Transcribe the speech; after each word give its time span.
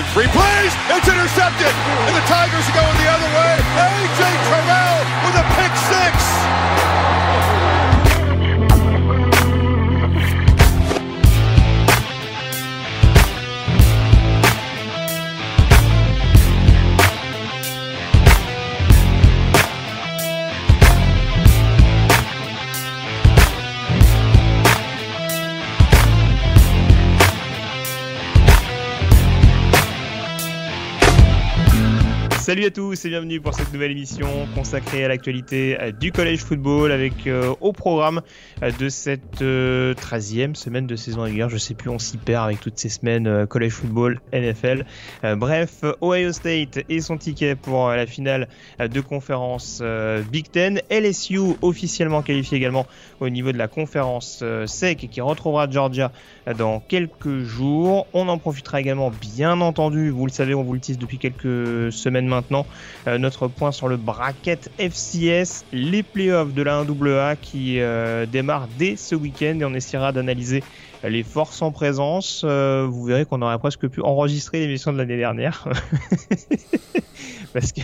in 0.00 0.06
three 0.16 0.28
plays. 0.32 0.72
It's 0.96 1.08
intercepted. 1.08 1.72
And 2.08 2.16
the 2.16 2.24
Tigers 2.24 2.64
are 2.64 2.76
going 2.76 2.96
the 2.96 3.10
other 3.12 3.30
way. 3.36 3.52
A.J. 3.60 4.20
Terrell 4.48 4.79
Salut 32.50 32.64
à 32.64 32.70
tous 32.72 33.04
et 33.04 33.10
bienvenue 33.10 33.40
pour 33.40 33.54
cette 33.54 33.72
nouvelle 33.72 33.92
émission 33.92 34.26
consacrée 34.56 35.04
à 35.04 35.08
l'actualité 35.08 35.80
euh, 35.80 35.92
du 35.92 36.10
collège 36.10 36.40
football 36.40 36.90
avec 36.90 37.28
euh, 37.28 37.54
au 37.60 37.72
programme 37.72 38.22
euh, 38.64 38.72
de 38.76 38.88
cette 38.88 39.40
13e 39.40 40.56
semaine 40.56 40.88
de 40.88 40.96
saison 40.96 41.22
régulière. 41.22 41.48
Je 41.48 41.58
sais 41.58 41.74
plus, 41.74 41.90
on 41.90 42.00
s'y 42.00 42.16
perd 42.16 42.46
avec 42.46 42.58
toutes 42.58 42.76
ces 42.76 42.88
semaines 42.88 43.46
collège 43.46 43.74
football, 43.74 44.20
NFL. 44.32 44.84
bref, 45.36 45.84
Ohio 46.02 46.32
State 46.32 46.80
et 46.88 47.00
son 47.00 47.18
ticket 47.18 47.54
pour 47.54 47.90
la 47.90 48.06
finale 48.06 48.48
de 48.80 49.00
conférence 49.00 49.80
Big 50.32 50.50
Ten. 50.50 50.80
LSU 50.90 51.38
officiellement 51.62 52.22
qualifié 52.22 52.56
également 52.56 52.86
au 53.20 53.28
niveau 53.28 53.52
de 53.52 53.58
la 53.58 53.68
conférence 53.68 54.42
SEC 54.66 55.04
et 55.04 55.08
qui 55.08 55.20
retrouvera 55.20 55.70
Georgia 55.70 56.10
dans 56.58 56.80
quelques 56.80 57.44
jours. 57.44 58.08
On 58.12 58.28
en 58.28 58.38
profitera 58.38 58.80
également, 58.80 59.10
bien 59.10 59.60
entendu, 59.60 60.10
vous 60.10 60.26
le 60.26 60.32
savez, 60.32 60.54
on 60.54 60.64
vous 60.64 60.74
le 60.74 60.80
tease 60.80 60.98
depuis 60.98 61.18
quelques 61.18 61.92
semaines 61.92 62.26
maintenant, 62.26 62.39
euh, 63.06 63.18
notre 63.18 63.48
point 63.48 63.72
sur 63.72 63.88
le 63.88 63.96
bracket 63.96 64.70
FCS, 64.78 65.64
les 65.72 66.02
playoffs 66.02 66.52
de 66.52 66.62
la 66.62 66.82
1AA 66.84 67.36
qui 67.40 67.80
euh, 67.80 68.26
démarrent 68.26 68.68
dès 68.78 68.96
ce 68.96 69.14
week-end 69.14 69.58
et 69.60 69.64
on 69.64 69.74
essaiera 69.74 70.12
d'analyser 70.12 70.62
les 71.02 71.22
forces 71.22 71.62
en 71.62 71.72
présence. 71.72 72.42
Euh, 72.44 72.86
vous 72.88 73.04
verrez 73.04 73.24
qu'on 73.24 73.42
aurait 73.42 73.58
presque 73.58 73.88
pu 73.88 74.02
enregistrer 74.02 74.60
l'émission 74.60 74.92
de 74.92 74.98
l'année 74.98 75.16
dernière. 75.16 75.66
Parce 77.52 77.72
que 77.72 77.80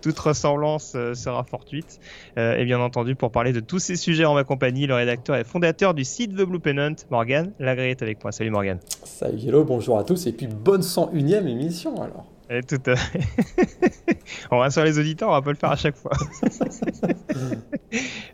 toute 0.00 0.18
ressemblance 0.18 0.92
sera 1.14 1.42
fortuite. 1.42 1.98
et 2.36 2.64
bien 2.64 2.78
entendu, 2.78 3.16
pour 3.16 3.32
parler 3.32 3.52
de 3.52 3.58
tous 3.58 3.80
ces 3.80 3.96
sujets 3.96 4.24
en 4.24 4.34
ma 4.34 4.44
compagnie, 4.44 4.86
le 4.86 4.94
rédacteur 4.94 5.34
et 5.34 5.42
fondateur 5.42 5.92
du 5.92 6.04
site 6.04 6.36
The 6.36 6.42
Blue 6.42 6.60
Pennant, 6.60 6.94
Morgan 7.10 7.50
Lagré 7.58 7.90
est 7.90 8.02
avec 8.02 8.22
moi. 8.22 8.30
Salut 8.30 8.50
Morgan. 8.50 8.78
Salut 9.02 9.40
hello, 9.44 9.64
bonjour 9.64 9.98
à 9.98 10.04
tous 10.04 10.28
et 10.28 10.32
puis 10.32 10.46
bonne 10.46 10.82
101ème 10.82 11.48
émission 11.48 12.00
alors. 12.00 12.26
Et 12.50 12.62
tout 12.62 12.80
à... 12.86 12.94
on 14.50 14.58
rassure 14.58 14.84
les 14.84 14.98
auditeurs, 14.98 15.28
on 15.28 15.32
va 15.32 15.42
pas 15.42 15.50
le 15.50 15.56
faire 15.56 15.70
à 15.70 15.76
chaque 15.76 15.96
fois. 15.96 16.12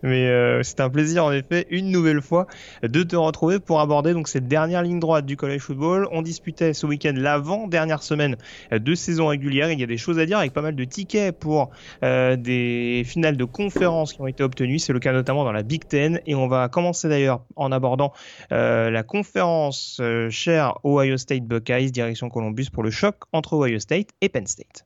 Mais 0.05 0.29
euh, 0.29 0.63
c'est 0.63 0.81
un 0.81 0.89
plaisir 0.89 1.25
en 1.25 1.33
effet, 1.33 1.67
une 1.71 1.91
nouvelle 1.91 2.21
fois, 2.21 2.47
de 2.83 3.03
te 3.03 3.17
retrouver 3.17 3.59
pour 3.59 3.81
aborder 3.81 4.13
donc 4.13 4.29
cette 4.29 4.47
dernière 4.47 4.83
ligne 4.83 5.01
droite 5.01 5.27
du 5.27 5.37
college 5.37 5.63
football. 5.63 6.07
On 6.13 6.23
disputait 6.23 6.75
ce 6.75 6.87
week-end 6.87 7.15
l'avant-dernière 7.17 8.05
semaine 8.05 8.37
de 8.71 8.95
saison 8.95 9.27
régulière. 9.27 9.73
Il 9.73 9.81
y 9.81 9.83
a 9.83 9.87
des 9.87 9.97
choses 9.97 10.21
à 10.21 10.27
dire 10.27 10.39
avec 10.39 10.53
pas 10.53 10.63
mal 10.63 10.77
de 10.77 10.85
tickets 10.85 11.37
pour 11.37 11.71
euh, 12.05 12.37
des 12.37 13.03
finales 13.05 13.37
de 13.37 13.45
conférences 13.45 14.13
qui 14.13 14.21
ont 14.21 14.29
été 14.29 14.45
obtenues. 14.45 14.79
C'est 14.79 14.93
le 14.93 15.01
cas 15.01 15.13
notamment 15.13 15.43
dans 15.43 15.53
la 15.53 15.65
Big 15.65 15.89
Ten. 15.89 16.21
Et 16.27 16.37
on 16.37 16.47
va 16.47 16.69
commencer 16.69 17.09
d'ailleurs 17.09 17.43
en 17.57 17.73
abordant 17.73 18.13
euh, 18.53 18.91
la 18.91 19.03
conférence 19.03 20.01
chère 20.31 20.79
Ohio 20.85 21.17
State 21.17 21.45
Buckeyes, 21.45 21.91
direction 21.91 22.29
Columbus 22.29 22.67
pour 22.73 22.85
le 22.85 22.91
choc 22.91 23.17
entre 23.33 23.55
Ohio 23.55 23.81
State 23.81 24.04
et 24.21 24.29
Penn 24.29 24.47
State. 24.47 24.85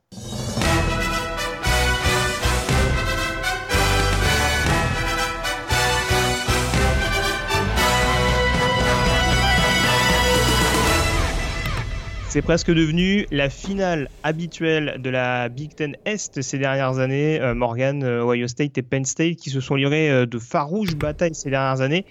C'est 12.29 12.43
presque 12.43 12.71
devenu 12.71 13.25
la 13.31 13.49
finale 13.49 14.07
habituelle 14.21 14.97
de 14.99 15.09
la 15.09 15.49
Big 15.49 15.73
Ten 15.73 15.97
Est 16.05 16.43
ces 16.43 16.59
dernières 16.59 16.99
années. 16.99 17.41
Euh, 17.41 17.55
Morgan, 17.55 18.03
euh, 18.03 18.23
Ohio 18.23 18.47
State 18.47 18.77
et 18.77 18.83
Penn 18.83 19.03
State 19.03 19.37
qui 19.37 19.49
se 19.49 19.59
sont 19.59 19.73
livrés 19.73 20.11
euh, 20.11 20.27
de 20.27 20.37
farouches 20.37 20.95
batailles 20.95 21.33
ces 21.33 21.49
dernières 21.49 21.81
années. 21.81 22.05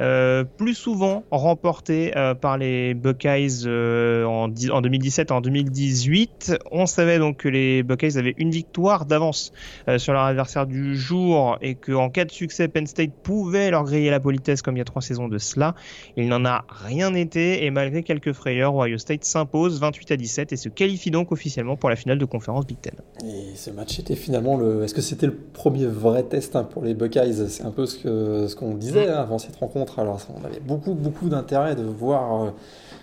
Euh, 0.00 0.42
plus 0.42 0.74
souvent 0.74 1.22
remporté 1.30 2.16
euh, 2.16 2.34
par 2.34 2.58
les 2.58 2.94
Buckeyes 2.94 3.64
euh, 3.66 4.24
en, 4.24 4.50
en, 4.50 4.80
2017 4.80 5.30
en 5.30 5.40
2018. 5.40 6.58
On 6.72 6.86
savait 6.86 7.18
donc 7.18 7.36
que 7.38 7.48
les 7.48 7.84
Buckeyes 7.84 8.18
avaient 8.18 8.34
une 8.38 8.50
victoire 8.50 9.06
d'avance 9.06 9.52
sur 9.98 10.12
leur 10.12 10.22
adversaire 10.22 10.66
du 10.66 10.96
jour 10.96 11.58
et 11.60 11.74
qu'en 11.74 12.10
cas 12.10 12.24
de 12.24 12.30
succès, 12.30 12.68
Penn 12.68 12.86
State 12.86 13.12
pouvait 13.22 13.70
leur 13.70 13.84
griller 13.84 14.10
la 14.10 14.20
politesse 14.20 14.62
comme 14.62 14.76
il 14.76 14.78
y 14.78 14.82
a 14.82 14.84
trois 14.84 15.02
saisons 15.02 15.28
de 15.28 15.38
cela. 15.38 15.74
Il 16.16 16.28
n'en 16.28 16.44
a 16.44 16.64
rien 16.68 17.14
été 17.14 17.64
et 17.64 17.70
malgré 17.70 18.02
quelques 18.02 18.32
frayeurs, 18.32 18.74
Ohio 18.74 18.98
State 18.98 19.24
s'impose 19.24 19.80
28 19.80 20.12
à 20.12 20.16
17 20.16 20.52
et 20.52 20.56
se 20.56 20.68
qualifie 20.68 21.10
donc 21.10 21.32
officiellement 21.32 21.76
pour 21.76 21.90
la 21.90 21.96
finale 21.96 22.18
de 22.18 22.24
conférence 22.24 22.66
Big 22.66 22.80
Ten. 22.80 22.94
Et 23.24 23.54
ce 23.54 23.70
match 23.70 23.98
était 23.98 24.16
finalement 24.16 24.56
le. 24.56 24.84
Est-ce 24.84 24.94
que 24.94 25.02
c'était 25.02 25.26
le 25.26 25.36
premier 25.36 25.86
vrai 25.86 26.24
test 26.24 26.56
hein, 26.56 26.64
pour 26.64 26.82
les 26.82 26.94
Buckeyes? 26.94 27.48
C'est 27.48 27.64
un 27.64 27.70
peu 27.70 27.86
ce 27.86 28.54
qu'on 28.54 28.72
ce 28.72 28.78
disait 28.78 29.08
hein, 29.08 29.18
avant 29.18 29.38
cette 29.38 29.56
rencontre 29.56 29.83
alors, 29.98 30.20
on 30.40 30.44
avait 30.44 30.60
beaucoup, 30.60 30.94
beaucoup 30.94 31.28
d'intérêt 31.28 31.74
de 31.74 31.82
voir 31.82 32.42
euh, 32.42 32.50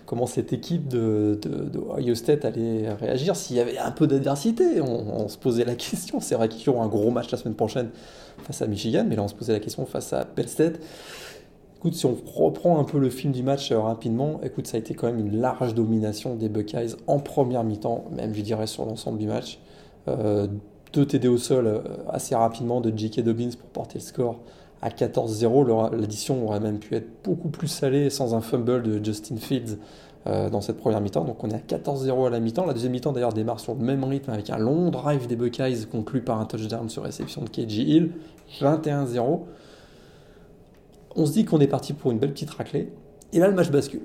comment 0.06 0.26
cette 0.26 0.52
équipe 0.52 0.88
de, 0.88 1.38
Ohio 1.90 2.14
State 2.14 2.44
allait 2.44 2.92
réagir. 2.92 3.36
S'il 3.36 3.56
y 3.56 3.60
avait 3.60 3.78
un 3.78 3.90
peu 3.90 4.06
d'adversité, 4.06 4.80
on, 4.80 5.28
se 5.28 5.38
posait 5.38 5.64
la 5.64 5.74
question. 5.76 6.20
C'est 6.20 6.34
vrai 6.34 6.48
qu'ils 6.48 6.68
auront 6.70 6.82
un 6.82 6.88
gros 6.88 7.10
match 7.10 7.30
la 7.30 7.38
semaine 7.38 7.54
prochaine 7.54 7.90
face 8.44 8.62
à 8.62 8.66
Michigan, 8.66 9.04
mais 9.08 9.16
là, 9.16 9.22
on 9.22 9.28
se 9.28 9.34
posait 9.34 9.52
la 9.52 9.60
question 9.60 9.86
face 9.86 10.12
à 10.12 10.24
Penn 10.24 10.46
State. 10.46 10.80
Écoute, 11.76 11.94
si 11.94 12.06
on 12.06 12.16
reprend 12.34 12.78
un 12.78 12.84
peu 12.84 12.98
le 12.98 13.10
film 13.10 13.32
du 13.32 13.42
match 13.42 13.72
euh, 13.72 13.80
rapidement, 13.80 14.40
écoute, 14.42 14.66
ça 14.66 14.76
a 14.76 14.80
été 14.80 14.94
quand 14.94 15.06
même 15.06 15.18
une 15.18 15.40
large 15.40 15.74
domination 15.74 16.36
des 16.36 16.48
Buckeyes 16.48 16.94
en 17.06 17.18
première 17.18 17.64
mi-temps, 17.64 18.04
même 18.16 18.34
je 18.34 18.40
dirais 18.42 18.66
sur 18.66 18.84
l'ensemble 18.84 19.18
du 19.18 19.26
match. 19.26 19.58
Euh, 20.08 20.46
deux 20.92 21.06
TD 21.06 21.26
au 21.26 21.38
sol 21.38 21.82
assez 22.10 22.34
rapidement 22.34 22.82
de 22.82 22.92
J.K. 22.94 23.20
Dobbins 23.20 23.50
pour 23.58 23.70
porter 23.70 23.98
le 23.98 24.04
score 24.04 24.40
à 24.82 24.90
14-0. 24.90 25.96
L'édition 25.96 26.44
aurait 26.44 26.60
même 26.60 26.78
pu 26.78 26.96
être 26.96 27.08
beaucoup 27.24 27.48
plus 27.48 27.68
salée 27.68 28.10
sans 28.10 28.34
un 28.34 28.40
fumble 28.40 28.82
de 28.82 29.02
Justin 29.02 29.36
Fields 29.36 29.78
euh, 30.26 30.50
dans 30.50 30.60
cette 30.60 30.76
première 30.76 31.00
mi-temps. 31.00 31.24
Donc 31.24 31.42
on 31.44 31.48
est 31.50 31.54
à 31.54 31.78
14-0 31.78 32.26
à 32.26 32.30
la 32.30 32.40
mi-temps. 32.40 32.66
La 32.66 32.74
deuxième 32.74 32.92
mi-temps 32.92 33.12
d'ailleurs 33.12 33.32
démarre 33.32 33.60
sur 33.60 33.74
le 33.74 33.80
même 33.80 34.04
rythme 34.04 34.30
avec 34.30 34.50
un 34.50 34.58
long 34.58 34.90
drive 34.90 35.28
des 35.28 35.36
Buckeyes 35.36 35.86
conclu 35.90 36.20
par 36.20 36.40
un 36.40 36.44
touchdown 36.44 36.90
sur 36.90 37.04
réception 37.04 37.42
de 37.42 37.48
KJ 37.48 37.78
Hill. 37.78 38.12
21-0. 38.60 39.40
On 41.14 41.26
se 41.26 41.32
dit 41.32 41.44
qu'on 41.44 41.60
est 41.60 41.68
parti 41.68 41.92
pour 41.92 42.10
une 42.10 42.18
belle 42.18 42.32
petite 42.32 42.50
raclée. 42.50 42.92
Et 43.32 43.38
là 43.38 43.48
le 43.48 43.54
match 43.54 43.70
bascule. 43.70 44.02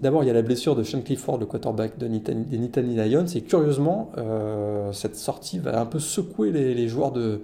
D'abord, 0.00 0.24
il 0.24 0.26
y 0.26 0.30
a 0.30 0.32
la 0.32 0.42
blessure 0.42 0.74
de 0.74 0.82
Sean 0.82 1.00
Clifford, 1.00 1.38
le 1.38 1.46
quarterback 1.46 1.96
de 1.96 2.08
des 2.08 2.58
Nittany 2.58 2.96
Lions, 2.96 3.26
et 3.26 3.40
curieusement, 3.42 4.10
euh, 4.18 4.90
cette 4.92 5.14
sortie 5.14 5.60
va 5.60 5.80
un 5.80 5.86
peu 5.86 6.00
secouer 6.00 6.50
les 6.50 6.88
joueurs 6.88 7.12
de, 7.12 7.42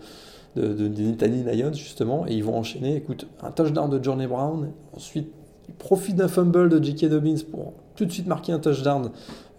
de, 0.58 0.88
de, 0.88 1.50
Lions, 1.50 1.72
justement, 1.72 2.26
et 2.26 2.34
ils 2.34 2.44
vont 2.44 2.56
enchaîner. 2.56 2.96
Écoute, 2.96 3.26
un 3.42 3.50
touchdown 3.50 3.88
de 3.90 4.02
Johnny 4.02 4.26
Brown, 4.26 4.70
ensuite, 4.94 5.28
il 5.68 5.74
profite 5.74 6.16
d'un 6.16 6.28
fumble 6.28 6.68
de 6.68 6.82
J.K. 6.82 7.06
Dobbins 7.06 7.36
pour 7.50 7.74
tout 7.96 8.04
de 8.04 8.12
suite 8.12 8.26
marquer 8.26 8.52
un 8.52 8.58
touchdown 8.58 9.10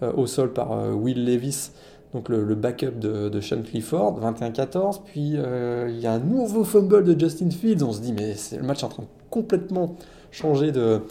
euh, 0.01 0.11
au 0.13 0.27
sol 0.27 0.53
par 0.53 0.71
euh, 0.71 0.91
Will 0.93 1.25
Levis, 1.25 1.71
donc 2.13 2.29
le, 2.29 2.55
backup 2.55 2.99
de, 2.99 3.29
de, 3.29 3.41
Sean 3.41 3.61
Clifford, 3.61 4.19
21-14. 4.19 5.01
Puis 5.05 5.33
euh, 5.35 5.87
il 5.89 5.99
y 5.99 6.07
a 6.07 6.13
un 6.13 6.19
nouveau 6.19 6.63
fumble 6.63 7.03
de 7.03 7.19
Justin 7.19 7.51
Fields. 7.51 7.83
On 7.83 7.91
se 7.91 8.01
dit, 8.01 8.13
mais 8.13 8.33
c'est 8.33 8.57
le 8.57 8.63
match 8.63 8.83
en 8.83 8.89
train 8.89 9.03
de 9.03 9.07
complètement 9.29 9.95
changer 10.31 10.71
de, 10.71 11.01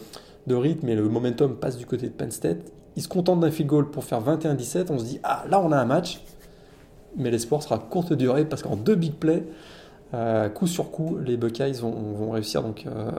de 0.47 0.55
rythme 0.55 0.89
et 0.89 0.95
le 0.95 1.07
momentum 1.07 1.55
passe 1.55 1.77
du 1.77 1.85
côté 1.85 2.07
de 2.07 2.13
Penn 2.13 2.31
State. 2.31 2.73
Ils 2.97 3.03
se 3.03 3.07
contentent 3.07 3.39
d'un 3.39 3.51
field 3.51 3.69
goal 3.69 3.89
pour 3.89 4.03
faire 4.03 4.21
21-17. 4.21 4.87
On 4.89 4.99
se 4.99 5.05
dit, 5.05 5.19
ah 5.23 5.45
là 5.49 5.61
on 5.61 5.71
a 5.71 5.77
un 5.77 5.85
match 5.85 6.19
mais 7.15 7.31
l'espoir 7.31 7.63
sera 7.63 7.77
courte 7.77 8.13
durée 8.13 8.45
parce 8.45 8.61
qu'en 8.61 8.75
deux 8.75 8.95
big 8.95 9.13
plays, 9.13 9.43
coup 10.53 10.67
sur 10.67 10.91
coup, 10.91 11.17
les 11.17 11.37
Buckeyes 11.37 11.79
vont, 11.81 12.31
réussir 12.31 12.63
donc 12.63 12.85
euh, 12.85 13.11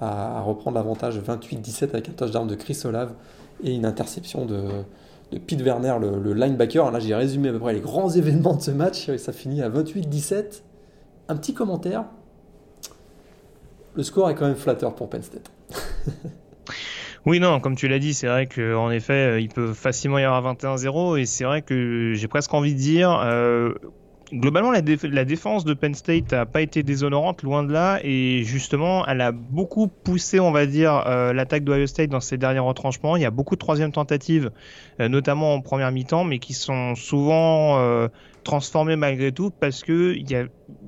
à, 0.00 0.40
reprendre 0.40 0.76
l'avantage 0.76 1.18
28-17 1.18 1.90
avec 1.90 2.08
un 2.08 2.12
touchdown 2.12 2.46
de 2.46 2.54
Chris 2.54 2.80
Olave 2.84 3.12
et 3.62 3.74
une 3.74 3.86
interception 3.86 4.44
de, 4.44 4.62
Pete 5.46 5.62
Werner, 5.62 5.96
le, 6.00 6.32
linebacker. 6.32 6.90
Là, 6.90 7.00
j'ai 7.00 7.14
résumé 7.14 7.48
à 7.48 7.52
peu 7.52 7.58
près 7.58 7.72
les 7.72 7.80
grands 7.80 8.10
événements 8.14 8.54
de 8.54 8.62
ce 8.62 8.70
match 8.70 9.08
et 9.08 9.18
ça 9.18 9.32
finit 9.32 9.62
à 9.62 9.70
28-17. 9.70 10.62
Un 11.28 11.36
petit 11.36 11.54
commentaire. 11.54 12.04
Le 13.94 14.02
score 14.02 14.28
est 14.28 14.34
quand 14.34 14.46
même 14.46 14.56
flatteur 14.56 14.94
pour 14.94 15.08
Penn 15.08 15.22
State. 15.22 15.50
Oui, 17.26 17.40
non, 17.40 17.58
comme 17.58 17.74
tu 17.74 17.88
l'as 17.88 17.98
dit, 17.98 18.12
c'est 18.12 18.26
vrai 18.26 18.46
qu'en 18.46 18.90
effet, 18.90 19.12
euh, 19.14 19.40
il 19.40 19.48
peut 19.48 19.72
facilement 19.72 20.18
y 20.18 20.24
avoir 20.24 20.54
21-0 20.54 21.18
et 21.18 21.24
c'est 21.24 21.44
vrai 21.44 21.62
que 21.62 22.12
j'ai 22.14 22.28
presque 22.28 22.52
envie 22.52 22.74
de 22.74 22.78
dire, 22.78 23.18
euh, 23.24 23.72
globalement, 24.34 24.70
la, 24.72 25.24
défense 25.24 25.64
de 25.64 25.74
Penn 25.74 25.94
State 25.94 26.32
n'a 26.32 26.46
pas 26.46 26.60
été 26.60 26.82
déshonorante, 26.82 27.42
loin 27.42 27.62
de 27.62 27.72
là, 27.72 28.00
et 28.02 28.42
justement, 28.44 29.06
elle 29.06 29.20
a 29.20 29.32
beaucoup 29.32 29.88
poussé, 29.88 30.40
on 30.40 30.50
va 30.50 30.66
dire, 30.66 31.04
euh, 31.06 31.32
l'attaque 31.32 31.64
d'Ohio 31.64 31.86
State 31.86 32.10
dans 32.10 32.20
ses 32.20 32.36
derniers 32.36 32.58
retranchements. 32.58 33.16
Il 33.16 33.22
y 33.22 33.26
a 33.26 33.30
beaucoup 33.30 33.54
de 33.54 33.60
troisième 33.60 33.92
tentatives, 33.92 34.50
euh, 35.00 35.08
notamment 35.08 35.54
en 35.54 35.60
première 35.60 35.90
mi-temps, 35.92 36.24
mais 36.24 36.38
qui 36.38 36.52
sont 36.52 36.94
souvent 36.94 37.78
euh, 37.78 38.08
transformées 38.42 38.96
malgré 38.96 39.32
tout 39.32 39.50
parce 39.50 39.82
que 39.82 40.14
il 40.14 40.30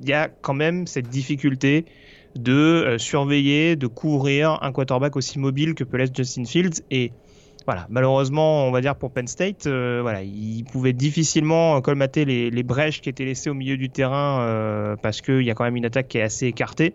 y 0.05 0.13
a, 0.13 0.29
quand 0.29 0.55
même 0.55 0.87
cette 0.87 1.09
difficulté 1.09 1.87
de 2.35 2.97
surveiller, 2.99 3.77
de 3.77 3.87
couvrir 3.87 4.59
un 4.63 4.73
quarterback 4.73 5.17
aussi 5.17 5.39
mobile 5.39 5.75
que 5.75 5.85
peut 5.85 5.97
l'être 5.97 6.15
Justin 6.15 6.45
Fields 6.45 6.83
voilà, 7.67 7.87
malheureusement, 7.91 8.67
on 8.67 8.71
va 8.71 8.81
dire 8.81 8.95
pour 8.95 9.11
Penn 9.11 9.27
State, 9.27 9.67
euh, 9.67 9.99
voilà, 10.01 10.23
ils 10.23 10.65
pouvaient 10.65 10.93
difficilement 10.93 11.81
colmater 11.81 12.25
les, 12.25 12.49
les, 12.51 12.63
brèches 12.63 13.01
qui 13.01 13.09
étaient 13.09 13.25
laissées 13.25 13.51
au 13.51 13.55
milieu 13.55 13.77
du 13.77 13.91
terrain 13.91 14.41
euh, 14.43 14.95
parce 15.03 15.21
qu'il 15.21 15.43
y 15.43 15.51
a 15.51 15.55
quand 15.55 15.65
même 15.65 15.77
une 15.77 15.85
attaque 15.85 16.07
qui 16.07 16.19
est 16.19 16.23
assez 16.23 16.47
écartée. 16.47 16.95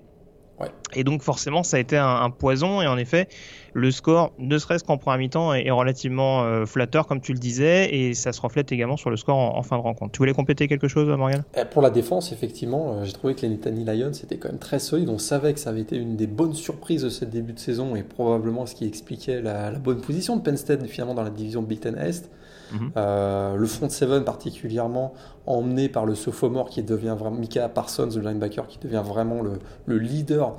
Et 0.94 1.04
donc 1.04 1.22
forcément, 1.22 1.63
ça 1.63 1.78
a 1.78 1.80
été 1.80 1.98
un, 1.98 2.30
poison. 2.30 2.81
Et 2.81 2.88
en 2.88 2.98
effet, 2.98 3.28
le 3.74 3.92
score, 3.92 4.34
ne 4.38 4.58
serait-ce 4.58 4.84
qu'en 4.84 4.98
première 4.98 5.19
mi-temps, 5.19 5.54
est, 5.54 5.69
relativement 5.72 6.44
euh, 6.44 6.66
flatteur, 6.66 7.08
comme 7.08 7.22
tu 7.22 7.34
le 7.34 7.40
disais, 7.40 7.94
et 7.94 8.13
ça 8.13 8.34
se 8.34 8.42
reflète 8.42 8.72
également 8.72 8.98
sur 8.98 9.10
le 9.10 9.18
score 9.18 9.38
en, 9.38 9.63
fin 9.63 9.78
de 9.78 9.81
rencontre. 9.81 10.12
Tu 10.12 10.18
voulais 10.19 10.34
compléter 10.34 10.68
quelque 10.68 10.88
chose, 10.88 11.08
Morgan 11.08 11.44
eh, 11.56 11.66
Pour 11.66 11.81
la 11.81 11.90
défense, 11.90 12.31
effectivement, 12.31 12.94
euh, 12.94 13.04
j'ai 13.06 13.13
trouvé 13.13 13.36
que 13.36 13.42
les 13.42 13.50
Nittany 13.50 13.86
Lions 13.86 14.12
étaient 14.12 14.38
quand 14.38 14.50
même 14.50 14.60
très 14.60 14.80
solides. 14.80 15.10
On 15.10 15.18
savait 15.18 15.54
que 15.54 15.60
ça 15.60 15.69
avait 15.69 15.81
été 15.81 15.96
une 15.96 16.16
des 16.16 16.28
bonnes 16.28 16.54
surprises 16.54 17.04
de 17.04 17.10
ce 17.10 17.25
début 17.25 17.54
de 17.54 17.60
saison 17.60 17.96
et 17.96 18.04
probablement 18.04 18.66
ce 18.66 18.75
qui 18.75 18.86
expliquait 18.86 19.42
la, 19.42 19.72
bonne 19.72 20.02
position 20.02 20.36
de 20.36 20.42
Penn 20.42 20.58
State 20.58 20.86
finalement 20.88 21.13
dans 21.13 21.24
la 21.24 21.30
division 21.30 21.62
Big 21.62 21.80
Ten 21.80 21.98
Est. 21.98 22.30
Mhm. 22.72 22.92
Euh, 22.98 23.56
le 23.56 23.68
front 23.68 23.90
seven 23.90 24.24
particulièrement 24.24 25.14
emmené 25.46 25.90
par 25.90 26.06
le 26.06 26.16
sophomore 26.16 26.70
qui 26.70 26.84
devient 26.84 27.16
vraiment 27.18 27.38
Mika 27.38 27.68
Parsons, 27.70 28.10
le 28.16 28.22
linebacker, 28.22 28.68
qui 28.68 28.80
devient 28.80 29.04
vraiment 29.06 29.42
le, 29.42 29.60
le 29.86 29.98
leader 29.98 30.56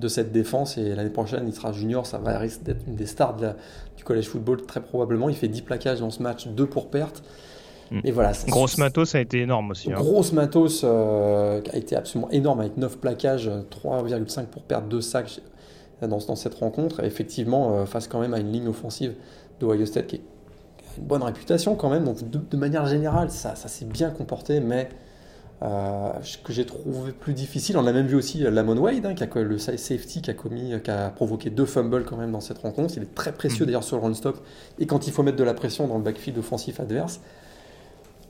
de 0.00 0.08
cette 0.08 0.32
défense. 0.32 0.78
Et 0.78 0.94
l'année 0.94 1.10
prochaine, 1.10 1.44
il 1.46 1.54
sera 1.54 1.72
junior, 1.72 2.06
ça 2.06 2.18
va 2.18 2.38
risque 2.38 2.62
d'être 2.62 2.84
une 2.88 2.96
des 2.96 3.06
stars 3.06 3.36
du 3.96 4.04
collège 4.04 4.28
football 4.28 4.62
très 4.62 4.80
probablement. 4.80 5.28
Il 5.28 5.36
fait 5.36 5.48
10 5.48 5.62
plaquages 5.62 6.00
dans 6.00 6.10
ce 6.10 6.22
match, 6.22 6.48
2 6.48 6.66
pour 6.66 6.90
perte. 6.90 7.22
Hmm. 7.90 8.00
Et 8.04 8.12
voilà, 8.12 8.32
grosse 8.46 8.78
matos 8.78 9.14
a 9.16 9.20
été 9.20 9.40
énorme 9.40 9.72
aussi. 9.72 9.92
Hein. 9.92 9.96
Grosse 9.96 10.32
matos 10.32 10.82
euh, 10.84 11.60
a 11.72 11.76
été 11.76 11.96
absolument 11.96 12.30
énorme 12.30 12.60
avec 12.60 12.76
9 12.76 12.98
plaquages, 12.98 13.48
3,5 13.48 14.46
pour 14.46 14.62
perdre 14.62 14.88
2 14.88 15.00
sacs 15.00 15.40
dans, 16.00 16.18
dans 16.18 16.36
cette 16.36 16.54
rencontre. 16.54 17.02
Et 17.02 17.06
effectivement, 17.06 17.74
euh, 17.74 17.86
face 17.86 18.06
quand 18.06 18.20
même 18.20 18.32
à 18.34 18.38
une 18.38 18.52
ligne 18.52 18.68
offensive 18.68 19.14
de 19.58 19.66
Ohio 19.66 19.86
State 19.86 20.06
qui 20.06 20.16
a 20.16 20.18
une 20.98 21.04
bonne 21.04 21.22
réputation 21.22 21.74
quand 21.74 21.90
même. 21.90 22.04
Donc 22.04 22.18
de, 22.30 22.56
manière 22.56 22.86
générale, 22.86 23.30
ça, 23.30 23.54
ça 23.54 23.68
s'est 23.68 23.84
bien 23.84 24.10
comporté, 24.10 24.60
mais 24.60 24.88
euh, 25.62 26.12
que 26.42 26.52
j'ai 26.52 26.64
trouvé 26.64 27.12
plus 27.12 27.34
difficile. 27.34 27.76
On 27.76 27.86
a 27.86 27.92
même 27.92 28.06
vu 28.06 28.16
aussi 28.16 28.38
Lamon 28.38 28.78
Wade, 28.78 29.04
hein, 29.04 29.14
qui 29.14 29.22
a, 29.22 29.42
le 29.42 29.58
safety 29.58 30.22
qui 30.22 30.30
a, 30.30 30.34
commis, 30.34 30.72
qui 30.82 30.90
a 30.90 31.10
provoqué 31.10 31.50
deux 31.50 31.66
fumbles 31.66 32.04
quand 32.04 32.16
même 32.16 32.32
dans 32.32 32.40
cette 32.40 32.58
rencontre. 32.58 32.94
Il 32.96 33.02
est 33.02 33.14
très 33.14 33.32
précieux 33.32 33.64
mm. 33.64 33.66
d'ailleurs 33.66 33.84
sur 33.84 33.96
le 33.96 34.02
run 34.02 34.14
stop 34.14 34.38
et 34.78 34.86
quand 34.86 35.06
il 35.06 35.12
faut 35.12 35.22
mettre 35.22 35.36
de 35.36 35.44
la 35.44 35.54
pression 35.54 35.86
dans 35.86 35.98
le 35.98 36.02
backfield 36.02 36.38
offensif 36.38 36.80
adverse. 36.80 37.20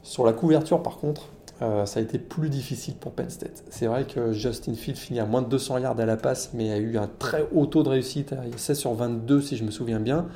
Sur 0.02 0.24
la 0.24 0.32
couverture, 0.32 0.82
par 0.82 0.96
contre, 0.96 1.28
euh, 1.62 1.84
ça 1.84 2.00
a 2.00 2.02
été 2.02 2.18
plus 2.18 2.48
difficile 2.48 2.94
pour 2.94 3.12
Penn 3.12 3.28
State. 3.28 3.64
C'est 3.68 3.86
vrai 3.86 4.04
que 4.04 4.32
Justin 4.32 4.74
Field 4.74 4.98
finit 4.98 5.20
à 5.20 5.26
moins 5.26 5.42
de 5.42 5.48
200 5.48 5.78
yards 5.78 6.00
à 6.00 6.06
la 6.06 6.16
passe, 6.16 6.50
mais 6.54 6.72
a 6.72 6.78
eu 6.78 6.96
un 6.96 7.08
très 7.18 7.46
haut 7.52 7.66
taux 7.66 7.82
de 7.82 7.90
réussite, 7.90 8.34
16 8.56 8.78
sur 8.78 8.94
22 8.94 9.42
si 9.42 9.56
je 9.56 9.64
me 9.64 9.70
souviens 9.70 10.00
bien. 10.00 10.26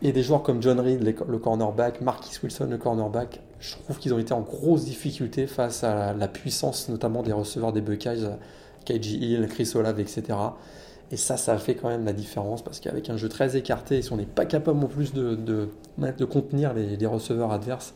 Et 0.00 0.12
des 0.12 0.22
joueurs 0.22 0.42
comme 0.42 0.62
John 0.62 0.78
Reed, 0.78 1.02
le 1.02 1.38
cornerback, 1.38 2.00
Marquis 2.00 2.38
Wilson, 2.42 2.68
le 2.70 2.78
cornerback, 2.78 3.40
je 3.58 3.72
trouve 3.72 3.98
qu'ils 3.98 4.14
ont 4.14 4.18
été 4.18 4.32
en 4.32 4.42
grosse 4.42 4.84
difficulté 4.84 5.46
face 5.46 5.82
à 5.82 6.12
la 6.12 6.28
puissance 6.28 6.88
notamment 6.88 7.22
des 7.22 7.32
receveurs 7.32 7.72
des 7.72 7.80
Buckeyes, 7.80 8.28
KG 8.84 9.06
Hill, 9.06 9.48
Chris 9.48 9.72
Olave, 9.74 10.00
etc. 10.00 10.22
Et 11.10 11.16
ça, 11.16 11.36
ça 11.36 11.54
a 11.54 11.58
fait 11.58 11.74
quand 11.74 11.88
même 11.88 12.04
la 12.04 12.12
différence 12.12 12.62
parce 12.62 12.80
qu'avec 12.80 13.08
un 13.10 13.16
jeu 13.16 13.28
très 13.28 13.56
écarté, 13.56 14.02
si 14.02 14.12
on 14.12 14.16
n'est 14.16 14.26
pas 14.26 14.44
capable 14.44 14.84
en 14.84 14.86
plus 14.86 15.12
de, 15.12 15.34
de, 15.34 16.24
contenir 16.24 16.74
les, 16.74 17.06
receveurs 17.06 17.50
adverses, 17.50 17.94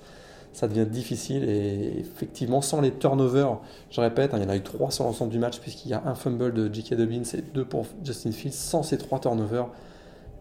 ça 0.53 0.67
devient 0.67 0.87
difficile. 0.87 1.45
Et 1.45 2.01
effectivement, 2.01 2.63
sans 2.63 2.81
les 2.81 2.91
turnovers, 2.91 3.59
je 3.91 4.01
répète, 4.01 4.33
hein, 4.33 4.39
il 4.39 4.45
y 4.45 4.47
en 4.47 4.51
a 4.51 4.57
eu 4.57 4.63
trois 4.63 4.91
sur 4.91 5.05
l'ensemble 5.05 5.31
du 5.31 5.39
match 5.39 5.61
puisqu'il 5.61 5.91
y 5.91 5.95
a 5.95 6.03
un 6.07 6.15
fumble 6.15 6.53
de 6.55 6.73
J.K. 6.73 6.95
Dobbins 6.95 7.23
et 7.35 7.43
deux 7.55 7.65
pour 7.65 7.87
Justin 8.03 8.33
Fields. 8.33 8.55
Sans 8.55 8.83
ces 8.83 8.97
trois 8.97 9.21
turnovers, 9.21 9.69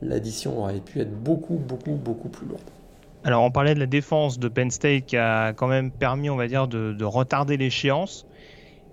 l'addition 0.01 0.59
aurait 0.59 0.79
pu 0.79 0.99
être 0.99 1.11
beaucoup, 1.11 1.55
beaucoup, 1.55 1.95
beaucoup 1.95 2.29
plus 2.29 2.47
lourde. 2.47 2.61
Alors, 3.23 3.43
on 3.43 3.51
parlait 3.51 3.75
de 3.75 3.79
la 3.79 3.85
défense 3.85 4.39
de 4.39 4.47
Penn 4.47 4.71
State 4.71 5.05
qui 5.05 5.17
a 5.17 5.53
quand 5.53 5.67
même 5.67 5.91
permis, 5.91 6.29
on 6.29 6.35
va 6.35 6.47
dire, 6.47 6.67
de, 6.67 7.03
retarder 7.03 7.55
l'échéance. 7.57 8.25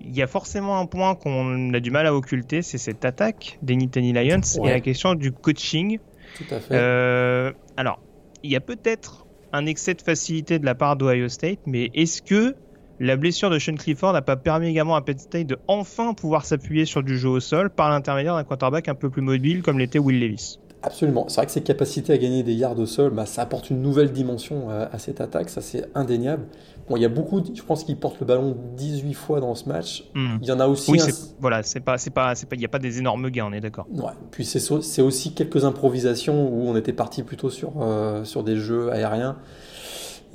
Il 0.00 0.14
y 0.14 0.22
a 0.22 0.26
forcément 0.26 0.78
un 0.78 0.87
point 0.87 1.14
qu'on 1.14 1.72
a 1.72 1.81
du 1.81 1.90
mal 1.90 2.06
à 2.06 2.14
occulter, 2.14 2.62
c'est 2.62 2.78
cette 2.78 3.05
attaque 3.05 3.58
des 3.62 3.75
Nittany 3.75 4.12
Lions 4.12 4.40
et 4.64 4.69
la 4.69 4.81
question 4.81 5.14
du 5.14 5.32
coaching. 5.32 5.99
Tout 6.37 6.55
à 6.55 6.60
fait. 6.60 6.75
Euh, 6.75 7.52
alors, 7.76 7.99
il 8.43 8.50
y 8.50 8.56
a 8.56 8.60
peut-être 8.60 9.26
un 9.52 9.66
excès 9.66 9.94
de 9.94 10.02
facilité 10.02 10.58
de 10.58 10.66
la 10.66 10.75
part 10.75 10.96
d'Ohio 10.96 11.28
State, 11.28 11.60
mais 11.66 11.90
est-ce 11.94 12.22
que 12.22 12.55
la 13.00 13.16
blessure 13.16 13.50
de 13.50 13.58
Sean 13.58 13.75
Clifford 13.75 14.12
n'a 14.12 14.22
pas 14.22 14.37
permis 14.37 14.69
également 14.69 14.94
à 14.94 15.00
Penn 15.00 15.19
State 15.19 15.46
de 15.46 15.58
enfin 15.69 16.14
pouvoir 16.14 16.44
s'appuyer 16.44 16.84
sur 16.84 17.02
du 17.02 17.19
jeu 17.19 17.28
au 17.28 17.40
sol 17.40 17.70
par 17.70 17.90
l'intermédiaire 17.90 18.34
d'un 18.34 18.44
quarterback 18.44 18.88
un 18.88 18.94
peu 18.94 19.08
plus 19.08 19.22
mobile 19.22 19.62
comme 19.62 19.78
l'était 19.78 19.99
Will 19.99 20.20
Levis? 20.20 20.58
Absolument. 20.82 21.26
C'est 21.28 21.36
vrai 21.36 21.46
que 21.46 21.52
ses 21.52 21.62
capacités 21.62 22.12
à 22.12 22.19
gagner 22.19 22.42
des 22.44 22.54
yards 22.54 22.78
au 22.78 22.86
sol, 22.86 23.10
bah, 23.10 23.26
ça 23.26 23.42
apporte 23.42 23.70
une 23.70 23.82
nouvelle 23.82 24.12
dimension 24.12 24.70
euh, 24.70 24.86
à, 24.92 24.98
cette 24.98 25.20
attaque, 25.20 25.50
ça 25.50 25.60
c'est 25.60 25.86
indéniable. 25.94 26.44
Bon, 26.88 26.96
il 26.96 27.02
y 27.02 27.04
a 27.04 27.08
beaucoup, 27.08 27.42
je 27.52 27.62
pense 27.62 27.82
qu'il 27.84 27.96
porte 27.96 28.20
le 28.20 28.26
ballon 28.26 28.56
18 28.76 29.14
fois 29.14 29.40
dans 29.40 29.54
ce 29.54 29.69
match. 29.69 30.04
Hmm. 30.14 30.36
Il 30.40 30.46
y 30.46 30.52
en 30.52 30.60
a 30.60 30.69
aussi. 30.69 30.92
Oui, 30.92 31.00
voilà, 31.40 31.62
c'est 31.64 31.80
pas, 31.80 31.98
c'est 31.98 32.10
pas, 32.10 32.34
c'est 32.34 32.46
pas, 32.46 32.54
il 32.54 32.60
n'y 32.60 32.64
a 32.64 32.69
pas 32.69 32.78
des 32.78 32.98
énormes 32.98 33.28
gains, 33.28 33.46
on 33.48 33.52
est 33.52 33.60
d'accord. 33.60 33.86
Ouais. 33.92 34.12
Puis 34.30 34.44
c'est 34.44 35.02
aussi 35.02 35.34
quelques 35.34 35.64
improvisations 35.64 36.48
où 36.48 36.69
on 36.69 36.76
était 36.76 36.92
parti 36.92 37.24
plutôt 37.24 37.50
sur, 37.50 37.72
euh, 37.81 38.24
sur 38.24 38.44
des 38.44 38.56
jeux 38.56 38.90
aériens. 38.92 39.36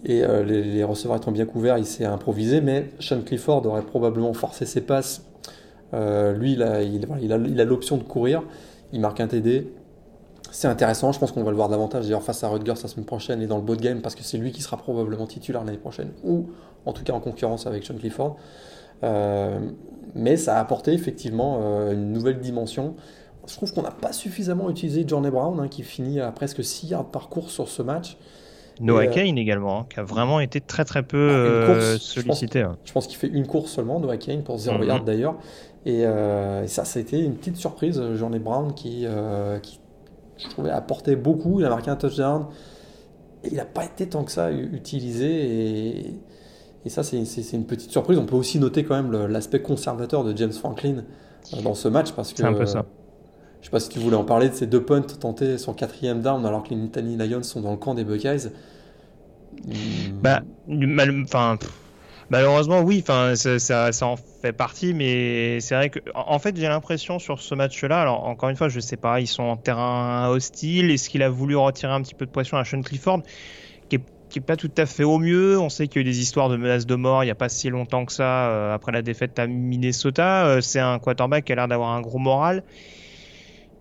Et 0.05 0.23
euh, 0.23 0.43
les, 0.43 0.83
receveurs 0.83 1.15
étant 1.15 1.31
bien 1.31 1.45
couverts, 1.45 1.77
il 1.77 1.85
s'est 1.85 2.03
improvisé, 2.03 2.59
mais 2.59 2.89
Sean 2.99 3.21
Clifford 3.21 3.65
aurait 3.65 3.85
probablement 3.85 4.33
forcé 4.33 4.65
ses 4.65 4.81
passes. 4.81 5.25
lui, 5.93 6.51
il 6.51 6.63
a, 6.63 6.83
il 6.83 7.61
a 7.61 7.65
l'option 7.65 7.95
de 7.95 8.03
courir. 8.03 8.43
Il 8.91 8.99
marque 8.99 9.21
un 9.21 9.27
TD 9.27 9.71
c'est 10.53 10.67
intéressant. 10.67 11.11
Je 11.11 11.19
pense 11.19 11.31
qu'on 11.31 11.43
va 11.43 11.49
le 11.49 11.55
voir 11.55 11.67
davantage 11.67 12.03
d'ailleurs 12.03 12.21
face 12.21 12.43
à 12.43 12.47
Rutgers 12.47 12.75
la 12.83 12.87
semaine 12.87 13.07
prochaine 13.07 13.41
et 13.41 13.47
dans 13.47 13.57
le 13.57 13.63
boat 13.63 13.75
game 13.75 14.01
parce 14.01 14.13
que 14.13 14.23
c'est 14.23 14.37
lui 14.37 14.51
qui 14.51 14.61
sera 14.61 14.77
probablement 14.77 15.25
titulaire 15.25 15.63
l'année 15.63 15.79
prochaine 15.79 16.11
ou 16.23 16.49
en 16.85 16.93
tout 16.93 17.03
cas 17.03 17.13
en 17.13 17.19
concurrence 17.19 17.65
avec 17.65 17.83
Sean 17.83 17.95
Clifford. 17.95 18.37
Euh, 19.03 19.59
mais 20.13 20.37
ça 20.37 20.57
a 20.57 20.59
apporté 20.59 20.93
effectivement 20.93 21.59
euh, 21.61 21.93
une 21.93 22.11
nouvelle 22.13 22.39
dimension. 22.39 22.95
Je 23.47 23.55
trouve 23.55 23.73
qu'on 23.73 23.81
n'a 23.81 23.91
pas 23.91 24.13
suffisamment 24.13 24.69
utilisé 24.69 25.03
Johnny 25.07 25.31
Brown 25.31 25.59
hein, 25.59 25.67
qui 25.67 25.81
finit 25.81 26.19
à 26.19 26.31
presque 26.31 26.63
6 26.63 26.87
yards 26.87 27.05
par 27.09 27.29
course 27.29 27.51
sur 27.51 27.67
ce 27.67 27.81
match. 27.81 28.15
Noah 28.79 29.05
euh, 29.05 29.07
Kane 29.07 29.39
également, 29.39 29.79
hein, 29.79 29.85
qui 29.91 29.99
a 29.99 30.03
vraiment 30.03 30.39
été 30.39 30.61
très 30.61 30.85
très 30.85 31.01
peu 31.01 31.65
bah, 31.67 31.97
sollicité. 31.97 32.61
Hein. 32.61 32.77
Je 32.85 32.91
pense, 32.91 33.07
qu'il 33.07 33.17
fait 33.17 33.27
une 33.27 33.47
course 33.47 33.71
seulement, 33.71 33.99
Noah 33.99 34.17
Kane, 34.17 34.43
pour 34.43 34.59
0 34.59 34.77
mm 34.77 34.83
yards 34.83 35.03
d'ailleurs. 35.03 35.35
Et, 35.85 36.03
ça, 36.67 36.85
ça 36.85 36.99
a 36.99 37.01
été 37.01 37.19
une 37.19 37.35
petite 37.35 37.57
surprise, 37.57 38.01
Johnny 38.15 38.39
Brown 38.39 38.73
qui, 38.73 39.05
qui 39.63 39.79
je 40.37 40.47
trouvais, 40.49 40.71
apporté 40.71 41.15
beaucoup. 41.15 41.59
Il 41.59 41.65
a 41.65 41.69
marqué 41.69 41.89
un 41.89 41.95
touchdown. 41.95 42.45
Et 43.43 43.49
il 43.49 43.55
n'a 43.55 43.65
pas 43.65 43.85
été 43.85 44.07
tant 44.07 44.23
que 44.23 44.31
ça 44.31 44.51
utilisé. 44.51 45.27
Et, 45.27 46.13
et 46.85 46.89
ça, 46.89 47.03
c'est 47.03 47.17
une 47.53 47.65
petite 47.65 47.91
surprise. 47.91 48.17
On 48.17 48.25
peut 48.25 48.35
aussi 48.35 48.59
noter 48.59 48.83
quand 48.83 49.01
même 49.01 49.27
l'aspect 49.27 49.61
conservateur 49.61 50.23
de 50.23 50.35
James 50.35 50.51
Franklin 50.51 51.03
euh, 51.53 51.61
dans 51.61 51.75
ce 51.75 51.87
match. 51.87 52.11
parce 52.11 52.31
que 52.31 52.37
C'est 52.37 52.45
un 52.45 52.53
peu 52.53 52.65
ça. 52.65 52.85
Je 53.61 53.67
sais 53.67 53.71
pas 53.71 53.79
si 53.79 53.87
tu 53.87 53.99
voulais 53.99 54.17
en 54.17 54.25
parler 54.25 54.49
de 54.49 54.53
ces 54.53 54.67
deux 54.67 54.83
punts 54.83 55.01
tentés 55.01 55.57
sur 55.57 55.73
quatrième 55.73 56.21
down 56.21 56.45
alors 56.45 56.63
que 56.63 56.71
les 56.71 56.75
Nittany 56.75 57.15
Lions 57.15 57.43
sont 57.43 57.61
dans 57.61 57.71
le 57.71 57.77
camp 57.77 57.93
des 57.93 58.03
Buckeyes. 58.03 58.49
Bah, 60.21 60.41
enfin, 61.23 61.57
Malheureusement, 62.29 62.81
oui, 62.81 63.03
ça, 63.05 63.89
en 64.01 64.15
fait 64.41 64.53
partie, 64.53 64.93
mais 64.93 65.59
c'est 65.59 65.75
vrai 65.75 65.89
que, 65.89 65.99
en 66.15 66.39
fait, 66.39 66.55
j'ai 66.55 66.67
l'impression 66.67 67.19
sur 67.19 67.41
ce 67.41 67.55
match-là, 67.55 68.01
alors 68.01 68.25
encore 68.25 68.49
une 68.49 68.55
fois, 68.55 68.69
je 68.69 68.79
sais 68.79 68.97
pas, 68.97 69.19
ils 69.19 69.27
sont 69.27 69.43
en 69.43 69.57
terrain 69.57 70.27
hostile. 70.29 70.91
Est-ce 70.91 71.09
qu'il 71.09 71.23
a 71.23 71.29
voulu 71.29 71.55
retirer 71.55 71.91
un 71.91 72.01
petit 72.01 72.15
peu 72.15 72.25
de 72.25 72.31
pression 72.31 72.57
à 72.57 72.65
Sean 72.65 72.81
Clifford, 72.81 73.21
qui 73.89 73.97
est, 73.97 74.41
pas 74.41 74.57
tout 74.57 74.71
à 74.77 74.85
fait 74.87 75.03
au 75.03 75.19
mieux 75.19 75.59
On 75.59 75.69
sait 75.69 75.87
qu'il 75.87 76.01
y 76.01 76.05
a 76.05 76.07
eu 76.07 76.11
des 76.11 76.19
histoires 76.19 76.49
de 76.49 76.57
menaces 76.57 76.87
de 76.87 76.95
mort 76.95 77.23
il 77.23 77.27
n'y 77.27 77.31
a 77.31 77.35
pas 77.35 77.49
si 77.49 77.69
longtemps 77.69 78.05
que 78.05 78.11
ça, 78.11 78.49
euh, 78.49 78.73
après 78.73 78.91
la 78.91 79.03
défaite 79.03 79.37
à 79.37 79.45
Minnesota. 79.47 80.47
Euh, 80.47 80.61
c'est 80.61 80.79
un 80.79 80.97
quarterback 80.99 81.45
qui 81.45 81.51
a 81.51 81.55
l'air 81.55 81.67
d'avoir 81.67 81.89
un 81.91 82.01
gros 82.01 82.17
moral 82.17 82.63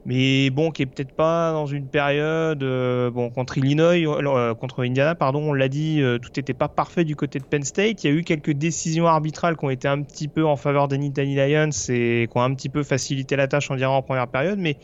mais 0.04 0.50
bon, 0.50 0.72
qui 0.72 0.82
est 0.82 0.86
peut-être 0.86 1.12
pas 1.12 1.52
dans 1.52 1.66
une 1.66 1.86
période 1.86 2.62
euh, 2.64 3.10
bon 3.10 3.30
contre 3.30 3.58
Illinois, 3.58 3.94
euh, 3.94 4.54
contre 4.54 4.84
Indiana, 4.84 5.14
pardon, 5.14 5.50
on 5.50 5.52
l'a 5.52 5.68
dit, 5.68 6.00
euh, 6.02 6.18
tout 6.18 6.30
n'était 6.36 6.54
pas 6.54 6.68
parfait 6.68 7.04
du 7.04 7.14
côté 7.14 7.38
de 7.38 7.44
Penn 7.44 7.62
State. 7.62 8.02
Il 8.02 8.10
y 8.10 8.12
a 8.12 8.16
eu 8.16 8.24
quelques 8.24 8.50
décisions 8.50 9.06
arbitrales 9.06 9.56
qui 9.56 9.64
ont 9.64 9.70
été 9.70 9.86
un 9.86 10.02
petit 10.02 10.26
peu 10.26 10.44
en 10.44 10.56
faveur 10.56 10.88
des 10.88 10.98
Nittany 10.98 11.36
Lions 11.36 11.70
et 11.88 12.28
qui 12.28 12.36
ont 12.36 12.42
un 12.42 12.52
petit 12.54 12.68
peu 12.68 12.82
facilité 12.82 13.36
la 13.36 13.46
tâche, 13.46 13.70
on 13.70 13.76
dirait 13.76 13.90
en 13.90 14.02
première 14.02 14.26
période, 14.26 14.58
mais 14.58 14.76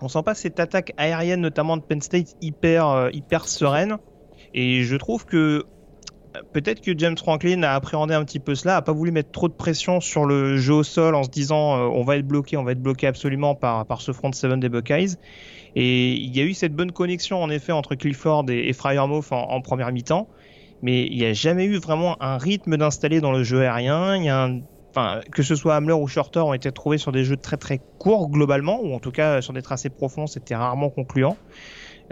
on 0.00 0.08
sent 0.08 0.22
pas 0.24 0.34
cette 0.34 0.58
attaque 0.58 0.94
aérienne, 0.96 1.42
notamment 1.42 1.76
de 1.76 1.82
Penn 1.82 2.00
State, 2.00 2.34
hyper 2.40 3.10
hyper 3.12 3.46
sereine. 3.46 3.98
Et 4.54 4.82
je 4.82 4.96
trouve 4.96 5.26
que 5.26 5.66
peut-être 6.52 6.80
que 6.80 6.96
James 6.96 7.16
Franklin 7.16 7.62
a 7.62 7.74
appréhendé 7.74 8.14
un 8.14 8.24
petit 8.24 8.38
peu 8.38 8.54
cela, 8.54 8.76
a 8.76 8.82
pas 8.82 8.92
voulu 8.92 9.10
mettre 9.10 9.30
trop 9.30 9.48
de 9.48 9.52
pression 9.52 10.00
sur 10.00 10.24
le 10.24 10.56
jeu 10.56 10.74
au 10.74 10.82
sol 10.82 11.14
en 11.14 11.22
se 11.22 11.28
disant 11.28 11.76
euh, 11.76 11.88
on 11.92 12.04
va 12.04 12.16
être 12.16 12.26
bloqué, 12.26 12.56
on 12.56 12.64
va 12.64 12.72
être 12.72 12.82
bloqué 12.82 13.06
absolument 13.06 13.54
par, 13.54 13.86
par 13.86 14.00
ce 14.00 14.12
front 14.12 14.32
seven 14.32 14.60
des 14.60 14.68
Buckeyes. 14.68 15.16
Et 15.76 16.12
il 16.12 16.36
y 16.36 16.40
a 16.40 16.44
eu 16.44 16.54
cette 16.54 16.74
bonne 16.74 16.92
connexion 16.92 17.42
en 17.42 17.50
effet 17.50 17.72
entre 17.72 17.94
Clifford 17.94 18.46
et, 18.48 18.68
et 18.68 18.72
Fryermuth 18.72 19.32
en, 19.32 19.50
en, 19.50 19.60
première 19.60 19.92
mi-temps, 19.92 20.28
mais 20.82 21.06
il 21.06 21.16
n'y 21.16 21.26
a 21.26 21.32
jamais 21.32 21.64
eu 21.64 21.78
vraiment 21.78 22.16
un 22.22 22.38
rythme 22.38 22.76
d'installer 22.76 23.20
dans 23.20 23.32
le 23.32 23.42
jeu 23.42 23.62
aérien. 23.62 24.62
Que 25.30 25.44
ce 25.44 25.54
soit 25.54 25.76
Hamler 25.76 25.92
ou 25.92 26.08
Shorter 26.08 26.40
ont 26.40 26.52
été 26.52 26.72
trouvés 26.72 26.98
sur 26.98 27.12
des 27.12 27.22
jeux 27.22 27.36
très 27.36 27.56
très 27.56 27.80
courts 28.00 28.28
globalement, 28.28 28.80
ou 28.82 28.92
en 28.92 28.98
tout 28.98 29.12
cas 29.12 29.40
sur 29.40 29.52
des 29.52 29.62
tracés 29.62 29.88
profonds, 29.88 30.26
c'était 30.26 30.56
rarement 30.56 30.90
concluant. 30.90 31.36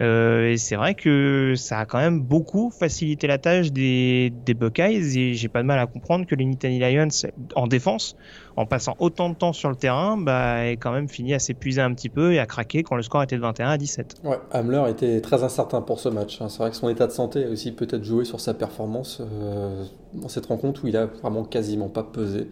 Euh, 0.00 0.52
et 0.52 0.56
c'est 0.56 0.76
vrai 0.76 0.94
que 0.94 1.54
ça 1.56 1.80
a 1.80 1.84
quand 1.84 1.98
même 1.98 2.20
beaucoup 2.20 2.70
facilité 2.70 3.26
la 3.26 3.38
tâche 3.38 3.72
des, 3.72 4.32
des 4.46 4.54
Buckeyes 4.54 5.18
et 5.18 5.34
j'ai 5.34 5.48
pas 5.48 5.60
de 5.60 5.66
mal 5.66 5.78
à 5.80 5.86
comprendre 5.86 6.24
que 6.24 6.36
les 6.36 6.44
Nittany 6.44 6.78
Lions 6.78 7.08
en 7.56 7.66
défense, 7.66 8.16
en 8.56 8.64
passant 8.64 8.94
autant 9.00 9.28
de 9.28 9.34
temps 9.34 9.52
sur 9.52 9.68
le 9.70 9.74
terrain, 9.76 10.16
bah, 10.16 10.66
aient 10.66 10.76
quand 10.76 10.92
même 10.92 11.08
fini 11.08 11.34
à 11.34 11.40
s'épuiser 11.40 11.80
un 11.80 11.92
petit 11.94 12.08
peu 12.08 12.32
et 12.32 12.38
à 12.38 12.46
craquer 12.46 12.84
quand 12.84 12.94
le 12.94 13.02
score 13.02 13.24
était 13.24 13.36
de 13.36 13.40
21 13.40 13.70
à 13.70 13.78
17. 13.78 14.16
Ouais, 14.22 14.38
Hamler 14.52 14.84
était 14.88 15.20
très 15.20 15.42
incertain 15.42 15.82
pour 15.82 15.98
ce 15.98 16.08
match. 16.08 16.40
Hein. 16.40 16.48
C'est 16.48 16.58
vrai 16.58 16.70
que 16.70 16.76
son 16.76 16.88
état 16.88 17.08
de 17.08 17.12
santé 17.12 17.44
a 17.44 17.48
aussi 17.48 17.72
peut-être 17.72 18.04
joué 18.04 18.24
sur 18.24 18.40
sa 18.40 18.54
performance 18.54 19.20
euh, 19.20 19.84
dans 20.14 20.28
cette 20.28 20.46
rencontre 20.46 20.84
où 20.84 20.86
il 20.86 20.96
a 20.96 21.06
vraiment 21.06 21.42
quasiment 21.42 21.88
pas 21.88 22.04
pesé. 22.04 22.46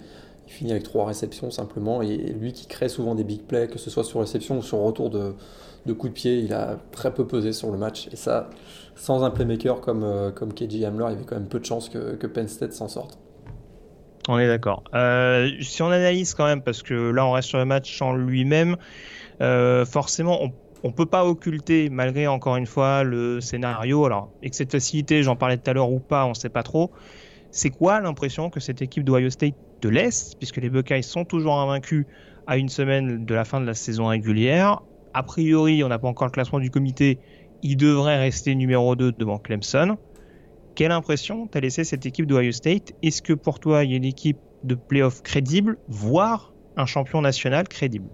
Il 0.48 0.52
finit 0.52 0.70
avec 0.72 0.82
trois 0.82 1.06
réceptions 1.06 1.50
simplement 1.50 2.02
et 2.02 2.16
lui 2.16 2.52
qui 2.52 2.66
crée 2.66 2.88
souvent 2.88 3.14
des 3.14 3.24
big 3.24 3.42
plays, 3.42 3.68
que 3.68 3.78
ce 3.78 3.90
soit 3.90 4.04
sur 4.04 4.20
réception 4.20 4.58
ou 4.58 4.62
sur 4.62 4.78
retour 4.78 5.10
de 5.10 5.34
de 5.86 5.92
coups 5.92 6.12
de 6.12 6.14
pied, 6.14 6.38
il 6.38 6.52
a 6.52 6.78
très 6.92 7.12
peu 7.12 7.26
pesé 7.26 7.52
sur 7.52 7.70
le 7.70 7.78
match. 7.78 8.08
Et 8.12 8.16
ça, 8.16 8.50
sans 8.94 9.24
un 9.24 9.30
playmaker 9.30 9.80
comme, 9.80 10.02
euh, 10.04 10.30
comme 10.30 10.52
KJ 10.52 10.84
Hamler, 10.84 11.06
il 11.08 11.12
y 11.12 11.16
avait 11.16 11.24
quand 11.24 11.36
même 11.36 11.48
peu 11.48 11.60
de 11.60 11.64
chances 11.64 11.88
que, 11.88 12.16
que 12.16 12.26
Penn 12.26 12.48
State 12.48 12.72
s'en 12.72 12.88
sorte. 12.88 13.18
On 14.28 14.38
est 14.38 14.48
d'accord. 14.48 14.82
Euh, 14.94 15.48
si 15.60 15.82
on 15.82 15.90
analyse 15.90 16.34
quand 16.34 16.46
même, 16.46 16.62
parce 16.62 16.82
que 16.82 17.10
là 17.10 17.24
on 17.24 17.32
reste 17.32 17.48
sur 17.48 17.58
le 17.58 17.64
match 17.64 18.02
en 18.02 18.14
lui-même, 18.16 18.76
euh, 19.40 19.84
forcément 19.84 20.42
on 20.42 20.50
on 20.82 20.92
peut 20.92 21.06
pas 21.06 21.24
occulter, 21.24 21.88
malgré 21.90 22.28
encore 22.28 22.56
une 22.56 22.66
fois 22.66 23.02
le 23.02 23.40
scénario, 23.40 24.04
alors 24.04 24.30
excès 24.42 24.66
de 24.66 24.70
facilité, 24.70 25.22
j'en 25.22 25.34
parlais 25.34 25.56
tout 25.56 25.68
à 25.68 25.72
l'heure 25.72 25.90
ou 25.90 25.98
pas, 25.98 26.26
on 26.26 26.34
sait 26.34 26.48
pas 26.48 26.62
trop. 26.62 26.92
C'est 27.50 27.70
quoi 27.70 28.00
l'impression 28.00 28.50
que 28.50 28.60
cette 28.60 28.82
équipe 28.82 29.02
d'Ohio 29.02 29.30
State 29.30 29.54
de 29.82 29.88
l'Est, 29.88 30.36
puisque 30.38 30.58
les 30.58 30.70
Buckeyes 30.70 31.02
sont 31.02 31.24
toujours 31.24 31.58
invaincus 31.58 32.06
à 32.46 32.56
une 32.56 32.68
semaine 32.68 33.24
de 33.24 33.34
la 33.34 33.44
fin 33.44 33.60
de 33.60 33.66
la 33.66 33.74
saison 33.74 34.06
régulière, 34.06 34.82
a 35.16 35.22
priori, 35.22 35.82
on 35.82 35.88
n'a 35.88 35.98
pas 35.98 36.08
encore 36.08 36.26
le 36.26 36.32
classement 36.32 36.60
du 36.60 36.70
comité, 36.70 37.18
il 37.62 37.78
devrait 37.78 38.18
rester 38.18 38.54
numéro 38.54 38.94
2 38.96 39.12
devant 39.12 39.38
Clemson. 39.38 39.96
Quelle 40.74 40.92
impression 40.92 41.46
t'as 41.46 41.60
laissé 41.60 41.84
cette 41.84 42.04
équipe 42.04 42.26
d'Ohio 42.26 42.52
State? 42.52 42.92
Est-ce 43.02 43.22
que 43.22 43.32
pour 43.32 43.58
toi, 43.58 43.82
il 43.82 43.92
y 43.92 43.94
a 43.94 43.96
une 43.96 44.04
équipe 44.04 44.36
de 44.62 44.74
playoff 44.74 45.22
crédible, 45.22 45.78
voire 45.88 46.52
un 46.76 46.84
champion 46.84 47.22
national 47.22 47.66
crédible? 47.66 48.10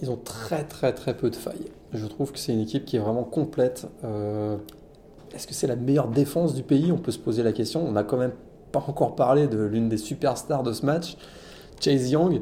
Ils 0.00 0.10
ont 0.10 0.16
très 0.16 0.64
très 0.64 0.94
très 0.94 1.14
peu 1.14 1.28
de 1.28 1.36
failles. 1.36 1.66
Je 1.92 2.06
trouve 2.06 2.32
que 2.32 2.38
c'est 2.38 2.54
une 2.54 2.60
équipe 2.60 2.86
qui 2.86 2.96
est 2.96 3.00
vraiment 3.00 3.24
complète. 3.24 3.86
Euh, 4.02 4.56
est-ce 5.34 5.46
que 5.46 5.52
c'est 5.52 5.66
la 5.66 5.76
meilleure 5.76 6.08
défense 6.08 6.54
du 6.54 6.62
pays? 6.62 6.90
On 6.90 6.96
peut 6.96 7.12
se 7.12 7.18
poser 7.18 7.42
la 7.42 7.52
question. 7.52 7.86
On 7.86 7.92
n'a 7.92 8.02
quand 8.02 8.16
même 8.16 8.32
pas 8.72 8.82
encore 8.86 9.14
parlé 9.14 9.46
de 9.46 9.58
l'une 9.62 9.90
des 9.90 9.98
superstars 9.98 10.62
de 10.62 10.72
ce 10.72 10.86
match, 10.86 11.18
Chase 11.80 12.10
Young. 12.10 12.40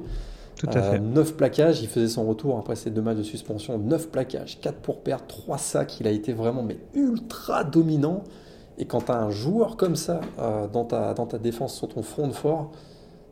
Tout 0.58 0.68
à 0.72 0.82
fait. 0.82 0.98
9 0.98 1.34
plaquages, 1.34 1.80
il 1.82 1.88
faisait 1.88 2.08
son 2.08 2.26
retour 2.26 2.58
après 2.58 2.76
ces 2.76 2.90
deux 2.90 3.02
matchs 3.02 3.18
de 3.18 3.22
suspension. 3.22 3.78
9 3.78 4.08
plaquages, 4.08 4.60
4 4.60 4.76
pour 4.76 5.00
perdre, 5.00 5.24
3 5.26 5.58
sacs. 5.58 6.00
Il 6.00 6.06
a 6.06 6.10
été 6.10 6.32
vraiment 6.32 6.62
mais 6.62 6.78
ultra 6.94 7.64
dominant. 7.64 8.24
Et 8.76 8.84
quand 8.84 9.06
tu 9.06 9.12
as 9.12 9.20
un 9.20 9.30
joueur 9.30 9.76
comme 9.76 9.96
ça 9.96 10.20
euh, 10.38 10.66
dans, 10.68 10.84
ta, 10.84 11.14
dans 11.14 11.26
ta 11.26 11.38
défense 11.38 11.76
sur 11.76 11.88
ton 11.88 12.02
front 12.02 12.28
de 12.28 12.32
fort, 12.32 12.70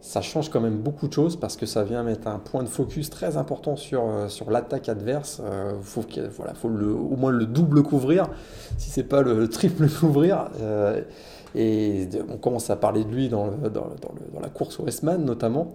ça 0.06 0.20
change 0.20 0.50
quand 0.50 0.60
même 0.60 0.78
beaucoup 0.78 1.08
de 1.08 1.12
choses 1.12 1.34
parce 1.34 1.56
que 1.56 1.66
ça 1.66 1.82
vient 1.82 2.04
mettre 2.04 2.28
un 2.28 2.38
point 2.38 2.62
de 2.62 2.68
focus 2.68 3.10
très 3.10 3.36
important 3.36 3.74
sur, 3.74 4.04
euh, 4.04 4.28
sur 4.28 4.52
l'attaque 4.52 4.88
adverse. 4.88 5.40
Il 5.42 5.48
euh, 5.52 5.80
faut, 5.82 6.04
voilà, 6.36 6.54
faut 6.54 6.68
le, 6.68 6.92
au 6.92 7.16
moins 7.16 7.32
le 7.32 7.44
double 7.44 7.82
couvrir, 7.82 8.28
si 8.78 8.88
c'est 8.90 9.02
pas 9.02 9.22
le 9.22 9.48
triple 9.50 9.88
couvrir. 9.88 10.48
Euh, 10.60 11.02
et 11.56 12.08
on 12.28 12.36
commence 12.36 12.70
à 12.70 12.76
parler 12.76 13.02
de 13.02 13.10
lui 13.10 13.28
dans, 13.28 13.48
dans, 13.48 13.88
dans, 14.32 14.40
la 14.40 14.48
course 14.48 14.78
au 14.78 14.84
Westman 14.84 15.24
notamment. 15.24 15.74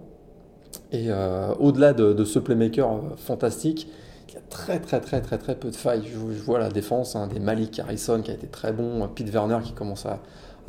Et 0.92 1.06
euh, 1.08 1.54
au-delà 1.58 1.92
de, 1.92 2.24
ce 2.24 2.38
playmaker 2.38 2.90
euh, 2.90 3.16
fantastique, 3.16 3.88
il 4.28 4.34
y 4.34 4.38
a 4.38 4.42
très 4.48 4.78
très 4.78 5.00
très 5.00 5.20
très 5.20 5.38
très 5.38 5.54
peu 5.54 5.70
de 5.70 5.76
failles. 5.76 6.02
Je, 6.06 6.42
vois 6.42 6.58
la 6.58 6.68
défense 6.68 7.16
hein, 7.16 7.26
des 7.26 7.40
Malik 7.40 7.78
Harrison 7.78 8.20
qui 8.22 8.30
a 8.30 8.34
été 8.34 8.46
très 8.46 8.72
bon, 8.72 9.06
Pete 9.08 9.30
Werner 9.30 9.58
qui 9.64 9.72
commence 9.72 10.06
à, 10.06 10.20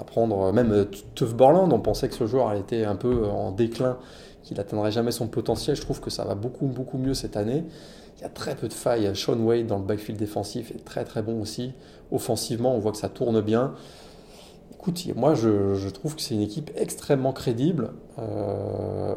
prendre, 0.07 0.51
même 0.51 0.71
euh, 0.71 0.85
Tuff 1.15 1.33
Borland, 1.35 1.71
on 1.71 1.79
pensait 1.79 2.09
que 2.09 2.15
ce 2.15 2.25
joueur 2.25 2.53
était 2.53 2.83
un 2.83 2.95
peu 2.95 3.25
en 3.25 3.51
déclin, 3.51 3.97
qu'il 4.43 4.57
n'atteindrait 4.57 4.91
jamais 4.91 5.11
son 5.11 5.27
potentiel. 5.27 5.75
Je 5.75 5.81
trouve 5.81 6.01
que 6.01 6.09
ça 6.09 6.25
va 6.25 6.35
beaucoup 6.35 6.67
beaucoup 6.67 6.97
mieux 6.97 7.13
cette 7.13 7.37
année. 7.37 7.63
Il 8.17 8.21
y 8.21 8.25
a 8.25 8.29
très 8.29 8.55
peu 8.55 8.67
de 8.67 8.73
failles. 8.73 9.11
Sean 9.15 9.39
Wade 9.39 9.67
dans 9.67 9.77
le 9.77 9.85
backfield 9.85 10.19
défensif 10.19 10.71
est 10.71 10.83
très 10.83 11.03
très 11.03 11.21
bon 11.21 11.41
aussi. 11.41 11.73
Offensivement, 12.11 12.75
on 12.75 12.79
voit 12.79 12.91
que 12.91 12.97
ça 12.97 13.09
tourne 13.09 13.41
bien. 13.41 13.73
Écoute, 14.73 15.05
moi 15.15 15.33
je, 15.33 15.89
trouve 15.89 16.15
que 16.15 16.21
c'est 16.21 16.35
une 16.35 16.41
équipe 16.41 16.69
extrêmement 16.75 17.31
crédible. 17.31 17.91
Euh, 18.19 19.15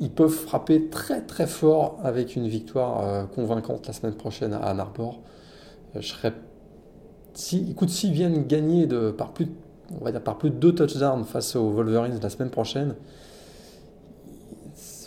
ils 0.00 0.10
peuvent 0.10 0.28
frapper 0.28 0.88
très 0.88 1.22
très 1.22 1.46
fort 1.46 1.98
avec 2.02 2.36
une 2.36 2.48
victoire 2.48 3.04
euh, 3.04 3.24
convaincante 3.24 3.86
la 3.86 3.92
semaine 3.92 4.14
prochaine 4.14 4.52
à 4.52 4.58
Ann 4.58 4.80
Arbor. 4.80 5.20
Euh, 5.94 6.00
je 6.00 6.08
serais, 6.08 6.32
si, 7.34 7.66
écoute, 7.70 7.90
s'ils 7.90 8.12
viennent 8.12 8.46
gagner 8.46 8.86
par 9.16 9.32
plus, 9.32 9.48
on 9.98 10.04
va 10.04 10.12
dire 10.12 10.22
par 10.22 10.38
plus 10.38 10.50
de 10.50 10.56
deux 10.56 10.74
touchdowns 10.74 11.24
face 11.24 11.56
aux 11.56 11.70
Wolverines 11.70 12.18
la 12.22 12.30
semaine 12.30 12.50
prochaine, 12.50 12.94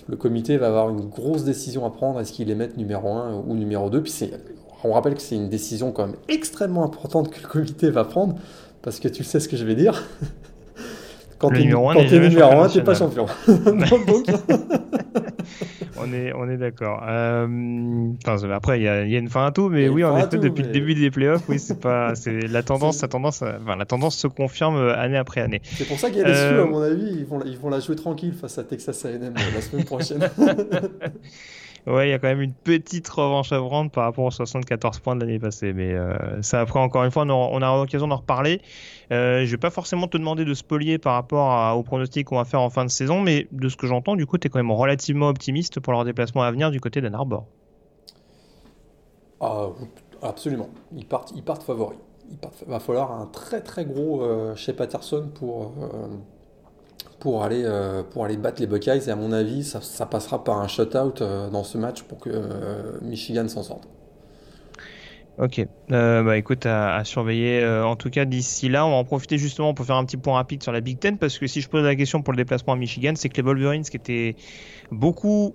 le 0.07 0.17
comité 0.17 0.57
va 0.57 0.67
avoir 0.67 0.89
une 0.89 1.07
grosse 1.07 1.43
décision 1.43 1.85
à 1.85 1.91
prendre. 1.91 2.19
Est-ce 2.19 2.33
qu'ils 2.33 2.47
les 2.47 2.55
mettent 2.55 2.77
numéro 2.77 3.09
1 3.09 3.43
ou 3.47 3.53
numéro 3.53 3.89
2 3.91 4.01
Puis 4.01 4.31
on 4.83 4.93
rappelle 4.93 5.13
que 5.13 5.21
c'est 5.21 5.35
une 5.35 5.49
décision 5.49 5.91
quand 5.91 6.07
même 6.07 6.15
extrêmement 6.27 6.83
importante 6.83 7.29
que 7.29 7.41
le 7.41 7.47
comité 7.47 7.91
va 7.91 8.05
prendre, 8.05 8.35
parce 8.81 8.99
que 8.99 9.07
tu 9.07 9.23
sais 9.23 9.39
ce 9.39 9.47
que 9.47 9.57
je 9.57 9.65
vais 9.65 9.75
dire. 9.75 10.03
Quand 11.39 11.49
tu 11.49 11.61
es 11.61 11.63
numéro 11.63 11.89
1, 11.89 11.95
tu 12.67 12.77
n'es 12.77 12.83
pas 12.83 12.93
champion. 12.93 13.25
on 15.97 16.13
est, 16.13 16.33
on 16.33 16.49
est 16.49 16.57
d'accord. 16.57 17.03
Euh, 17.07 17.47
enfin, 18.25 18.49
après, 18.51 18.79
il 18.79 18.81
y, 18.81 18.85
y, 18.85 19.15
a 19.15 19.19
une 19.19 19.29
fin 19.29 19.45
à 19.45 19.51
tout, 19.51 19.69
mais 19.69 19.89
oui, 19.89 20.03
en 20.03 20.17
effet, 20.17 20.37
depuis 20.37 20.61
mais... 20.61 20.67
le 20.67 20.73
début 20.73 20.95
des 20.95 21.11
playoffs, 21.11 21.43
oui, 21.47 21.59
c'est 21.59 21.79
pas, 21.79 22.15
c'est 22.15 22.41
la 22.47 22.63
tendance, 22.63 23.01
la 23.01 23.07
tendance, 23.07 23.41
enfin, 23.41 23.75
la 23.75 23.85
tendance 23.85 24.17
se 24.17 24.27
confirme 24.27 24.77
année 24.77 25.17
après 25.17 25.41
année. 25.41 25.61
C'est 25.63 25.87
pour 25.87 25.99
ça 25.99 26.09
qu'il 26.09 26.19
y 26.19 26.23
a 26.23 26.27
les 26.27 26.33
euh... 26.33 26.63
à 26.63 26.65
mon 26.65 26.81
avis, 26.81 27.17
ils 27.19 27.25
vont, 27.25 27.39
ils 27.45 27.57
vont 27.57 27.69
la 27.69 27.79
jouer 27.79 27.95
tranquille 27.95 28.33
face 28.33 28.57
à 28.57 28.63
Texas 28.63 29.05
A&M 29.05 29.33
la 29.33 29.61
semaine 29.61 29.85
prochaine. 29.85 30.29
Ouais, 31.89 32.07
il 32.07 32.11
y 32.11 32.13
a 32.13 32.19
quand 32.19 32.27
même 32.27 32.41
une 32.41 32.53
petite 32.53 33.09
revanche 33.09 33.51
à 33.51 33.59
par 33.91 34.03
rapport 34.03 34.25
aux 34.25 34.31
74 34.31 34.99
points 34.99 35.15
de 35.15 35.21
l'année 35.21 35.39
passée. 35.39 35.73
Mais 35.73 35.93
euh, 35.93 36.39
ça, 36.43 36.61
après, 36.61 36.79
encore 36.79 37.03
une 37.03 37.09
fois, 37.09 37.23
on 37.23 37.29
aura, 37.29 37.49
on 37.51 37.61
aura 37.63 37.77
l'occasion 37.79 38.07
d'en 38.07 38.17
reparler. 38.17 38.61
Euh, 39.11 39.43
je 39.43 39.49
vais 39.49 39.57
pas 39.57 39.71
forcément 39.71 40.07
te 40.07 40.15
demander 40.15 40.45
de 40.45 40.53
spolier 40.53 40.99
par 40.99 41.15
rapport 41.15 41.51
à, 41.51 41.75
aux 41.75 41.81
pronostics 41.81 42.27
qu'on 42.27 42.37
va 42.37 42.45
faire 42.45 42.61
en 42.61 42.69
fin 42.69 42.85
de 42.85 42.91
saison, 42.91 43.21
mais 43.21 43.47
de 43.51 43.69
ce 43.69 43.75
que 43.75 43.87
j'entends, 43.87 44.15
du 44.15 44.27
coup, 44.27 44.37
tu 44.37 44.45
es 44.45 44.49
quand 44.51 44.59
même 44.59 44.71
relativement 44.71 45.29
optimiste 45.29 45.79
pour 45.79 45.91
leur 45.91 46.05
déplacement 46.05 46.43
à 46.43 46.51
venir 46.51 46.69
du 46.69 46.79
côté 46.79 47.01
d'Ann 47.01 47.15
Arbor. 47.15 47.47
Ah, 49.41 49.69
absolument. 50.21 50.69
Ils 50.95 51.07
partent, 51.07 51.31
ils 51.35 51.43
partent 51.43 51.63
favoris. 51.63 51.97
Il 52.31 52.71
va 52.71 52.79
falloir 52.79 53.11
un 53.11 53.25
très 53.25 53.61
très 53.61 53.85
gros 53.85 54.21
euh, 54.21 54.55
chez 54.55 54.73
Patterson 54.73 55.31
pour, 55.33 55.73
euh, 55.81 56.07
pour, 57.19 57.43
aller, 57.43 57.63
euh, 57.65 58.03
pour 58.03 58.25
aller 58.25 58.37
battre 58.37 58.61
les 58.61 58.67
Buckeyes. 58.67 59.07
Et 59.07 59.11
à 59.11 59.15
mon 59.15 59.31
avis, 59.31 59.63
ça, 59.63 60.05
passera 60.05 60.43
par 60.43 60.59
un 60.59 60.67
shutout 60.67 61.21
euh, 61.21 61.49
dans 61.49 61.63
ce 61.63 61.77
match 61.77 62.03
pour 62.03 62.19
que 62.19 62.29
euh, 62.33 62.97
Michigan 63.01 63.47
s'en 63.47 63.63
sorte. 63.63 63.87
Ok, 65.37 65.65
euh, 65.91 66.21
bah 66.21 66.35
écoute, 66.35 66.65
à, 66.65 67.01
surveiller. 67.05 67.65
En 67.65 67.95
tout 67.95 68.09
cas, 68.09 68.25
d'ici 68.25 68.67
là, 68.67 68.85
on 68.85 68.89
va 68.89 68.95
en 68.97 69.05
profiter 69.05 69.37
justement 69.37 69.73
pour 69.73 69.85
faire 69.85 69.95
un 69.95 70.03
petit 70.03 70.17
point 70.17 70.33
rapide 70.33 70.61
sur 70.61 70.73
la 70.73 70.81
Big 70.81 70.99
Ten 70.99 71.17
parce 71.17 71.37
que 71.39 71.47
si 71.47 71.61
je 71.61 71.69
pose 71.69 71.83
la 71.85 71.95
question 71.95 72.21
pour 72.21 72.33
le 72.33 72.37
déplacement 72.37 72.73
à 72.73 72.75
Michigan, 72.75 73.13
c'est 73.15 73.29
que 73.29 73.37
les 73.37 73.43
Wolverines 73.43 73.83
qui 73.83 73.95
étaient 73.95 74.35
beaucoup 74.91 75.53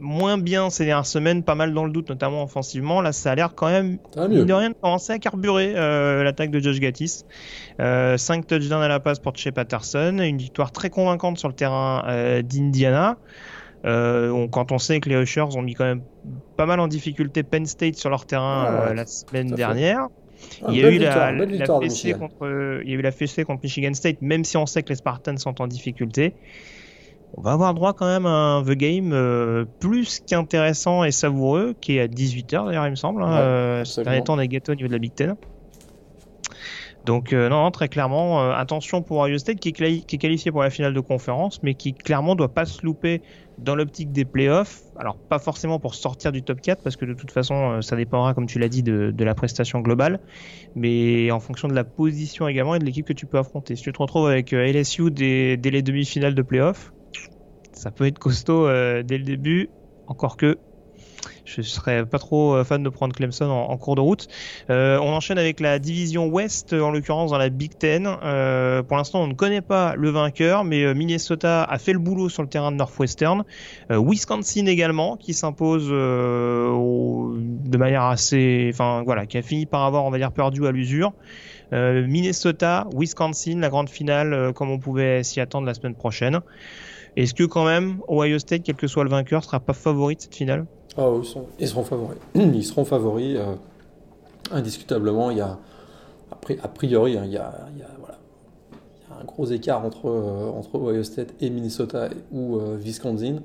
moins 0.00 0.38
bien 0.38 0.70
ces 0.70 0.84
dernières 0.84 1.06
semaines, 1.06 1.42
pas 1.42 1.54
mal 1.54 1.72
dans 1.72 1.84
le 1.84 1.92
doute, 1.92 2.08
notamment 2.08 2.42
offensivement. 2.42 3.00
Là, 3.00 3.12
ça 3.12 3.32
a 3.32 3.34
l'air 3.34 3.54
quand 3.54 3.68
même, 3.68 3.98
mine 4.16 4.44
de 4.44 4.52
rien, 4.52 4.70
de 4.70 4.74
commencer 4.74 5.12
à 5.12 5.18
carburer 5.18 5.74
euh, 5.76 6.24
l'attaque 6.24 6.50
de 6.50 6.60
Josh 6.60 6.80
Gattis. 6.80 7.24
Euh, 7.80 8.16
5 8.16 8.46
touchdowns 8.46 8.82
à 8.82 8.88
la 8.88 9.00
passe 9.00 9.18
pour 9.18 9.36
Shea 9.36 9.52
Patterson, 9.52 10.18
une 10.20 10.38
victoire 10.38 10.72
très 10.72 10.90
convaincante 10.90 11.38
sur 11.38 11.48
le 11.48 11.54
terrain 11.54 12.04
euh, 12.08 12.42
d'Indiana. 12.42 13.16
Euh, 13.84 14.30
on, 14.30 14.48
quand 14.48 14.72
on 14.72 14.78
sait 14.78 15.00
que 15.00 15.08
les 15.08 15.16
Ushers 15.16 15.56
ont 15.56 15.62
mis 15.62 15.74
quand 15.74 15.84
même 15.84 16.02
pas 16.56 16.66
mal 16.66 16.80
en 16.80 16.88
difficulté 16.88 17.42
Penn 17.42 17.64
State 17.64 17.94
sur 17.94 18.10
leur 18.10 18.26
terrain 18.26 18.64
Ah 18.66 18.72
ouais, 18.72 18.90
euh, 18.90 18.94
la 18.94 19.06
semaine 19.06 19.50
dernière. 19.52 20.08
Ah, 20.62 20.66
il, 20.70 20.78
y 20.78 20.84
a 20.84 20.90
eu 20.90 20.98
la, 20.98 21.32
la 21.32 21.80
fessée 21.80 22.12
contre, 22.14 22.80
il 22.82 22.90
y 22.90 22.94
a 22.94 22.98
eu 22.98 23.02
la 23.02 23.12
fessée 23.12 23.44
contre 23.44 23.62
Michigan 23.62 23.92
State, 23.94 24.22
même 24.22 24.44
si 24.44 24.56
on 24.56 24.66
sait 24.66 24.82
que 24.82 24.88
les 24.88 24.96
Spartans 24.96 25.36
sont 25.36 25.60
en 25.60 25.66
difficulté. 25.66 26.34
On 27.36 27.42
va 27.42 27.52
avoir 27.52 27.74
droit 27.74 27.92
quand 27.92 28.06
même 28.06 28.26
à 28.26 28.30
un 28.56 28.62
The 28.62 28.72
Game 28.72 29.12
euh, 29.12 29.64
plus 29.78 30.20
qu'intéressant 30.20 31.04
et 31.04 31.12
savoureux, 31.12 31.74
qui 31.80 31.96
est 31.96 32.00
à 32.00 32.06
18h 32.06 32.66
d'ailleurs, 32.66 32.86
il 32.86 32.90
me 32.90 32.96
semble. 32.96 33.22
hein. 33.22 33.30
Ouais, 33.30 33.84
Euh, 34.06 34.22
temps, 34.22 34.34
on 34.34 34.38
a 34.38 34.46
gâté 34.46 34.72
au 34.72 34.74
niveau 34.74 34.88
de 34.88 34.92
la 34.92 34.98
Big 34.98 35.14
Ten. 35.14 35.36
Donc 37.06 37.32
non, 37.32 37.70
très 37.70 37.88
clairement, 37.88 38.50
attention 38.50 39.00
pour 39.00 39.20
Ohio 39.20 39.38
State 39.38 39.58
qui 39.58 39.70
est, 39.70 39.72
qui 39.72 40.16
est, 40.16 40.18
qualifié 40.18 40.52
pour 40.52 40.62
la 40.62 40.68
finale 40.68 40.92
de 40.92 41.00
conférence, 41.00 41.62
mais 41.62 41.72
qui 41.72 41.94
clairement 41.94 42.34
doit 42.34 42.52
pas 42.52 42.66
se 42.66 42.84
louper 42.84 43.22
dans 43.56 43.74
l'optique 43.74 44.12
des 44.12 44.26
playoffs. 44.26 44.82
Alors 44.98 45.16
pas 45.16 45.38
forcément 45.38 45.78
pour 45.78 45.94
sortir 45.94 46.30
du 46.30 46.42
top 46.42 46.60
4 46.60 46.82
parce 46.82 46.96
que 46.96 47.06
de 47.06 47.14
toute 47.14 47.30
façon 47.30 47.80
ça 47.80 47.96
dépendra 47.96 48.34
comme 48.34 48.44
tu 48.44 48.58
l'as 48.58 48.68
dit 48.68 48.82
de, 48.82 49.12
de, 49.16 49.24
la 49.24 49.34
prestation 49.34 49.80
globale, 49.80 50.20
mais 50.76 51.30
en 51.30 51.40
fonction 51.40 51.68
de 51.68 51.74
la 51.74 51.84
position 51.84 52.48
également 52.48 52.74
et 52.74 52.78
de 52.78 52.84
l'équipe 52.84 53.06
que 53.06 53.14
tu 53.14 53.24
peux 53.24 53.38
affronter. 53.38 53.76
Si 53.76 53.82
tu 53.82 53.92
te 53.92 53.98
retrouves 53.98 54.28
avec 54.28 54.52
LSU 54.52 55.10
dès, 55.10 55.56
dès 55.56 55.70
les 55.70 55.80
demi-finales 55.80 56.34
de 56.34 56.42
playoffs, 56.42 56.92
ça 57.80 57.90
peut 57.90 58.06
être 58.06 58.18
costaud 58.18 58.68
dès 58.68 59.16
le 59.16 59.24
début, 59.24 59.70
encore 60.06 60.36
que 60.36 60.58
je 61.44 61.62
serais 61.62 62.04
pas 62.06 62.18
trop 62.18 62.54
euh, 62.54 62.64
fan 62.64 62.82
de 62.82 62.88
prendre 62.88 63.14
Clemson 63.14 63.50
en, 63.50 63.76
cours 63.76 63.96
de 63.96 64.00
route. 64.00 64.28
Euh, 64.68 64.98
on 64.98 65.12
enchaîne 65.12 65.38
avec 65.38 65.60
la 65.60 65.78
division 65.78 66.26
Ouest, 66.28 66.72
en 66.72 66.90
l'occurrence 66.90 67.30
dans 67.30 67.38
la 67.38 67.48
Big 67.48 67.76
Ten. 67.76 68.08
Euh, 68.22 68.82
pour 68.82 68.96
l'instant, 68.96 69.22
on 69.22 69.26
ne 69.26 69.34
connaît 69.34 69.60
pas 69.60 69.94
le 69.96 70.10
vainqueur, 70.10 70.64
mais 70.64 70.94
Minnesota 70.94 71.64
a 71.64 71.78
fait 71.78 71.92
le 71.92 71.98
boulot 71.98 72.28
sur 72.28 72.42
le 72.42 72.48
terrain 72.48 72.70
de 72.70 72.76
Northwestern. 72.76 73.44
Wisconsin 73.90 74.66
également, 74.66 75.16
qui 75.16 75.34
s'impose 75.34 75.88
de 75.88 77.76
manière 77.76 78.04
assez, 78.04 78.70
enfin 78.72 79.02
voilà, 79.04 79.26
qui 79.26 79.38
a 79.38 79.42
fini 79.42 79.66
par 79.66 79.84
avoir, 79.84 80.04
on 80.04 80.10
va 80.10 80.18
dire, 80.18 80.32
perdu 80.32 80.66
à 80.66 80.70
l'usure. 80.70 81.12
Minnesota, 81.72 82.86
Wisconsin, 82.94 83.60
la 83.60 83.68
grande 83.68 83.88
finale, 83.88 84.52
comme 84.54 84.70
on 84.70 84.78
pouvait 84.78 85.22
s'y 85.22 85.40
attendre 85.40 85.66
la 85.66 85.74
semaine 85.74 85.94
prochaine. 85.94 86.40
Est-ce 87.16 87.34
que 87.34 87.44
quand 87.44 87.64
même 87.64 88.00
Ohio 88.08 88.38
State, 88.38 88.62
quel 88.64 88.76
que 88.76 88.86
soit 88.86 89.04
le 89.04 89.10
vainqueur, 89.10 89.44
sera 89.44 89.60
pas 89.60 89.72
favori 89.72 90.16
de 90.16 90.20
cette 90.20 90.34
finale? 90.34 90.66
Ah, 90.96 91.08
ils, 91.20 91.24
sont, 91.24 91.46
ils, 91.58 91.68
seront 91.68 91.84
favoris. 91.84 92.18
Ils 92.34 92.64
seront 92.64 92.84
favoris, 92.84 93.36
euh, 93.38 93.54
indiscutablement. 94.50 95.30
Il 95.30 95.38
y 95.38 95.40
a, 95.40 95.58
a 96.30 96.68
priori, 96.68 97.16
hein, 97.16 97.22
il, 97.24 97.32
y 97.32 97.36
a, 97.36 97.68
il, 97.74 97.78
y 97.78 97.82
a, 97.82 97.88
voilà, 97.98 98.18
un 99.20 99.24
gros 99.24 99.46
écart 99.46 99.84
entre, 99.84 100.08
euh, 100.08 100.50
entre 100.50 100.76
Ohio 100.76 101.02
State 101.02 101.34
et 101.40 101.50
Minnesota 101.50 102.08
ou 102.32 102.56
euh, 102.56 102.76
Wisconsin. 102.76 103.40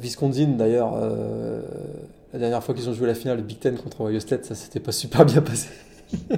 Wisconsin, 0.00 0.56
d'ailleurs, 0.58 0.96
la 2.32 2.38
dernière 2.40 2.64
fois 2.64 2.74
qu'ils 2.74 2.90
ont 2.90 2.94
joué 2.94 3.06
la 3.06 3.14
finale, 3.14 3.36
le 3.36 3.44
Big 3.44 3.60
Ten 3.60 3.76
contre 3.76 4.00
Ohio 4.00 4.18
State, 4.18 4.44
ça 4.44 4.56
s'était 4.56 4.80
pas 4.80 4.90
super 4.90 5.24
bien 5.24 5.40
passé. 5.40 5.68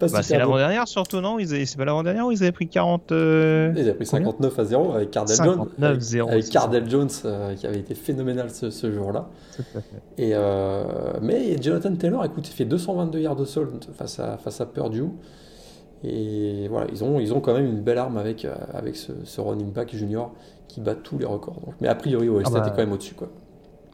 Bah, 0.00 0.22
c'est 0.22 0.38
l'avant-dernière 0.38 0.88
surtout, 0.88 1.20
non 1.20 1.36
C'est 1.40 1.76
pas 1.76 1.84
l'avant-dernière 1.84 2.26
où 2.26 2.32
ils 2.32 2.42
avaient 2.42 2.52
pris 2.52 2.68
40. 2.68 3.12
Euh, 3.12 3.72
ils 3.76 3.82
avaient 3.82 3.94
pris 3.94 4.06
59 4.06 4.58
à 4.58 4.64
0 4.64 4.92
avec 4.92 5.10
Cardell 5.10 5.36
Jones. 5.36 5.68
avec, 6.28 6.48
Cardell 6.48 6.90
Jones 6.90 7.08
euh, 7.24 7.54
qui 7.54 7.66
avait 7.66 7.78
été 7.78 7.94
phénoménal 7.94 8.50
ce, 8.50 8.92
jour-là. 8.92 9.28
Et 10.18 10.30
euh, 10.34 10.84
mais 11.22 11.60
Jonathan 11.60 11.94
Taylor, 11.94 12.24
écoute, 12.24 12.48
il 12.48 12.52
fait 12.52 12.64
222 12.64 13.20
yards 13.20 13.36
de 13.36 13.44
sol 13.44 13.70
face 13.96 14.18
à, 14.18 14.36
face 14.36 14.60
à 14.60 14.66
Purdue. 14.66 15.04
Et 16.02 16.68
voilà, 16.68 16.86
ils 16.92 17.02
ont, 17.02 17.18
ils 17.18 17.32
ont 17.32 17.40
quand 17.40 17.54
même 17.54 17.66
une 17.66 17.80
belle 17.80 17.98
arme 17.98 18.18
avec, 18.18 18.46
avec 18.74 18.94
ce, 18.96 19.40
running 19.40 19.72
back 19.72 19.94
junior 19.94 20.34
qui 20.68 20.80
bat 20.80 20.94
tous 20.94 21.18
les 21.18 21.24
records. 21.24 21.60
Donc, 21.64 21.74
mais 21.80 21.88
a 21.88 21.94
priori, 21.94 22.28
ouais, 22.28 22.42
ah 22.44 22.50
bah, 22.50 22.62
quand 22.68 22.76
même 22.76 22.92
au-dessus. 22.92 23.14
quoi. 23.14 23.30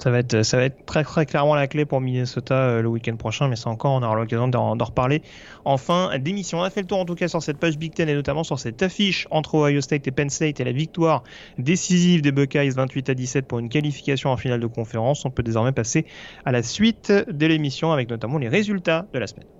Ça 0.00 0.10
va 0.10 0.18
être, 0.20 0.86
très, 0.86 1.04
très 1.04 1.26
clairement 1.26 1.54
la 1.54 1.66
clé 1.66 1.84
pour 1.84 2.00
Minnesota 2.00 2.54
euh, 2.54 2.82
le 2.82 2.88
week-end 2.88 3.16
prochain, 3.16 3.48
mais 3.48 3.56
ça 3.56 3.68
encore, 3.68 3.92
on 3.92 4.02
aura 4.02 4.14
l'occasion 4.14 4.48
d'en 4.48 4.72
reparler. 4.72 5.20
Enfin, 5.66 6.18
d'émission. 6.18 6.60
On 6.60 6.62
a 6.62 6.70
fait 6.70 6.80
le 6.80 6.86
tour 6.86 6.98
en 6.98 7.04
tout 7.04 7.14
cas 7.14 7.28
sur 7.28 7.42
cette 7.42 7.58
page 7.58 7.76
Big 7.76 7.92
Ten 7.92 8.08
et 8.08 8.14
notamment 8.14 8.42
sur 8.42 8.58
cette 8.58 8.82
affiche 8.82 9.28
entre 9.30 9.56
Ohio 9.56 9.82
State 9.82 10.06
et 10.08 10.10
Penn 10.10 10.30
State 10.30 10.58
et 10.58 10.64
la 10.64 10.72
victoire 10.72 11.22
décisive 11.58 12.22
des 12.22 12.32
Buckeyes 12.32 12.70
28 12.70 13.10
à 13.10 13.14
17 13.14 13.46
pour 13.46 13.58
une 13.58 13.68
qualification 13.68 14.30
en 14.30 14.38
finale 14.38 14.60
de 14.60 14.66
conférence. 14.66 15.26
On 15.26 15.30
peut 15.30 15.42
désormais 15.42 15.72
passer 15.72 16.06
à 16.46 16.52
la 16.52 16.62
suite 16.62 17.12
de 17.12 17.46
l'émission 17.46 17.92
avec 17.92 18.08
notamment 18.08 18.38
les 18.38 18.48
résultats 18.48 19.06
de 19.12 19.18
la 19.18 19.26
semaine. 19.26 19.59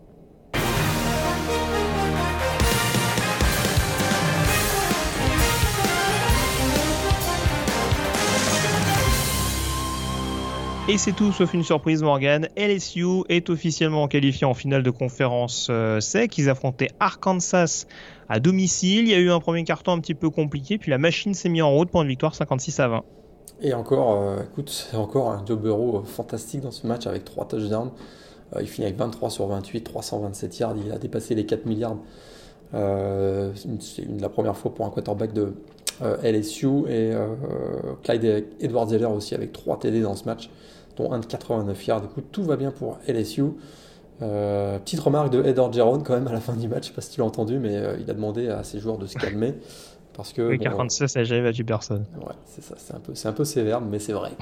Et 10.91 10.99
c'est 10.99 11.13
tout 11.13 11.31
sauf 11.31 11.55
une 11.55 11.63
surprise 11.63 12.03
Morgan. 12.03 12.49
LSU 12.57 13.23
est 13.29 13.49
officiellement 13.49 14.09
qualifié 14.09 14.45
en 14.45 14.55
finale 14.55 14.83
de 14.83 14.91
conférence 14.91 15.69
euh, 15.71 16.01
SEC. 16.01 16.37
Ils 16.37 16.51
affrontaient 16.51 16.91
Arkansas 16.99 17.87
à 18.29 18.41
domicile. 18.41 19.03
Il 19.03 19.11
y 19.11 19.15
a 19.15 19.19
eu 19.19 19.31
un 19.31 19.39
premier 19.39 19.63
carton 19.63 19.93
un 19.93 20.01
petit 20.01 20.17
peu 20.17 20.31
compliqué, 20.31 20.79
puis 20.79 20.91
la 20.91 20.99
machine 20.99 21.33
s'est 21.33 21.49
mise 21.49 21.63
en 21.63 21.71
route 21.71 21.91
pour 21.91 22.03
une 22.03 22.09
victoire 22.09 22.35
56 22.35 22.81
à 22.81 22.89
20. 22.89 23.05
Et 23.63 23.73
encore, 23.73 24.21
euh, 24.21 24.43
écoute, 24.43 24.69
c'est 24.69 24.97
encore 24.97 25.31
un 25.31 25.47
Joe 25.47 25.61
euh, 25.65 26.03
fantastique 26.03 26.63
dans 26.63 26.73
ce 26.73 26.85
match 26.89 27.07
avec 27.07 27.25
3 27.25 27.47
touchdowns. 27.47 27.93
il 28.61 28.67
finit 28.67 28.87
avec 28.89 28.99
23 28.99 29.31
sur 29.31 29.47
28, 29.47 29.85
327 29.85 30.59
yards. 30.59 30.75
Il 30.85 30.91
a 30.91 30.99
dépassé 30.99 31.37
les 31.37 31.47
4 31.47 31.67
milliards. 31.67 31.99
c'est 32.73 34.09
la 34.19 34.29
première 34.29 34.57
fois 34.57 34.75
pour 34.75 34.87
un 34.87 34.91
quarterback 34.91 35.33
de 35.35 35.55
LSU. 36.25 36.89
Et 36.89 37.13
Clyde 38.03 38.45
Edwards-Heller 38.59 39.13
aussi 39.13 39.37
avec 39.37 39.53
3 39.53 39.79
TD 39.79 40.01
dans 40.01 40.17
ce 40.17 40.25
match 40.25 40.51
dont 40.97 41.13
un 41.13 41.19
de 41.19 41.27
89 41.27 41.87
yards. 41.87 42.01
Du 42.03 42.09
coup, 42.09 42.21
tout 42.21 42.43
va 42.43 42.57
bien 42.57 42.71
pour 42.71 42.99
LSU. 43.07 43.45
Euh, 44.23 44.79
petite 44.79 45.01
remarque 45.01 45.31
de 45.31 45.43
Ed 45.43 45.59
Orgeron 45.59 46.01
quand 46.01 46.15
même 46.15 46.29
à 46.29 46.33
la 46.33 46.41
fin 46.41 46.53
du 46.53 46.69
match, 46.69 46.85
je 46.85 46.89
sais 46.89 46.95
pas 46.95 47.01
si 47.01 47.11
tu 47.11 47.21
l'as 47.21 47.27
entendu, 47.27 47.59
mais 47.59 47.75
euh, 47.75 47.97
il 47.99 48.11
a 48.11 48.15
demandé 48.15 48.49
à 48.49 48.63
ses 48.65 48.79
joueurs 48.79 48.99
de 48.99 49.07
se 49.07 49.17
calmer. 49.17 49.55
Parce 50.13 50.33
que, 50.35 50.43
oui, 50.43 50.59
46, 50.59 51.09
ça 51.09 51.25
jamais 51.25 51.43
battu 51.43 51.65
personne. 51.65 52.05
Ouais, 52.17 52.35
c'est 52.45 52.63
ça, 52.63 52.75
c'est 52.77 52.95
un, 52.95 53.01
peu, 53.01 53.15
c'est 53.15 53.29
un 53.29 53.33
peu 53.33 53.45
sévère, 53.45 53.81
mais 53.81 53.99
c'est 53.99 54.13
vrai. 54.13 54.33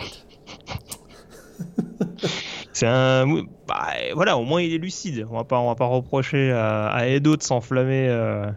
c'est 2.72 2.86
un. 2.86 3.26
Bah, 3.68 3.86
voilà, 4.14 4.36
au 4.36 4.44
moins 4.44 4.60
il 4.62 4.74
est 4.74 4.78
lucide. 4.78 5.26
On 5.30 5.36
va 5.36 5.44
pas, 5.44 5.60
on 5.60 5.68
va 5.68 5.76
pas 5.76 5.86
reprocher 5.86 6.50
à, 6.50 6.86
à 6.88 7.06
Edo 7.06 7.36
de 7.36 7.42
s'enflammer 7.42 8.08
euh, 8.08 8.50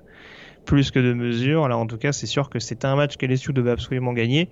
plus 0.65 0.89
que 0.89 0.99
de 0.99 1.13
mesure. 1.13 1.67
Là, 1.67 1.77
en 1.77 1.86
tout 1.86 1.97
cas, 1.97 2.13
c'est 2.13 2.27
sûr 2.27 2.49
que 2.49 2.58
c'était 2.60 2.88
un 2.88 2.95
match 2.95 3.17
qu'LSU 3.17 3.54
devait 3.54 3.71
absolument 3.71 4.13
gagner 4.13 4.49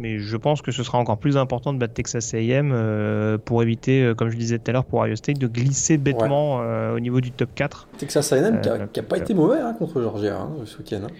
mais 0.00 0.18
je 0.18 0.36
pense 0.36 0.62
que 0.62 0.72
ce 0.72 0.82
sera 0.82 0.98
encore 0.98 1.18
plus 1.18 1.36
important 1.36 1.72
de 1.72 1.78
battre 1.78 1.92
Texas 1.92 2.32
A&M 2.32 2.72
euh, 2.72 3.36
pour 3.36 3.62
éviter, 3.62 4.02
euh, 4.02 4.14
comme 4.14 4.30
je 4.30 4.36
disais 4.36 4.58
tout 4.58 4.70
à 4.70 4.72
l'heure 4.72 4.84
pour 4.84 5.00
Ohio 5.00 5.14
State, 5.14 5.38
de 5.38 5.46
glisser 5.46 5.98
bêtement 5.98 6.62
euh, 6.62 6.94
au 6.94 7.00
niveau 7.00 7.20
du 7.20 7.30
top 7.30 7.50
4. 7.54 7.88
Texas 7.98 8.32
A&M 8.32 8.60
qui 8.92 9.00
n'a 9.00 9.06
pas 9.06 9.18
été 9.18 9.34
mauvais 9.34 9.58
hein, 9.60 9.74
contre 9.78 10.00
Georgia 10.00 10.40
hein, 10.40 10.50
ce 10.64 10.78
week-end. 10.78 11.02
Hein. 11.04 11.12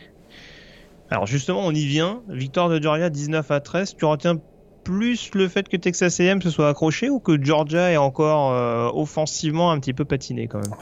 Alors 1.10 1.26
justement, 1.26 1.60
on 1.60 1.72
y 1.72 1.84
vient. 1.84 2.22
Victoire 2.28 2.70
de 2.70 2.80
Georgia 2.80 3.10
19 3.10 3.50
à 3.50 3.60
13. 3.60 3.96
Tu 3.96 4.04
retiens 4.06 4.38
plus 4.82 5.34
le 5.34 5.48
fait 5.48 5.68
que 5.68 5.76
Texas 5.76 6.18
A&M 6.18 6.40
se 6.40 6.48
soit 6.48 6.68
accroché 6.68 7.10
ou 7.10 7.20
que 7.20 7.42
Georgia 7.42 7.90
est 7.90 7.98
encore 7.98 8.96
offensivement 8.96 9.72
un 9.72 9.78
petit 9.78 9.92
peu 9.92 10.06
patiné 10.06 10.46
quand 10.46 10.58
même? 10.58 10.74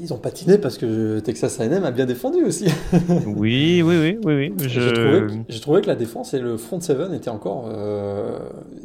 Ils 0.00 0.12
ont 0.12 0.18
patiné 0.18 0.58
parce 0.58 0.78
que 0.78 1.20
Texas 1.20 1.60
A&M 1.60 1.84
a 1.84 1.90
bien 1.90 2.06
défendu 2.06 2.44
aussi. 2.44 2.66
oui, 3.26 3.82
oui, 3.82 3.96
oui, 3.98 4.18
oui, 4.24 4.34
oui. 4.34 4.68
J'ai 4.68 5.60
trouvé, 5.60 5.80
que 5.80 5.86
la 5.86 5.96
défense 5.96 6.34
et 6.34 6.38
le 6.38 6.56
front 6.56 6.80
seven 6.80 7.12
étaient 7.14 7.30
encore, 7.30 7.68
euh, 7.72 8.38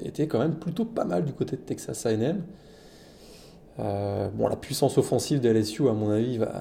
étaient 0.03 0.27
quand 0.27 0.39
même 0.39 0.55
plutôt 0.55 0.85
pas 0.85 1.05
mal 1.05 1.25
du 1.25 1.33
côté 1.33 1.55
de 1.55 1.61
Texas 1.61 2.05
A&M. 2.05 2.41
Euh, 3.79 4.27
bon, 4.33 4.47
la 4.47 4.55
puissance 4.55 4.97
offensive 4.97 5.39
de 5.39 5.49
LSU, 5.49 5.87
à 5.87 5.93
mon 5.93 6.11
avis, 6.11 6.37
va, 6.37 6.51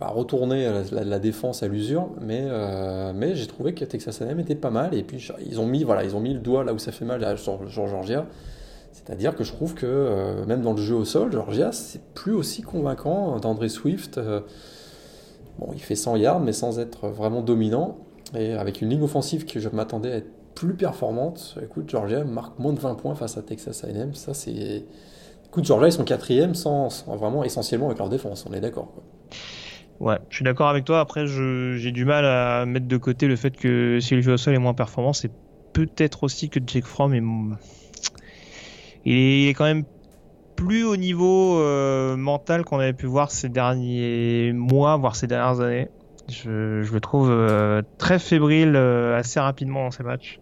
retourner 0.00 0.68
la, 0.90 1.18
défense 1.18 1.62
à 1.62 1.68
l'usure, 1.68 2.08
mais, 2.20 2.44
euh, 2.44 3.12
mais 3.14 3.34
j'ai 3.34 3.46
trouvé 3.46 3.74
que 3.74 3.84
Texas 3.84 4.22
A&M 4.22 4.40
était 4.40 4.54
pas 4.54 4.70
mal. 4.70 4.94
Et 4.94 5.02
puis 5.02 5.30
ils 5.46 5.60
ont 5.60 5.66
mis, 5.66 5.84
voilà, 5.84 6.04
ils 6.04 6.16
ont 6.16 6.20
mis 6.20 6.34
le 6.34 6.40
doigt 6.40 6.64
là 6.64 6.72
où 6.72 6.78
ça 6.78 6.92
fait 6.92 7.04
mal 7.04 7.38
sur 7.38 7.68
Georgia. 7.68 8.26
C'est-à-dire 8.96 9.36
que 9.36 9.44
je 9.44 9.52
trouve 9.52 9.74
que 9.74 9.84
euh, 9.84 10.46
même 10.46 10.62
dans 10.62 10.72
le 10.72 10.80
jeu 10.80 10.94
au 10.94 11.04
sol, 11.04 11.30
Georgia, 11.30 11.70
c'est 11.70 12.02
plus 12.14 12.32
aussi 12.32 12.62
convaincant 12.62 13.38
d'André 13.38 13.68
Swift. 13.68 14.16
Euh, 14.16 14.40
bon, 15.58 15.68
il 15.74 15.80
fait 15.80 15.94
100 15.94 16.16
yards, 16.16 16.40
mais 16.40 16.54
sans 16.54 16.78
être 16.78 17.08
vraiment 17.08 17.42
dominant. 17.42 17.98
Et 18.34 18.54
avec 18.54 18.80
une 18.80 18.88
ligne 18.88 19.02
offensive 19.02 19.44
que 19.44 19.60
je 19.60 19.68
m'attendais 19.68 20.12
à 20.12 20.16
être 20.16 20.30
plus 20.54 20.74
performante, 20.74 21.58
écoute, 21.62 21.90
Georgia 21.90 22.24
marque 22.24 22.58
moins 22.58 22.72
de 22.72 22.80
20 22.80 22.94
points 22.94 23.14
face 23.14 23.36
à 23.36 23.42
Texas 23.42 23.84
A&M. 23.84 24.14
Ça, 24.14 24.32
c'est. 24.32 24.84
Écoute, 25.44 25.66
Georgia, 25.66 25.88
ils 25.88 25.92
sont 25.92 26.04
quatrième 26.04 26.54
sans, 26.54 27.04
vraiment 27.06 27.44
essentiellement 27.44 27.86
avec 27.86 27.98
leur 27.98 28.08
défense, 28.08 28.46
on 28.48 28.54
est 28.54 28.60
d'accord. 28.60 28.94
Ouais, 30.00 30.18
je 30.30 30.36
suis 30.36 30.44
d'accord 30.44 30.68
avec 30.68 30.86
toi. 30.86 31.00
Après, 31.00 31.26
j'ai 31.26 31.92
du 31.92 32.06
mal 32.06 32.24
à 32.24 32.64
mettre 32.64 32.88
de 32.88 32.96
côté 32.96 33.28
le 33.28 33.36
fait 33.36 33.56
que 33.56 33.98
si 34.00 34.14
le 34.14 34.22
jeu 34.22 34.32
au 34.32 34.36
sol 34.38 34.54
est 34.54 34.58
moins 34.58 34.74
performant, 34.74 35.12
c'est 35.12 35.30
peut-être 35.74 36.24
aussi 36.24 36.48
que 36.48 36.60
Jake 36.66 36.86
Fromm 36.86 37.12
est 37.14 37.22
il 39.06 39.48
est 39.48 39.54
quand 39.54 39.64
même 39.64 39.84
plus 40.56 40.84
au 40.84 40.96
niveau 40.96 41.60
euh, 41.60 42.16
mental 42.16 42.64
qu'on 42.64 42.78
avait 42.78 42.94
pu 42.94 43.06
voir 43.06 43.30
ces 43.30 43.48
derniers 43.48 44.52
mois, 44.52 44.96
voire 44.96 45.14
ces 45.14 45.26
dernières 45.26 45.60
années. 45.60 45.88
Je, 46.28 46.92
le 46.92 47.00
trouve 47.00 47.30
euh, 47.30 47.82
très 47.98 48.18
fébrile 48.18 48.74
euh, 48.74 49.16
assez 49.16 49.38
rapidement 49.38 49.84
dans 49.84 49.90
ces 49.92 50.02
matchs. 50.02 50.40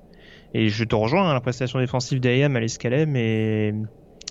Et 0.55 0.69
je 0.69 0.85
te 0.85 0.95
rejoins, 0.95 1.29
hein, 1.29 1.35
la 1.35 1.41
prestation 1.41 1.81
défensive 1.81 2.21
d'AM 2.21 2.57
à 2.57 2.61
l'escalade, 2.61 3.09
mais 3.09 3.75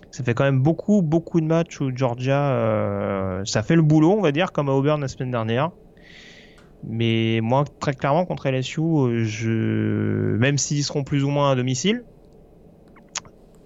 ça 0.10 0.24
fait 0.24 0.34
quand 0.34 0.46
même 0.46 0.62
beaucoup, 0.62 1.02
beaucoup 1.02 1.42
de 1.42 1.46
matchs 1.46 1.82
où 1.82 1.92
Georgia, 1.96 3.42
ça 3.46 3.62
fait 3.62 3.76
le 3.76 3.82
boulot, 3.82 4.14
on 4.14 4.22
va 4.22 4.32
dire, 4.32 4.54
comme 4.54 4.70
à 4.70 4.72
Auburn 4.72 5.02
la 5.02 5.10
semaine 5.10 5.32
dernière. 5.32 5.72
Mais 6.88 7.40
moi, 7.42 7.66
très 7.80 7.94
clairement, 7.94 8.26
contre 8.26 8.50
LSU, 8.50 9.26
je... 9.26 10.38
même 10.38 10.58
s'ils 10.58 10.84
seront 10.84 11.04
plus 11.04 11.26
ou 11.26 11.30
moins 11.30 11.52
à 11.52 11.56
domicile, 11.56 12.04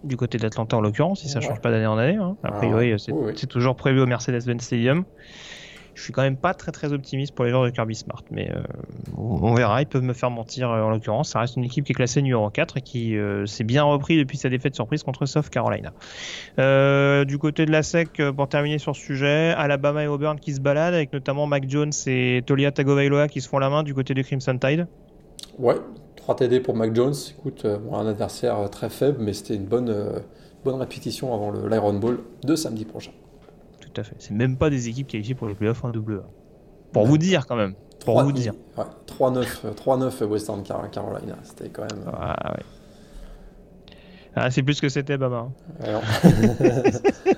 du 0.03 0.17
côté 0.17 0.37
d'Atlanta 0.37 0.77
en 0.77 0.81
l'occurrence, 0.81 1.21
si 1.21 1.29
ça 1.29 1.41
change 1.41 1.61
pas 1.61 1.71
d'année 1.71 1.87
en 1.87 1.97
année. 1.97 2.17
Hein. 2.17 2.35
A 2.43 2.51
priori, 2.51 2.93
c'est 2.99 3.47
toujours 3.47 3.75
prévu 3.75 4.01
au 4.01 4.05
Mercedes-Benz 4.05 4.61
Stadium. 4.61 5.05
Je 5.97 6.03
suis 6.03 6.13
quand 6.13 6.21
même 6.21 6.37
pas 6.37 6.53
très 6.53 6.71
très 6.71 6.93
optimiste 6.93 7.33
pour 7.33 7.43
les 7.43 7.49
joueurs 7.49 7.63
de 7.63 7.71
Kirby 7.71 7.95
Smart, 7.95 8.21
mais 8.29 8.51
euh, 8.51 8.61
on 9.17 9.55
verra. 9.55 9.81
Ils 9.81 9.87
peuvent 9.87 10.03
me 10.03 10.13
faire 10.13 10.29
mentir 10.29 10.69
euh, 10.69 10.83
en 10.83 10.91
l'occurrence. 10.91 11.31
Ça 11.31 11.39
reste 11.39 11.55
une 11.55 11.63
équipe 11.63 11.85
qui 11.85 11.93
est 11.93 11.95
classée 11.95 12.21
numéro 12.21 12.47
4 12.51 12.77
et 12.77 12.81
qui 12.81 13.17
euh, 13.17 13.47
s'est 13.47 13.63
bien 13.63 13.83
repris 13.83 14.15
depuis 14.15 14.37
sa 14.37 14.49
défaite 14.49 14.75
surprise 14.75 15.01
contre 15.01 15.25
South 15.25 15.49
Carolina. 15.49 15.91
du 17.25 17.37
côté 17.39 17.65
de 17.65 17.71
la 17.71 17.81
SEC, 17.81 18.21
pour 18.35 18.47
terminer 18.47 18.77
sur 18.77 18.95
ce 18.95 19.01
sujet, 19.01 19.55
Alabama 19.57 20.03
et 20.03 20.07
Auburn 20.07 20.39
qui 20.39 20.53
se 20.53 20.61
baladent 20.61 20.93
avec 20.93 21.11
notamment 21.13 21.47
Mac 21.47 21.67
Jones 21.67 21.91
et 22.05 22.43
Tolia 22.45 22.71
Tagovailoa 22.71 23.27
qui 23.27 23.41
se 23.41 23.49
font 23.49 23.57
la 23.57 23.71
main 23.71 23.81
du 23.81 23.95
côté 23.95 24.13
de 24.13 24.21
Crimson 24.21 24.55
Tide. 24.59 24.85
Ouais, 25.57 25.77
3 26.27 26.35
TD 26.35 26.59
pour 26.59 26.75
Mac 26.75 26.93
Jones. 26.93 27.13
Écoute, 27.39 27.65
un 27.65 28.05
adversaire 28.05 28.69
très 28.69 28.89
faible, 28.89 29.19
mais 29.21 29.31
c'était 29.31 29.55
une 29.55 29.63
bonne, 29.63 29.95
bonne 30.65 30.75
répétition 30.75 31.33
avant 31.33 31.53
l'Iron 31.53 31.93
Bowl 31.93 32.19
de 32.43 32.53
samedi 32.57 32.83
prochain. 32.83 33.11
C'est 34.19 34.31
même 34.31 34.57
pas 34.57 34.69
des 34.69 34.89
équipes 34.89 35.07
qualifiées 35.07 35.35
pour 35.35 35.47
les 35.47 35.55
playoffs 35.55 35.85
en 35.85 35.89
double 35.89 36.23
Pour 36.91 37.05
vous 37.05 37.17
dire 37.17 37.47
quand 37.47 37.55
même. 37.55 37.75
Pour 38.03 38.15
3, 38.15 38.23
vous 38.25 38.33
dire. 38.33 38.53
3-9 39.07 40.23
Western 40.25 40.63
Carolina. 40.63 41.37
C'était 41.43 41.69
quand 41.69 41.83
même. 41.83 42.03
Ah, 42.11 42.51
ouais. 42.51 42.63
Ah, 44.35 44.51
c'est 44.51 44.63
plus 44.63 44.81
que 44.81 44.89
c'était, 44.89 45.17
Baba. 45.17 45.47
Hein. 45.85 46.01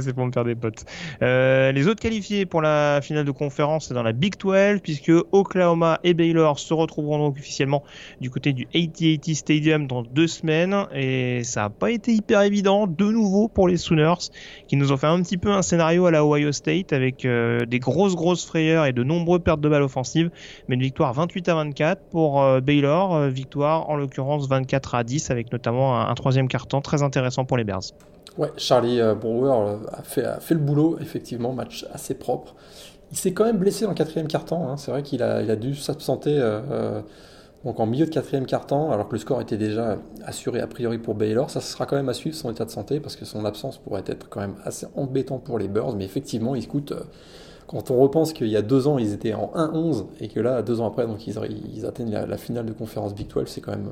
C'est 0.00 0.12
pour 0.12 0.26
me 0.26 0.32
faire 0.32 0.44
des 0.44 0.54
potes. 0.54 0.84
Euh, 1.22 1.72
les 1.72 1.88
autres 1.88 2.00
qualifiés 2.00 2.46
pour 2.46 2.62
la 2.62 3.00
finale 3.02 3.24
de 3.24 3.30
conférence, 3.30 3.88
c'est 3.88 3.94
dans 3.94 4.02
la 4.02 4.12
Big 4.12 4.34
12, 4.38 4.80
puisque 4.82 5.12
Oklahoma 5.32 6.00
et 6.04 6.14
Baylor 6.14 6.58
se 6.58 6.74
retrouveront 6.74 7.26
officiellement 7.28 7.82
du 8.20 8.30
côté 8.30 8.52
du 8.52 8.66
AT&T 8.74 9.34
Stadium 9.34 9.86
dans 9.86 10.02
deux 10.02 10.26
semaines. 10.26 10.86
Et 10.94 11.44
ça 11.44 11.62
n'a 11.62 11.70
pas 11.70 11.90
été 11.90 12.12
hyper 12.12 12.42
évident, 12.42 12.86
de 12.86 13.04
nouveau, 13.04 13.48
pour 13.48 13.68
les 13.68 13.76
Sooners, 13.76 14.30
qui 14.68 14.76
nous 14.76 14.92
ont 14.92 14.96
fait 14.96 15.06
un 15.06 15.22
petit 15.22 15.36
peu 15.36 15.50
un 15.50 15.62
scénario 15.62 16.06
à 16.06 16.10
la 16.10 16.24
Ohio 16.24 16.52
State, 16.52 16.92
avec 16.92 17.24
euh, 17.24 17.64
des 17.66 17.78
grosses, 17.78 18.14
grosses 18.14 18.44
frayeurs 18.44 18.86
et 18.86 18.92
de 18.92 19.02
nombreux 19.02 19.38
pertes 19.38 19.60
de 19.60 19.68
balles 19.68 19.82
offensives. 19.82 20.30
Mais 20.68 20.74
une 20.74 20.82
victoire 20.82 21.12
28 21.12 21.48
à 21.48 21.54
24 21.54 22.02
pour 22.10 22.42
euh, 22.42 22.60
Baylor, 22.60 23.28
victoire 23.28 23.88
en 23.88 23.96
l'occurrence 23.96 24.48
24 24.48 24.94
à 24.94 25.04
10, 25.04 25.30
avec 25.30 25.52
notamment 25.52 26.00
un, 26.00 26.08
un 26.08 26.14
troisième 26.14 26.48
carton 26.48 26.80
très 26.80 27.02
intéressant 27.02 27.44
pour 27.44 27.56
les 27.56 27.64
Bears. 27.64 27.82
Ouais, 28.38 28.50
Charlie 28.58 29.00
Brewer 29.18 29.78
a 29.92 30.02
fait, 30.02 30.54
le 30.54 30.60
boulot, 30.60 30.98
effectivement, 31.00 31.52
match 31.52 31.86
assez 31.92 32.14
propre. 32.14 32.54
Il 33.12 33.16
s'est 33.16 33.32
quand 33.32 33.44
même 33.44 33.58
blessé 33.58 33.84
dans 33.84 33.90
le 33.90 33.96
quatrième 33.96 34.26
quart-temps. 34.26 34.68
Hein. 34.68 34.76
C'est 34.76 34.90
vrai 34.90 35.02
qu'il 35.02 35.22
a, 35.22 35.56
dû 35.56 35.74
s'absenter 35.74 36.36
euh, 36.38 37.00
donc 37.66 37.80
en 37.80 37.86
milieu 37.86 38.06
de 38.06 38.10
quatrième 38.10 38.46
quart-temps, 38.46 38.92
alors 38.92 39.08
que 39.08 39.14
le 39.14 39.18
score 39.18 39.40
était 39.40 39.56
déjà 39.56 39.98
assuré 40.24 40.60
a 40.60 40.68
priori 40.68 40.98
pour 40.98 41.16
Baylor. 41.16 41.50
Ça 41.50 41.60
sera 41.60 41.84
quand 41.84 41.96
même 41.96 42.08
à 42.08 42.14
suivre 42.14 42.36
son 42.36 42.50
état 42.50 42.64
de 42.64 42.70
santé 42.70 43.00
parce 43.00 43.16
que 43.16 43.24
son 43.24 43.44
absence 43.44 43.78
pourrait 43.78 44.04
être 44.06 44.28
quand 44.28 44.40
même 44.40 44.54
assez 44.64 44.86
embêtant 44.94 45.38
pour 45.38 45.58
les 45.58 45.66
Bears. 45.66 45.96
Mais 45.96 46.04
effectivement, 46.04 46.54
il 46.54 46.68
coûte. 46.68 46.92
Quand 47.66 47.90
on 47.90 47.98
repense 47.98 48.32
qu'il 48.32 48.46
y 48.46 48.56
a 48.56 48.62
deux 48.62 48.86
ans, 48.86 48.98
ils 48.98 49.12
étaient 49.12 49.34
en 49.34 49.50
1-11 49.56 50.04
et 50.20 50.28
que 50.28 50.38
là, 50.38 50.62
deux 50.62 50.80
ans 50.80 50.86
après, 50.86 51.08
donc 51.08 51.26
ils, 51.26 51.84
atteignent 51.84 52.12
la, 52.12 52.36
finale 52.36 52.66
de 52.66 52.72
conférence 52.72 53.12
Big 53.12 53.26
12, 53.26 53.48
c'est 53.48 53.60
quand 53.60 53.72
même 53.72 53.90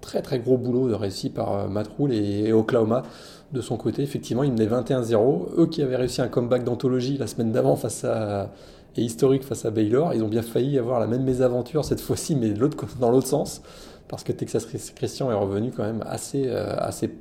très 0.00 0.22
très 0.22 0.38
gros 0.38 0.56
boulot 0.56 0.96
réussi 0.96 1.28
par 1.28 1.68
Rule 1.98 2.12
et 2.12 2.52
Oklahoma 2.52 3.02
de 3.52 3.60
son 3.60 3.76
côté, 3.76 4.02
effectivement, 4.02 4.42
il 4.42 4.52
menait 4.52 4.66
21-0. 4.66 5.48
Eux 5.56 5.66
qui 5.66 5.82
avaient 5.82 5.96
réussi 5.96 6.20
un 6.20 6.28
comeback 6.28 6.64
d'anthologie 6.64 7.16
la 7.16 7.26
semaine 7.26 7.50
d'avant 7.50 7.76
face 7.76 8.04
à 8.04 8.50
et 8.96 9.02
historique 9.02 9.44
face 9.44 9.64
à 9.64 9.70
Baylor, 9.70 10.12
ils 10.14 10.22
ont 10.22 10.28
bien 10.28 10.42
failli 10.42 10.78
avoir 10.78 10.98
la 10.98 11.06
même 11.06 11.22
mésaventure 11.22 11.84
cette 11.84 12.00
fois-ci, 12.00 12.34
mais 12.34 12.52
dans 13.00 13.10
l'autre 13.10 13.28
sens, 13.28 13.62
parce 14.08 14.24
que 14.24 14.32
Texas 14.32 14.66
Christian 14.66 15.30
est 15.30 15.34
revenu 15.34 15.70
quand 15.70 15.84
même 15.84 16.02
assez, 16.06 16.48
euh, 16.48 16.74
assez. 16.78 17.14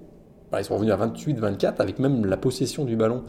ils 0.58 0.63
sont 0.63 0.76
revenus 0.76 0.94
à 0.94 0.98
28-24 0.98 1.76
avec 1.80 2.00
même 2.00 2.26
la 2.26 2.38
possession 2.38 2.84
du 2.84 2.96
ballon 2.96 3.24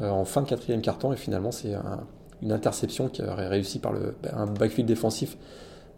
euh, 0.00 0.08
en 0.08 0.24
fin 0.24 0.42
de 0.42 0.48
quatrième 0.48 0.82
carton, 0.82 1.12
et 1.12 1.16
finalement 1.16 1.50
c'est 1.50 1.74
une 2.42 2.52
interception 2.52 3.08
qui 3.08 3.22
aurait 3.22 3.48
réussi 3.48 3.80
par 3.80 3.92
le, 3.92 4.14
un 4.32 4.46
backfield 4.46 4.86
défensif 4.86 5.36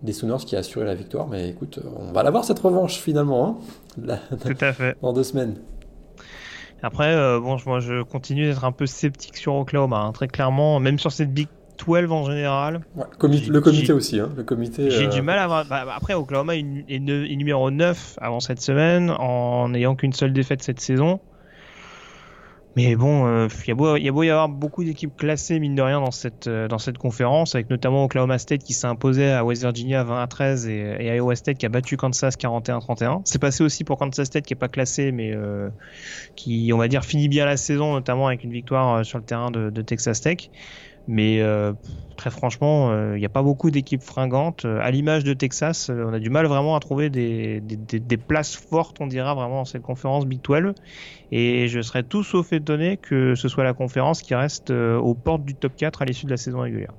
des 0.02 0.12
Sooners 0.12 0.44
qui 0.46 0.56
a 0.56 0.60
assuré 0.60 0.84
la 0.86 0.94
victoire. 0.94 1.28
Mais 1.28 1.50
écoute, 1.50 1.78
on 1.96 2.12
va 2.12 2.22
l'avoir 2.22 2.44
cette 2.44 2.58
revanche 2.58 2.98
finalement, 2.98 3.60
hein, 4.08 4.18
Tout 4.40 4.56
à 4.60 4.72
fait. 4.72 4.96
dans 5.02 5.12
deux 5.12 5.22
semaines. 5.22 5.56
Après, 6.82 7.14
euh, 7.14 7.38
bon, 7.38 7.56
moi 7.66 7.80
je 7.80 8.02
continue 8.02 8.46
d'être 8.46 8.64
un 8.64 8.72
peu 8.72 8.86
sceptique 8.86 9.36
sur 9.36 9.54
Oklahoma, 9.54 9.98
hein. 9.98 10.12
très 10.12 10.28
clairement, 10.28 10.80
même 10.80 10.98
sur 10.98 11.12
cette 11.12 11.32
Big 11.32 11.48
12 11.86 12.10
en 12.10 12.24
général. 12.24 12.80
Ouais, 12.96 13.04
le 13.48 13.60
comité 13.60 13.92
aussi, 13.92 14.20
hein, 14.20 14.30
le 14.36 14.42
comité. 14.42 14.90
J'ai 14.90 15.06
du 15.06 15.20
euh, 15.20 15.22
mal 15.22 15.38
à 15.38 15.46
voir. 15.46 15.64
Bah, 15.64 15.84
après, 15.94 16.14
Oklahoma 16.14 16.56
est, 16.56 16.64
est, 16.88 16.98
numéro 16.98 17.70
9 17.70 18.18
avant 18.20 18.40
cette 18.40 18.60
semaine, 18.60 19.10
en 19.10 19.68
n'ayant 19.70 19.94
qu'une 19.94 20.12
seule 20.12 20.32
défaite 20.32 20.62
cette 20.62 20.80
saison. 20.80 21.20
Mais 22.74 22.96
bon, 22.96 23.26
il 23.26 23.30
euh, 23.30 23.48
y, 23.98 24.08
a 24.08 24.12
beau, 24.12 24.22
y 24.22 24.30
avoir 24.30 24.48
beaucoup 24.48 24.82
d'équipes 24.82 25.14
classées, 25.14 25.58
mine 25.60 25.74
de 25.74 25.82
rien, 25.82 26.00
dans 26.00 26.10
cette, 26.10 26.46
euh, 26.46 26.68
dans 26.68 26.78
cette 26.78 26.96
conférence, 26.96 27.54
avec 27.54 27.68
notamment 27.68 28.04
Oklahoma 28.04 28.38
State 28.38 28.62
qui 28.62 28.72
s'est 28.72 28.86
imposé 28.86 29.30
à 29.30 29.44
West 29.44 29.62
Virginia 29.62 30.02
20 30.04 30.22
à 30.22 30.26
13 30.26 30.68
et, 30.68 30.96
et, 30.98 31.16
Iowa 31.16 31.36
State 31.36 31.58
qui 31.58 31.66
a 31.66 31.68
battu 31.68 31.98
Kansas 31.98 32.36
41-31. 32.38 33.20
C'est 33.24 33.40
passé 33.40 33.62
aussi 33.62 33.84
pour 33.84 33.98
Kansas 33.98 34.26
State 34.26 34.46
qui 34.46 34.54
est 34.54 34.56
pas 34.56 34.68
classé, 34.68 35.12
mais 35.12 35.32
euh, 35.34 35.68
qui, 36.34 36.70
on 36.72 36.78
va 36.78 36.88
dire, 36.88 37.04
finit 37.04 37.28
bien 37.28 37.44
la 37.44 37.58
saison, 37.58 37.92
notamment 37.92 38.28
avec 38.28 38.42
une 38.42 38.52
victoire 38.52 39.04
sur 39.04 39.18
le 39.18 39.24
terrain 39.24 39.50
de, 39.50 39.68
de 39.68 39.82
Texas 39.82 40.22
Tech. 40.22 40.48
Mais 41.08 41.40
euh, 41.40 41.72
très 42.16 42.30
franchement, 42.30 42.90
il 42.90 42.94
euh, 42.94 43.18
n'y 43.18 43.24
a 43.24 43.30
pas 43.30 43.42
beaucoup 43.42 43.70
d'équipes 43.70 44.02
fringantes. 44.02 44.64
Euh, 44.64 44.78
à 44.80 44.90
l'image 44.90 45.24
de 45.24 45.32
Texas, 45.34 45.90
on 45.90 46.12
a 46.12 46.18
du 46.18 46.30
mal 46.30 46.46
vraiment 46.46 46.76
à 46.76 46.80
trouver 46.80 47.10
des, 47.10 47.60
places 48.26 48.54
fortes, 48.54 49.00
on 49.00 49.06
dira 49.06 49.34
vraiment 49.34 49.56
dans 49.56 49.64
cette 49.64 49.82
conférence 49.82 50.26
Big 50.26 50.40
12. 50.42 50.74
Et 51.32 51.68
je 51.68 51.80
serais 51.80 52.02
tout 52.02 52.22
sauf 52.22 52.52
étonné 52.52 52.98
que 52.98 53.34
ce 53.34 53.48
soit 53.48 53.64
la 53.64 53.74
conférence 53.74 54.22
qui 54.22 54.34
reste 54.34 54.70
aux 54.70 55.14
portes 55.14 55.44
du 55.44 55.54
top 55.54 55.74
4 55.76 56.02
à 56.02 56.04
l'issue 56.04 56.26
de 56.26 56.30
la 56.30 56.36
saison 56.36 56.60
régulière. 56.60 56.92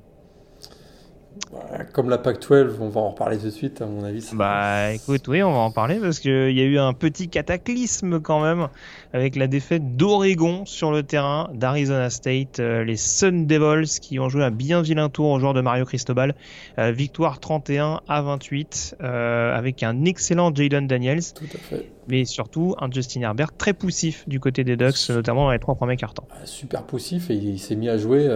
Comme 1.91 2.09
la 2.09 2.17
PAC-12, 2.17 2.77
on 2.79 2.89
va 2.89 3.01
en 3.01 3.09
reparler 3.09 3.37
tout 3.37 3.45
de 3.45 3.51
suite, 3.51 3.81
à 3.81 3.85
mon 3.85 4.03
avis. 4.03 4.27
Bah 4.33 4.91
écoute, 4.91 5.27
oui, 5.27 5.43
on 5.43 5.51
va 5.51 5.59
en 5.59 5.71
parler 5.71 5.99
parce 5.99 6.19
qu'il 6.19 6.51
y 6.51 6.61
a 6.61 6.63
eu 6.63 6.79
un 6.79 6.93
petit 6.93 7.29
cataclysme 7.29 8.19
quand 8.19 8.41
même 8.41 8.67
avec 9.13 9.35
la 9.35 9.47
défaite 9.47 9.95
d'Oregon 9.95 10.65
sur 10.65 10.91
le 10.91 11.03
terrain 11.03 11.49
d'Arizona 11.53 12.09
State. 12.09 12.59
Euh, 12.59 12.83
les 12.83 12.97
Sun 12.97 13.45
Devils 13.45 13.99
qui 13.99 14.19
ont 14.19 14.29
joué 14.29 14.43
un 14.43 14.51
bien 14.51 14.81
vilain 14.81 15.09
tour 15.09 15.29
au 15.29 15.39
joueur 15.39 15.53
de 15.53 15.61
Mario 15.61 15.85
Cristobal. 15.85 16.33
Euh, 16.79 16.91
victoire 16.91 17.39
31 17.39 18.01
à 18.07 18.21
28 18.21 18.97
euh, 19.01 19.55
avec 19.55 19.83
un 19.83 20.05
excellent 20.05 20.53
Jaden 20.53 20.87
Daniels. 20.87 21.33
Tout 21.35 21.45
à 21.53 21.57
fait. 21.59 21.91
Mais 22.07 22.25
surtout 22.25 22.75
un 22.79 22.89
Justin 22.91 23.21
Herbert 23.21 23.55
très 23.55 23.73
poussif 23.73 24.27
du 24.27 24.39
côté 24.39 24.63
des 24.63 24.75
Ducks, 24.75 25.09
notamment 25.09 25.45
dans 25.45 25.51
les 25.51 25.59
trois 25.59 25.75
premiers 25.75 25.97
cartons. 25.97 26.25
Super 26.45 26.83
poussif 26.83 27.29
et 27.29 27.35
il 27.35 27.59
s'est 27.59 27.75
mis 27.75 27.89
à 27.89 27.97
jouer 27.97 28.27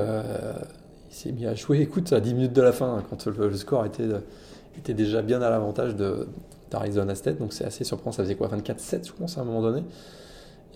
s'est 1.17 1.31
mis 1.31 1.45
à 1.45 1.55
jouer, 1.55 1.81
écoute, 1.81 2.13
à 2.13 2.19
10 2.19 2.33
minutes 2.33 2.53
de 2.53 2.61
la 2.61 2.71
fin, 2.71 2.97
hein, 2.97 3.03
quand 3.09 3.25
le, 3.27 3.53
score 3.55 3.85
était, 3.85 4.07
était 4.77 4.93
déjà 4.93 5.21
bien 5.21 5.41
à 5.41 5.49
l'avantage 5.49 5.95
d'Arizona 6.71 7.15
State. 7.15 7.39
Donc 7.39 7.53
c'est 7.53 7.65
assez 7.65 7.83
surprenant. 7.83 8.11
Ça 8.11 8.23
faisait 8.23 8.35
quoi? 8.35 8.47
24-7, 8.47 9.07
je 9.07 9.13
pense, 9.13 9.37
à 9.37 9.41
un 9.41 9.43
moment 9.43 9.61
donné. 9.61 9.83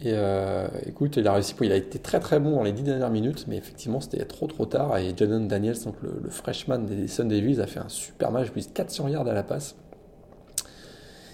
Et 0.03 0.13
euh, 0.15 0.67
écoute, 0.87 1.17
il 1.17 1.27
a 1.27 1.33
réussi. 1.33 1.53
Il 1.61 1.71
a 1.71 1.75
été 1.75 1.99
très 1.99 2.19
très 2.19 2.39
bon 2.39 2.55
dans 2.55 2.63
les 2.63 2.71
10 2.71 2.83
dernières 2.83 3.11
minutes, 3.11 3.45
mais 3.47 3.57
effectivement, 3.57 4.01
c'était 4.01 4.25
trop 4.25 4.47
trop 4.47 4.65
tard. 4.65 4.97
Et 4.97 5.13
Jordan 5.15 5.47
Daniels, 5.47 5.81
donc 5.83 5.95
le, 6.01 6.29
freshman 6.29 6.79
des 6.79 7.07
Sun 7.07 7.27
Devils, 7.27 7.61
a 7.61 7.67
fait 7.67 7.79
un 7.79 7.89
super 7.89 8.31
match, 8.31 8.49
plus 8.49 8.67
400 8.67 9.09
yards 9.09 9.27
à 9.27 9.33
la 9.33 9.43
passe. 9.43 9.75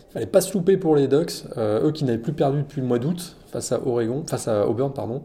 Il 0.09 0.13
fallait 0.13 0.25
pas 0.25 0.41
se 0.41 0.53
louper 0.53 0.77
pour 0.77 0.95
les 0.95 1.07
Ducks, 1.07 1.45
euh, 1.57 1.87
eux 1.87 1.91
qui 1.91 2.03
n'avaient 2.03 2.17
plus 2.17 2.33
perdu 2.33 2.59
depuis 2.59 2.81
le 2.81 2.87
mois 2.87 2.99
d'août 2.99 3.37
face 3.47 3.71
à 3.71 3.85
Oregon, 3.85 4.23
face 4.25 4.47
à 4.47 4.67
Auburn, 4.67 4.91
pardon. 4.91 5.23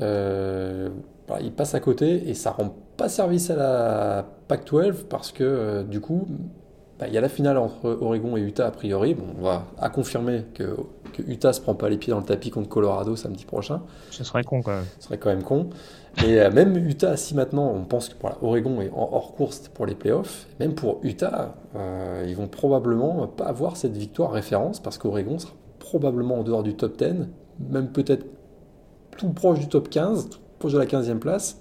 Euh, 0.00 0.88
bah, 1.28 1.38
ils 1.40 1.52
passent 1.52 1.74
à 1.74 1.80
côté 1.80 2.28
et 2.28 2.34
ça 2.34 2.50
rend 2.50 2.74
pas 2.96 3.08
service 3.08 3.50
à 3.50 3.56
la 3.56 4.26
Pac-12 4.48 5.04
parce 5.08 5.32
que 5.32 5.44
euh, 5.44 5.82
du 5.82 6.00
coup, 6.00 6.26
bah, 6.98 7.06
il 7.08 7.14
y 7.14 7.18
a 7.18 7.20
la 7.20 7.28
finale 7.28 7.58
entre 7.58 7.98
Oregon 8.00 8.36
et 8.36 8.40
Utah 8.40 8.66
a 8.66 8.70
priori. 8.70 9.14
Bon, 9.14 9.24
on 9.38 9.42
va 9.42 9.64
à 9.78 9.90
confirmer 9.90 10.44
que, 10.54 10.76
que, 11.12 11.22
Utah 11.22 11.52
se 11.52 11.60
prend 11.60 11.74
pas 11.74 11.88
les 11.88 11.98
pieds 11.98 12.10
dans 12.10 12.20
le 12.20 12.24
tapis 12.24 12.50
contre 12.50 12.68
Colorado 12.68 13.16
samedi 13.16 13.44
prochain. 13.44 13.82
Ce 14.10 14.24
serait 14.24 14.44
con 14.44 14.62
quand 14.62 14.72
même. 14.72 14.84
Ce 14.98 15.06
serait 15.06 15.18
quand 15.18 15.28
même 15.28 15.42
con. 15.42 15.68
Et 16.24 16.40
euh, 16.40 16.50
même 16.50 16.76
Utah, 16.76 17.16
si 17.16 17.34
maintenant 17.34 17.70
on 17.74 17.84
pense 17.84 18.08
que 18.08 18.14
voilà, 18.20 18.38
Oregon 18.40 18.80
est 18.80 18.90
en 18.90 19.10
hors 19.12 19.34
course 19.34 19.68
pour 19.68 19.84
les 19.84 19.94
playoffs, 19.94 20.46
même 20.58 20.74
pour 20.74 21.00
Utah, 21.02 21.54
euh, 21.76 22.24
ils 22.26 22.36
vont 22.36 22.48
probablement 22.48 23.26
pas 23.26 23.44
avoir 23.44 23.76
cette 23.76 23.96
victoire 23.96 24.32
référence 24.32 24.80
parce 24.80 24.96
qu'Oregon 24.96 25.38
sera 25.38 25.52
probablement 25.78 26.40
en 26.40 26.42
dehors 26.42 26.62
du 26.62 26.74
top 26.74 26.96
10, 26.96 27.26
même 27.70 27.88
peut-être 27.92 28.24
tout 29.18 29.30
proche 29.30 29.58
du 29.58 29.68
top 29.68 29.90
15, 29.90 30.30
tout 30.30 30.38
proche 30.58 30.72
de 30.72 30.78
la 30.78 30.86
15e 30.86 31.18
place. 31.18 31.60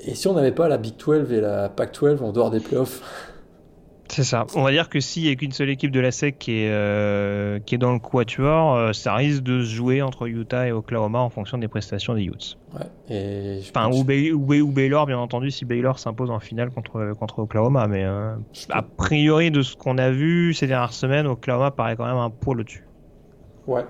Et 0.00 0.14
si 0.14 0.28
on 0.28 0.34
n'avait 0.34 0.52
pas 0.52 0.68
la 0.68 0.78
Big 0.78 0.94
12 0.96 1.32
et 1.32 1.40
la 1.40 1.68
Pac 1.68 1.98
12 1.98 2.22
en 2.22 2.32
dehors 2.32 2.50
des 2.50 2.60
playoffs? 2.60 3.02
C'est 4.10 4.24
ça. 4.24 4.46
On 4.54 4.62
va 4.62 4.70
dire 4.70 4.88
que 4.88 5.00
s'il 5.00 5.24
n'y 5.24 5.30
a 5.30 5.34
qu'une 5.34 5.52
seule 5.52 5.68
équipe 5.68 5.90
de 5.90 6.00
la 6.00 6.10
SEC 6.10 6.38
qui 6.38 6.62
est, 6.62 6.70
euh, 6.70 7.58
qui 7.60 7.74
est 7.74 7.78
dans 7.78 7.92
le 7.92 7.98
quatuor, 7.98 8.74
euh, 8.74 8.92
ça 8.92 9.14
risque 9.14 9.42
de 9.42 9.60
se 9.60 9.66
jouer 9.66 10.00
entre 10.00 10.26
Utah 10.26 10.66
et 10.66 10.72
Oklahoma 10.72 11.18
en 11.18 11.28
fonction 11.28 11.58
des 11.58 11.68
prestations 11.68 12.14
des 12.14 12.24
Utes. 12.24 12.56
Ouais, 12.74 12.86
et 13.10 13.60
enfin, 13.60 13.90
ou, 13.90 14.00
ou, 14.00 14.72
Baylor, 14.72 15.06
bien 15.06 15.18
entendu, 15.18 15.50
si 15.50 15.66
Baylor 15.66 15.98
s'impose 15.98 16.30
en 16.30 16.40
finale 16.40 16.70
contre, 16.70 17.12
contre 17.18 17.40
Oklahoma. 17.40 17.86
Mais 17.86 18.04
euh, 18.04 18.34
a 18.70 18.82
priori, 18.82 19.50
de 19.50 19.60
ce 19.60 19.76
qu'on 19.76 19.98
a 19.98 20.10
vu 20.10 20.54
ces 20.54 20.66
dernières 20.66 20.94
semaines, 20.94 21.26
Oklahoma 21.26 21.70
paraît 21.70 21.96
quand 21.96 22.06
même 22.06 22.16
un 22.16 22.30
poil 22.30 22.60
au-dessus. 22.60 22.86
Ouais. 23.66 23.84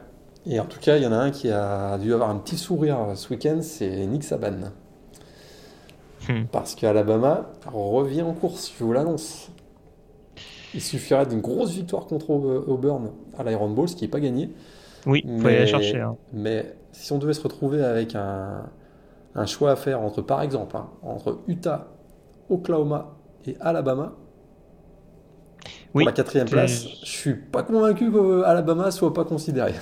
Et 0.47 0.59
en 0.59 0.65
tout 0.65 0.81
cas, 0.81 0.97
il 0.97 1.05
y 1.05 1.07
en 1.07 1.13
a 1.13 1.19
un 1.19 1.31
qui 1.31 1.51
a 1.51 1.97
dû 1.99 2.13
avoir 2.13 2.31
un 2.31 2.39
petit 2.39 2.57
sourire 2.57 2.99
ce 3.15 3.29
week-end, 3.33 3.59
c'est 3.63 4.07
Nick 4.07 4.25
Saban. 4.25 4.73
Hmm. 6.29 6.45
Parce 6.51 6.75
qu'Alabama 6.75 7.51
revient 7.73 8.23
en 8.23 8.33
course, 8.33 8.73
je 8.79 8.85
vous 8.85 8.93
l'annonce. 8.93 9.51
Il 10.75 10.81
suffirait 10.83 11.27
d'une 11.27 11.41
grosse 11.41 11.71
victoire 11.73 12.07
contre 12.07 12.31
Auburn 12.31 13.11
à 13.39 13.43
l'Iron 13.45 13.71
Bowl, 13.71 13.89
ce 13.89 13.97
qui 13.97 14.05
n'est 14.05 14.11
pas 14.11 14.21
gagné. 14.21 14.51
Oui, 15.07 15.23
il 15.27 15.41
faut 15.41 15.47
aller 15.47 15.61
la 15.61 15.67
chercher. 15.67 16.01
hein. 16.01 16.17
Mais 16.33 16.75
si 16.93 17.13
on 17.13 17.19
devait 17.19 17.33
se 17.33 17.43
retrouver 17.43 17.83
avec 17.83 18.15
un, 18.15 18.65
un 19.35 19.47
choix 19.47 19.71
à 19.71 19.77
faire 19.77 20.01
entre, 20.03 20.21
par 20.23 20.43
exemple, 20.43 20.77
hein, 20.77 20.89
entre 21.03 21.39
Utah, 21.49 21.87
Oklahoma 22.51 23.17
et 23.47 23.57
Alabama, 23.61 24.13
pour 25.63 25.71
Oui, 25.95 26.05
la 26.05 26.13
quatrième 26.13 26.49
place, 26.49 26.87
je 27.03 27.07
suis 27.11 27.35
pas 27.35 27.63
convaincu 27.63 28.13
qu'Alabama 28.13 28.91
soit 28.91 29.15
pas 29.15 29.25
considéré. 29.25 29.73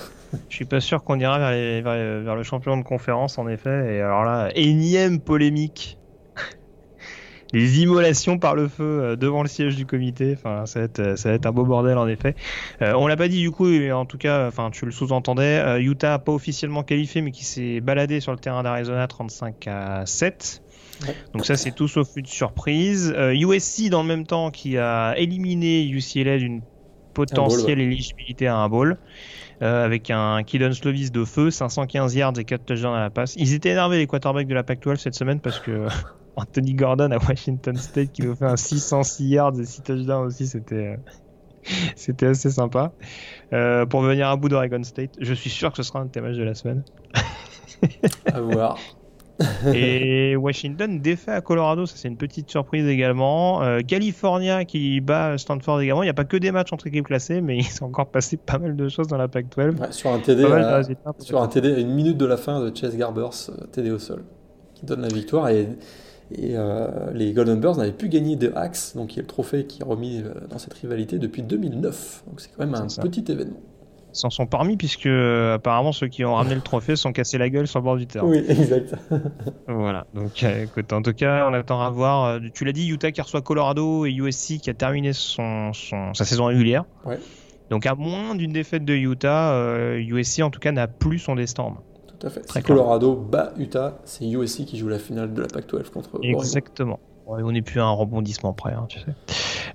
Je 0.49 0.55
suis 0.55 0.65
pas 0.65 0.79
sûr 0.79 1.03
qu'on 1.03 1.19
ira 1.19 1.37
vers, 1.39 1.51
les- 1.51 1.81
vers- 1.81 2.21
vers 2.23 2.35
le 2.35 2.43
champion 2.43 2.77
de 2.77 2.83
conférence, 2.83 3.37
en 3.37 3.47
effet. 3.49 3.95
Et 3.95 4.01
alors 4.01 4.23
là, 4.23 4.49
énième 4.55 5.19
polémique. 5.19 5.97
Les 7.53 7.81
immolations 7.81 8.37
par 8.39 8.55
le 8.55 8.67
feu 8.67 8.83
euh, 8.83 9.15
devant 9.15 9.41
le 9.41 9.47
siège 9.47 9.75
du 9.75 9.85
comité. 9.85 10.33
Enfin, 10.37 10.65
ça 10.65 10.79
va 10.79 10.85
être, 10.85 10.99
euh, 10.99 11.15
ça 11.15 11.29
va 11.29 11.35
être 11.35 11.45
un 11.45 11.51
beau 11.51 11.63
bordel, 11.65 11.97
en 11.97 12.07
effet. 12.07 12.35
Euh, 12.81 12.93
on 12.97 13.07
l'a 13.07 13.15
pas 13.15 13.27
dit 13.27 13.39
du 13.41 13.51
coup, 13.51 13.65
mais 13.67 13.91
en 13.91 14.05
tout 14.05 14.17
cas, 14.17 14.47
enfin, 14.47 14.69
tu 14.71 14.85
le 14.85 14.91
sous-entendais. 14.91 15.59
euh, 15.59 15.79
Utah 15.79 16.19
pas 16.19 16.31
officiellement 16.33 16.83
qualifié, 16.83 17.21
mais 17.21 17.31
qui 17.31 17.45
s'est 17.45 17.79
baladé 17.79 18.19
sur 18.19 18.31
le 18.33 18.37
terrain 18.37 18.63
d'Arizona 18.63 19.07
35 19.07 19.67
à 19.67 20.05
7. 20.05 20.61
Ouais. 21.03 21.15
Donc 21.33 21.45
ça, 21.45 21.55
c'est 21.55 21.71
tout 21.71 21.87
sauf 21.87 22.07
une 22.15 22.25
surprise. 22.25 23.13
Euh, 23.15 23.33
USC, 23.33 23.89
dans 23.89 24.01
le 24.01 24.07
même 24.07 24.25
temps, 24.25 24.51
qui 24.51 24.77
a 24.77 25.13
éliminé 25.17 25.85
UCLA 25.87 26.37
d'une 26.39 26.61
potentielle 27.13 27.79
éligibilité 27.79 28.47
à 28.47 28.57
un 28.57 28.67
bowl. 28.69 28.97
euh, 29.63 29.85
avec 29.85 30.11
un 30.11 30.43
Kidon 30.43 30.71
Slovis 30.71 31.11
de 31.11 31.25
feu, 31.25 31.49
515 31.49 32.13
yards 32.15 32.37
et 32.37 32.43
4 32.45 32.63
touchdowns 32.65 32.93
à 32.95 32.99
la 32.99 33.09
passe. 33.09 33.35
Ils 33.37 33.53
étaient 33.55 33.69
énervés 33.69 33.97
les 33.97 34.05
quarterbacks 34.05 34.47
de 34.47 34.53
la 34.53 34.61
Pac-12 34.63 34.97
cette 34.97 35.15
semaine 35.15 35.39
parce 35.39 35.59
que 35.59 35.87
Anthony 36.37 36.75
Gordon 36.75 37.11
à 37.11 37.17
Washington 37.17 37.75
State 37.75 38.11
qui 38.13 38.21
nous 38.21 38.35
fait 38.35 38.45
un 38.45 38.55
606 38.55 39.25
yards 39.25 39.59
et 39.59 39.65
6 39.65 39.81
touchdowns 39.81 40.27
aussi, 40.27 40.47
c'était 40.47 40.75
euh, 40.75 40.97
c'était 41.95 42.27
assez 42.27 42.51
sympa. 42.51 42.93
Euh, 43.53 43.85
pour 43.85 44.01
venir 44.01 44.29
à 44.29 44.35
bout 44.35 44.47
d'Oregon 44.47 44.83
State, 44.83 45.15
je 45.19 45.33
suis 45.33 45.49
sûr 45.49 45.71
que 45.71 45.77
ce 45.77 45.83
sera 45.83 45.99
un 45.99 46.05
de 46.05 46.11
tes 46.11 46.21
matchs 46.21 46.37
de 46.37 46.43
la 46.43 46.53
semaine. 46.53 46.83
à 48.33 48.39
voir. 48.39 48.77
Et 49.73 50.35
Washington 50.35 50.99
défait 50.99 51.31
à 51.31 51.41
Colorado, 51.41 51.85
ça 51.85 51.95
c'est 51.95 52.07
une 52.07 52.17
petite 52.17 52.49
surprise 52.49 52.87
également. 52.87 53.61
Euh, 53.61 53.81
California 53.81 54.65
qui 54.65 54.99
bat 54.99 55.37
Stanford 55.37 55.81
également. 55.81 56.01
Il 56.01 56.07
n'y 56.07 56.11
a 56.11 56.15
pas 56.15 56.25
que 56.25 56.37
des 56.37 56.51
matchs 56.51 56.73
entre 56.73 56.87
équipes 56.87 57.05
classées, 57.05 57.41
mais 57.41 57.57
il 57.57 57.63
s'est 57.63 57.83
encore 57.83 58.07
passé 58.07 58.37
pas 58.37 58.57
mal 58.57 58.75
de 58.75 58.89
choses 58.89 59.07
dans 59.07 59.17
la 59.17 59.27
Pac-12. 59.27 59.79
Ouais, 59.79 59.91
sur 59.91 60.11
un 60.11 60.19
TD, 60.19 60.43
à, 60.45 60.81
sur 61.19 61.41
un 61.41 61.47
TD 61.47 61.73
à 61.73 61.79
une 61.79 61.93
minute 61.93 62.17
de 62.17 62.25
la 62.25 62.37
fin 62.37 62.61
de 62.61 62.75
Chase 62.75 62.97
Garbers, 62.97 63.49
euh, 63.49 63.65
TD 63.71 63.91
au 63.91 63.99
sol, 63.99 64.23
qui 64.73 64.85
donne 64.85 65.01
la 65.01 65.07
victoire. 65.07 65.49
Et, 65.49 65.67
et 66.31 66.51
euh, 66.57 66.87
les 67.13 67.31
Golden 67.33 67.59
Bears 67.59 67.77
n'avaient 67.77 67.91
plus 67.91 68.09
gagné 68.09 68.35
de 68.35 68.51
Axe, 68.55 68.95
donc 68.95 69.13
il 69.13 69.17
y 69.17 69.19
a 69.19 69.21
le 69.21 69.27
trophée 69.27 69.65
qui 69.65 69.81
est 69.81 69.85
remis 69.85 70.21
euh, 70.21 70.33
dans 70.49 70.57
cette 70.57 70.73
rivalité 70.73 71.19
depuis 71.19 71.41
2009. 71.43 72.23
Donc 72.27 72.41
c'est 72.41 72.49
quand 72.55 72.65
même 72.65 72.75
un 72.75 72.89
ça. 72.89 73.01
petit 73.01 73.23
événement. 73.31 73.59
Ils 74.13 74.19
s'en 74.19 74.29
sont 74.29 74.45
parmi 74.47 74.77
puisque 74.77 75.05
euh, 75.05 75.55
apparemment 75.55 75.91
ceux 75.91 76.07
qui 76.07 76.25
ont 76.25 76.33
ramené 76.35 76.55
le 76.55 76.61
trophée 76.61 76.95
sont 76.95 77.11
cassés 77.11 77.37
la 77.37 77.49
gueule 77.49 77.67
sur 77.67 77.79
le 77.79 77.83
bord 77.83 77.97
du 77.97 78.07
terrain. 78.07 78.25
Oui, 78.27 78.37
exact. 78.47 78.95
Voilà. 79.67 80.07
Donc 80.13 80.43
euh, 80.43 80.63
écoute, 80.63 80.91
en 80.91 81.01
tout 81.01 81.13
cas, 81.13 81.47
on 81.49 81.53
attend 81.53 81.81
à 81.81 81.89
voir. 81.89 82.39
Tu 82.53 82.65
l'as 82.65 82.71
dit, 82.71 82.87
Utah 82.87 83.11
qui 83.11 83.21
reçoit 83.21 83.41
Colorado 83.41 84.05
et 84.05 84.11
USC 84.11 84.57
qui 84.59 84.69
a 84.69 84.73
terminé 84.73 85.13
son, 85.13 85.71
son- 85.73 86.13
sa 86.13 86.25
saison 86.25 86.45
régulière. 86.45 86.85
Ouais. 87.05 87.19
Donc 87.69 87.85
à 87.85 87.95
moins 87.95 88.33
d'une 88.33 88.53
défaite 88.53 88.85
de 88.85 88.93
Utah, 88.95 89.95
USC 89.97 90.41
en 90.41 90.49
tout 90.49 90.59
cas 90.59 90.71
n'a 90.71 90.87
plus 90.87 91.19
son 91.19 91.35
destin 91.35 91.63
en 91.63 91.71
main. 91.71 91.83
Tout 92.19 92.27
à 92.27 92.29
fait. 92.29 92.41
Très 92.41 92.59
si 92.61 92.65
Colorado 92.65 93.15
bat 93.15 93.53
Utah, 93.57 93.99
c'est 94.05 94.27
USC 94.27 94.65
qui 94.65 94.77
joue 94.77 94.87
la 94.87 94.99
finale 94.99 95.33
de 95.33 95.41
la 95.41 95.47
Pac-12 95.47 95.89
contre. 95.91 96.19
Exactement. 96.23 96.99
Ouais, 97.27 97.43
on 97.43 97.51
n'est 97.51 97.61
plus 97.61 97.81
à 97.81 97.83
un 97.83 97.91
rebondissement 97.91 98.53
près, 98.53 98.71
hein, 98.71 98.85
tu 98.87 98.99
sais. 98.99 99.05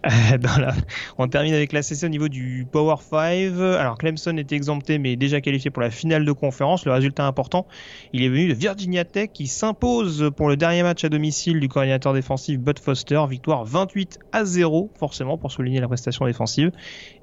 Euh, 0.06 0.38
dans 0.38 0.58
la- 0.58 0.72
On 1.18 1.28
termine 1.28 1.52
avec 1.52 1.72
la 1.74 1.82
CC 1.82 2.06
au 2.06 2.08
niveau 2.08 2.28
du 2.30 2.66
Power 2.72 2.94
5. 2.98 3.52
Alors 3.78 3.98
Clemson 3.98 4.34
était 4.38 4.56
exempté 4.56 4.98
mais 4.98 5.16
déjà 5.16 5.42
qualifié 5.42 5.70
pour 5.70 5.82
la 5.82 5.90
finale 5.90 6.24
de 6.24 6.32
conférence. 6.32 6.86
Le 6.86 6.92
résultat 6.92 7.26
important, 7.26 7.66
il 8.14 8.22
est 8.22 8.30
venu 8.30 8.48
de 8.48 8.54
Virginia 8.54 9.04
Tech 9.04 9.28
qui 9.34 9.48
s'impose 9.48 10.30
pour 10.34 10.48
le 10.48 10.56
dernier 10.56 10.82
match 10.82 11.04
à 11.04 11.10
domicile 11.10 11.60
du 11.60 11.68
coordinateur 11.68 12.14
défensif 12.14 12.58
Bud 12.58 12.78
Foster. 12.78 13.20
Victoire 13.28 13.66
28 13.66 14.18
à 14.32 14.46
0, 14.46 14.90
forcément 14.98 15.36
pour 15.36 15.52
souligner 15.52 15.80
la 15.80 15.88
prestation 15.88 16.24
défensive. 16.24 16.70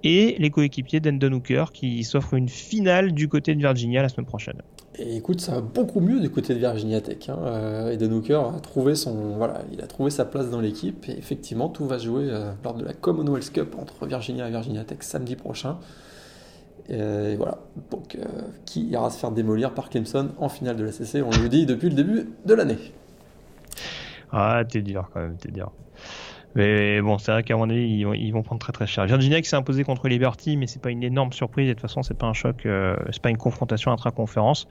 Et 0.03 0.35
les 0.37 0.51
coéquipiers 0.51 0.99
d'Endon 0.99 1.31
Hooker 1.33 1.71
qui 1.73 2.03
s'offrent 2.03 2.35
une 2.35 2.49
finale 2.49 3.13
du 3.13 3.27
côté 3.29 3.55
de 3.55 3.59
Virginia 3.59 4.03
la 4.03 4.09
semaine 4.09 4.27
prochaine. 4.27 4.61
Et 5.01 5.15
écoute, 5.15 5.39
ça 5.39 5.53
va 5.53 5.61
beaucoup 5.61 6.01
mieux 6.01 6.19
du 6.19 6.29
côté 6.29 6.53
de 6.53 6.59
Virginia 6.59 6.99
Tech. 6.99 7.29
Hein. 7.29 7.39
Euh, 7.45 7.91
Eden 7.91 8.11
Hooker 8.11 8.41
a 8.53 8.59
trouvé 8.59 8.95
son, 8.95 9.37
voilà, 9.37 9.61
il 9.71 9.81
a 9.81 9.87
trouvé 9.87 10.09
sa 10.09 10.25
place 10.25 10.49
dans 10.49 10.59
l'équipe 10.59 11.07
et 11.07 11.17
effectivement, 11.17 11.69
tout 11.69 11.85
va 11.85 11.97
jouer 11.97 12.27
euh, 12.29 12.51
lors 12.65 12.73
de 12.73 12.83
la 12.83 12.91
Commonwealth 12.91 13.49
Cup 13.53 13.75
entre 13.79 14.05
Virginia 14.05 14.49
et 14.49 14.51
Virginia 14.51 14.83
Tech 14.83 14.97
samedi 15.01 15.37
prochain. 15.37 15.77
Et 16.89 17.35
voilà. 17.37 17.59
Donc, 17.91 18.15
euh, 18.15 18.25
qui 18.65 18.87
ira 18.87 19.09
se 19.09 19.19
faire 19.19 19.31
démolir 19.31 19.73
par 19.73 19.89
Clemson 19.89 20.31
en 20.37 20.49
finale 20.49 20.75
de 20.75 20.83
la 20.83 20.91
CC 20.91 21.21
On 21.21 21.29
le 21.29 21.47
dit 21.47 21.65
depuis 21.65 21.87
le 21.87 21.95
début 21.95 22.29
de 22.45 22.53
l'année. 22.53 22.79
Ah, 24.33 24.63
t'es 24.67 24.81
dur 24.81 25.09
quand 25.13 25.21
même, 25.21 25.37
t'es 25.37 25.51
dur. 25.51 25.71
Mais 26.55 26.99
bon, 27.01 27.17
c'est 27.19 27.31
vrai 27.31 27.43
qu'à 27.43 27.55
mon 27.55 27.69
avis, 27.69 27.81
ils 27.87 28.03
vont, 28.05 28.13
ils 28.13 28.31
vont 28.31 28.41
prendre 28.41 28.59
très 28.59 28.73
très 28.73 28.87
cher. 28.87 29.05
Virginia 29.05 29.39
qui 29.41 29.47
s'est 29.47 29.55
imposé 29.55 29.83
contre 29.83 30.07
Liberty, 30.07 30.57
mais 30.57 30.65
c'est 30.67 30.81
pas 30.81 30.89
une 30.89 31.03
énorme 31.03 31.31
surprise. 31.31 31.65
Et 31.67 31.69
de 31.69 31.73
toute 31.73 31.81
façon, 31.81 32.01
c'est 32.01 32.17
pas 32.17 32.25
un 32.27 32.33
choc, 32.33 32.65
euh, 32.65 32.95
c'est 33.11 33.21
pas 33.21 33.29
une 33.29 33.37
confrontation 33.37 33.91
intra-conférence. 33.91 34.67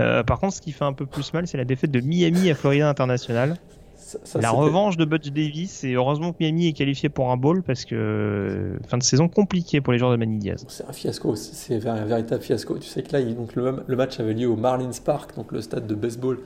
Euh, 0.00 0.22
par 0.24 0.40
contre, 0.40 0.54
ce 0.54 0.60
qui 0.60 0.72
fait 0.72 0.84
un 0.84 0.92
peu 0.92 1.06
plus 1.06 1.32
mal, 1.32 1.46
c'est 1.46 1.56
la 1.58 1.64
défaite 1.64 1.90
de 1.92 2.00
Miami 2.00 2.50
à 2.50 2.54
Florida 2.54 2.88
International. 2.88 3.56
Ça- 3.96 4.18
ça, 4.24 4.40
la 4.40 4.50
revanche 4.50 4.96
de 4.96 5.04
Butch 5.04 5.28
Davis. 5.28 5.84
Et 5.84 5.92
heureusement 5.92 6.32
que 6.32 6.38
Miami 6.40 6.66
est 6.66 6.72
qualifié 6.72 7.08
pour 7.08 7.30
un 7.30 7.36
bowl 7.36 7.62
parce 7.62 7.84
que 7.84 7.94
euh, 7.94 8.78
fin 8.88 8.98
de 8.98 9.04
saison 9.04 9.28
compliquée 9.28 9.80
pour 9.80 9.92
les 9.92 10.00
joueurs 10.00 10.10
de 10.10 10.16
Manny 10.16 10.38
Diaz. 10.38 10.64
C'est 10.66 10.84
un 10.88 10.92
fiasco, 10.92 11.36
c'est 11.36 11.86
un 11.86 12.04
véritable 12.06 12.42
fiasco. 12.42 12.76
Tu 12.78 12.88
sais 12.88 13.04
que 13.04 13.12
là, 13.12 13.20
il- 13.20 13.36
donc 13.36 13.54
le, 13.54 13.84
le 13.86 13.96
match 13.96 14.18
avait 14.18 14.34
lieu 14.34 14.48
au 14.48 14.56
Marlins 14.56 14.90
Park, 15.04 15.36
donc 15.36 15.52
le 15.52 15.60
stade 15.60 15.86
de 15.86 15.94
baseball 15.94 16.40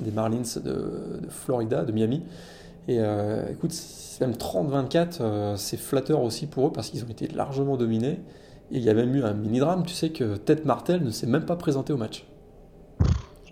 des 0.00 0.10
Marlins 0.10 0.42
de, 0.56 0.70
de 0.70 1.28
Florida, 1.30 1.84
de 1.84 1.92
Miami. 1.92 2.22
Et 2.88 2.96
euh, 2.98 3.42
écoute, 3.52 3.72
même 4.20 4.34
30-24, 4.34 5.18
euh, 5.20 5.56
c'est 5.56 5.76
flatteur 5.76 6.22
aussi 6.22 6.46
pour 6.46 6.68
eux 6.68 6.72
parce 6.72 6.90
qu'ils 6.90 7.04
ont 7.04 7.08
été 7.08 7.28
largement 7.28 7.76
dominés. 7.76 8.20
Et 8.70 8.78
il 8.78 8.82
y 8.82 8.90
a 8.90 8.94
même 8.94 9.14
eu 9.14 9.22
un 9.22 9.32
mini-drame, 9.32 9.84
tu 9.84 9.94
sais 9.94 10.10
que 10.10 10.36
Ted 10.36 10.62
Martel 10.64 11.02
ne 11.02 11.10
s'est 11.10 11.26
même 11.26 11.44
pas 11.44 11.56
présenté 11.56 11.92
au 11.92 11.96
match. 11.96 12.26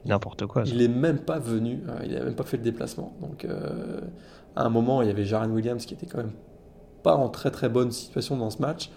N'importe 0.05 0.47
quoi. 0.47 0.65
ça. 0.65 0.73
Il 0.73 0.83
est 0.83 0.89
même 0.89 1.19
pas 1.19 1.39
venu, 1.39 1.83
euh, 1.89 2.01
il 2.05 2.13
n'a 2.13 2.25
même 2.25 2.35
pas 2.35 2.45
fait 2.45 2.57
le 2.57 2.63
déplacement. 2.63 3.15
Donc 3.21 3.45
euh, 3.45 4.01
à 4.57 4.65
un 4.65 4.69
moment, 4.69 5.03
il 5.03 5.09
y 5.09 5.11
avait 5.11 5.25
Jaren 5.25 5.51
Williams 5.51 5.87
qui 5.87 5.95
était 5.95 6.07
quand 6.07 6.19
même 6.19 6.33
pas 7.03 7.17
en 7.17 7.29
très 7.29 7.51
très 7.51 7.69
bonne 7.69 7.91
situation 7.91 8.37
dans 8.37 8.51
ce 8.51 8.61
match. 8.61 8.91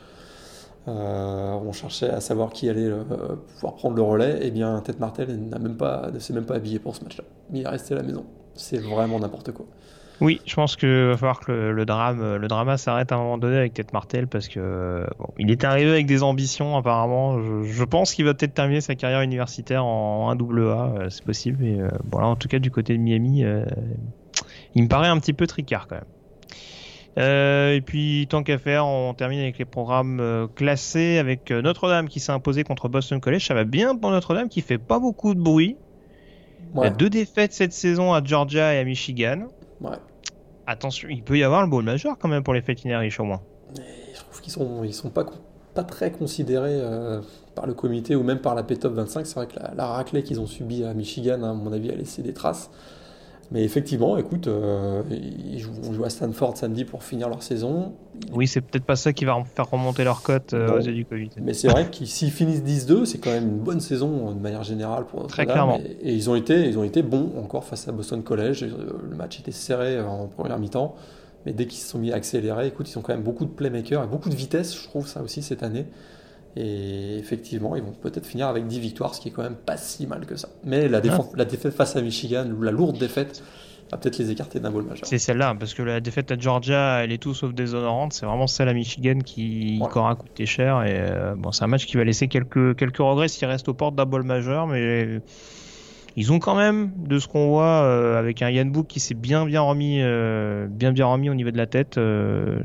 Euh, 0.88 1.54
on 1.54 1.72
cherchait 1.74 2.10
à 2.10 2.22
savoir 2.22 2.52
qui 2.52 2.70
allait 2.70 2.90
pouvoir 3.56 3.76
prendre 3.76 3.96
le 3.96 4.02
relais. 4.02 4.46
Et 4.46 4.52
bien, 4.52 4.80
Ted 4.82 5.00
Martel 5.00 5.38
n'a 5.38 5.60
même 5.60 5.78
pas, 5.78 6.10
ne 6.14 6.20
s'est 6.20 6.34
même 6.34 6.46
pas 6.46 6.56
habillé 6.56 6.80
pour 6.80 6.96
ce 6.96 7.04
match-là. 7.04 7.26
Mais 7.52 7.60
il 7.60 7.66
est 7.66 7.70
resté 7.70 7.94
à 7.94 7.98
la 7.98 8.04
maison. 8.04 8.26
C'est 8.54 8.78
vraiment 8.78 9.20
n'importe 9.20 9.52
quoi. 9.52 9.66
Oui, 10.20 10.42
je 10.46 10.56
pense 10.56 10.76
qu'il 10.76 10.90
va 10.90 11.16
falloir 11.16 11.40
que 11.40 11.52
le, 11.52 11.72
le 11.74 11.86
drame, 11.86 12.38
le 12.38 12.48
drama 12.48 12.78
s'arrête 12.78 13.12
à 13.12 13.16
un 13.16 13.20
moment 13.20 13.38
donné 13.38 13.56
avec 13.58 13.74
Ted 13.74 13.90
Martel 13.94 14.28
parce 14.28 14.48
que 14.48 15.06
bon, 15.20 15.28
il 15.38 15.52
est 15.52 15.64
arrivé 15.64 15.92
avec 15.92 16.08
des 16.08 16.24
ambitions 16.24 16.76
apparemment. 16.76 17.40
Je, 17.42 17.64
je 17.64 17.84
pense 17.84 18.16
qu'il 18.16 18.26
va 18.26 18.34
peut-être 18.34 18.56
terminer 18.56 18.82
sa 18.82 18.96
carrière 18.96 19.22
universitaire 19.22 19.86
en 19.86 20.34
1AA, 20.34 20.60
euh, 21.02 21.10
c'est 21.10 21.24
possible. 21.24 21.58
Mais 21.62 21.80
euh, 21.80 21.90
bon 22.04 22.18
là, 22.20 22.26
en 22.28 22.36
tout 22.36 22.48
cas 22.48 22.58
du 22.58 22.72
côté 22.72 22.94
de 22.98 23.02
Miami, 23.02 23.44
euh, 23.44 23.64
il 24.74 24.84
me 24.84 24.88
paraît 24.88 25.08
un 25.08 25.20
petit 25.20 25.34
peu 25.34 25.46
tricard 25.46 25.88
quand 25.88 25.96
même. 25.96 26.06
Euh, 27.20 27.74
et 27.74 27.82
puis 27.82 28.28
tant 28.30 28.44
qu'à 28.44 28.58
faire, 28.60 28.86
on 28.86 29.14
termine 29.16 29.40
avec 29.40 29.58
les 29.58 29.66
programmes 29.66 30.20
euh, 30.20 30.48
classés 30.48 31.18
avec 31.18 31.50
euh, 31.50 31.62
Notre-Dame 31.64 32.10
qui 32.10 32.20
s'est 32.20 32.32
imposé 32.32 32.64
contre 32.64 32.90
Boston 32.90 33.20
College. 33.20 33.46
Ça 33.46 33.56
va 33.56 33.64
bien 33.64 33.96
pour 33.96 34.12
Notre-Dame 34.12 34.50
qui 34.50 34.62
fait 34.62 34.78
pas 34.78 35.00
beaucoup 35.00 35.34
de 35.34 35.40
bruit. 35.40 35.78
Il 36.74 36.78
y 36.78 36.80
Ouais, 36.80 36.88
a 36.88 36.90
deux 36.92 37.10
défaites 37.10 37.54
cette 37.54 37.74
saison 37.74 38.14
à 38.14 38.24
Georgia 38.24 38.74
et 38.76 38.80
à 38.80 38.84
Michigan. 38.84 39.48
Ouais. 39.82 39.98
Attention, 40.66 41.08
il 41.10 41.24
peut 41.24 41.38
y 41.38 41.44
avoir 41.44 41.62
le 41.62 41.68
bowl 41.68 41.84
majeur 41.84 42.18
quand 42.20 42.28
même 42.28 42.44
pour 42.44 42.54
les 42.54 42.62
Fighting 42.62 42.92
Irish 42.92 43.20
au 43.20 43.24
moins. 43.24 43.42
Et 43.78 44.14
je 44.14 44.20
trouve 44.20 44.42
qu'ils 44.42 44.52
sont, 44.52 44.84
ils 44.84 44.94
sont 44.94 45.10
pas, 45.10 45.26
pas 45.74 45.84
très 45.84 46.12
considérés 46.12 46.80
euh, 46.82 47.22
par 47.56 47.68
le 47.68 47.74
comité 47.74 48.16
ou 48.16 48.24
même 48.24 48.40
par 48.40 48.54
la 48.54 48.64
P-Top 48.64 48.94
25. 48.94 49.26
C'est 49.26 49.36
vrai 49.36 49.48
que 49.48 49.58
la, 49.60 49.74
la 49.76 49.88
raclée 49.88 50.24
qu'ils 50.24 50.42
ont 50.42 50.48
subie 50.48 50.84
à 50.84 50.94
Michigan, 50.94 51.42
hein, 51.42 51.52
à 51.52 51.54
mon 51.54 51.72
avis, 51.72 51.90
a 51.90 51.96
laissé 51.96 52.22
des 52.22 52.34
traces. 52.34 52.70
Mais 53.52 53.64
effectivement, 53.64 54.18
écoute, 54.18 54.48
euh, 54.48 55.04
ils 55.10 55.60
jouent, 55.60 56.04
à 56.04 56.10
Stanford 56.10 56.58
samedi 56.58 56.84
pour 56.84 57.04
finir 57.04 57.30
leur 57.30 57.42
saison. 57.42 57.94
Oui, 58.34 58.46
c'est 58.46 58.60
peut-être 58.60 58.84
pas 58.84 58.98
ça 58.98 59.14
qui 59.14 59.24
va 59.24 59.42
faire 59.56 59.70
remonter 59.70 60.04
leur 60.04 60.22
cote 60.22 60.54
euh, 60.54 60.78
aux 60.78 60.82
yeux 60.82 60.94
du 60.94 61.06
Covid. 61.06 61.30
Mais 61.42 61.54
c'est 61.54 61.70
vrai 61.70 61.90
qu'ils 61.90 62.08
s'ils 62.08 62.32
finissent 62.32 62.64
10-2, 62.64 63.06
c'est 63.06 63.20
quand 63.20 63.32
même 63.32 63.48
une 63.48 63.60
bonne 63.60 63.80
saison 63.80 64.30
euh, 64.30 64.34
de 64.34 64.40
manière 64.40 64.64
générale 64.64 65.06
pour 65.06 65.28
Très 65.28 65.46
Notre-Dame. 65.46 65.78
clairement. 65.78 65.80
Et, 66.02 66.10
et 66.10 66.14
ils, 66.14 66.30
ont 66.30 66.36
été, 66.36 66.68
ils 66.68 66.78
ont 66.78 66.84
été 66.84 67.04
bons 67.04 67.32
encore 67.42 67.64
face 67.64 67.88
à 67.88 67.94
Boston 67.94 68.22
College. 68.22 68.64
Euh, 68.64 68.98
Le 69.10 69.16
match 69.16 69.40
était 69.40 69.52
serré 69.52 70.02
en 70.02 70.28
première 70.28 70.60
mi-temps. 70.60 70.96
Mais 71.46 71.54
dès 71.54 71.68
qu'ils 71.68 71.80
se 71.80 71.88
sont 71.88 72.00
mis 72.00 72.12
à 72.12 72.16
accélérer, 72.16 72.68
écoute, 72.68 72.92
ils 72.92 72.98
ont 72.98 73.02
quand 73.02 73.14
même 73.14 73.24
beaucoup 73.24 73.46
de 73.46 73.52
playmakers 73.52 74.04
et 74.04 74.08
beaucoup 74.08 74.30
de 74.30 74.36
vitesse, 74.36 74.78
je 74.78 74.84
trouve 74.84 75.08
ça 75.08 75.22
aussi 75.22 75.42
cette 75.42 75.64
année. 75.64 75.86
Et 76.60 77.18
effectivement, 77.20 77.76
ils 77.76 77.84
vont 77.84 77.92
peut-être 77.92 78.26
finir 78.26 78.48
avec 78.48 78.66
10 78.66 78.80
victoires, 78.80 79.14
ce 79.14 79.22
qui 79.22 79.28
est 79.28 79.32
quand 79.32 79.44
même 79.44 79.56
pas 79.56 79.78
si 79.78 80.08
mal 80.08 80.26
que 80.26 80.36
ça. 80.36 80.50
Mais 80.64 80.88
la, 80.88 81.02
défense, 81.02 81.28
la 81.36 81.46
défaite 81.46 81.74
face 81.74 81.96
à 81.96 82.02
Michigan, 82.02 82.48
la 82.62 82.72
lourde 82.72 82.98
défaite, 82.98 83.44
va 83.92 83.98
peut-être 83.98 84.18
les 84.18 84.32
écarter 84.32 84.60
d'un 84.60 84.72
bowl 84.72 84.84
majeur. 84.84 85.06
C'est 85.08 85.20
celle-là, 85.20 85.56
parce 85.60 85.74
que 85.76 85.84
la 85.84 86.00
défaite 86.00 86.32
à 86.32 86.38
Georgia, 86.40 87.04
elle 87.04 87.12
est 87.12 87.20
tout 87.20 87.34
sauf 87.36 87.54
déshonorante. 87.54 88.14
C'est 88.14 88.26
vraiment 88.26 88.48
celle 88.48 88.70
à 88.70 88.74
Michigan 88.74 89.20
qui, 89.24 89.78
Ouais. 89.82 89.88
aura 89.96 90.16
coûté 90.16 90.46
cher. 90.46 90.84
Et 90.84 90.98
euh, 91.00 91.36
bon, 91.38 91.52
c'est 91.52 91.64
un 91.64 91.68
match 91.68 91.86
qui 91.86 91.96
va 91.96 92.04
laisser 92.04 92.28
quelques, 92.28 92.76
quelques 92.76 92.98
regrets 92.98 93.28
s'il 93.28 93.48
reste 93.48 93.70
aux 93.70 93.74
portes 93.76 93.96
d'un 93.96 94.06
bowl 94.06 94.24
majeur, 94.24 94.66
mais 94.68 95.22
ils 96.18 96.34
ont 96.34 96.40
quand 96.40 96.56
même, 96.56 96.92
de 96.98 97.20
ce 97.20 97.28
qu'on 97.30 97.48
voit, 97.48 97.84
euh, 97.84 98.20
avec 98.20 98.42
un 98.42 98.50
Yann 98.50 98.70
Book 98.70 98.88
qui 98.88 99.00
s'est 99.00 99.14
bien 99.14 99.46
bien 99.46 99.62
remis, 99.62 100.02
euh, 100.02 100.68
bien 100.68 100.92
bien 100.92 101.06
remis 101.06 101.30
au 101.30 101.34
niveau 101.34 101.52
de 101.52 101.58
la 101.58 101.68
tête. 101.68 101.98
euh, 101.98 102.60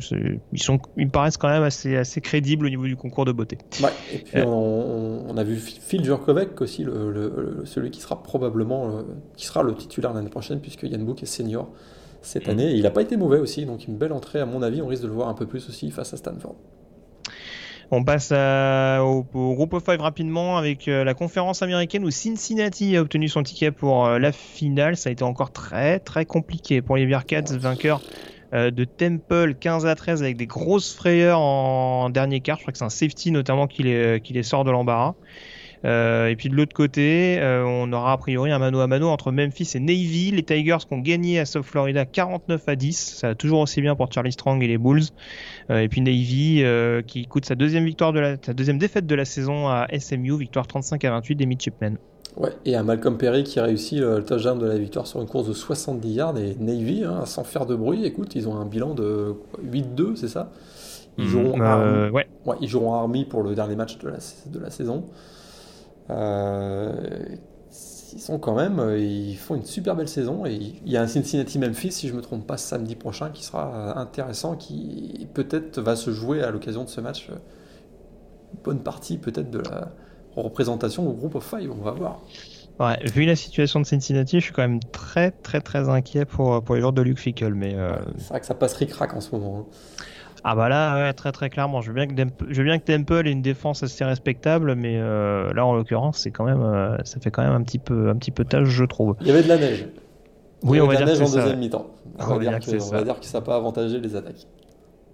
ils 0.52 0.60
sont, 0.60 0.80
ils 0.96 1.06
me 1.06 1.10
paraissent 1.12 1.36
quand 1.36 1.48
même 1.48 1.62
assez 1.62 1.96
assez 1.96 2.20
crédibles 2.20 2.66
au 2.66 2.68
niveau 2.68 2.86
du 2.86 2.96
concours 2.96 3.24
de 3.24 3.32
beauté. 3.32 3.58
Ouais, 3.80 3.90
et 4.12 4.18
puis 4.18 4.42
on, 4.42 5.30
on 5.30 5.36
a 5.36 5.44
vu 5.44 5.56
Phil 5.56 6.02
Jurkovec 6.02 6.60
aussi, 6.60 6.82
le, 6.82 7.62
celui 7.64 7.90
qui 7.92 8.00
sera 8.00 8.20
probablement 8.22 9.04
qui 9.36 9.46
sera 9.46 9.62
le 9.62 9.74
titulaire 9.74 10.12
l'année 10.12 10.30
prochaine, 10.30 10.60
puisque 10.60 10.82
Yann 10.82 11.04
Book 11.04 11.22
est 11.22 11.26
senior 11.26 11.68
cette 12.22 12.48
année. 12.48 12.70
Et 12.72 12.74
il 12.74 12.82
n'a 12.82 12.90
pas 12.90 13.02
été 13.02 13.16
mauvais 13.16 13.38
aussi, 13.38 13.66
donc 13.66 13.86
une 13.86 13.96
belle 13.96 14.12
entrée 14.12 14.40
à 14.40 14.46
mon 14.46 14.62
avis. 14.62 14.80
On 14.80 14.86
risque 14.86 15.02
de 15.02 15.08
le 15.08 15.14
voir 15.14 15.28
un 15.28 15.34
peu 15.34 15.46
plus 15.46 15.68
aussi 15.68 15.90
face 15.90 16.14
à 16.14 16.16
Stanford. 16.16 16.56
On 17.94 18.04
passe 18.04 18.32
au, 18.32 19.22
groupe 19.34 19.74
of 19.74 19.84
five 19.84 20.00
rapidement 20.00 20.56
avec 20.56 20.88
euh, 20.88 21.04
la 21.04 21.12
conférence 21.12 21.60
américaine 21.60 22.06
où 22.06 22.10
Cincinnati 22.10 22.96
a 22.96 23.02
obtenu 23.02 23.28
son 23.28 23.42
ticket 23.42 23.70
pour 23.70 24.06
euh, 24.06 24.18
la 24.18 24.32
finale. 24.32 24.96
Ça 24.96 25.10
a 25.10 25.12
été 25.12 25.22
encore 25.24 25.52
très 25.52 25.98
très 25.98 26.24
compliqué 26.24 26.80
pour 26.80 26.96
les 26.96 27.04
Bearcats, 27.04 27.54
vainqueurs 27.58 28.00
euh, 28.54 28.70
de 28.70 28.84
Temple 28.84 29.56
15 29.60 29.84
à 29.84 29.94
13 29.94 30.22
avec 30.22 30.38
des 30.38 30.46
grosses 30.46 30.94
frayeurs 30.94 31.38
en, 31.38 32.08
dernier 32.08 32.40
quart. 32.40 32.56
Je 32.56 32.62
crois 32.62 32.72
que 32.72 32.78
c'est 32.78 32.84
un 32.86 32.88
safety 32.88 33.30
notamment 33.30 33.66
qui 33.66 33.82
les, 33.82 34.42
sort 34.42 34.64
de 34.64 34.70
l'embarras. 34.70 35.14
Et 35.84 36.34
puis 36.38 36.48
de 36.48 36.54
l'autre 36.54 36.74
côté, 36.74 37.40
on 37.42 37.92
aura 37.92 38.12
a 38.12 38.16
priori 38.16 38.52
un 38.52 38.58
mano 38.60 38.78
à 38.78 38.86
mano 38.86 39.08
entre 39.08 39.32
Memphis 39.32 39.72
et 39.74 39.80
Navy. 39.80 40.30
Les 40.30 40.44
Tigers 40.44 40.78
qui 40.88 40.94
ont 40.94 41.00
gagné 41.00 41.40
à 41.40 41.44
South 41.44 41.64
Florida 41.64 42.06
49 42.06 42.68
à 42.68 42.76
10. 42.76 43.16
Ça 43.18 43.28
va 43.28 43.34
toujours 43.34 43.58
aussi 43.58 43.82
bien 43.82 43.96
pour 43.96 44.10
Charlie 44.10 44.30
Strong 44.30 44.62
et 44.62 44.68
les 44.68 44.78
Bulls. 44.78 45.02
Euh, 45.72 45.80
et 45.80 45.88
puis 45.88 46.00
Navy 46.00 46.62
euh, 46.62 47.02
qui 47.02 47.26
coûte 47.26 47.44
sa 47.46 47.54
deuxième 47.54 47.84
victoire 47.84 48.12
de 48.12 48.20
la, 48.20 48.36
sa 48.44 48.52
deuxième 48.52 48.78
défaite 48.78 49.06
de 49.06 49.14
la 49.14 49.24
saison 49.24 49.68
à 49.68 49.86
SMU, 49.98 50.36
victoire 50.38 50.66
35 50.66 51.04
à 51.04 51.10
28 51.10 51.34
des 51.36 51.46
Midshipmen. 51.46 51.96
Ouais, 52.36 52.50
et 52.64 52.76
à 52.76 52.82
Malcolm 52.82 53.18
Perry 53.18 53.44
qui 53.44 53.60
réussit 53.60 53.98
le 53.98 54.24
touchdown 54.24 54.58
de 54.58 54.66
la 54.66 54.78
victoire 54.78 55.06
sur 55.06 55.20
une 55.20 55.26
course 55.28 55.48
de 55.48 55.52
70 55.52 56.12
yards. 56.12 56.38
Et 56.38 56.56
Navy, 56.58 57.04
hein, 57.04 57.26
sans 57.26 57.44
faire 57.44 57.66
de 57.66 57.74
bruit, 57.74 58.04
écoute, 58.06 58.34
ils 58.34 58.48
ont 58.48 58.56
un 58.56 58.64
bilan 58.64 58.94
de 58.94 59.34
quoi, 59.50 59.60
8-2, 59.64 60.16
c'est 60.16 60.28
ça? 60.28 60.50
Ils 61.18 61.26
joueront, 61.26 61.60
Euh, 61.60 61.64
Army, 61.64 62.10
ouais. 62.10 62.26
ouais, 62.46 62.56
ils 62.62 62.68
joueront 62.68 62.94
Army 62.94 63.26
pour 63.26 63.42
le 63.42 63.54
dernier 63.54 63.76
match 63.76 63.98
de 63.98 64.08
la, 64.08 64.16
de 64.46 64.58
la 64.58 64.70
saison. 64.70 65.04
Euh, 66.10 66.92
ils 68.12 68.20
sont 68.20 68.38
quand 68.38 68.54
même, 68.54 68.78
euh, 68.78 68.98
ils 68.98 69.36
font 69.36 69.54
une 69.54 69.64
super 69.64 69.96
belle 69.96 70.08
saison 70.08 70.44
et 70.46 70.54
il 70.54 70.90
y 70.90 70.96
a 70.96 71.02
un 71.02 71.06
Cincinnati 71.06 71.58
Memphis, 71.58 71.92
si 71.92 72.08
je 72.08 72.14
me 72.14 72.20
trompe 72.20 72.46
pas, 72.46 72.56
samedi 72.56 72.94
prochain, 72.96 73.30
qui 73.30 73.44
sera 73.44 73.72
euh, 73.74 73.94
intéressant, 74.00 74.56
qui 74.56 75.26
peut-être 75.34 75.80
va 75.80 75.96
se 75.96 76.10
jouer 76.12 76.42
à 76.42 76.50
l'occasion 76.50 76.84
de 76.84 76.88
ce 76.88 77.00
match 77.00 77.28
euh, 77.30 77.34
une 78.54 78.60
bonne 78.62 78.80
partie 78.80 79.18
peut-être 79.18 79.50
de 79.50 79.58
la 79.60 79.88
représentation 80.36 81.08
au 81.08 81.12
groupe 81.12 81.34
of 81.34 81.44
five, 81.44 81.70
on 81.70 81.82
va 81.82 81.90
voir. 81.92 82.20
Ouais, 82.80 82.98
vu 83.12 83.24
la 83.26 83.36
situation 83.36 83.80
de 83.80 83.86
Cincinnati, 83.86 84.40
je 84.40 84.44
suis 84.44 84.52
quand 84.54 84.62
même 84.62 84.80
très 84.80 85.30
très 85.30 85.60
très 85.60 85.88
inquiet 85.90 86.24
pour, 86.24 86.62
pour 86.64 86.74
les 86.74 86.80
joueurs 86.80 86.94
de 86.94 87.02
Luke 87.02 87.18
Fickle. 87.18 87.52
Mais 87.54 87.74
euh, 87.74 87.92
C'est 88.18 88.28
vrai 88.30 88.40
que 88.40 88.46
ça 88.46 88.54
passe 88.54 88.72
ric-rac 88.74 89.14
en 89.14 89.20
ce 89.20 89.30
moment. 89.34 89.58
hein. 89.70 90.02
Ah 90.44 90.56
bah 90.56 90.68
là, 90.68 90.96
ouais, 90.96 91.12
très 91.12 91.30
très 91.30 91.50
clairement, 91.50 91.80
je 91.80 91.88
veux 91.88 91.94
bien 91.94 92.06
que 92.06 92.14
Temple, 92.14 92.46
je 92.48 92.58
veux 92.58 92.64
bien 92.64 92.78
que 92.78 92.84
Temple 92.84 93.28
ait 93.28 93.32
une 93.32 93.42
défense 93.42 93.82
assez 93.82 94.04
respectable, 94.04 94.74
mais 94.74 94.96
euh, 94.98 95.52
là 95.52 95.64
en 95.64 95.74
l'occurrence, 95.74 96.18
c'est 96.18 96.32
quand 96.32 96.44
même, 96.44 96.62
euh, 96.62 96.96
ça 97.04 97.20
fait 97.20 97.30
quand 97.30 97.42
même 97.42 97.52
un 97.52 97.62
petit 97.62 97.78
peu 97.78 98.08
un 98.08 98.16
petit 98.16 98.32
peu 98.32 98.44
tâche, 98.44 98.68
je 98.68 98.84
trouve. 98.84 99.14
Il 99.20 99.28
y 99.28 99.30
avait 99.30 99.44
de 99.44 99.48
la 99.48 99.58
neige. 99.58 99.86
Oui, 100.64 100.80
on 100.80 100.86
va 100.86 100.96
dire 100.96 101.06
neige 101.06 101.20
que 101.20 101.26
ça. 101.26 101.46
On, 101.46 102.38
dire 102.38 102.58
que, 102.60 102.90
va 102.90 103.04
dire 103.04 103.20
que 103.20 103.26
ça 103.26 103.38
n'a 103.38 103.44
pas 103.44 103.56
avantagé 103.56 104.00
les 104.00 104.16
attaques. 104.16 104.46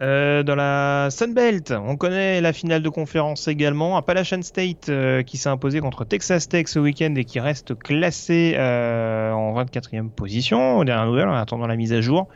Euh, 0.00 0.44
dans 0.44 0.54
la 0.54 1.08
Sunbelt, 1.11 1.72
on 1.72 1.96
connaît 1.96 2.40
la 2.40 2.52
finale 2.52 2.82
de 2.82 2.88
conférence 2.88 3.48
également. 3.48 3.96
Appalachian 3.96 4.42
State 4.42 4.88
euh, 4.88 5.22
qui 5.22 5.37
s'est 5.37 5.48
imposé 5.48 5.80
contre 5.80 6.04
Texas 6.04 6.48
Tech 6.48 6.68
ce 6.68 6.78
week-end 6.78 7.14
et 7.16 7.24
qui 7.24 7.40
reste 7.40 7.76
classé 7.76 8.54
euh, 8.56 9.32
en 9.32 9.61
24e 9.61 10.08
position. 10.11 10.84
Dernière 10.84 11.06
nouvelle, 11.06 11.28
en 11.28 11.34
attendant 11.34 11.66
la 11.66 11.76
mise 11.76 11.92
à 11.92 12.00
jour. 12.00 12.28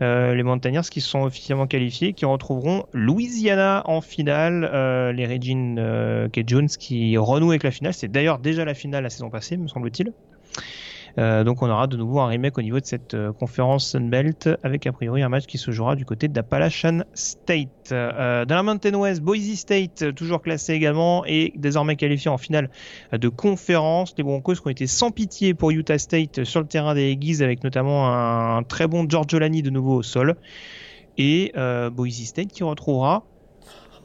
Euh, 0.00 0.34
les 0.34 0.44
Mountaineers 0.44 0.88
qui 0.90 1.00
sont 1.00 1.22
officiellement 1.22 1.66
qualifiés, 1.66 2.12
qui 2.12 2.24
retrouveront 2.24 2.84
Louisiana 2.92 3.82
en 3.86 4.00
finale. 4.00 4.70
Euh, 4.72 5.12
les 5.12 5.26
Regine 5.26 5.76
euh, 5.78 6.28
K. 6.28 6.42
Jones 6.46 6.68
qui 6.68 7.16
renouent 7.16 7.50
avec 7.50 7.64
la 7.64 7.72
finale. 7.72 7.94
C'est 7.94 8.08
d'ailleurs 8.08 8.38
déjà 8.38 8.64
la 8.64 8.74
finale 8.74 9.02
la 9.02 9.10
saison 9.10 9.28
passée, 9.28 9.56
me 9.56 9.66
semble-t-il. 9.66 10.12
Euh, 11.16 11.44
donc 11.44 11.62
on 11.62 11.70
aura 11.70 11.86
de 11.86 11.96
nouveau 11.96 12.20
un 12.20 12.26
remake 12.26 12.58
au 12.58 12.62
niveau 12.62 12.80
de 12.80 12.84
cette 12.84 13.14
euh, 13.14 13.32
conférence 13.32 13.88
Sunbelt 13.90 14.48
avec 14.62 14.86
a 14.86 14.92
priori 14.92 15.22
un 15.22 15.28
match 15.28 15.46
qui 15.46 15.58
se 15.58 15.70
jouera 15.70 15.96
du 15.96 16.04
côté 16.04 16.28
d'Appalachian 16.28 17.00
State. 17.14 17.90
Euh, 17.92 18.44
dans 18.44 18.54
la 18.54 18.62
Mountain 18.62 18.94
West, 18.94 19.22
Boise 19.22 19.54
State 19.54 20.14
toujours 20.14 20.42
classé 20.42 20.74
également 20.74 21.24
et 21.26 21.52
désormais 21.56 21.96
qualifié 21.96 22.30
en 22.30 22.38
finale 22.38 22.70
de 23.12 23.28
conférence. 23.28 24.14
Les 24.16 24.24
Broncos 24.24 24.54
qui 24.54 24.66
ont 24.66 24.70
été 24.70 24.86
sans 24.86 25.10
pitié 25.10 25.54
pour 25.54 25.70
Utah 25.70 25.98
State 25.98 26.44
sur 26.44 26.60
le 26.60 26.66
terrain 26.66 26.94
des 26.94 27.12
Aggies 27.12 27.42
avec 27.42 27.64
notamment 27.64 28.08
un, 28.08 28.62
très 28.62 28.86
bon 28.86 29.06
George 29.08 29.32
Olani 29.34 29.62
de 29.62 29.70
nouveau 29.70 29.96
au 29.96 30.02
sol. 30.02 30.36
Et 31.16 31.52
euh, 31.56 31.90
Boise 31.90 32.22
State 32.24 32.48
qui 32.48 32.62
retrouvera 32.62 33.24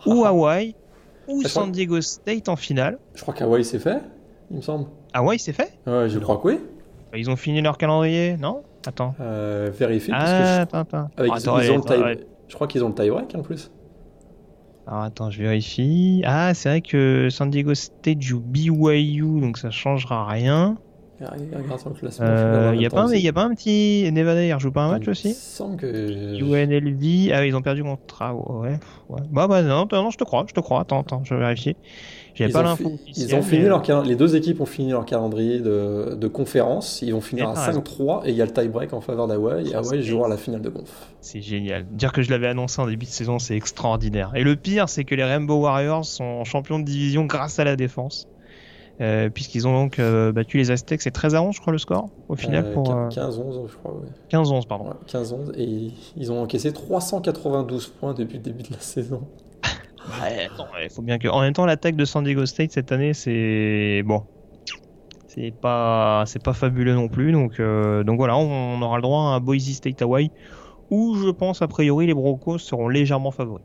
ou 0.05 0.25
Hawaii 0.25 0.75
ou 1.27 1.43
San 1.43 1.71
Diego 1.71 2.01
State 2.01 2.49
en 2.49 2.55
finale. 2.55 2.97
Je 3.15 3.21
crois 3.21 3.33
qu'Hawaii 3.33 3.63
c'est 3.63 3.79
fait, 3.79 4.01
il 4.49 4.57
me 4.57 4.61
semble. 4.61 4.87
Hawaii 5.13 5.39
c'est 5.39 5.53
fait? 5.53 5.77
Ouais, 5.85 6.09
je 6.09 6.19
crois 6.19 6.37
que 6.37 6.47
oui. 6.47 6.59
Ils 7.15 7.29
ont 7.29 7.35
fini 7.35 7.61
leur 7.61 7.77
calendrier, 7.77 8.37
non? 8.37 8.63
Attends. 8.85 9.15
Euh, 9.21 9.69
vérifie. 9.77 10.11
parce 10.11 10.23
que 10.31 10.35
Ah, 10.35 10.55
je- 10.57 10.61
attends, 10.61 10.77
attends. 10.79 11.09
avec- 11.17 11.31
Ah, 11.33 11.37
attends, 11.37 11.59
ils 11.59 11.71
ont 11.71 11.75
le 11.75 11.81
attends. 11.81 12.21
Je 12.47 12.55
crois 12.55 12.67
qu'ils 12.67 12.83
ont 12.83 12.89
le 12.89 12.95
tie-break 12.95 13.35
en 13.35 13.41
plus. 13.41 13.71
Alors 14.85 15.01
attends, 15.03 15.29
je 15.31 15.41
vérifie. 15.41 16.21
Ah, 16.25 16.53
c'est 16.53 16.69
vrai 16.69 16.81
que 16.81 17.29
San 17.29 17.49
Diego 17.49 17.73
State 17.73 18.21
joue 18.21 18.41
BYU, 18.41 19.39
donc 19.39 19.57
ça 19.57 19.71
changera 19.71 20.25
rien. 20.27 20.77
Euh, 21.21 21.25
il 22.73 22.79
Il 22.79 22.81
y, 22.81 22.85
a 22.85 22.89
pas 22.89 23.03
un- 23.03 23.13
y 23.15 23.27
a 23.29 23.33
pas 23.33 23.43
un 23.43 23.53
petit 23.55 24.11
Nevada, 24.11 24.43
il 24.43 24.53
rejoue 24.53 24.71
pas 24.73 24.83
un 24.83 24.89
match 24.91 25.03
Il 25.05 25.09
aussi? 25.11 25.33
semble 25.33 25.77
que. 25.77 26.35
UNLV. 26.37 27.31
Ah, 27.33 27.45
ils 27.45 27.55
ont 27.55 27.61
perdu 27.61 27.81
contre. 27.83 28.21
Ah, 28.21 28.35
ouais. 28.35 28.77
ouais. 29.09 29.21
Bah, 29.31 29.47
bah, 29.47 29.61
non, 29.61 29.87
non, 29.89 30.09
je 30.09 30.17
te 30.17 30.23
crois, 30.25 30.43
je 30.49 30.53
te 30.53 30.59
crois. 30.59 30.81
Attends, 30.81 30.99
attends, 31.01 31.23
je 31.23 31.33
vais 31.33 31.39
vérifier. 31.39 31.77
J'avais 32.35 32.51
pas 32.51 32.63
l'info. 32.63 32.83
fi- 32.83 32.89
ils 33.05 33.11
officielle, 33.11 33.39
ont 33.39 33.43
fini 33.43 33.61
mais- 33.63 33.67
leur 33.69 33.81
cal- 33.83 34.05
les 34.05 34.15
deux 34.15 34.35
équipes 34.35 34.59
ont 34.61 34.65
fini 34.65 34.89
leur 34.91 35.05
calendrier 35.05 35.59
de, 35.59 36.15
de 36.15 36.27
conférence. 36.27 37.01
Ils 37.03 37.13
vont 37.13 37.21
finir 37.21 37.49
à 37.49 37.53
t'as 37.53 37.65
raison. 37.67 37.81
5-3 37.81 38.21
et 38.25 38.31
il 38.31 38.35
y 38.35 38.41
a 38.41 38.45
le 38.45 38.51
tie-break 38.51 38.91
en 38.93 39.01
faveur 39.01 39.27
d'Hawaï. 39.27 39.69
Et 39.69 39.75
Hawaï 39.75 40.01
jouera 40.03 40.27
la 40.27 40.37
finale 40.37 40.61
de 40.61 40.69
conf. 40.69 40.89
C'est 41.21 41.41
génial. 41.41 41.85
Dire 41.91 42.11
que 42.11 42.21
je 42.23 42.31
l'avais 42.31 42.47
annoncé 42.47 42.81
en 42.81 42.87
début 42.87 43.05
de 43.05 43.11
saison, 43.11 43.37
c'est 43.39 43.55
extraordinaire. 43.55 44.31
Et 44.35 44.43
le 44.43 44.55
pire, 44.55 44.89
c'est 44.89 45.03
que 45.03 45.13
les 45.15 45.23
Rainbow 45.23 45.61
Warriors 45.61 46.05
sont 46.05 46.43
champions 46.43 46.79
de 46.79 46.85
division 46.85 47.25
grâce 47.25 47.59
à 47.59 47.63
la 47.63 47.75
défense. 47.75 48.27
Euh, 49.01 49.29
Puisqu'ils 49.29 49.67
ont 49.67 49.73
donc 49.73 49.97
euh, 49.97 50.31
battu 50.31 50.57
les 50.57 50.69
Aztecs, 50.69 51.01
c'est 51.01 51.09
13 51.09 51.33
à 51.33 51.41
11, 51.41 51.55
je 51.55 51.61
crois, 51.61 51.73
le 51.73 51.79
score, 51.79 52.09
au 52.29 52.35
final, 52.35 52.63
Euh, 52.67 52.73
pour 52.73 52.91
euh, 52.95 53.09
15-11, 53.09 53.67
je 53.67 53.75
crois. 53.77 53.91
Ouais. 53.95 54.07
15-11, 54.31 54.67
pardon. 54.67 54.85
Ouais, 54.85 54.91
15-11. 55.07 55.51
Et 55.57 55.91
ils 56.15 56.31
ont 56.31 56.39
encaissé 56.43 56.71
392 56.71 57.87
points 57.87 58.13
depuis 58.13 58.37
le 58.37 58.43
début 58.43 58.61
de 58.61 58.71
la 58.71 58.79
saison. 58.79 59.21
Ouais, 60.07 60.45
attends, 60.45 60.67
il 60.83 60.89
faut 60.89 61.01
bien 61.01 61.17
que. 61.17 61.27
En 61.27 61.41
même 61.41 61.53
temps, 61.53 61.65
l'attaque 61.65 61.95
de 61.95 62.05
San 62.05 62.23
Diego 62.23 62.45
State 62.45 62.71
cette 62.71 62.91
année, 62.91 63.13
c'est 63.13 64.03
bon. 64.05 64.23
C'est 65.27 65.51
pas, 65.51 66.23
c'est 66.27 66.43
pas 66.43 66.53
fabuleux 66.53 66.93
non 66.93 67.07
plus. 67.07 67.31
Donc, 67.31 67.59
euh, 67.59 68.03
donc 68.03 68.17
voilà, 68.17 68.37
on, 68.37 68.75
on 68.77 68.81
aura 68.81 68.97
le 68.97 69.01
droit 69.01 69.19
à 69.21 69.35
un 69.35 69.39
Boise 69.39 69.67
State 69.71 70.01
Hawaii, 70.01 70.29
où 70.91 71.15
je 71.15 71.29
pense 71.29 71.61
a 71.61 71.67
priori 71.67 72.05
les 72.05 72.13
Broncos 72.13 72.59
seront 72.59 72.87
légèrement 72.87 73.31
favoris. 73.31 73.63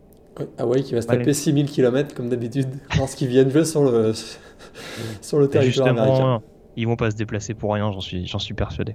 Hawaï 0.56 0.84
qui 0.84 0.94
va 0.94 1.02
se 1.02 1.08
Allez. 1.08 1.18
taper 1.18 1.34
6000 1.34 1.66
km 1.66 2.14
comme 2.14 2.28
d'habitude 2.28 2.68
lorsqu'ils 2.96 3.28
viennent 3.28 3.50
jouer 3.50 3.64
sur 3.64 3.82
le, 3.82 4.12
sur 5.20 5.38
le 5.38 5.48
territoire 5.48 5.88
américain. 5.88 6.42
Ils 6.78 6.86
vont 6.86 6.96
pas 6.96 7.10
se 7.10 7.16
déplacer 7.16 7.54
pour 7.54 7.74
rien, 7.74 7.92
j'en 7.92 8.00
suis, 8.00 8.26
j'en 8.26 8.38
suis 8.38 8.54
persuadé. 8.54 8.94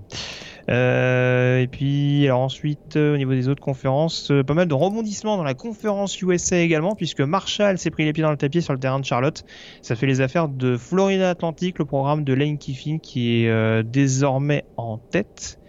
Euh, 0.70 1.60
et 1.60 1.68
puis, 1.68 2.26
alors 2.26 2.40
ensuite, 2.40 2.96
euh, 2.96 3.14
au 3.14 3.18
niveau 3.18 3.34
des 3.34 3.50
autres 3.50 3.62
conférences, 3.62 4.32
euh, 4.32 4.44
pas 4.44 4.54
mal 4.54 4.68
de 4.68 4.74
rebondissements 4.74 5.36
dans 5.36 5.44
la 5.44 5.54
conférence 5.54 6.20
USA 6.22 6.58
également, 6.58 6.96
puisque 6.96 7.20
Marshall 7.20 7.78
s'est 7.78 7.92
pris 7.92 8.06
les 8.06 8.14
pieds 8.14 8.24
dans 8.24 8.32
le 8.32 8.38
tapis 8.38 8.62
sur 8.62 8.74
le 8.74 8.80
terrain 8.80 9.00
de 9.00 9.06
Charlotte. 9.06 9.44
Ça 9.82 9.96
fait 9.96 10.08
les 10.08 10.22
affaires 10.22 10.48
de 10.48 10.78
Florida 10.78 11.30
Atlantic, 11.30 11.78
le 11.78 11.86
programme 11.86 12.24
de 12.24 12.34
Lane 12.34 12.58
Kiffin, 12.58 13.00
qui 13.00 13.44
est 13.44 13.50
euh, 13.50 13.84
désormais 13.84 14.64
en 14.78 14.98
tête. 14.98 15.60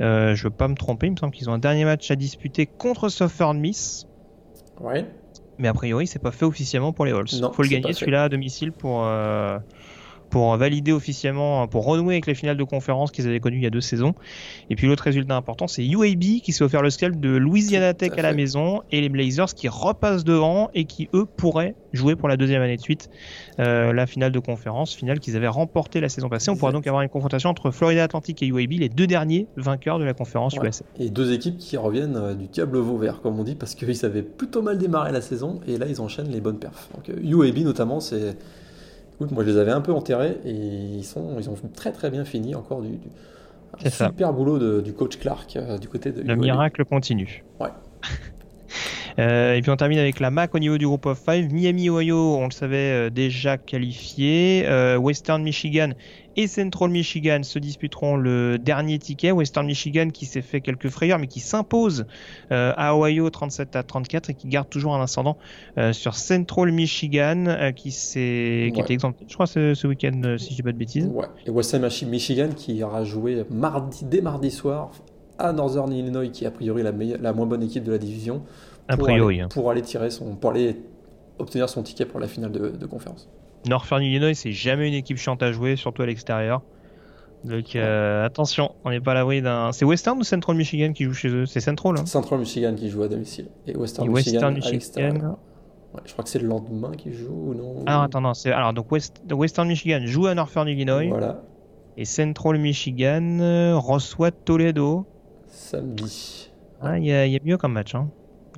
Euh, 0.00 0.34
je 0.34 0.44
veux 0.44 0.50
pas 0.50 0.68
me 0.68 0.74
tromper, 0.74 1.06
il 1.06 1.12
me 1.12 1.16
semble 1.16 1.32
qu'ils 1.32 1.48
ont 1.48 1.54
un 1.54 1.58
dernier 1.58 1.84
match 1.84 2.10
à 2.10 2.16
disputer 2.16 2.66
contre 2.66 3.08
Southern 3.08 3.58
Miss. 3.58 4.06
Ouais. 4.80 5.06
Mais 5.56 5.68
a 5.68 5.72
priori, 5.72 6.06
c'est 6.06 6.18
pas 6.18 6.32
fait 6.32 6.44
officiellement 6.44 6.92
pour 6.92 7.06
les 7.06 7.12
Halls. 7.12 7.26
Non, 7.40 7.52
Faut 7.52 7.62
le 7.62 7.68
gagner 7.68 7.92
celui-là 7.92 8.24
à 8.24 8.28
domicile 8.28 8.72
pour, 8.72 9.04
euh, 9.04 9.58
pour 10.30 10.56
valider 10.56 10.92
officiellement, 10.92 11.66
pour 11.68 11.84
renouer 11.84 12.14
avec 12.14 12.26
les 12.26 12.34
finales 12.34 12.56
de 12.56 12.64
conférence 12.64 13.10
qu'ils 13.10 13.26
avaient 13.26 13.40
connues 13.40 13.58
il 13.58 13.64
y 13.64 13.66
a 13.66 13.70
deux 13.70 13.80
saisons. 13.80 14.14
Et 14.70 14.76
puis 14.76 14.86
l'autre 14.86 15.04
résultat 15.04 15.36
important, 15.36 15.66
c'est 15.66 15.84
UAB 15.86 16.40
qui 16.42 16.52
s'est 16.52 16.64
offert 16.64 16.82
le 16.82 16.90
scalp 16.90 17.18
de 17.20 17.30
Louisiana 17.30 17.94
Tech 17.94 18.12
à, 18.16 18.22
la 18.22 18.32
maison 18.32 18.82
et 18.90 19.00
les 19.00 19.08
Blazers 19.08 19.54
qui 19.54 19.68
repassent 19.68 20.24
devant 20.24 20.70
et 20.74 20.84
qui 20.84 21.08
eux 21.14 21.24
pourraient 21.24 21.74
jouer 21.92 22.16
pour 22.16 22.28
la 22.28 22.36
deuxième 22.36 22.62
année 22.62 22.76
de 22.76 22.80
suite 22.82 23.08
euh, 23.60 23.92
la 23.92 24.06
finale 24.06 24.32
de 24.32 24.38
conférence, 24.38 24.94
finale 24.94 25.20
qu'ils 25.20 25.36
avaient 25.36 25.48
remportée 25.48 26.00
la 26.00 26.08
saison 26.08 26.28
passée. 26.28 26.50
On 26.50 26.56
pourra 26.56 26.72
donc 26.72 26.86
avoir 26.86 27.02
une 27.02 27.08
confrontation 27.08 27.50
entre 27.50 27.70
Florida 27.70 28.04
Atlantic 28.04 28.42
et 28.42 28.46
UAB, 28.46 28.72
les 28.72 28.88
deux 28.88 29.06
derniers 29.06 29.46
vainqueurs 29.56 29.98
de 29.98 30.04
la 30.04 30.14
conférence 30.14 30.56
USA. 30.56 30.84
Et 30.98 31.10
deux 31.10 31.32
équipes 31.32 31.58
qui 31.58 31.76
reviennent 31.76 32.16
euh, 32.16 32.34
du 32.34 32.46
diable 32.46 32.78
vauvert, 32.78 33.20
comme 33.20 33.38
on 33.38 33.44
dit, 33.44 33.54
parce 33.54 33.74
qu'ils 33.74 34.04
avaient 34.04 34.22
plutôt 34.22 34.62
mal 34.62 34.78
démarré 34.78 35.12
la 35.12 35.20
saison 35.20 35.60
et 35.66 35.78
là 35.78 35.86
ils 35.88 36.00
enchaînent 36.00 36.30
les 36.30 36.40
bonnes 36.40 36.58
perfs. 36.58 36.88
Donc 36.94 37.08
UAB 37.22 37.58
notamment, 37.58 38.00
c'est 38.00 38.36
Écoute, 39.14 39.30
moi 39.30 39.44
je 39.44 39.50
les 39.50 39.58
avais 39.58 39.70
un 39.70 39.80
peu 39.80 39.92
enterrés 39.92 40.38
et 40.44 40.52
ils, 40.52 41.04
sont, 41.04 41.36
ils 41.38 41.48
ont 41.48 41.56
très 41.74 41.92
très 41.92 42.10
bien 42.10 42.24
fini 42.24 42.54
encore 42.54 42.82
du, 42.82 42.98
super 43.88 44.32
boulot 44.32 44.80
du 44.80 44.92
coach 44.92 45.18
Clark 45.18 45.56
euh, 45.56 45.78
du 45.78 45.88
côté 45.88 46.12
de. 46.12 46.22
Le 46.22 46.36
miracle 46.36 46.84
continue. 46.84 47.44
Ouais. 47.60 47.70
Euh, 49.20 49.54
et 49.54 49.62
puis 49.62 49.70
on 49.70 49.76
termine 49.76 50.00
avec 50.00 50.18
la 50.18 50.32
MAC 50.32 50.52
au 50.56 50.58
niveau 50.58 50.76
du 50.76 50.88
groupe 50.88 51.06
of 51.06 51.20
5. 51.20 51.52
Miami, 51.52 51.88
Ohio, 51.88 52.36
on 52.36 52.46
le 52.46 52.50
savait 52.50 53.06
euh, 53.06 53.10
déjà 53.10 53.56
qualifié. 53.56 54.66
Western 54.98 55.40
Michigan 55.40 55.90
et 56.36 56.46
Central 56.46 56.90
Michigan 56.90 57.42
se 57.42 57.58
disputeront 57.58 58.16
le 58.16 58.58
dernier 58.58 58.98
ticket. 58.98 59.32
Western 59.32 59.66
Michigan 59.66 60.08
qui 60.12 60.26
s'est 60.26 60.42
fait 60.42 60.60
quelques 60.60 60.88
frayeurs 60.88 61.18
mais 61.18 61.26
qui 61.26 61.40
s'impose 61.40 62.06
euh, 62.52 62.72
à 62.76 62.96
Ohio 62.96 63.28
37 63.30 63.76
à 63.76 63.82
34 63.82 64.30
et 64.30 64.34
qui 64.34 64.48
garde 64.48 64.68
toujours 64.68 64.94
un 64.94 65.02
ascendant 65.02 65.36
euh, 65.78 65.92
sur 65.92 66.14
Central 66.14 66.72
Michigan 66.72 67.44
euh, 67.46 67.72
qui, 67.72 67.90
s'est, 67.90 68.70
qui 68.74 68.80
était 68.80 68.94
exempté, 68.94 69.24
je 69.28 69.34
crois, 69.34 69.46
ce, 69.46 69.74
ce 69.74 69.86
week-end 69.86 70.36
si 70.38 70.50
je 70.50 70.56
dis 70.56 70.62
pas 70.62 70.72
de 70.72 70.78
bêtises. 70.78 71.06
Ouais. 71.06 71.26
Et 71.46 71.50
Western 71.50 71.88
Michigan 72.08 72.48
qui 72.56 72.82
aura 72.82 73.04
joué 73.04 73.44
mardi, 73.50 74.04
dès 74.04 74.20
mardi 74.20 74.50
soir 74.50 74.90
à 75.38 75.52
Northern 75.52 75.92
Illinois 75.92 76.28
qui 76.28 76.44
est 76.44 76.48
a 76.48 76.50
priori 76.50 76.82
la, 76.82 76.92
la 76.92 77.32
moins 77.32 77.46
bonne 77.46 77.62
équipe 77.62 77.84
de 77.84 77.92
la 77.92 77.98
division. 77.98 78.42
A 78.88 78.96
priori. 78.96 79.36
Aller, 79.36 79.44
hein. 79.44 79.48
pour 79.48 79.70
aller 79.70 79.82
tirer 79.82 80.10
son, 80.10 80.36
pour 80.36 80.50
aller 80.50 80.76
obtenir 81.38 81.68
son 81.68 81.82
ticket 81.82 82.04
pour 82.04 82.20
la 82.20 82.28
finale 82.28 82.52
de, 82.52 82.68
de 82.70 82.86
conférence. 82.86 83.28
Northern 83.66 84.02
Illinois, 84.02 84.34
c'est 84.34 84.52
jamais 84.52 84.88
une 84.88 84.94
équipe 84.94 85.16
chiante 85.16 85.42
à 85.42 85.52
jouer, 85.52 85.76
surtout 85.76 86.02
à 86.02 86.06
l'extérieur. 86.06 86.62
Donc 87.44 87.76
euh, 87.76 88.24
attention, 88.24 88.74
on 88.84 88.90
n'est 88.90 89.00
pas 89.00 89.12
à 89.12 89.14
l'abri 89.14 89.42
d'un. 89.42 89.70
C'est 89.72 89.84
Western 89.84 90.18
ou 90.18 90.24
Central 90.24 90.56
Michigan 90.56 90.92
qui 90.92 91.04
joue 91.04 91.12
chez 91.12 91.28
eux? 91.28 91.46
C'est 91.46 91.60
Central. 91.60 91.96
Hein 91.98 92.06
Central 92.06 92.40
Michigan 92.40 92.74
qui 92.74 92.88
joue 92.88 93.02
à 93.02 93.08
domicile. 93.08 93.48
Et 93.66 93.76
Western, 93.76 94.10
Michigan, 94.10 94.54
je 96.04 96.12
crois 96.12 96.24
que 96.24 96.30
c'est 96.30 96.38
le 96.38 96.48
lendemain 96.48 96.92
qui 96.96 97.12
joue 97.12 97.50
ou 97.50 97.54
non? 97.54 97.84
Alors 97.86 98.02
attends, 98.02 98.22
non, 98.22 98.32
alors 98.46 98.72
donc 98.72 98.90
Western 98.90 99.68
Michigan 99.68 100.00
joue 100.04 100.26
à 100.26 100.34
Northern 100.34 100.66
Illinois. 100.66 101.06
Voilà. 101.08 101.42
Et 101.96 102.04
Central 102.04 102.58
Michigan 102.58 103.38
euh, 103.40 103.76
reçoit 103.76 104.32
Toledo. 104.32 105.06
Samedi. 105.46 106.50
Ah, 106.80 106.98
il 106.98 107.06
y, 107.06 107.12
a 107.12 107.40
mieux 107.44 107.56
comme 107.56 107.72
match. 107.72 107.94
Hein. 107.94 108.10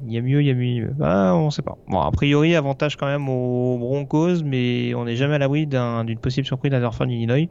Il 0.04 0.12
y 0.12 0.18
a 0.18 0.22
mieux, 0.22 0.42
il 0.42 0.46
y 0.46 0.50
a 0.50 0.54
mieux. 0.54 0.92
Ah, 1.00 1.34
on 1.34 1.50
sait 1.50 1.62
pas. 1.62 1.76
Bon, 1.88 2.00
a 2.00 2.10
priori, 2.10 2.54
avantage 2.54 2.96
quand 2.96 3.06
même 3.06 3.28
aux 3.28 3.78
Broncos, 3.78 4.42
mais 4.44 4.94
on 4.94 5.04
n'est 5.04 5.16
jamais 5.16 5.34
à 5.34 5.38
l'abri 5.38 5.66
d'une 5.66 6.18
possible 6.18 6.46
surprise 6.46 6.72
à 6.74 6.80
Northern 6.80 7.10
Illinois. 7.10 7.48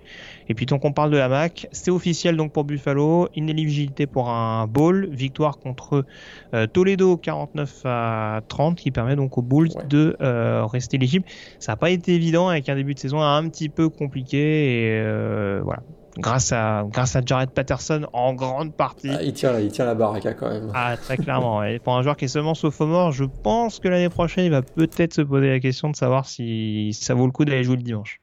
Et 0.48 0.54
puis, 0.54 0.66
tant 0.66 0.78
qu'on 0.78 0.93
parle 0.93 1.12
de 1.12 1.18
la 1.18 1.28
MAC, 1.28 1.68
c'est 1.72 1.91
officiel 1.91 2.38
donc 2.38 2.52
pour 2.52 2.64
Buffalo, 2.64 3.30
inéligibilité 3.36 4.06
pour 4.06 4.30
un 4.30 4.68
bowl, 4.68 5.10
victoire 5.12 5.58
contre 5.58 6.06
euh, 6.54 6.68
Toledo 6.68 7.18
49 7.18 7.82
à 7.86 8.41
30, 8.48 8.78
qui 8.78 8.91
permet 8.91 9.16
donc 9.16 9.38
aux 9.38 9.41
Bulls 9.41 9.72
de 9.89 10.16
euh, 10.22 10.66
rester 10.66 10.98
éligibles. 10.98 11.26
Ça 11.60 11.72
n'a 11.72 11.78
pas 11.78 11.89
été 11.89 12.14
évident 12.14 12.50
avec 12.50 12.70
un 12.70 12.76
début 12.76 12.93
de 12.93 13.00
saison 13.00 13.22
un 13.22 13.50
petit 13.50 13.70
peu 13.70 13.89
compliqué, 13.89 14.38
et 14.38 15.00
euh, 15.00 15.62
voilà 15.64 15.82
grâce 16.18 16.51
à 16.51 16.86
grâce 16.89 17.16
à 17.16 17.22
Jared 17.26 17.51
Patterson 17.51 18.07
en 18.13 18.34
grande 18.34 18.74
partie. 18.74 19.09
Ah, 19.09 19.22
il 19.24 19.34
tient 19.34 19.59
il 19.59 19.72
tient 19.72 19.86
la 19.86 19.95
baraque 19.95 20.36
quand 20.39 20.49
même. 20.49 20.72
Ah 20.74 20.97
très 20.97 21.18
clairement. 21.18 21.63
et 21.63 21.80
pour 21.80 21.95
un 21.95 22.01
joueur 22.01 22.18
qui 22.18 22.26
est 22.26 22.30
seulement 22.30 22.55
sophomore, 22.55 23.11
je 23.11 23.26
pense 23.26 23.80
que 23.80 23.88
l'année 23.88 24.09
prochaine 24.09 24.45
il 24.45 24.51
va 24.51 24.61
peut-être 24.61 25.13
se 25.13 25.22
poser 25.22 25.49
la 25.49 25.59
question 25.59 25.89
de 25.89 25.95
savoir 25.95 26.26
si 26.26 26.93
ça 26.93 27.13
vaut 27.13 27.26
le 27.26 27.32
coup 27.32 27.45
d'aller 27.45 27.63
jouer 27.63 27.78
le 27.78 27.84
dimanche. 27.84 28.22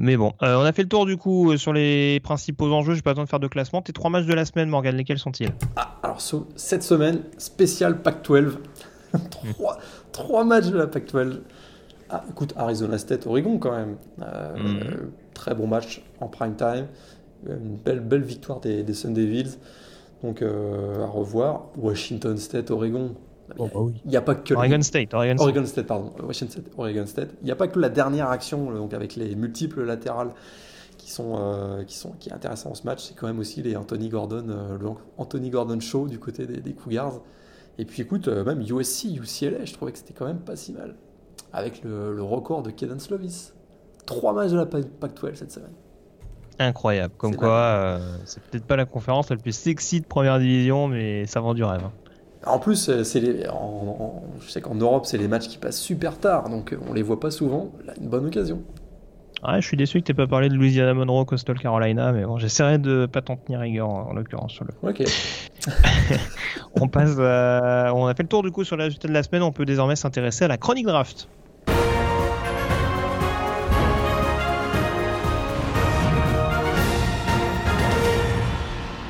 Mais 0.00 0.16
bon, 0.16 0.32
euh, 0.42 0.56
on 0.56 0.62
a 0.62 0.72
fait 0.72 0.82
le 0.82 0.88
tour 0.88 1.06
du 1.06 1.16
coup 1.16 1.50
euh, 1.50 1.56
sur 1.56 1.72
les 1.72 2.20
principaux 2.20 2.72
enjeux. 2.72 2.92
Je 2.92 2.98
n'ai 2.98 3.02
pas 3.02 3.10
besoin 3.10 3.24
de 3.24 3.28
faire 3.28 3.40
de 3.40 3.48
classement. 3.48 3.82
Tes 3.82 3.92
trois 3.92 4.10
matchs 4.10 4.26
de 4.26 4.32
la 4.32 4.44
semaine, 4.44 4.68
Morgan, 4.68 4.96
lesquels 4.96 5.18
sont-ils? 5.18 5.50
Ah, 5.74 5.98
Alors, 6.04 6.20
cette 6.20 6.84
semaine, 6.84 7.22
spécial 7.36 8.00
Pac-12. 8.00 8.58
trois, 9.30 9.78
trois 10.12 10.44
matchs 10.44 10.66
de 10.66 10.78
la 10.78 10.86
Pac-12. 10.86 11.40
Ah, 12.10 12.24
écoute, 12.30 12.54
Arizona 12.56 12.96
State, 12.96 13.26
Oregon 13.26 13.58
quand 13.58 13.72
même. 13.72 13.96
Euh, 14.22 14.56
mhm. 14.56 15.10
Très 15.38 15.54
bon 15.54 15.68
match 15.68 16.02
en 16.20 16.26
prime 16.26 16.56
time. 16.56 16.88
Une 17.46 17.76
belle, 17.76 18.00
belle 18.00 18.24
victoire 18.24 18.58
des, 18.58 18.82
des 18.82 18.92
Sun 18.92 19.14
Devils. 19.14 19.56
Donc 20.24 20.42
euh, 20.42 21.04
à 21.04 21.06
revoir. 21.06 21.66
Washington 21.76 22.36
State, 22.36 22.72
Oregon. 22.72 23.14
Oh, 23.56 23.68
bah 23.72 23.80
il 24.04 24.10
n'y 24.10 24.16
a 24.16 24.20
pas 24.20 24.34
que 24.34 24.52
Oregon 24.52 24.82
State, 24.82 25.14
Oregon 25.14 25.36
State. 25.36 25.40
Oregon 25.40 25.66
State, 25.66 25.86
pardon. 25.86 26.12
Washington 26.20 26.62
State, 26.62 26.74
Oregon 26.76 27.06
State. 27.06 27.30
Il 27.40 27.44
n'y 27.44 27.52
a 27.52 27.56
pas 27.56 27.68
que 27.68 27.78
la 27.78 27.88
dernière 27.88 28.28
action, 28.28 28.72
donc 28.72 28.92
avec 28.92 29.14
les 29.14 29.36
multiples 29.36 29.84
latérales 29.84 30.32
qui 30.98 31.10
sont, 31.12 31.36
euh, 31.38 31.84
qui 31.84 31.96
sont 31.96 32.10
qui 32.18 32.30
est 32.30 32.34
intéressant 32.34 32.70
en 32.70 32.74
ce 32.74 32.82
match. 32.82 33.04
C'est 33.06 33.14
quand 33.14 33.28
même 33.28 33.38
aussi 33.38 33.62
les 33.62 33.76
Anthony 33.76 34.08
Gordon, 34.08 34.44
le 34.80 34.88
Anthony 35.16 35.50
Gordon 35.50 35.78
Show 35.78 36.08
du 36.08 36.18
côté 36.18 36.46
des, 36.46 36.60
des 36.60 36.72
Cougars. 36.72 37.20
Et 37.78 37.84
puis 37.84 38.02
écoute, 38.02 38.26
même 38.26 38.60
USC, 38.60 39.04
UCLA, 39.04 39.64
je 39.64 39.72
trouvais 39.72 39.92
que 39.92 39.98
c'était 39.98 40.14
quand 40.14 40.26
même 40.26 40.40
pas 40.40 40.56
si 40.56 40.72
mal 40.72 40.96
avec 41.52 41.82
le, 41.84 42.22
record 42.22 42.62
de 42.62 42.70
Kedan 42.70 42.98
Slovis. 42.98 43.54
Trois 44.08 44.32
matchs 44.32 44.52
de 44.52 44.56
la 44.56 44.64
Pac-12 44.64 45.34
cette 45.34 45.52
semaine. 45.52 45.74
Incroyable. 46.58 47.12
Comme 47.18 47.36
quoi, 47.36 47.50
euh, 47.50 47.98
c'est 48.24 48.42
peut-être 48.42 48.64
pas 48.64 48.76
la 48.76 48.86
conférence 48.86 49.28
la 49.28 49.36
plus 49.36 49.52
sexy 49.52 50.00
de 50.00 50.06
première 50.06 50.38
division, 50.38 50.88
mais 50.88 51.26
ça 51.26 51.40
vend 51.40 51.52
du 51.52 51.62
rêve. 51.62 51.82
Hein. 51.84 51.92
En 52.46 52.58
plus, 52.58 52.88
euh, 52.88 53.04
c'est 53.04 53.20
les, 53.20 53.42
je 54.40 54.50
sais 54.50 54.62
qu'en 54.62 54.76
Europe, 54.76 55.04
c'est 55.04 55.18
les 55.18 55.28
matchs 55.28 55.48
qui 55.48 55.58
passent 55.58 55.78
super 55.78 56.18
tard, 56.18 56.48
donc 56.48 56.72
euh, 56.72 56.78
on 56.88 56.94
les 56.94 57.02
voit 57.02 57.20
pas 57.20 57.30
souvent. 57.30 57.70
Là, 57.84 57.92
une 58.00 58.08
bonne 58.08 58.24
occasion. 58.24 58.62
Ouais, 59.46 59.60
je 59.60 59.66
suis 59.66 59.76
déçu 59.76 60.00
que 60.00 60.06
tu 60.06 60.14
pas 60.14 60.26
parlé 60.26 60.48
de 60.48 60.54
Louisiana 60.54 60.94
Monroe, 60.94 61.26
Coastal 61.26 61.58
Carolina, 61.58 62.10
mais 62.12 62.24
bon, 62.24 62.38
j'essaierai 62.38 62.78
de 62.78 63.04
pas 63.04 63.20
t'en 63.20 63.36
tenir 63.36 63.60
rigueur 63.60 63.90
en, 63.90 64.14
l'occurrence 64.14 64.52
sur 64.52 64.64
le. 64.64 64.70
Ok. 64.88 65.04
on 66.80 66.88
passe, 66.88 67.18
on 67.18 68.06
a 68.06 68.14
fait 68.14 68.22
le 68.22 68.28
tour 68.28 68.42
du 68.42 68.52
coup 68.52 68.64
sur 68.64 68.78
les 68.78 68.84
résultats 68.84 69.08
de 69.08 69.12
la 69.12 69.22
semaine. 69.22 69.42
On 69.42 69.52
peut 69.52 69.66
désormais 69.66 69.96
s'intéresser 69.96 70.46
à 70.46 70.48
la 70.48 70.56
chronique 70.56 70.86
draft. 70.86 71.28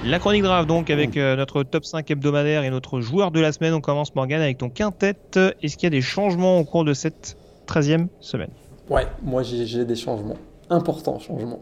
La 0.09 0.18
chronique 0.18 0.42
draft 0.42 0.66
donc 0.66 0.88
avec 0.88 1.18
euh, 1.18 1.36
notre 1.36 1.62
top 1.62 1.84
5 1.84 2.11
hebdomadaire 2.11 2.64
et 2.64 2.70
notre 2.70 3.02
joueur 3.02 3.30
de 3.30 3.40
la 3.40 3.52
semaine. 3.52 3.74
On 3.74 3.82
commence 3.82 4.14
Morgan 4.14 4.40
avec 4.40 4.56
ton 4.56 4.70
quintet. 4.70 5.16
Est-ce 5.62 5.76
qu'il 5.76 5.84
y 5.84 5.86
a 5.86 5.90
des 5.90 6.00
changements 6.00 6.59
au 6.59 6.64
cours 6.64 6.86
de 6.86 6.94
cette 6.94 7.36
13e 7.66 8.06
semaine? 8.18 8.48
Ouais, 8.88 9.06
moi 9.22 9.42
j'ai 9.42 9.84
des 9.84 9.96
changements. 9.96 10.38
Importants 10.70 11.18
changements. 11.18 11.61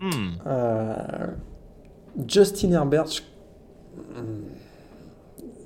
Hmm. 0.00 0.10
Euh, 0.46 0.94
Justin 2.28 2.70
Herbert, 2.70 3.08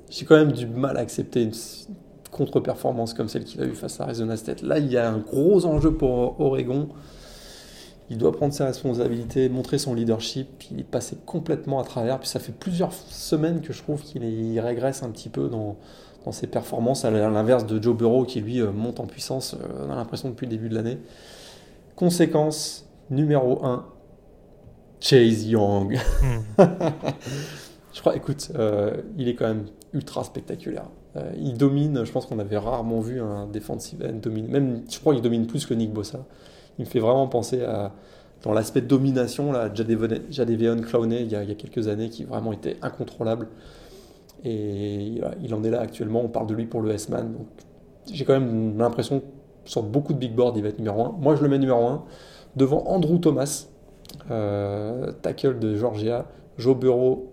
j'ai 0.08 0.24
quand 0.24 0.36
même 0.36 0.52
du 0.52 0.66
mal 0.66 0.96
à 0.96 1.00
accepter 1.00 1.42
une 1.42 1.52
contre-performance 2.30 3.12
comme 3.12 3.28
celle 3.28 3.44
qu'il 3.44 3.60
a 3.60 3.66
eu 3.66 3.74
face 3.74 4.00
à 4.00 4.04
Arizona 4.04 4.38
State. 4.38 4.62
Là, 4.62 4.78
il 4.78 4.90
y 4.90 4.96
a 4.96 5.10
un 5.10 5.18
gros 5.18 5.66
enjeu 5.66 5.92
pour 5.92 6.40
Oregon. 6.40 6.88
Il 8.08 8.18
doit 8.18 8.32
prendre 8.32 8.52
ses 8.52 8.64
responsabilités, 8.64 9.48
montrer 9.48 9.78
son 9.78 9.94
leadership. 9.94 10.64
Il 10.70 10.80
est 10.80 10.84
passé 10.84 11.16
complètement 11.26 11.80
à 11.80 11.84
travers. 11.84 12.20
Puis 12.20 12.28
ça 12.28 12.38
fait 12.38 12.52
plusieurs 12.52 12.92
semaines 12.92 13.60
que 13.60 13.72
je 13.72 13.82
trouve 13.82 14.02
qu'il 14.02 14.60
régresse 14.60 15.02
un 15.02 15.10
petit 15.10 15.28
peu 15.28 15.48
dans, 15.48 15.76
ses 16.32 16.48
performances, 16.48 17.04
à 17.04 17.10
l'inverse 17.12 17.66
de 17.66 17.80
Joe 17.80 17.96
Burrow 17.96 18.24
qui 18.24 18.40
lui 18.40 18.60
euh, 18.60 18.72
monte 18.72 18.98
en 18.98 19.06
puissance, 19.06 19.54
euh, 19.54 19.86
on 19.86 19.92
a 19.92 19.94
l'impression 19.94 20.28
depuis 20.28 20.46
le 20.46 20.50
début 20.50 20.68
de 20.68 20.74
l'année. 20.74 20.98
Conséquence 21.94 22.88
numéro 23.10 23.64
1, 23.64 23.86
Chase 24.98 25.46
Young. 25.46 25.96
Hmm. 26.20 26.64
je 27.94 28.00
crois, 28.00 28.16
écoute, 28.16 28.50
euh, 28.56 29.02
il 29.16 29.28
est 29.28 29.36
quand 29.36 29.46
même 29.46 29.66
ultra 29.92 30.24
spectaculaire. 30.24 30.88
il 31.38 31.56
domine, 31.56 32.04
je 32.04 32.10
pense 32.10 32.26
qu'on 32.26 32.40
avait 32.40 32.58
rarement 32.58 32.98
vu 32.98 33.20
un 33.20 33.46
defensive 33.46 34.04
end 34.04 34.18
dominer, 34.20 34.48
même 34.48 34.82
je 34.90 34.98
crois 34.98 35.14
qu'il 35.14 35.22
domine 35.22 35.46
plus 35.46 35.64
que 35.64 35.74
Nick 35.74 35.92
Bossa 35.92 36.26
il 36.78 36.84
me 36.84 36.90
fait 36.90 37.00
vraiment 37.00 37.26
penser 37.28 37.62
à, 37.62 37.92
dans 38.42 38.52
l'aspect 38.52 38.80
domination, 38.80 39.52
là, 39.52 39.72
Jadeveon 39.72 40.80
Clowney, 40.82 41.22
il 41.22 41.32
y, 41.32 41.36
a, 41.36 41.44
quelques 41.54 41.88
années, 41.88 42.10
qui 42.10 42.24
vraiment 42.24 42.52
était 42.52 42.76
incontrôlable. 42.82 43.48
Et 44.44 45.20
il 45.42 45.54
en 45.54 45.64
est 45.64 45.70
là 45.70 45.80
actuellement, 45.80 46.22
on 46.22 46.28
parle 46.28 46.46
de 46.46 46.54
lui 46.54 46.66
pour 46.66 46.80
le 46.80 46.90
S-Man. 46.92 47.32
Donc 47.32 47.46
j'ai 48.12 48.24
quand 48.24 48.34
même 48.38 48.78
l'impression, 48.78 49.22
sur 49.64 49.82
beaucoup 49.82 50.12
de 50.12 50.18
big 50.18 50.34
boards, 50.34 50.52
il 50.56 50.62
va 50.62 50.68
être 50.68 50.78
numéro 50.78 51.02
1. 51.04 51.16
Moi, 51.18 51.34
je 51.34 51.42
le 51.42 51.48
mets 51.48 51.58
numéro 51.58 51.84
1, 51.86 52.04
devant 52.54 52.84
Andrew 52.86 53.18
Thomas, 53.18 53.66
euh, 54.30 55.12
tackle 55.22 55.58
de 55.58 55.74
Georgia, 55.74 56.26
Joe 56.58 56.76
Burrow 56.76 57.32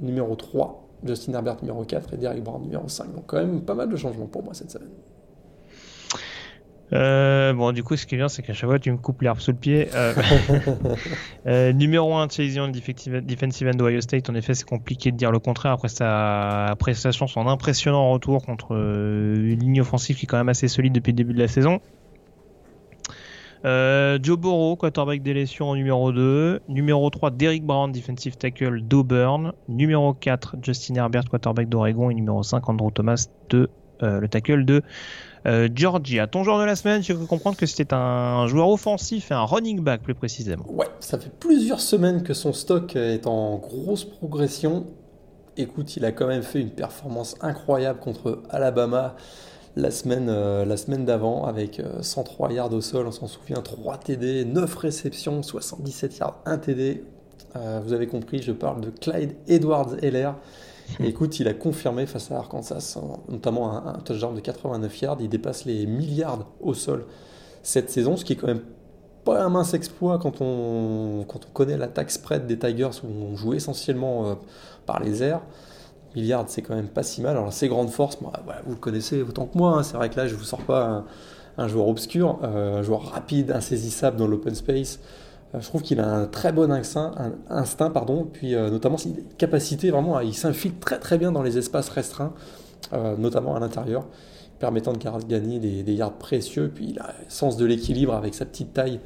numéro 0.00 0.34
3, 0.34 0.88
Justin 1.04 1.34
Herbert 1.34 1.56
numéro 1.62 1.84
4 1.84 2.14
et 2.14 2.16
Derek 2.16 2.42
Brown 2.42 2.62
numéro 2.62 2.88
5. 2.88 3.14
Donc 3.14 3.24
quand 3.26 3.36
même 3.36 3.62
pas 3.62 3.74
mal 3.74 3.88
de 3.88 3.96
changements 3.96 4.26
pour 4.26 4.42
moi 4.42 4.54
cette 4.54 4.70
semaine. 4.70 4.90
Euh, 6.92 7.52
bon, 7.52 7.72
du 7.72 7.82
coup, 7.82 7.96
ce 7.96 8.06
qui 8.06 8.14
est 8.14 8.18
bien, 8.18 8.28
c'est 8.28 8.42
qu'à 8.42 8.54
chaque 8.54 8.68
fois, 8.68 8.78
tu 8.78 8.90
me 8.90 8.96
coupes 8.96 9.20
l'herbe 9.22 9.40
sous 9.40 9.50
le 9.50 9.56
pied. 9.56 9.88
Euh, 9.94 10.14
euh, 11.46 11.72
numéro 11.72 12.14
1, 12.14 12.28
Chase 12.28 12.54
Young, 12.54 12.72
defensive 12.72 13.68
end 13.68 13.76
d'Ohio 13.76 14.00
State. 14.00 14.30
En 14.30 14.34
effet, 14.34 14.54
c'est 14.54 14.68
compliqué 14.68 15.12
de 15.12 15.16
dire 15.16 15.30
le 15.30 15.38
contraire 15.38 15.72
après 15.72 15.88
sa 15.88 16.74
prestation, 16.78 17.26
son 17.26 17.46
impressionnant 17.46 18.10
retour 18.12 18.44
contre 18.44 18.72
une 18.72 19.58
ligne 19.58 19.80
offensive 19.80 20.16
qui 20.16 20.24
est 20.24 20.26
quand 20.26 20.38
même 20.38 20.48
assez 20.48 20.68
solide 20.68 20.94
depuis 20.94 21.12
le 21.12 21.16
début 21.16 21.34
de 21.34 21.38
la 21.38 21.48
saison. 21.48 21.80
Joe 23.64 24.38
Burrow, 24.38 24.76
quarterback 24.76 25.22
d'élection 25.22 25.68
en 25.68 25.74
numéro 25.74 26.10
2. 26.12 26.60
Numéro 26.68 27.10
3, 27.10 27.32
Derrick 27.32 27.64
Brown, 27.64 27.92
defensive 27.92 28.36
tackle 28.38 28.80
d'Auburn. 28.80 29.52
Numéro 29.68 30.14
4, 30.14 30.56
Justin 30.62 30.94
Herbert, 30.94 31.24
quarterback 31.28 31.68
d'Oregon. 31.68 32.08
Et 32.08 32.14
numéro 32.14 32.42
5, 32.42 32.66
Andrew 32.66 32.90
Thomas, 32.90 33.28
de, 33.50 33.68
le 34.00 34.26
tackle 34.28 34.64
de 34.64 34.82
euh, 35.46 35.68
Georgia, 35.74 36.26
ton 36.26 36.44
joueur 36.44 36.58
de 36.58 36.64
la 36.64 36.76
semaine, 36.76 37.02
tu 37.02 37.14
peux 37.14 37.26
comprendre 37.26 37.56
que 37.56 37.66
c'était 37.66 37.94
un 37.94 38.46
joueur 38.46 38.68
offensif 38.68 39.30
et 39.30 39.34
un 39.34 39.44
running 39.44 39.80
back 39.80 40.02
plus 40.02 40.14
précisément. 40.14 40.64
Ouais, 40.68 40.86
ça 41.00 41.18
fait 41.18 41.30
plusieurs 41.38 41.80
semaines 41.80 42.22
que 42.22 42.34
son 42.34 42.52
stock 42.52 42.96
est 42.96 43.26
en 43.26 43.56
grosse 43.56 44.04
progression. 44.04 44.86
Écoute, 45.56 45.96
il 45.96 46.04
a 46.04 46.12
quand 46.12 46.26
même 46.26 46.42
fait 46.42 46.60
une 46.60 46.70
performance 46.70 47.36
incroyable 47.40 47.98
contre 47.98 48.42
Alabama 48.50 49.16
la 49.76 49.90
semaine, 49.90 50.28
euh, 50.28 50.76
semaine 50.76 51.04
d'avant 51.04 51.44
avec 51.44 51.80
103 52.00 52.48
euh, 52.50 52.52
yards 52.52 52.72
au 52.72 52.80
sol, 52.80 53.06
on 53.06 53.12
s'en 53.12 53.28
souvient, 53.28 53.62
3 53.62 53.98
TD, 53.98 54.44
9 54.44 54.74
réceptions, 54.76 55.42
77 55.42 56.18
yards, 56.18 56.42
1 56.46 56.58
TD. 56.58 57.04
vous 57.84 57.92
avez 57.92 58.06
compris, 58.06 58.42
je 58.42 58.52
parle 58.52 58.80
de 58.80 58.90
Clyde 58.90 59.34
Edwards-Heller 59.46 60.34
écoute, 61.00 61.38
il 61.40 61.48
a 61.48 61.54
confirmé 61.54 62.06
face 62.06 62.30
à 62.30 62.38
Arkansas, 62.38 62.98
notamment 63.28 63.86
un, 63.86 63.94
touchdown 64.00 64.34
de 64.34 64.40
89 64.40 65.00
yards. 65.00 65.16
Il 65.20 65.28
dépasse 65.28 65.64
les 65.64 65.86
milliards 65.86 66.46
au 66.60 66.74
sol 66.74 67.06
cette 67.62 67.90
saison, 67.90 68.16
ce 68.16 68.24
qui 68.24 68.32
est 68.32 68.36
quand 68.36 68.46
même 68.46 68.62
pas 69.24 69.42
un 69.42 69.50
mince 69.50 69.74
exploit 69.74 70.18
quand 70.18 70.40
on, 70.40 71.24
quand 71.28 71.40
on 71.46 71.52
connaît 71.52 71.76
l'attaque 71.76 72.10
spread 72.10 72.46
des 72.46 72.58
Tigers 72.58 72.90
où 73.04 73.08
on 73.08 73.36
joue 73.36 73.54
essentiellement 73.54 74.26
euh, 74.26 74.34
par 74.86 75.00
les 75.00 75.22
airs. 75.22 75.42
Milliards, 76.14 76.46
c'est 76.48 76.62
quand 76.62 76.74
même 76.74 76.88
pas 76.88 77.02
si 77.02 77.20
mal. 77.20 77.36
Alors, 77.36 77.52
ses 77.52 77.68
grandes 77.68 77.90
forces, 77.90 78.18
vous 78.20 78.70
le 78.70 78.76
connaissez 78.76 79.20
autant 79.20 79.44
que 79.46 79.58
moi. 79.58 79.72
Hein. 79.72 79.82
C'est 79.82 79.96
vrai 79.96 80.08
que 80.08 80.16
là, 80.16 80.26
je 80.26 80.34
vous 80.34 80.44
sors 80.44 80.62
pas 80.62 81.04
un, 81.58 81.68
joueur 81.68 81.88
obscur, 81.88 82.38
euh, 82.42 82.78
un 82.78 82.82
joueur 82.82 83.12
rapide, 83.12 83.50
insaisissable 83.50 84.16
dans 84.16 84.26
l'open 84.26 84.54
space. 84.54 85.00
Euh, 85.54 85.60
je 85.60 85.66
trouve 85.66 85.82
qu'il 85.82 86.00
a 86.00 86.08
un 86.08 86.26
très 86.26 86.52
bon 86.52 86.70
instinct, 86.70 87.12
un 87.18 87.32
instinct 87.56 87.90
pardon, 87.90 88.28
puis 88.30 88.54
euh, 88.54 88.70
notamment 88.70 88.98
sa 88.98 89.08
capacité 89.38 89.90
vraiment, 89.90 90.20
il 90.20 90.34
s'infiltre 90.34 90.78
très 90.80 90.98
très 90.98 91.18
bien 91.18 91.32
dans 91.32 91.42
les 91.42 91.56
espaces 91.58 91.88
restreints, 91.88 92.34
euh, 92.92 93.16
notamment 93.16 93.56
à 93.56 93.60
l'intérieur, 93.60 94.06
permettant 94.58 94.92
de 94.92 94.98
gagner 94.98 95.58
des, 95.58 95.94
yards 95.94 96.18
précieux. 96.18 96.70
Puis 96.74 96.88
il 96.90 96.98
a 96.98 97.10
un 97.10 97.28
sens 97.28 97.56
de 97.56 97.64
l'équilibre 97.64 98.14
avec 98.14 98.34
sa 98.34 98.44
petite 98.44 98.74
taille 98.74 99.00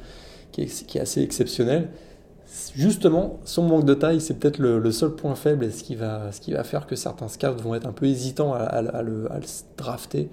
qui 0.51 0.61
est, 0.61 0.99
assez 0.99 1.21
exceptionnelle. 1.21 1.89
Justement, 2.75 3.39
son 3.45 3.63
manque 3.63 3.85
de 3.85 3.95
taille, 3.95 4.21
c'est 4.21 4.35
peut-être 4.35 4.59
le, 4.59 4.91
seul 4.91 5.11
point 5.11 5.33
faible 5.33 5.65
et 5.65 5.71
ce 5.71 5.83
qui, 5.83 5.95
va, 5.95 6.31
ce 6.31 6.39
qui 6.39 6.53
va 6.53 6.63
faire 6.63 6.85
que 6.85 6.95
certains 6.95 7.27
scouts 7.27 7.57
vont 7.63 7.73
être 7.73 7.87
un 7.87 7.93
peu 7.93 8.05
hésitants 8.05 8.53
à, 8.53 9.01
le, 9.01 9.27
drafter. 9.77 10.29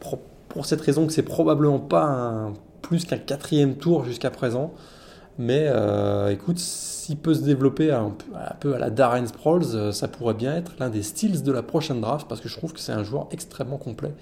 Pour, 0.00 0.66
cette 0.66 0.82
raison 0.82 1.06
que 1.06 1.12
c'est 1.12 1.22
probablement 1.22 1.78
pas 1.78 2.52
plus 2.82 3.06
qu'un 3.06 3.18
quatrième 3.18 3.76
tour 3.76 4.04
jusqu'à 4.04 4.30
présent. 4.30 4.74
Mais 5.38 5.66
euh, 5.66 6.30
écoute, 6.30 6.58
s'il 6.58 7.16
peut 7.16 7.34
se 7.34 7.42
développer 7.42 7.90
un 7.90 8.12
peu, 8.60 8.74
à 8.74 8.78
la 8.78 8.90
Darren 8.90 9.26
Sproles, 9.26 9.64
euh, 9.74 9.92
ça 9.92 10.06
pourrait 10.06 10.34
bien 10.34 10.54
être 10.54 10.72
l'un 10.78 10.90
des 10.90 11.02
styles 11.02 11.42
de 11.42 11.52
la 11.52 11.62
prochaine 11.62 12.00
draft 12.00 12.28
parce 12.28 12.40
que 12.40 12.48
je 12.48 12.56
trouve 12.56 12.72
que 12.72 12.78
c'est 12.78 12.92
un 12.92 13.02
joueur 13.02 13.26
extrêmement 13.32 13.78
complet. 13.78 14.12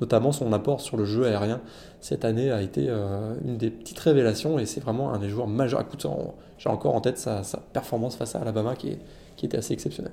Notamment 0.00 0.30
son 0.30 0.52
apport 0.52 0.80
sur 0.80 0.96
le 0.96 1.04
jeu 1.04 1.26
aérien 1.26 1.60
cette 2.00 2.24
année 2.24 2.52
a 2.52 2.62
été 2.62 2.86
euh, 2.88 3.34
une 3.44 3.56
des 3.56 3.70
petites 3.70 3.98
révélations 3.98 4.58
et 4.58 4.66
c'est 4.66 4.80
vraiment 4.80 5.12
un 5.12 5.18
des 5.18 5.28
joueurs 5.28 5.48
majeurs. 5.48 5.80
Écoute, 5.80 6.06
j'ai 6.58 6.68
encore 6.68 6.94
en 6.94 7.00
tête 7.00 7.18
sa, 7.18 7.42
performance 7.72 8.14
face 8.16 8.36
à 8.36 8.40
Alabama 8.40 8.76
qui, 8.76 8.98
était 9.42 9.56
assez 9.56 9.72
exceptionnelle. 9.72 10.12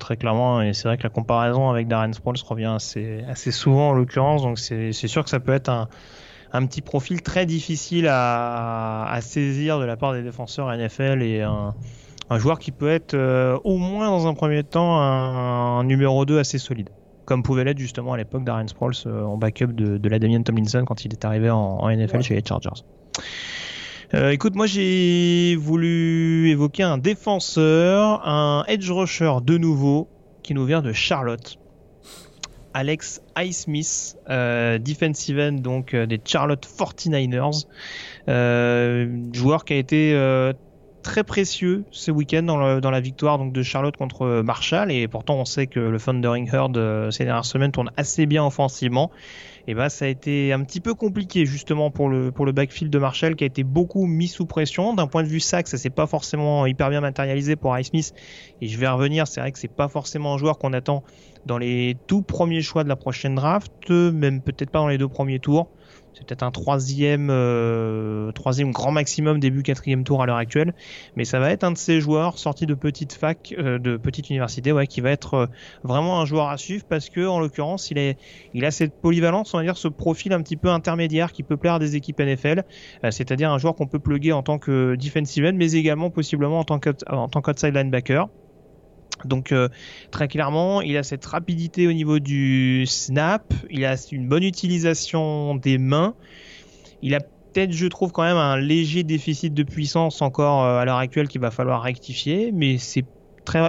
très 0.00 0.16
clairement, 0.16 0.62
et 0.62 0.72
c'est 0.72 0.88
vrai 0.88 0.96
que 0.96 1.02
la 1.02 1.10
comparaison 1.10 1.68
avec 1.70 1.86
Darren 1.86 2.12
Sproles 2.12 2.36
revient 2.48 2.76
assez 3.28 3.50
souvent 3.52 3.90
en 3.90 3.92
l'occurrence, 3.92 4.42
donc 4.42 4.58
c'est 4.58 4.92
sûr 4.92 5.22
que 5.22 5.30
ça 5.30 5.38
peut 5.38 5.52
être 5.52 5.68
un, 5.68 5.88
un 6.56 6.66
petit 6.66 6.80
profil 6.80 7.22
très 7.22 7.46
difficile 7.46 8.08
à, 8.10 9.18
saisir 9.20 9.78
de 9.78 9.84
la 9.84 9.96
part 9.96 10.12
des 10.12 10.22
défenseurs 10.22 10.74
NFL 10.74 11.22
et 11.22 11.42
un, 11.42 11.74
joueur 12.38 12.58
qui 12.58 12.72
peut 12.72 12.88
être 12.88 13.14
euh, 13.14 13.58
au 13.64 13.76
moins 13.76 14.08
dans 14.08 14.26
un 14.26 14.34
premier 14.34 14.64
temps 14.64 15.00
un, 15.00 15.84
numéro 15.84 16.24
2 16.24 16.38
assez 16.38 16.58
solide. 16.58 16.88
Comme 17.24 17.42
pouvait 17.42 17.64
l'être 17.64 17.78
justement 17.78 18.12
à 18.12 18.16
l'époque 18.16 18.44
d'Aaron 18.44 18.68
Sproles 18.68 18.94
euh, 19.06 19.24
en 19.24 19.36
backup 19.36 19.72
de, 19.72 20.08
la 20.08 20.18
Damien 20.18 20.42
Tomlinson 20.42 20.84
quand 20.86 21.04
il 21.04 21.12
est 21.12 21.24
arrivé 21.24 21.50
en, 21.50 21.88
NFL 21.88 22.22
chez 22.22 22.34
les 22.34 22.42
Chargers. 22.44 22.82
Euh, 24.14 24.30
écoute, 24.30 24.54
moi 24.54 24.66
j'ai 24.66 25.56
voulu 25.56 26.48
évoquer 26.50 26.84
un 26.84 26.98
défenseur, 26.98 28.26
un 28.26 28.64
edge 28.68 28.90
rusher 28.90 29.32
de 29.44 29.58
nouveau, 29.58 30.08
qui 30.42 30.54
nous 30.54 30.64
vient 30.64 30.80
de 30.80 30.92
Charlotte. 30.92 31.58
Alex 32.76 33.22
Highsmith, 33.34 34.18
euh, 34.28 34.76
defensive 34.76 35.38
end 35.38 35.52
donc 35.52 35.94
euh, 35.94 36.04
des 36.04 36.20
Charlotte 36.22 36.66
49ers, 36.66 37.64
euh, 38.28 39.08
joueur 39.32 39.64
qui 39.64 39.72
a 39.72 39.76
été 39.76 40.12
euh, 40.12 40.52
très 41.02 41.24
précieux 41.24 41.84
ce 41.90 42.10
week-end 42.10 42.42
dans, 42.42 42.90
la 42.90 43.00
victoire 43.00 43.38
de 43.38 43.62
Charlotte 43.62 43.96
contre 43.96 44.42
Marshall. 44.42 44.92
Et 44.92 45.08
pourtant 45.08 45.36
on 45.36 45.46
sait 45.46 45.68
que 45.68 45.80
le 45.80 45.98
Thundering 45.98 46.50
Herd 46.52 46.78
ces 47.12 47.24
dernières 47.24 47.46
semaines 47.46 47.72
tourne 47.72 47.90
assez 47.96 48.26
bien 48.26 48.44
offensivement 48.44 49.10
et 49.66 49.74
bah 49.74 49.88
ça 49.88 50.04
a 50.04 50.08
été 50.08 50.52
un 50.52 50.62
petit 50.62 50.80
peu 50.80 50.94
compliqué 50.94 51.46
justement 51.46 51.90
pour 51.90 52.08
le 52.08 52.32
pour 52.32 52.46
le 52.46 52.52
backfield 52.52 52.92
de 52.92 52.98
Marshall 52.98 53.36
qui 53.36 53.44
a 53.44 53.46
été 53.46 53.64
beaucoup 53.64 54.06
mis 54.06 54.28
sous 54.28 54.46
pression 54.46 54.94
d'un 54.94 55.06
point 55.06 55.22
de 55.22 55.28
vue 55.28 55.40
sac 55.40 55.68
ça 55.68 55.78
s'est 55.78 55.90
pas 55.90 56.06
forcément 56.06 56.66
hyper 56.66 56.90
bien 56.90 57.00
matérialisé 57.00 57.56
pour 57.56 57.74
Highsmith 57.74 58.12
et 58.60 58.68
je 58.68 58.78
vais 58.78 58.88
revenir 58.88 59.26
c'est 59.26 59.40
vrai 59.40 59.52
que 59.52 59.58
c'est 59.58 59.68
pas 59.68 59.88
forcément 59.88 60.34
un 60.34 60.38
joueur 60.38 60.58
qu'on 60.58 60.72
attend 60.72 61.02
dans 61.46 61.58
les 61.58 61.96
tout 62.08 62.22
premiers 62.22 62.60
choix 62.60 62.82
de 62.84 62.88
la 62.88 62.96
prochaine 62.96 63.36
draft, 63.36 63.88
même 63.90 64.42
peut-être 64.42 64.70
pas 64.70 64.80
dans 64.80 64.88
les 64.88 64.98
deux 64.98 65.08
premiers 65.08 65.38
tours. 65.38 65.68
C'est 66.16 66.26
peut-être 66.26 66.44
un 66.44 66.50
troisième, 66.50 67.28
euh, 67.30 68.32
troisième 68.32 68.70
grand 68.72 68.90
maximum 68.90 69.38
début 69.38 69.62
quatrième 69.62 70.02
tour 70.02 70.22
à 70.22 70.26
l'heure 70.26 70.38
actuelle, 70.38 70.72
mais 71.14 71.26
ça 71.26 71.40
va 71.40 71.50
être 71.50 71.62
un 71.62 71.72
de 71.72 71.76
ces 71.76 72.00
joueurs 72.00 72.38
sortis 72.38 72.64
de 72.64 72.72
petite 72.72 73.12
fac, 73.12 73.54
euh, 73.58 73.78
de 73.78 73.98
petite 73.98 74.30
université, 74.30 74.72
ouais, 74.72 74.86
qui 74.86 75.02
va 75.02 75.10
être 75.10 75.34
euh, 75.34 75.46
vraiment 75.82 76.18
un 76.18 76.24
joueur 76.24 76.48
à 76.48 76.56
suivre 76.56 76.84
parce 76.88 77.10
que 77.10 77.26
en 77.26 77.38
l'occurrence 77.38 77.90
il 77.90 77.98
est, 77.98 78.18
il 78.54 78.64
a 78.64 78.70
cette 78.70 78.98
polyvalence, 78.98 79.52
on 79.52 79.58
va 79.58 79.64
dire 79.64 79.76
ce 79.76 79.88
profil 79.88 80.32
un 80.32 80.42
petit 80.42 80.56
peu 80.56 80.70
intermédiaire 80.70 81.32
qui 81.32 81.42
peut 81.42 81.58
plaire 81.58 81.74
à 81.74 81.78
des 81.78 81.96
équipes 81.96 82.18
NFL, 82.18 82.62
c'est-à-dire 83.10 83.52
un 83.52 83.58
joueur 83.58 83.74
qu'on 83.74 83.86
peut 83.86 83.98
plugger 83.98 84.32
en 84.32 84.42
tant 84.42 84.58
que 84.58 84.94
defensive 84.96 85.44
end, 85.44 85.52
mais 85.54 85.72
également 85.72 86.08
possiblement 86.08 86.60
en 86.60 86.64
tant 86.64 86.78
que 86.78 86.90
en 87.10 87.28
tant 87.28 87.42
qu'outside 87.42 87.74
linebacker. 87.74 88.26
Donc 89.24 89.52
euh, 89.52 89.68
très 90.10 90.28
clairement, 90.28 90.82
il 90.82 90.96
a 90.96 91.02
cette 91.02 91.24
rapidité 91.24 91.86
au 91.86 91.92
niveau 91.92 92.18
du 92.18 92.84
snap, 92.86 93.52
il 93.70 93.84
a 93.84 93.96
une 94.12 94.28
bonne 94.28 94.42
utilisation 94.42 95.54
des 95.54 95.78
mains, 95.78 96.14
il 97.02 97.14
a 97.14 97.20
peut-être, 97.20 97.72
je 97.72 97.86
trouve 97.86 98.12
quand 98.12 98.22
même 98.22 98.36
un 98.36 98.58
léger 98.58 99.02
déficit 99.02 99.54
de 99.54 99.62
puissance 99.62 100.20
encore 100.20 100.64
euh, 100.64 100.78
à 100.78 100.84
l'heure 100.84 100.98
actuelle 100.98 101.28
qu'il 101.28 101.40
va 101.40 101.50
falloir 101.50 101.82
rectifier, 101.82 102.52
mais 102.52 102.78
c'est 102.78 103.04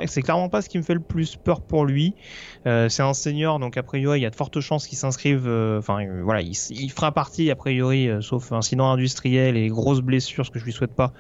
c'est 0.06 0.22
clairement 0.22 0.50
pas 0.50 0.62
ce 0.62 0.70
qui 0.70 0.78
me 0.78 0.84
fait 0.84 0.94
le 0.94 1.00
plus 1.00 1.36
peur 1.36 1.62
pour 1.62 1.86
lui. 1.86 2.14
Euh, 2.66 2.90
c'est 2.90 3.04
un 3.04 3.14
senior, 3.14 3.60
donc 3.60 3.78
a 3.78 3.84
priori, 3.84 4.20
il 4.20 4.24
y 4.24 4.26
a 4.26 4.30
de 4.30 4.36
fortes 4.36 4.60
chances 4.60 4.88
qu'il 4.88 4.98
s'inscrive. 4.98 5.48
Euh, 5.48 5.80
enfin, 5.80 6.06
euh, 6.06 6.22
voilà, 6.24 6.42
il, 6.42 6.54
il, 6.72 6.92
fera 6.92 7.12
partie 7.12 7.50
a 7.52 7.56
priori, 7.56 8.10
sauf 8.22 8.52
incident 8.52 8.92
industriel 8.92 9.58
et 9.58 9.68
grosses 9.70 10.02
blessures, 10.02 10.46
ce 10.46 10.52
que 10.52 10.60
je 10.60 10.66
lui 10.66 10.74
souhaite 10.74 10.96
pas. 10.96 11.14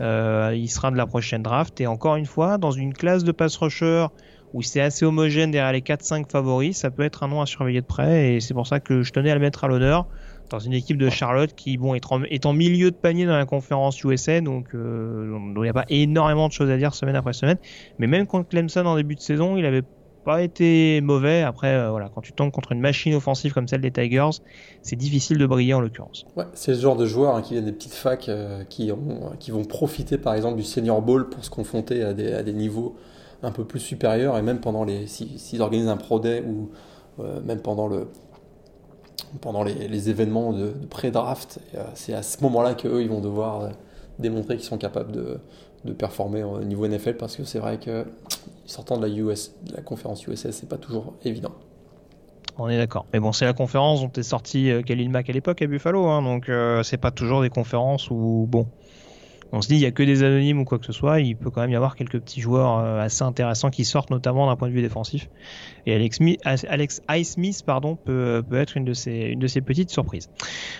il 0.00 0.68
sera 0.68 0.90
de 0.90 0.96
la 0.96 1.06
prochaine 1.06 1.42
draft. 1.42 1.80
Et 1.80 1.86
encore 1.86 2.16
une 2.16 2.26
fois, 2.26 2.58
dans 2.58 2.72
une 2.72 2.94
classe 2.94 3.24
de 3.24 3.32
pass 3.32 3.56
rusher 3.56 4.06
où 4.52 4.60
c'est 4.60 4.82
assez 4.82 5.06
homogène 5.06 5.50
derrière 5.50 5.72
les 5.72 5.80
4-5 5.80 6.30
favoris, 6.30 6.76
ça 6.76 6.90
peut 6.90 7.02
être 7.02 7.22
un 7.22 7.28
nom 7.28 7.40
à 7.40 7.46
surveiller 7.46 7.80
de 7.80 7.86
près. 7.86 8.34
Et 8.34 8.40
c'est 8.40 8.54
pour 8.54 8.66
ça 8.66 8.80
que 8.80 9.02
je 9.02 9.12
tenais 9.12 9.30
à 9.30 9.34
le 9.34 9.40
mettre 9.40 9.64
à 9.64 9.68
l'honneur 9.68 10.06
dans 10.52 10.60
une 10.60 10.74
équipe 10.74 10.98
de 10.98 11.10
Charlotte 11.10 11.54
qui 11.54 11.76
bon 11.76 11.94
est 11.94 12.46
en, 12.46 12.52
milieu 12.52 12.90
de 12.90 12.96
panier 12.96 13.26
dans 13.26 13.36
la 13.36 13.46
conférence 13.46 14.02
USA 14.04 14.40
donc 14.40 14.74
euh, 14.74 15.36
il 15.56 15.62
n'y 15.62 15.68
a 15.68 15.72
pas 15.72 15.86
énormément 15.88 16.46
de 16.46 16.52
choses 16.52 16.70
à 16.70 16.76
dire 16.76 16.94
semaine 16.94 17.16
après 17.16 17.32
semaine. 17.32 17.58
Mais 17.98 18.06
même 18.06 18.26
contre 18.26 18.48
Clemson 18.48 18.86
en 18.86 18.96
début 18.96 19.16
de 19.16 19.20
saison 19.20 19.56
il 19.56 19.64
avait 19.64 19.82
pas 20.24 20.42
été 20.42 21.00
mauvais 21.00 21.42
après 21.42 21.74
euh, 21.74 21.90
voilà 21.90 22.08
quand 22.14 22.20
tu 22.20 22.32
tombes 22.32 22.52
contre 22.52 22.72
une 22.72 22.80
machine 22.80 23.14
offensive 23.14 23.52
comme 23.52 23.66
celle 23.66 23.80
des 23.80 23.90
Tigers 23.90 24.30
c'est 24.82 24.94
difficile 24.94 25.38
de 25.38 25.46
briller 25.46 25.74
en 25.74 25.80
l'occurrence. 25.80 26.24
C'est 26.54 26.74
ce 26.74 26.80
genre 26.80 26.96
de 26.96 27.06
joueurs 27.06 27.34
hein, 27.34 27.42
qui 27.42 27.54
viennent 27.54 27.64
des 27.64 27.72
petites 27.72 27.94
facs 27.94 28.28
euh, 28.28 28.62
qui, 28.64 28.90
vont 28.90 29.64
profiter 29.64 30.18
par 30.18 30.34
exemple 30.34 30.56
du 30.56 30.64
senior 30.64 31.02
ball 31.02 31.28
pour 31.28 31.44
se 31.44 31.50
confronter 31.50 32.04
à 32.04 32.12
des, 32.12 32.32
à 32.32 32.42
des 32.42 32.52
niveaux 32.52 32.94
un 33.42 33.50
peu 33.50 33.64
plus 33.64 33.80
supérieurs. 33.80 34.38
Et 34.38 34.42
même 34.42 34.60
pendant 34.60 34.84
les 34.84 35.08
s'ils 35.08 35.62
organisent 35.62 35.88
un 35.88 35.96
pro 35.96 36.20
day 36.20 36.44
ou 36.46 36.70
même 37.44 37.60
pendant 37.60 37.88
le 37.88 38.06
pendant 39.40 39.62
les, 39.62 40.10
événements 40.10 40.52
de, 40.52 40.72
pré-draft. 40.90 41.60
Euh, 41.74 41.84
c'est 41.94 42.14
à 42.14 42.22
ce 42.22 42.42
moment-là 42.42 42.74
qu'eux, 42.74 43.02
ils 43.02 43.08
vont 43.08 43.20
devoir 43.20 43.62
euh, 43.62 43.68
démontrer 44.18 44.56
qu'ils 44.56 44.66
sont 44.66 44.78
capables 44.78 45.12
de, 45.12 45.38
performer 45.98 46.44
au 46.44 46.62
niveau 46.62 46.86
NFL 46.86 47.16
parce 47.16 47.34
que 47.34 47.42
c'est 47.42 47.58
vrai 47.58 47.78
que 47.78 48.06
sortant 48.66 48.98
de 48.98 49.06
la 49.06 49.12
US, 49.12 49.52
de 49.64 49.74
la 49.74 49.82
conférence 49.82 50.24
USS, 50.28 50.52
c'est 50.52 50.68
pas 50.68 50.78
toujours 50.78 51.14
évident. 51.24 51.52
On 52.58 52.68
est 52.68 52.76
d'accord. 52.76 53.06
Mais 53.12 53.20
bon, 53.20 53.32
c'est 53.32 53.44
la 53.44 53.52
conférence 53.52 54.02
dont 54.02 54.12
est 54.12 54.22
sorti 54.22 54.70
euh, 54.70 54.82
Khalil 54.82 55.10
Mack 55.10 55.30
à 55.30 55.32
l'époque 55.32 55.62
à 55.62 55.66
Buffalo, 55.66 56.06
hein, 56.06 56.22
donc 56.22 56.48
euh, 56.48 56.82
c'est 56.82 56.98
pas 56.98 57.10
toujours 57.10 57.42
des 57.42 57.50
conférences 57.50 58.10
où 58.10 58.46
bon, 58.48 58.66
on 59.52 59.60
se 59.60 59.68
dit 59.68 59.74
il 59.74 59.80
y 59.80 59.86
a 59.86 59.90
que 59.90 60.02
des 60.02 60.22
anonymes 60.22 60.60
ou 60.60 60.64
quoi 60.64 60.78
que 60.78 60.86
ce 60.86 60.92
soit. 60.92 61.20
Il 61.20 61.36
peut 61.36 61.50
quand 61.50 61.60
même 61.60 61.70
y 61.70 61.76
avoir 61.76 61.94
quelques 61.94 62.18
petits 62.20 62.40
joueurs 62.40 62.78
euh, 62.78 63.00
assez 63.00 63.22
intéressants 63.22 63.70
qui 63.70 63.84
sortent, 63.84 64.10
notamment 64.10 64.46
d'un 64.46 64.56
point 64.56 64.68
de 64.68 64.72
vue 64.72 64.82
défensif. 64.82 65.28
Et 65.86 65.94
Alex, 65.94 66.18
Alex 66.44 67.02
Highsmith, 67.08 67.62
pardon, 67.64 67.96
peut, 67.96 68.42
peut 68.48 68.56
être 68.56 68.76
une 68.76 68.84
de 68.84 68.94
ces 68.94 69.12
une 69.12 69.38
de 69.38 69.46
ces 69.46 69.60
petites 69.60 69.90
surprises. 69.90 70.30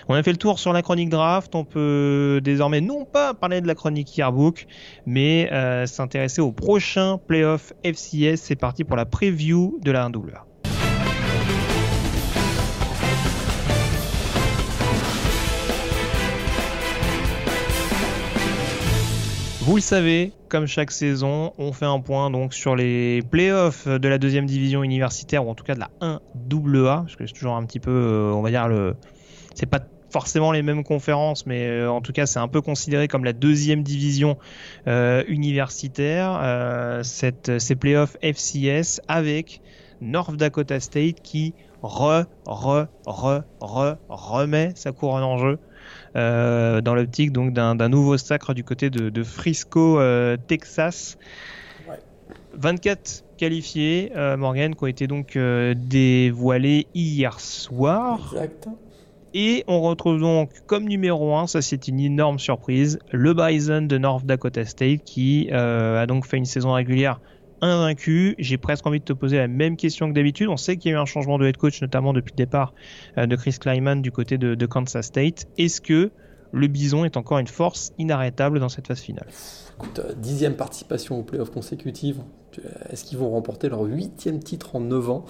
On 0.07 0.15
a 0.15 0.23
fait 0.23 0.31
le 0.31 0.37
tour 0.37 0.59
sur 0.59 0.73
la 0.73 0.81
chronique 0.81 1.09
draft. 1.09 1.53
On 1.55 1.65
peut 1.65 2.41
désormais 2.43 2.81
non 2.81 3.05
pas 3.05 3.33
parler 3.33 3.61
de 3.61 3.67
la 3.67 3.75
chronique 3.75 4.17
yearbook, 4.17 4.67
mais 5.05 5.49
s'intéresser 5.85 6.41
au 6.41 6.51
prochain 6.51 7.17
playoff 7.17 7.73
FCS. 7.83 8.37
C'est 8.37 8.55
parti 8.55 8.83
pour 8.83 8.97
la 8.97 9.05
preview 9.05 9.79
de 9.83 9.91
la 9.91 10.09
1AA. 10.09 10.52
Vous 19.65 19.75
le 19.75 19.81
savez, 19.81 20.33
comme 20.49 20.67
chaque 20.67 20.91
saison, 20.91 21.53
on 21.57 21.71
fait 21.71 21.85
un 21.85 22.01
point 22.01 22.29
donc 22.29 22.53
sur 22.53 22.75
les 22.75 23.21
playoffs 23.21 23.87
de 23.87 24.07
la 24.09 24.17
deuxième 24.17 24.45
division 24.45 24.83
universitaire 24.83 25.47
ou 25.47 25.49
en 25.49 25.55
tout 25.55 25.63
cas 25.63 25.73
de 25.73 25.79
la 25.79 25.89
1AA, 26.01 27.03
parce 27.03 27.15
que 27.15 27.25
c'est 27.25 27.31
toujours 27.31 27.55
un 27.55 27.63
petit 27.63 27.79
peu, 27.79 27.89
euh, 27.89 28.33
on 28.33 28.41
va 28.41 28.49
dire 28.49 28.67
le, 28.67 28.97
c'est 29.55 29.65
pas 29.65 29.79
forcément 30.09 30.51
les 30.51 30.63
mêmes 30.63 30.83
conférences, 30.83 31.45
mais 31.45 31.65
euh, 31.65 31.89
en 31.89 32.01
tout 32.01 32.11
cas 32.11 32.25
c'est 32.25 32.39
un 32.39 32.49
peu 32.49 32.59
considéré 32.59 33.07
comme 33.07 33.23
la 33.23 33.31
deuxième 33.31 33.83
division 33.83 34.37
euh, 34.87 35.23
universitaire. 35.29 36.99
cette, 37.05 37.57
ces 37.57 37.75
playoffs 37.77 38.17
FCS 38.21 38.99
avec 39.07 39.61
North 40.01 40.35
Dakota 40.35 40.81
State 40.81 41.21
qui 41.21 41.53
re, 41.81 42.25
re, 42.45 42.87
re, 43.05 43.43
re, 43.61 43.95
remet 44.09 44.73
sa 44.75 44.91
couronne 44.91 45.23
en 45.23 45.37
jeu 45.37 45.57
euh, 46.15 46.81
dans 46.81 46.95
l'optique 46.95 47.31
donc 47.31 47.53
d'un 47.53 47.89
nouveau 47.89 48.17
sacre 48.17 48.53
du 48.53 48.63
côté 48.63 48.89
de, 48.89 49.23
Frisco, 49.23 49.99
euh, 49.99 50.37
Texas. 50.47 51.17
24 52.55 53.23
qualifiés, 53.37 54.11
euh, 54.15 54.37
Morgan, 54.37 54.75
qui 54.75 54.83
ont 54.83 54.87
été 54.87 55.07
donc 55.07 55.37
dévoilés 55.37 56.87
hier 56.93 57.39
soir. 57.39 58.35
Et 59.33 59.63
on 59.67 59.81
retrouve 59.81 60.19
donc 60.19 60.51
comme 60.67 60.85
numéro 60.85 61.35
1, 61.35 61.47
ça 61.47 61.63
c'est 61.63 61.87
une 61.87 61.99
énorme 61.99 62.37
surprise, 62.37 62.99
le 63.11 63.33
Bison 63.33 63.81
de 63.81 63.97
North 63.97 64.23
Dakota 64.27 64.63
State 64.63 65.03
qui 65.03 65.49
a 65.51 66.05
donc 66.05 66.27
fait 66.27 66.37
une 66.37 66.45
saison 66.45 66.73
régulière 66.73 67.19
invaincu. 67.69 68.35
J'ai 68.37 68.57
presque 68.57 68.85
envie 68.85 68.99
de 68.99 69.05
te 69.05 69.13
poser 69.13 69.37
la 69.37 69.47
même 69.47 69.77
question 69.77 70.09
que 70.09 70.13
d'habitude. 70.13 70.47
On 70.49 70.57
sait 70.57 70.77
qu'il 70.77 70.91
y 70.91 70.93
a 70.93 70.97
eu 70.97 71.01
un 71.01 71.05
changement 71.05 71.37
de 71.37 71.45
head 71.45 71.57
coach, 71.57 71.81
notamment 71.81 72.13
depuis 72.13 72.31
le 72.31 72.37
départ 72.37 72.73
euh, 73.17 73.25
de 73.25 73.35
Chris 73.35 73.57
Kleiman 73.59 74.01
du 74.01 74.11
côté 74.11 74.37
de, 74.37 74.65
Kansas 74.65 75.05
State. 75.05 75.45
Est-ce 75.57 75.81
que 75.81 76.11
le 76.51 76.67
Bison 76.67 77.05
est 77.05 77.17
encore 77.17 77.39
une 77.39 77.47
force 77.47 77.93
inarrêtable 77.97 78.59
dans 78.59 78.69
cette 78.69 78.87
phase 78.87 78.99
finale? 78.99 79.27
Euh, 79.99 80.13
dixième 80.15 80.55
participation 80.55 81.19
aux 81.19 81.23
playoffs 81.23 81.51
consécutives. 81.51 82.21
Est-ce 82.89 83.03
qu'ils 83.03 83.17
vont 83.17 83.31
remporter 83.31 83.69
leur 83.69 83.81
huitième 83.81 84.39
titre 84.39 84.75
en 84.75 84.79
9 84.79 85.09
ans? 85.09 85.25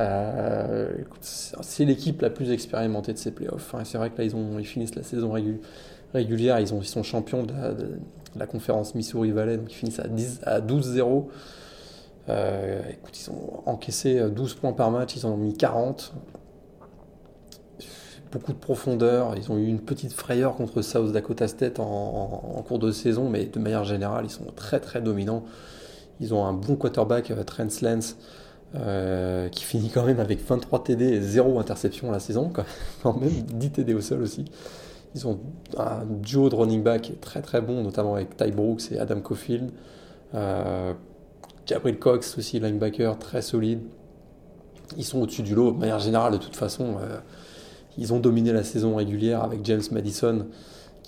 Euh, 0.00 0.92
c'est 1.20 1.84
l'équipe 1.84 2.20
la 2.20 2.30
plus 2.30 2.50
expérimentée 2.50 3.12
de 3.12 3.18
ces 3.18 3.30
playoffs. 3.30 3.74
c'est 3.84 3.98
vrai 3.98 4.10
que 4.10 4.18
là, 4.18 4.24
ils, 4.24 4.34
ont, 4.34 4.58
ils 4.58 4.66
finissent 4.66 4.96
la 4.96 5.04
saison 5.04 5.32
régulière, 6.12 6.58
ils, 6.58 6.74
ont, 6.74 6.80
ils 6.80 6.86
sont 6.86 7.04
champions 7.04 7.44
de, 7.44 7.52
la 7.52 7.72
conférence 8.46 8.94
Missouri 8.94 9.30
Valley, 9.30 9.56
donc 9.56 9.72
ils 9.72 9.76
finissent 9.76 10.00
à, 10.00 10.08
10, 10.08 10.40
à 10.44 10.60
12-0. 10.60 11.26
Euh, 12.28 12.80
écoute, 12.90 13.20
ils 13.20 13.30
ont 13.30 13.62
encaissé 13.66 14.20
12 14.30 14.54
points 14.54 14.72
par 14.72 14.90
match, 14.90 15.16
ils 15.16 15.26
en 15.26 15.30
ont 15.30 15.36
mis 15.36 15.56
40. 15.56 16.14
Beaucoup 18.32 18.52
de 18.52 18.58
profondeur, 18.58 19.34
ils 19.36 19.52
ont 19.52 19.58
eu 19.58 19.66
une 19.66 19.80
petite 19.80 20.12
frayeur 20.12 20.56
contre 20.56 20.82
South 20.82 21.12
Dakota 21.12 21.46
State 21.46 21.78
en, 21.78 22.64
cours 22.66 22.80
de 22.80 22.90
saison, 22.90 23.28
mais 23.30 23.44
de 23.44 23.58
manière 23.60 23.84
générale, 23.84 24.24
ils 24.24 24.30
sont 24.30 24.46
très 24.56 24.80
très 24.80 25.00
dominants. 25.00 25.44
Ils 26.20 26.34
ont 26.34 26.44
un 26.44 26.52
bon 26.52 26.74
quarterback, 26.74 27.30
euh, 27.30 27.44
Trent 27.44 27.68
Lance, 27.82 28.16
euh, 28.74 29.48
qui 29.50 29.62
finit 29.62 29.88
quand 29.88 30.04
même 30.04 30.18
avec 30.18 30.44
23 30.44 30.82
TD 30.82 31.04
et 31.04 31.20
0 31.20 31.60
interception 31.60 32.10
la 32.10 32.18
saison, 32.18 32.50
quand 33.02 33.20
même 33.20 33.30
10 33.42 33.70
TD 33.70 33.94
au 33.94 34.00
sol 34.00 34.22
aussi. 34.22 34.46
Ils 35.14 35.26
ont 35.28 35.38
un 35.78 36.04
duo 36.06 36.48
de 36.48 36.54
running 36.54 36.82
back 36.82 37.12
très 37.20 37.40
très 37.40 37.60
bon, 37.60 37.82
notamment 37.82 38.16
avec 38.16 38.36
Ty 38.36 38.50
Brooks 38.50 38.90
et 38.90 38.98
Adam 38.98 39.20
Cofield. 39.20 39.70
Euh, 40.34 40.92
Gabriel 41.66 41.98
Cox 41.98 42.36
aussi, 42.36 42.58
linebacker, 42.58 43.18
très 43.18 43.40
solide. 43.40 43.80
Ils 44.96 45.04
sont 45.04 45.20
au-dessus 45.20 45.42
du 45.42 45.54
lot. 45.54 45.72
De 45.72 45.78
manière 45.78 46.00
générale, 46.00 46.32
de 46.32 46.38
toute 46.38 46.56
façon, 46.56 46.96
euh, 47.00 47.18
ils 47.96 48.12
ont 48.12 48.18
dominé 48.18 48.52
la 48.52 48.64
saison 48.64 48.96
régulière 48.96 49.42
avec 49.42 49.64
James 49.64 49.82
Madison. 49.92 50.46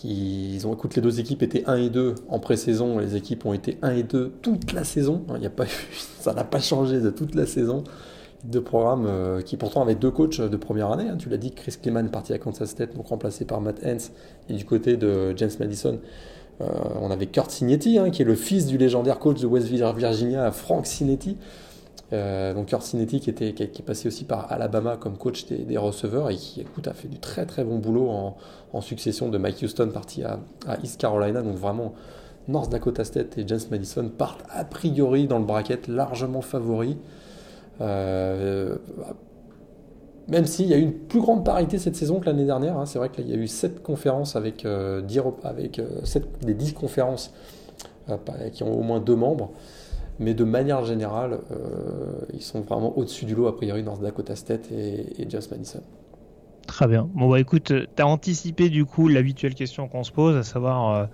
Ils 0.05 0.67
ont, 0.67 0.75
écoute, 0.75 0.95
les 0.95 1.03
deux 1.03 1.19
équipes 1.19 1.43
étaient 1.43 1.65
1 1.67 1.77
et 1.77 1.91
2 1.91 2.15
en 2.29 2.39
pré-saison. 2.39 2.99
Les 2.99 3.17
équipes 3.17 3.45
ont 3.45 3.55
été 3.55 3.79
1 3.83 3.91
et 3.91 4.03
2 4.05 4.35
toute 4.41 4.73
la 4.73 4.85
saison. 4.85 5.25
Il 5.39 5.45
a 5.45 5.51
pas, 5.51 5.65
ça 6.21 6.33
n'a 6.33 6.45
pas 6.45 6.61
changé 6.61 7.01
de 7.01 7.11
toute 7.11 7.35
la 7.35 7.47
saison 7.47 7.83
de 8.51 8.59
programme 8.61 9.07
euh, 9.07 9.41
qui 9.43 9.57
pourtant 9.57 9.83
avait 9.83 9.95
deux 9.95 10.11
coachs 10.11 10.41
de 10.41 10.57
première 10.57 10.91
année. 10.91 11.09
Hein. 11.09 11.17
Tu 11.19 11.29
l'as 11.29 11.37
dit, 11.37 11.53
Chris 11.53 11.77
Kleeman 11.81 12.11
parti 12.11 12.33
à 12.33 12.39
Kansas 12.39 12.71
State, 12.71 12.95
donc 12.95 13.09
remplacé 13.09 13.45
par 13.45 13.61
Matt 13.61 13.85
Hens. 13.85 14.13
Et 14.49 14.55
du 14.55 14.65
côté 14.65 14.97
de 14.97 15.37
James 15.37 15.51
Madison, 15.59 15.99
euh, 16.61 16.65
on 17.01 17.11
avait 17.11 17.27
Kurt 17.27 17.51
Cinetti, 17.51 17.99
hein, 17.99 18.11
qui 18.11 18.23
est 18.23 18.25
le 18.25 18.35
fils 18.35 18.67
du 18.67 18.79
légendaire 18.79 19.19
coach 19.19 19.41
de 19.41 19.47
West 19.47 19.67
Virginia, 19.69 20.51
Frank 20.53 20.87
Cinetti. 20.87 21.37
Euh, 22.13 22.55
donc 22.55 22.67
Kurt 22.67 22.83
Cinetti 22.83 23.19
qui, 23.19 23.31
était, 23.31 23.53
qui, 23.53 23.63
est 23.65 23.85
passé 23.85 24.07
aussi 24.07 24.25
par 24.25 24.53
Alabama 24.53 24.97
comme 24.97 25.19
coach 25.19 25.47
des, 25.47 25.77
receveurs 25.77 26.31
et 26.31 26.37
qui 26.37 26.61
écoute, 26.61 26.87
a 26.87 26.95
fait 26.95 27.09
du 27.09 27.19
très 27.19 27.47
très 27.47 27.65
bon 27.65 27.79
boulot 27.79 28.09
en, 28.09 28.81
succession 28.81 29.29
de 29.29 29.39
Mike 29.39 29.63
Houston 29.63 29.89
parti 29.93 30.23
à, 30.23 30.39
à, 30.69 30.79
East 30.85 31.01
Carolina. 31.01 31.43
Donc 31.43 31.57
vraiment, 31.57 31.95
North 32.47 32.71
Dakota 32.71 33.05
State 33.05 33.39
et 33.39 33.45
James 33.47 33.59
Madison 33.71 34.09
partent 34.09 34.45
a 34.51 34.65
priori 34.65 35.27
dans 35.27 35.39
le 35.39 35.45
bracket 35.45 35.89
largement 35.89 36.43
favoris. 36.43 36.97
Euh, 37.81 38.77
même 40.29 40.47
s'il 40.47 40.67
y 40.67 40.75
a 40.75 40.79
eu 40.79 40.83
une 40.83 40.93
plus 40.93 41.21
grande 41.21 41.45
parité 41.45 41.79
cette 41.79 41.97
saison 41.97 42.19
que 42.19 42.27
l'année 42.27 42.47
dernière, 42.47 42.79
hein. 42.79 42.87
c'est 42.87 42.99
vrai 42.99 43.11
qu'il 43.11 43.29
y 43.29 43.33
a 43.33 43.37
eu 43.37 43.47
7 43.47 43.83
conférences 43.83 44.35
avec, 44.35 44.65
euh, 44.65 45.01
10, 45.01 45.21
avec 45.45 45.79
euh, 45.79 46.01
des 46.43 46.55
10 46.55 46.73
conférences 46.73 47.33
qui 48.53 48.63
ont 48.63 48.73
au 48.73 48.83
moins 48.83 49.01
deux 49.01 49.17
membres, 49.17 49.51
mais 50.21 50.33
de 50.33 50.45
manière 50.45 50.85
générale, 50.85 51.41
ils 52.33 52.41
sont 52.41 52.61
vraiment 52.61 52.97
au-dessus 52.97 53.25
du 53.25 53.35
lot, 53.35 53.49
a 53.49 53.57
priori, 53.57 53.83
North 53.83 54.01
Dakota 54.01 54.37
State 54.37 54.71
et, 54.71 55.21
et 55.21 55.29
Just 55.29 55.51
Madison. 55.51 55.81
Très 56.69 56.87
bien. 56.87 57.11
Bon, 57.15 57.29
bah 57.29 57.41
écoute, 57.41 57.73
tu 57.73 58.03
as 58.03 58.07
anticipé 58.07 58.69
du 58.69 58.85
coup 58.85 59.09
l'habituelle 59.09 59.57
question 59.57 59.89
qu'on 59.89 60.05
se 60.05 60.13
pose, 60.13 60.37
à 60.37 60.45
savoir 60.45 61.09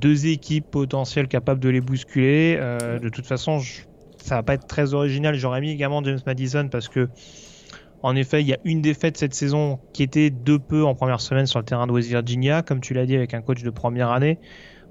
deux 0.00 0.26
équipes 0.26 0.68
potentielles 0.68 1.28
capables 1.28 1.60
de 1.60 1.68
les 1.68 1.80
bousculer. 1.80 2.56
de 2.56 3.08
toute 3.08 3.26
façon, 3.26 3.60
je 3.60 3.82
ça 4.22 4.36
va 4.36 4.42
pas 4.42 4.54
être 4.54 4.66
très 4.66 4.94
original. 4.94 5.34
J'aurais 5.34 5.60
mis 5.60 5.70
également 5.70 6.02
James 6.04 6.20
Madison 6.26 6.68
parce 6.68 6.88
que, 6.88 7.08
en 8.02 8.16
effet, 8.16 8.40
il 8.40 8.48
y 8.48 8.54
a 8.54 8.58
une 8.64 8.80
défaite 8.80 9.16
cette 9.16 9.34
saison 9.34 9.78
qui 9.92 10.02
était 10.02 10.30
de 10.30 10.56
peu 10.56 10.84
en 10.84 10.94
première 10.94 11.20
semaine 11.20 11.46
sur 11.46 11.58
le 11.58 11.64
terrain 11.64 11.86
de 11.86 11.92
West 11.92 12.08
Virginia, 12.08 12.62
comme 12.62 12.80
tu 12.80 12.94
l'as 12.94 13.06
dit, 13.06 13.16
avec 13.16 13.34
un 13.34 13.42
coach 13.42 13.62
de 13.62 13.70
première 13.70 14.10
année. 14.10 14.38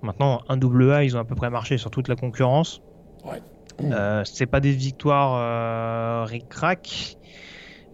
Maintenant, 0.01 0.41
un 0.47 0.57
double 0.57 0.91
A, 0.91 1.03
ils 1.03 1.17
ont 1.17 1.19
à 1.19 1.25
peu 1.25 1.35
près 1.35 1.49
marché 1.49 1.77
sur 1.77 1.91
toute 1.91 2.07
la 2.07 2.15
concurrence. 2.15 2.81
Ouais. 3.25 3.41
Euh, 3.81 4.23
c'est 4.25 4.45
pas 4.45 4.59
des 4.59 4.71
victoires 4.71 5.35
euh, 5.35 6.25
ric-rac. 6.25 7.17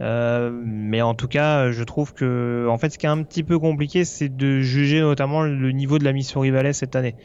Euh, 0.02 0.52
mais 0.52 1.02
en 1.02 1.14
tout 1.14 1.28
cas, 1.28 1.72
je 1.72 1.84
trouve 1.84 2.14
que, 2.14 2.68
en 2.70 2.78
fait, 2.78 2.90
ce 2.90 2.98
qui 2.98 3.06
est 3.06 3.10
un 3.10 3.24
petit 3.24 3.44
peu 3.44 3.60
compliqué, 3.60 4.04
c'est 4.04 4.36
de 4.36 4.60
juger 4.60 5.02
notamment 5.02 5.44
le 5.44 5.72
niveau 5.72 6.00
de 6.00 6.04
la 6.04 6.12
Missouri 6.12 6.52
Valley 6.52 6.74
cette 6.74 6.96
année. 6.96 7.16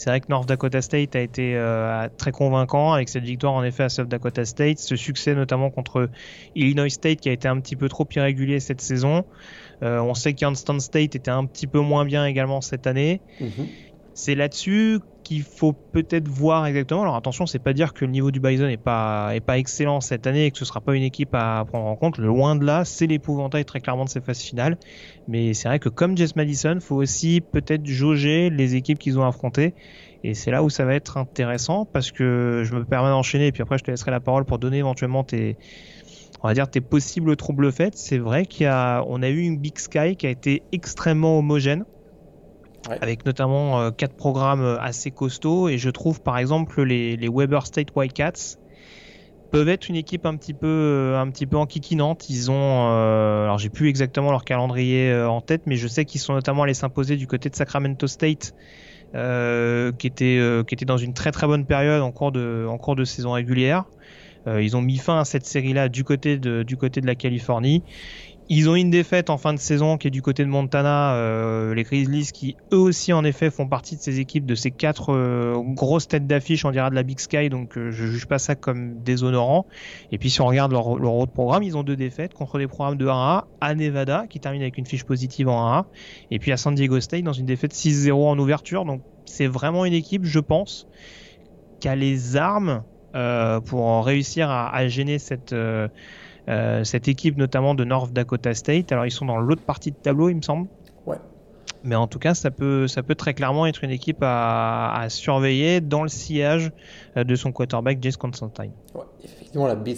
C'est 0.00 0.08
vrai 0.08 0.20
que 0.22 0.28
North 0.30 0.48
Dakota 0.48 0.80
State 0.80 1.14
a 1.14 1.20
été 1.20 1.54
euh, 1.56 2.08
très 2.16 2.32
convaincant 2.32 2.94
avec 2.94 3.10
cette 3.10 3.24
victoire 3.24 3.52
en 3.52 3.62
effet 3.62 3.82
à 3.82 3.90
South 3.90 4.08
Dakota 4.08 4.46
State, 4.46 4.78
ce 4.78 4.96
succès 4.96 5.34
notamment 5.34 5.68
contre 5.68 6.08
Illinois 6.54 6.88
State 6.88 7.20
qui 7.20 7.28
a 7.28 7.32
été 7.32 7.48
un 7.48 7.60
petit 7.60 7.76
peu 7.76 7.86
trop 7.90 8.08
irrégulier 8.16 8.60
cette 8.60 8.80
saison. 8.80 9.26
Euh, 9.82 10.00
on 10.00 10.14
sait 10.14 10.32
qu'Instant 10.32 10.80
State 10.80 11.16
était 11.16 11.30
un 11.30 11.44
petit 11.44 11.66
peu 11.66 11.80
moins 11.80 12.06
bien 12.06 12.24
également 12.24 12.62
cette 12.62 12.86
année. 12.86 13.20
Mhm. 13.40 13.68
C'est 14.14 14.34
là-dessus 14.34 15.00
qu'il 15.30 15.44
faut 15.44 15.72
peut-être 15.72 16.26
voir 16.26 16.66
exactement. 16.66 17.02
Alors 17.02 17.14
attention, 17.14 17.46
c'est 17.46 17.60
pas 17.60 17.72
dire 17.72 17.94
que 17.94 18.04
le 18.04 18.10
niveau 18.10 18.32
du 18.32 18.40
Bison 18.40 18.66
est 18.66 18.76
pas 18.76 19.32
excellent 19.50 20.00
cette 20.00 20.26
année 20.26 20.46
et 20.46 20.50
que 20.50 20.58
ce 20.58 20.64
sera 20.64 20.80
pas 20.80 20.96
une 20.96 21.04
équipe 21.04 21.32
à 21.34 21.64
prendre 21.68 21.86
en 21.86 21.94
compte. 21.94 22.18
Loin 22.18 22.56
de 22.56 22.64
là, 22.64 22.84
c'est 22.84 23.06
l'épouvantail 23.06 23.64
très 23.64 23.78
clairement 23.78 24.04
de 24.04 24.08
ces 24.08 24.20
phases 24.20 24.40
finales. 24.40 24.76
Mais 25.28 25.54
c'est 25.54 25.68
vrai 25.68 25.78
que 25.78 25.88
comme 25.88 26.16
Jess 26.16 26.34
Madison, 26.34 26.78
faut 26.80 26.96
aussi 26.96 27.40
peut-être 27.40 27.86
jauger 27.86 28.50
les 28.50 28.74
équipes 28.74 28.98
qu'ils 28.98 29.20
ont 29.20 29.24
affrontées. 29.24 29.76
Et 30.24 30.34
c'est 30.34 30.50
là 30.50 30.64
où 30.64 30.68
ça 30.68 30.84
va 30.84 30.96
être 30.96 31.16
intéressant 31.16 31.84
parce 31.84 32.10
que 32.10 32.62
je 32.64 32.74
me 32.74 32.84
permets 32.84 33.10
d'enchaîner 33.10 33.46
et 33.46 33.52
puis 33.52 33.62
après 33.62 33.78
je 33.78 33.84
te 33.84 33.92
laisserai 33.92 34.10
la 34.10 34.18
parole 34.20 34.44
pour 34.44 34.58
donner 34.58 34.78
éventuellement 34.78 35.22
tes 35.22 35.56
on 36.42 36.48
va 36.48 36.54
dire 36.54 36.68
tes 36.68 36.80
possibles 36.80 37.36
troubles 37.36 37.70
faits. 37.70 37.96
C'est 37.96 38.18
vrai 38.18 38.46
y 38.58 38.64
a 38.64 38.98
a 38.98 39.28
eu 39.28 39.40
une 39.42 39.58
Big 39.58 39.78
Sky 39.78 40.16
qui 40.16 40.26
a 40.26 40.30
été 40.30 40.64
extrêmement 40.72 41.38
homogène 41.38 41.84
avec 42.88 43.24
notamment 43.26 43.80
euh, 43.80 43.90
quatre 43.90 44.14
programmes 44.14 44.62
euh, 44.62 44.80
assez 44.80 45.10
costauds. 45.10 45.68
Et 45.68 45.78
je 45.78 45.90
trouve 45.90 46.20
par 46.20 46.38
exemple 46.38 46.82
les, 46.82 47.16
les 47.16 47.28
Weber 47.28 47.66
State 47.66 47.88
White 47.94 48.12
Cats 48.12 48.56
peuvent 49.50 49.68
être 49.68 49.88
une 49.88 49.96
équipe 49.96 50.26
un 50.26 50.36
petit 50.36 50.54
peu, 50.54 51.16
un 51.16 51.28
petit 51.30 51.46
peu 51.46 51.56
enquiquinante. 51.56 52.30
Ils 52.30 52.52
ont, 52.52 52.88
alors 52.88 53.58
j'ai 53.58 53.68
plus 53.68 53.88
exactement 53.88 54.30
leur 54.30 54.44
calendrier 54.44 55.12
en 55.12 55.40
tête, 55.40 55.62
mais 55.66 55.74
je 55.74 55.88
sais 55.88 56.04
qu'ils 56.04 56.20
sont 56.20 56.34
notamment 56.34 56.62
allés 56.62 56.74
s'imposer 56.74 57.16
du 57.16 57.26
côté 57.26 57.50
de 57.50 57.56
Sacramento 57.56 58.06
State. 58.06 58.54
qui 59.12 60.06
était 60.06 60.62
qui 60.68 60.74
était 60.76 60.84
dans 60.84 60.98
une 60.98 61.14
très 61.14 61.32
très 61.32 61.48
bonne 61.48 61.66
période 61.66 62.00
en 62.00 62.12
cours 62.12 62.30
de 62.30 62.64
en 62.68 62.78
cours 62.78 62.94
de 62.94 63.04
saison 63.04 63.32
régulière. 63.32 63.86
ils 64.46 64.76
ont 64.76 64.82
mis 64.82 64.98
fin 64.98 65.18
à 65.18 65.24
cette 65.24 65.46
série-là 65.46 65.88
du 65.88 66.04
côté 66.04 66.38
du 66.38 66.76
côté 66.76 67.00
de 67.00 67.08
la 67.08 67.16
Californie. 67.16 67.82
Ils 68.52 68.68
ont 68.68 68.74
une 68.74 68.90
défaite 68.90 69.30
en 69.30 69.38
fin 69.38 69.54
de 69.54 69.60
saison 69.60 69.96
qui 69.96 70.08
est 70.08 70.10
du 70.10 70.22
côté 70.22 70.42
de 70.42 70.48
Montana, 70.48 71.14
euh, 71.14 71.72
les 71.72 71.84
Grizzlies 71.84 72.32
qui 72.34 72.56
eux 72.72 72.78
aussi 72.78 73.12
en 73.12 73.22
effet 73.22 73.48
font 73.48 73.68
partie 73.68 73.94
de 73.94 74.00
ces 74.00 74.18
équipes, 74.18 74.44
de 74.44 74.56
ces 74.56 74.72
quatre 74.72 75.14
euh, 75.14 75.54
grosses 75.64 76.08
têtes 76.08 76.26
d'affiche, 76.26 76.64
on 76.64 76.72
dira 76.72 76.90
de 76.90 76.96
la 76.96 77.04
Big 77.04 77.20
Sky, 77.20 77.48
donc 77.48 77.78
euh, 77.78 77.92
je 77.92 78.06
juge 78.06 78.26
pas 78.26 78.40
ça 78.40 78.56
comme 78.56 79.04
déshonorant. 79.04 79.66
Et 80.10 80.18
puis 80.18 80.30
si 80.30 80.40
on 80.40 80.46
regarde 80.46 80.72
leur, 80.72 80.88
autre 80.88 81.30
programme, 81.30 81.62
ils 81.62 81.76
ont 81.76 81.84
deux 81.84 81.94
défaites 81.94 82.34
contre 82.34 82.58
des 82.58 82.66
programmes 82.66 82.96
de 82.96 83.06
1A, 83.06 83.44
à 83.60 83.74
Nevada 83.76 84.26
qui 84.28 84.40
termine 84.40 84.62
avec 84.62 84.78
une 84.78 84.86
fiche 84.86 85.04
positive 85.04 85.48
en 85.48 85.70
1A, 85.70 85.84
et 86.32 86.40
puis 86.40 86.50
à 86.50 86.56
San 86.56 86.74
Diego 86.74 86.98
State 86.98 87.22
dans 87.22 87.32
une 87.32 87.46
défaite 87.46 87.72
6-0 87.72 88.12
en 88.14 88.36
ouverture. 88.36 88.84
Donc 88.84 89.02
c'est 89.26 89.46
vraiment 89.46 89.84
une 89.84 89.94
équipe, 89.94 90.24
je 90.24 90.40
pense, 90.40 90.88
qui 91.78 91.86
a 91.86 91.94
les 91.94 92.36
armes 92.36 92.82
pour 93.66 94.04
réussir 94.04 94.50
à, 94.50 94.74
à 94.74 94.88
gêner 94.88 95.20
cette 95.20 95.54
euh, 96.50 96.84
cette 96.84 97.08
équipe 97.08 97.36
notamment 97.36 97.74
de 97.74 97.84
North 97.84 98.12
Dakota 98.12 98.54
State. 98.54 98.92
Alors 98.92 99.06
ils 99.06 99.10
sont 99.10 99.26
dans 99.26 99.38
l'autre 99.38 99.62
partie 99.62 99.92
de 99.92 99.96
tableau, 99.96 100.28
il 100.28 100.36
me 100.36 100.42
semble. 100.42 100.68
Ouais. 101.06 101.18
Mais 101.84 101.94
en 101.94 102.06
tout 102.06 102.18
cas, 102.18 102.34
ça 102.34 102.50
peut, 102.50 102.88
ça 102.88 103.02
peut 103.02 103.14
très 103.14 103.34
clairement 103.34 103.66
être 103.66 103.84
une 103.84 103.90
équipe 103.90 104.18
à, 104.20 105.06
surveiller 105.08 105.80
dans 105.80 106.02
le 106.02 106.08
sillage 106.08 106.72
euh, 107.16 107.24
de 107.24 107.34
son 107.36 107.52
quarterback 107.52 108.02
Jace 108.02 108.16
Constantine. 108.16 108.72
Ouais, 108.94 109.04
effectivement, 109.24 109.66
la 109.66 109.76
Big, 109.76 109.96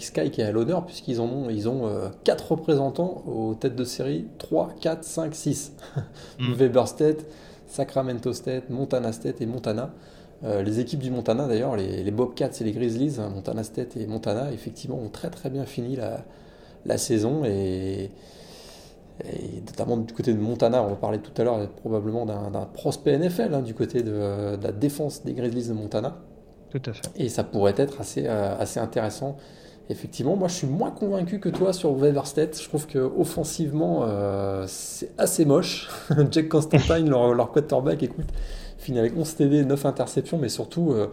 Sky 0.00 0.30
qui 0.30 0.40
est 0.40 0.44
à 0.44 0.52
l'honneur 0.52 0.84
puisqu'ils 0.84 1.20
ont, 1.20 1.48
ils 1.48 1.68
ont 1.68 1.86
euh, 1.86 2.08
4 2.24 2.52
représentants 2.52 3.22
aux 3.26 3.54
têtes 3.54 3.76
de 3.76 3.84
série 3.84 4.26
3, 4.38 4.74
4, 4.80 5.04
5, 5.04 5.34
6. 5.34 5.76
Weber 6.40 6.88
State, 6.88 7.24
Sacramento 7.66 8.32
State, 8.32 8.68
Montana 8.68 9.12
State 9.12 9.40
et 9.40 9.46
Montana. 9.46 9.94
Euh, 10.42 10.62
les 10.62 10.80
équipes 10.80 11.00
du 11.00 11.10
Montana, 11.10 11.46
d'ailleurs, 11.46 11.76
les, 11.76 12.10
Bobcats 12.10 12.50
et 12.60 12.64
les 12.64 12.72
Grizzlies, 12.72 13.16
hein, 13.18 13.30
Montana 13.34 13.62
State 13.62 13.96
et 13.96 14.06
Montana, 14.06 14.52
effectivement, 14.52 14.98
ont 14.98 15.08
très 15.08 15.30
très 15.30 15.48
bien 15.48 15.64
fini 15.64 15.96
la, 16.84 16.98
saison. 16.98 17.44
Et, 17.44 18.10
notamment 19.66 19.96
du 19.96 20.12
côté 20.12 20.34
de 20.34 20.40
Montana, 20.40 20.82
on 20.82 20.88
va 20.88 20.96
parler 20.96 21.18
tout 21.18 21.30
à 21.40 21.44
l'heure 21.44 21.68
probablement 21.76 22.26
d'un 22.26 22.68
prospect 22.74 23.16
NFL, 23.16 23.54
hein, 23.54 23.62
du 23.62 23.72
côté 23.72 24.02
de, 24.02 24.56
la 24.60 24.72
défense 24.72 25.24
des 25.24 25.34
Grizzlies 25.34 25.68
de 25.68 25.74
Montana. 25.74 26.18
Tout 26.70 26.82
à 26.86 26.92
fait. 26.92 27.02
Et 27.16 27.28
ça 27.28 27.44
pourrait 27.44 27.74
être 27.76 28.00
assez, 28.00 28.24
euh, 28.26 28.58
assez 28.58 28.80
intéressant. 28.80 29.36
Effectivement, 29.90 30.34
moi 30.34 30.48
je 30.48 30.54
suis 30.54 30.66
moins 30.66 30.90
convaincu 30.90 31.38
que 31.38 31.50
toi 31.50 31.74
sur 31.74 31.94
Weber 31.94 32.26
State. 32.26 32.58
Je 32.60 32.66
trouve 32.66 32.86
que 32.86 32.98
offensivement, 32.98 34.00
euh, 34.02 34.64
c'est 34.66 35.10
assez 35.18 35.44
moche. 35.44 35.90
Jack 36.30 36.48
Constantine, 36.48 37.08
leur, 37.08 37.34
leur 37.34 37.52
quarterback, 37.52 38.02
écoute, 38.02 38.26
finit 38.84 38.98
avec 38.98 39.16
11 39.16 39.34
TD, 39.34 39.64
9 39.64 39.86
interceptions, 39.86 40.38
mais 40.38 40.48
surtout, 40.48 40.92
euh, 40.92 41.08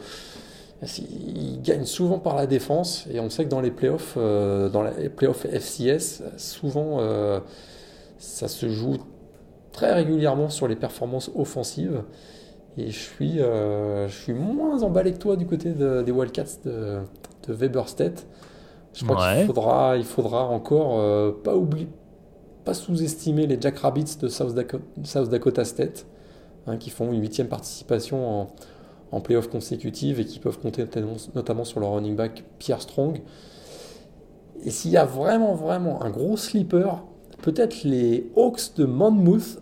il 0.99 1.61
gagne 1.61 1.85
souvent 1.85 2.19
par 2.19 2.35
la 2.35 2.45
défense. 2.45 3.07
Et 3.11 3.19
on 3.19 3.29
sait 3.29 3.45
que 3.45 3.49
dans 3.49 3.61
les 3.61 3.71
playoffs, 3.71 4.15
euh, 4.17 4.69
dans 4.69 4.83
les 4.83 5.09
playoffs 5.09 5.45
FCS, 5.45 6.23
souvent, 6.37 6.97
euh, 6.99 7.39
ça 8.17 8.47
se 8.47 8.69
joue 8.69 8.97
très 9.71 9.93
régulièrement 9.93 10.49
sur 10.49 10.67
les 10.67 10.75
performances 10.75 11.31
offensives. 11.33 12.03
Et 12.77 12.87
je 12.87 12.99
suis, 12.99 13.37
je 13.37 14.07
suis 14.09 14.33
moins 14.33 14.81
emballé 14.81 15.11
que 15.11 15.17
toi 15.17 15.35
du 15.35 15.45
côté 15.45 15.71
des 15.71 16.11
Wildcats 16.11 16.59
de, 16.63 16.99
de 17.47 17.53
Weber 17.53 17.87
State. 17.89 18.25
Je 18.93 19.05
crois 19.05 19.35
qu'il 19.35 19.45
faudra, 19.45 19.97
il 19.97 20.05
faudra 20.05 20.45
encore 20.45 21.33
pas 21.43 21.53
oublier, 21.53 21.89
pas 22.63 22.73
sous-estimer 22.73 23.45
les 23.45 23.59
Jack 23.59 23.79
Rabbits 23.79 24.17
de 24.21 24.29
South 24.29 24.53
Dakota 25.29 25.65
State. 25.65 26.05
Hein, 26.67 26.77
qui 26.77 26.91
font 26.91 27.11
une 27.11 27.21
huitième 27.21 27.47
participation 27.47 28.41
en, 28.41 28.51
en 29.11 29.19
playoff 29.19 29.49
consécutive 29.49 30.19
et 30.19 30.25
qui 30.25 30.37
peuvent 30.37 30.59
compter 30.59 30.85
notamment 31.33 31.65
sur 31.65 31.79
leur 31.79 31.93
running 31.93 32.15
back 32.15 32.43
Pierre 32.59 32.81
Strong. 32.81 33.19
Et 34.63 34.69
s'il 34.69 34.91
y 34.91 34.97
a 34.97 35.05
vraiment, 35.05 35.55
vraiment 35.55 36.03
un 36.03 36.11
gros 36.11 36.37
sleeper, 36.37 37.03
peut-être 37.41 37.83
les 37.83 38.29
Hawks 38.35 38.75
de 38.77 38.85
Monmouth, 38.85 39.59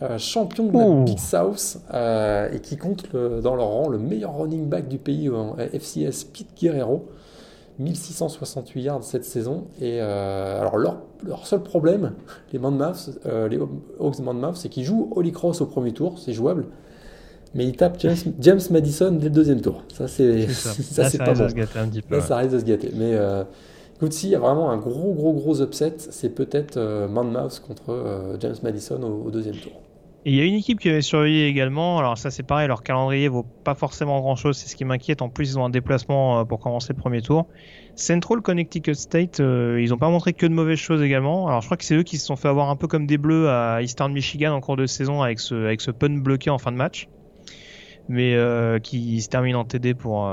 euh, 0.00 0.16
champions 0.18 0.66
de 0.68 0.78
la 0.78 1.04
Big 1.04 1.18
South, 1.18 1.80
euh, 1.92 2.52
et 2.52 2.60
qui 2.60 2.76
comptent 2.76 3.16
dans 3.16 3.56
leur 3.56 3.66
rang 3.66 3.88
le 3.88 3.98
meilleur 3.98 4.38
running 4.38 4.68
back 4.68 4.86
du 4.86 4.98
pays 4.98 5.28
en 5.28 5.56
FCS, 5.56 6.22
Pete 6.32 6.56
Guerrero. 6.56 7.08
1668 7.78 8.82
yards 8.82 9.04
cette 9.04 9.24
saison. 9.24 9.66
Et 9.80 10.00
euh, 10.00 10.60
alors 10.60 10.76
leur, 10.76 10.98
leur, 11.24 11.46
seul 11.46 11.62
problème, 11.62 12.12
les 12.52 12.58
euh, 12.58 13.48
les 13.48 13.58
Hawks 13.58 14.18
de 14.18 14.22
Monmouth, 14.22 14.56
c'est 14.56 14.68
qu'ils 14.68 14.84
jouent 14.84 15.10
Holy 15.14 15.32
Cross 15.32 15.60
au 15.60 15.66
premier 15.66 15.92
tour, 15.92 16.18
c'est 16.18 16.32
jouable. 16.32 16.66
Mais 17.54 17.64
ils 17.64 17.76
tapent 17.76 17.98
James, 18.40 18.60
Madison 18.70 19.12
dès 19.12 19.24
le 19.24 19.30
deuxième 19.30 19.60
tour. 19.60 19.82
Ça, 19.92 20.08
c'est 20.08 20.48
ça, 20.48 21.08
c'est 21.08 21.18
pas 21.18 21.34
bon. 21.34 21.48
Là, 22.10 22.20
ça 22.20 22.36
risque 22.36 22.54
de 22.54 22.58
se 22.58 22.64
gâter. 22.64 22.90
Mais 22.94 23.14
euh, 23.14 23.44
écoute, 23.96 24.12
s'il 24.12 24.30
y 24.30 24.34
a 24.34 24.38
vraiment 24.38 24.70
un 24.70 24.76
gros, 24.76 25.12
gros, 25.14 25.32
gros 25.32 25.62
upset, 25.62 25.94
c'est 25.98 26.30
peut-être 26.30 26.76
euh, 26.76 27.08
Monmouth 27.08 27.62
contre 27.66 28.36
James 28.40 28.56
Madison 28.62 29.00
au, 29.02 29.30
deuxième 29.30 29.56
tour. 29.56 29.72
Il 30.28 30.34
y 30.34 30.42
a 30.42 30.44
une 30.44 30.56
équipe 30.56 30.78
qui 30.78 30.90
avait 30.90 31.00
surveillé 31.00 31.46
également. 31.46 31.98
Alors 31.98 32.18
ça 32.18 32.30
c'est 32.30 32.42
pareil, 32.42 32.68
leur 32.68 32.82
calendrier 32.82 33.28
vaut 33.28 33.46
pas 33.64 33.74
forcément 33.74 34.20
grand 34.20 34.36
chose, 34.36 34.58
c'est 34.58 34.68
ce 34.68 34.76
qui 34.76 34.84
m'inquiète. 34.84 35.22
En 35.22 35.30
plus 35.30 35.52
ils 35.52 35.58
ont 35.58 35.64
un 35.64 35.70
déplacement 35.70 36.40
euh, 36.40 36.44
pour 36.44 36.60
commencer 36.60 36.92
le 36.92 37.00
premier 37.00 37.22
tour. 37.22 37.46
Central 37.94 38.42
Connecticut 38.42 38.94
State, 38.94 39.40
euh, 39.40 39.80
ils 39.80 39.94
ont 39.94 39.96
pas 39.96 40.10
montré 40.10 40.34
que 40.34 40.44
de 40.44 40.52
mauvaises 40.52 40.78
choses 40.78 41.00
également. 41.00 41.48
Alors 41.48 41.62
je 41.62 41.66
crois 41.66 41.78
que 41.78 41.84
c'est 41.84 41.94
eux 41.94 42.02
qui 42.02 42.18
se 42.18 42.26
sont 42.26 42.36
fait 42.36 42.48
avoir 42.48 42.68
un 42.68 42.76
peu 42.76 42.86
comme 42.86 43.06
des 43.06 43.16
bleus 43.16 43.48
à 43.48 43.80
Eastern 43.80 44.12
Michigan 44.12 44.52
en 44.52 44.60
cours 44.60 44.76
de 44.76 44.84
saison 44.84 45.22
avec 45.22 45.40
ce, 45.40 45.90
pun 45.92 46.18
bloqué 46.18 46.50
en 46.50 46.58
fin 46.58 46.72
de 46.72 46.76
match. 46.76 47.08
Mais 48.10 48.34
euh, 48.34 48.78
qui 48.78 49.22
se 49.22 49.30
termine 49.30 49.56
en 49.56 49.64
TD 49.64 49.94
pour, 49.94 50.30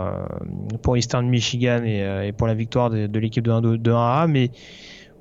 pour 0.82 0.98
Eastern 0.98 1.26
Michigan 1.26 1.84
et, 1.86 2.34
pour 2.34 2.48
la 2.48 2.54
victoire 2.54 2.90
de, 2.90 3.08
de 3.08 3.20
l'équipe 3.20 3.46
de 3.46 3.52
1-A. 3.52 4.28
Mais 4.28 4.52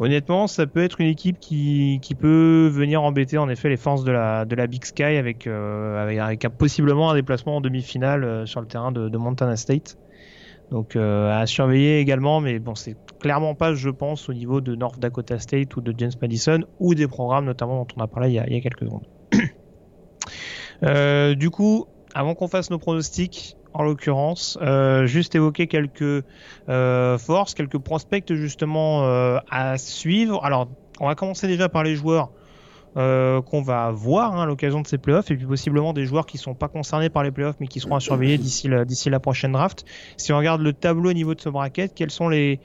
Honnêtement, 0.00 0.48
ça 0.48 0.66
peut 0.66 0.82
être 0.82 1.00
une 1.00 1.06
équipe 1.06 1.38
qui, 1.38 2.00
peut 2.18 2.68
venir 2.72 3.02
embêter 3.02 3.38
en 3.38 3.48
effet 3.48 3.68
les 3.68 3.76
forces 3.76 4.02
de 4.02 4.10
la, 4.10 4.66
Big 4.66 4.84
Sky 4.84 5.04
avec, 5.04 5.46
euh, 5.46 6.02
avec, 6.02 6.48
possiblement 6.58 7.10
un 7.10 7.14
déplacement 7.14 7.56
en 7.56 7.60
demi-finale 7.60 8.24
euh, 8.24 8.46
sur 8.46 8.60
le 8.60 8.66
terrain 8.66 8.90
de, 8.90 9.16
Montana 9.16 9.56
State. 9.56 9.96
Donc 10.70 10.96
euh, 10.96 11.30
à 11.30 11.46
surveiller 11.46 12.00
également, 12.00 12.40
mais 12.40 12.58
bon, 12.58 12.74
c'est 12.74 12.96
clairement 13.20 13.54
pas, 13.54 13.74
je 13.74 13.90
pense, 13.90 14.28
au 14.28 14.34
niveau 14.34 14.60
de 14.60 14.74
North 14.74 14.98
Dakota 14.98 15.38
State 15.38 15.76
ou 15.76 15.80
de 15.80 15.94
James 15.96 16.10
Madison 16.20 16.60
ou 16.80 16.94
des 16.94 17.06
programmes 17.06 17.44
notamment 17.44 17.82
dont 17.82 17.86
on 17.96 18.00
a 18.00 18.08
parlé 18.08 18.30
il 18.30 18.34
y 18.34 18.38
a 18.56 18.60
quelques 18.60 18.80
secondes. 18.80 19.06
du 21.38 21.50
coup, 21.50 21.86
avant 22.14 22.34
qu'on 22.34 22.48
fasse 22.48 22.70
nos 22.70 22.78
pronostics, 22.78 23.56
en 23.74 23.82
l'occurrence, 23.82 24.56
euh, 24.62 25.06
juste 25.06 25.34
évoquer 25.34 25.66
quelques 25.66 26.24
euh, 26.68 27.18
forces, 27.18 27.54
quelques 27.54 27.78
prospects 27.78 28.32
justement 28.32 29.04
euh, 29.04 29.38
à 29.50 29.76
suivre. 29.78 30.44
Alors, 30.44 30.68
on 31.00 31.08
va 31.08 31.16
commencer 31.16 31.48
déjà 31.48 31.68
par 31.68 31.82
les 31.82 31.96
joueurs 31.96 32.30
qu'on 32.96 33.60
va 33.60 33.90
voir 33.90 34.36
hein, 34.36 34.44
à 34.44 34.46
l'occasion 34.46 34.80
de 34.80 34.86
ces 34.86 34.98
playoffs, 34.98 35.28
et 35.32 35.36
puis 35.36 35.46
possiblement 35.46 35.92
des 35.92 36.06
joueurs 36.06 36.26
qui 36.26 36.38
sont 36.38 36.54
pas 36.54 36.68
concernés 36.68 37.10
par 37.10 37.24
les 37.24 37.32
playoffs, 37.32 37.56
mais 37.58 37.66
qui 37.66 37.80
seront 37.80 37.96
à 37.96 38.00
surveiller 38.00 38.38
d'ici 38.38 38.68
la, 38.68 38.84
la 39.06 39.18
prochaine 39.18 39.50
draft. 39.50 39.84
Si 40.16 40.32
on 40.32 40.38
regarde 40.38 40.60
le 40.60 40.72
tableau 40.72 41.10
au 41.10 41.12
niveau 41.12 41.34
de 41.34 41.40
ce 41.40 41.48
bracket, 41.48 41.92
quels 41.92 42.12
sont 42.12 42.28
les, 42.28 42.60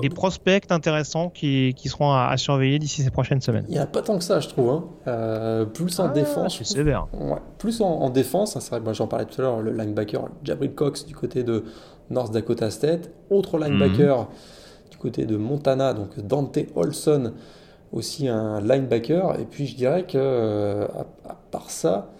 des 0.00 0.08
prospects 0.10 0.64
intéressants 0.70 1.30
qui, 1.30 1.74
qui 1.76 1.88
seront 1.88 2.12
à, 2.12 2.36
surveiller 2.36 2.78
d'ici 2.78 3.02
ces 3.02 3.10
prochaines 3.10 3.40
semaines. 3.40 3.64
Il 3.68 3.72
n'y 3.72 3.78
a 3.78 3.86
pas 3.86 4.02
tant 4.02 4.18
que 4.18 4.24
ça, 4.24 4.40
je 4.40 4.48
trouve. 4.48 4.70
Hein. 4.70 4.84
Euh, 5.06 5.64
plus 5.64 5.98
en 6.00 6.06
ah, 6.06 6.08
défense. 6.08 6.58
C'est 6.58 6.64
sévère. 6.64 7.06
Ouais, 7.12 7.38
plus 7.58 7.80
en, 7.80 8.10
défense, 8.10 8.56
hein, 8.56 8.60
c'est 8.60 8.70
vrai, 8.70 8.80
moi 8.80 8.92
j'en 8.92 9.06
parlais 9.06 9.26
tout 9.26 9.40
à 9.40 9.44
l'heure, 9.44 9.60
le 9.60 9.72
linebacker 9.72 10.28
Jabril 10.44 10.72
Cox 10.74 11.06
du 11.06 11.14
côté 11.14 11.42
de 11.42 11.64
North 12.10 12.32
Dakota 12.32 12.70
State. 12.70 13.10
Autre 13.30 13.58
linebacker 13.58 14.20
mhm. 14.20 14.26
du 14.90 14.96
côté 14.98 15.26
de 15.26 15.36
Montana, 15.36 15.94
donc 15.94 16.18
Dante 16.18 16.58
Olson, 16.74 17.32
aussi 17.92 18.28
un 18.28 18.60
linebacker. 18.60 19.38
Et 19.40 19.44
puis 19.44 19.66
je 19.66 19.76
dirais 19.76 20.04
que, 20.04 20.18
euh, 20.18 20.86
à, 21.28 21.34
part 21.50 21.70
ça, 21.70 22.10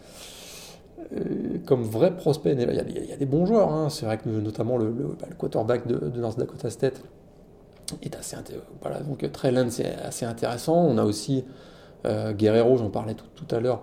euh, 1.12 1.58
comme 1.66 1.82
vrai 1.82 2.14
prospect, 2.16 2.52
il 2.52 2.60
y, 2.60 3.12
a, 3.12 3.16
des 3.16 3.26
bons 3.26 3.46
joueurs. 3.46 3.72
Hein. 3.72 3.88
C'est 3.88 4.06
vrai 4.06 4.18
que 4.18 4.28
notamment 4.28 4.76
le, 4.76 4.90
bah, 4.90 5.26
le, 5.28 5.34
quarterback 5.34 5.86
de, 5.86 5.96
de 6.08 6.20
North 6.20 6.38
Dakota 6.38 6.70
State, 6.70 7.02
est 8.02 8.16
assez 8.16 8.36
voilà 8.80 9.00
donc 9.00 9.22
euh, 9.22 9.28
Treyland 9.28 9.70
c'est 9.70 9.94
assez 9.94 10.24
intéressant. 10.24 10.76
On 10.76 10.98
a 10.98 11.04
aussi 11.04 11.44
euh, 12.06 12.32
Guerrero 12.32 12.76
j'en 12.76 12.90
parlais 12.90 13.14
tout, 13.14 13.54
à 13.54 13.60
l'heure. 13.60 13.82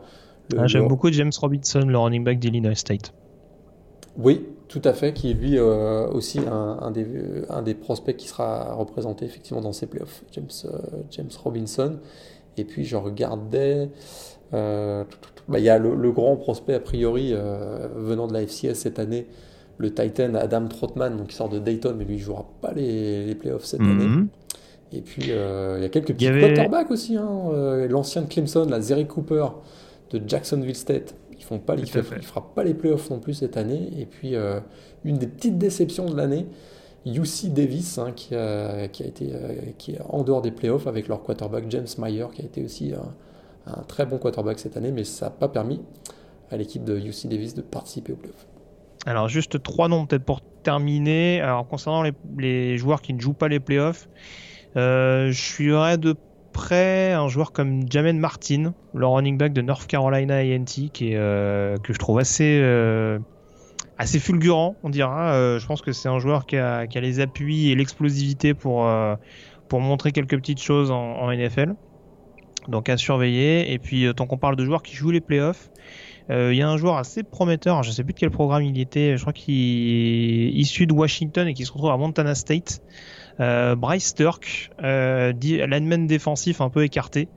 Ah, 0.57 0.67
j'aime 0.67 0.87
beaucoup 0.87 1.11
James 1.11 1.31
Robinson 1.39 1.81
le 1.85 1.97
running 1.97 2.23
back 2.23 2.39
d'Illinois 2.39 2.75
State. 2.75 3.13
Oui 4.17 4.47
tout 4.67 4.81
à 4.83 4.93
fait 4.93 5.13
qui 5.13 5.29
est 5.29 5.33
lui 5.33 5.57
euh, 5.57 6.07
aussi 6.07 6.39
un, 6.39 6.91
des, 6.91 7.05
un 7.49 7.61
des 7.61 7.75
prospects 7.75 8.17
qui 8.17 8.27
sera 8.27 8.73
représenté 8.73 9.25
effectivement 9.25 9.61
dans 9.61 9.73
ces 9.73 9.85
playoffs. 9.85 10.23
James, 10.31 10.49
James 11.11 11.29
Robinson. 11.43 11.99
Et 12.57 12.63
puis 12.63 12.85
je 12.85 12.95
regardais 12.95 13.89
bah, 14.51 15.59
il 15.59 15.63
y 15.63 15.69
a 15.69 15.77
le, 15.77 16.11
grand 16.11 16.37
prospect 16.37 16.73
a 16.73 16.79
priori 16.79 17.33
venant 17.95 18.27
de 18.27 18.33
la 18.33 18.41
FCS 18.41 18.73
cette 18.75 18.99
année 18.99 19.27
le 19.77 19.93
Titan 19.93 20.33
Adam 20.35 20.67
Trotman, 20.67 21.17
donc 21.17 21.27
qui 21.27 21.35
sort 21.35 21.49
de 21.49 21.59
Dayton, 21.59 21.95
mais 21.97 22.05
lui, 22.05 22.15
il 22.15 22.19
jouera 22.19 22.45
pas 22.61 22.71
les, 22.73 23.25
les 23.25 23.35
playoffs 23.35 23.65
cette 23.65 23.81
Mhm. 23.81 23.89
année. 24.01 24.27
Et 24.93 25.01
puis, 25.01 25.31
euh, 25.31 25.75
il 25.79 25.83
y 25.83 25.85
a 25.85 25.89
quelques 25.89 26.13
petits 26.13 26.27
avait- 26.27 26.41
quarterbacks 26.53 26.91
aussi. 26.91 27.17
Hein. 27.17 27.27
Euh, 27.51 27.87
L'ancien 27.87 28.21
de 28.21 28.27
Clemson, 28.27 28.65
la 28.69 28.79
Zeri 28.81 29.05
Cooper 29.07 29.47
de 30.11 30.21
Jacksonville 30.25 30.75
State. 30.75 31.15
Ils 31.37 31.43
font 31.43 31.59
pas, 31.59 31.75
il, 31.75 31.81
Tout 31.89 31.99
à 31.99 32.03
fait- 32.03 32.15
fait. 32.15 32.15
il 32.19 32.25
fera 32.25 32.53
pas 32.55 32.63
les 32.63 32.73
playoffs 32.73 33.09
non 33.09 33.19
plus 33.19 33.33
cette 33.33 33.57
année. 33.57 33.89
Et 33.99 34.05
puis, 34.05 34.35
euh, 34.35 34.59
une 35.03 35.17
des 35.17 35.27
petites 35.27 35.57
déceptions 35.57 36.05
de 36.09 36.15
l'année, 36.15 36.47
UC 37.05 37.49
Davis, 37.53 37.97
hein, 37.97 38.13
qui, 38.15 38.33
a, 38.35 38.87
qui 38.87 39.03
a 39.03 39.07
été 39.07 39.31
qui 39.77 39.91
est 39.93 39.99
en 40.09 40.23
dehors 40.23 40.41
des 40.41 40.51
playoffs 40.51 40.87
avec 40.87 41.07
leur 41.07 41.21
quarterback 41.21 41.65
James 41.69 41.85
Meyer, 41.99 42.27
qui 42.33 42.41
a 42.41 42.45
été 42.45 42.63
aussi 42.63 42.93
un, 42.93 43.71
un 43.71 43.81
très 43.83 44.05
bon 44.05 44.17
quarterback 44.17 44.57
cette 44.59 44.77
année, 44.77 44.91
mais 44.91 45.03
ça 45.03 45.25
n'a 45.25 45.29
pas 45.31 45.47
permis 45.49 45.81
à 46.49 46.57
l'équipe 46.57 46.83
de 46.83 46.97
UC 46.97 47.27
Davis 47.27 47.53
de 47.53 47.61
participer 47.61 48.13
aux 48.13 48.17
playoffs. 48.17 48.47
Alors 49.05 49.29
juste 49.29 49.61
trois 49.61 49.87
noms 49.87 50.05
peut-être 50.05 50.25
pour 50.25 50.41
terminer. 50.63 51.39
Alors 51.41 51.67
concernant 51.67 52.03
les, 52.37 52.77
joueurs 52.77 53.01
qui 53.01 53.13
ne 53.13 53.21
jouent 53.21 53.33
pas 53.33 53.47
les 53.47 53.59
playoffs, 53.59 54.09
euh, 54.75 55.31
je 55.31 55.41
suivrais 55.41 55.97
de 55.97 56.15
près 56.51 57.11
un 57.11 57.27
joueur 57.27 57.51
comme 57.51 57.83
Jamen 57.89 58.17
Martin, 58.17 58.73
le 58.93 59.05
running 59.05 59.37
back 59.37 59.53
de 59.53 59.61
North 59.61 59.87
Carolina 59.87 60.37
A&T, 60.37 60.89
qui 60.89 61.15
euh, 61.15 61.77
que 61.77 61.93
je 61.93 61.99
trouve 61.99 62.17
assez 62.17 62.59
euh, 62.61 63.19
assez 63.97 64.19
fulgurant, 64.19 64.75
on 64.83 64.89
dira. 64.89 65.57
Je 65.59 65.65
pense 65.65 65.81
que 65.81 65.91
c'est 65.91 66.09
un 66.09 66.19
joueur 66.19 66.45
qui 66.45 66.57
a, 66.57 66.85
les 66.85 67.19
appuis 67.19 67.69
et 67.71 67.75
l'explosivité 67.75 68.53
pour 68.53 68.83
montrer 69.71 70.11
quelques 70.11 70.35
petites 70.35 70.61
choses 70.61 70.91
en, 70.91 71.31
NFL. 71.31 71.75
Donc 72.67 72.89
à 72.89 72.97
surveiller. 72.97 73.71
Et 73.71 73.77
puis 73.77 74.07
tant 74.15 74.25
qu'on 74.25 74.37
parle 74.37 74.55
de 74.55 74.65
joueurs 74.65 74.81
qui 74.81 74.95
jouent 74.95 75.11
les 75.11 75.21
playoffs, 75.21 75.69
il 76.29 76.55
y 76.55 76.61
a 76.61 76.69
un 76.69 76.77
joueur 76.77 76.97
assez 76.97 77.23
prometteur, 77.23 77.83
je 77.83 77.91
sais 77.91 78.03
plus 78.03 78.13
de 78.13 78.19
quel 78.19 78.31
programme 78.31 78.63
il 78.63 78.79
était, 78.79 79.15
je 79.15 79.21
crois 79.21 79.33
qu'il 79.33 79.53
est 79.53 80.51
issu 80.51 80.87
de 80.87 80.93
Washington 80.93 81.47
et 81.47 81.53
qui 81.53 81.65
se 81.65 81.71
retrouve 81.71 81.91
à 81.91 81.97
Montana 81.97 82.33
State. 82.33 82.81
Euh, 83.39 83.75
Bryce 83.75 84.13
Turk, 84.15 84.71
euh, 84.81 85.33
lineman 85.33 86.07
défensif 86.07 86.61
un 86.61 86.69
peu 86.69 86.83
écarté, 86.83 87.27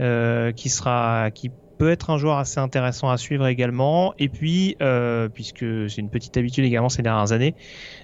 euh, 0.00 0.52
qui 0.52 0.70
sera, 0.70 1.30
qui 1.30 1.50
peut 1.76 1.90
être 1.90 2.10
un 2.10 2.18
joueur 2.18 2.38
assez 2.38 2.58
intéressant 2.58 3.08
à 3.10 3.16
suivre 3.16 3.46
également. 3.46 4.14
Et 4.18 4.28
puis, 4.28 4.76
euh, 4.82 5.28
puisque 5.28 5.64
c'est 5.88 6.00
une 6.00 6.10
petite 6.10 6.36
habitude 6.36 6.64
également 6.64 6.88
ces 6.88 7.02
dernières 7.02 7.32
années, 7.32 7.54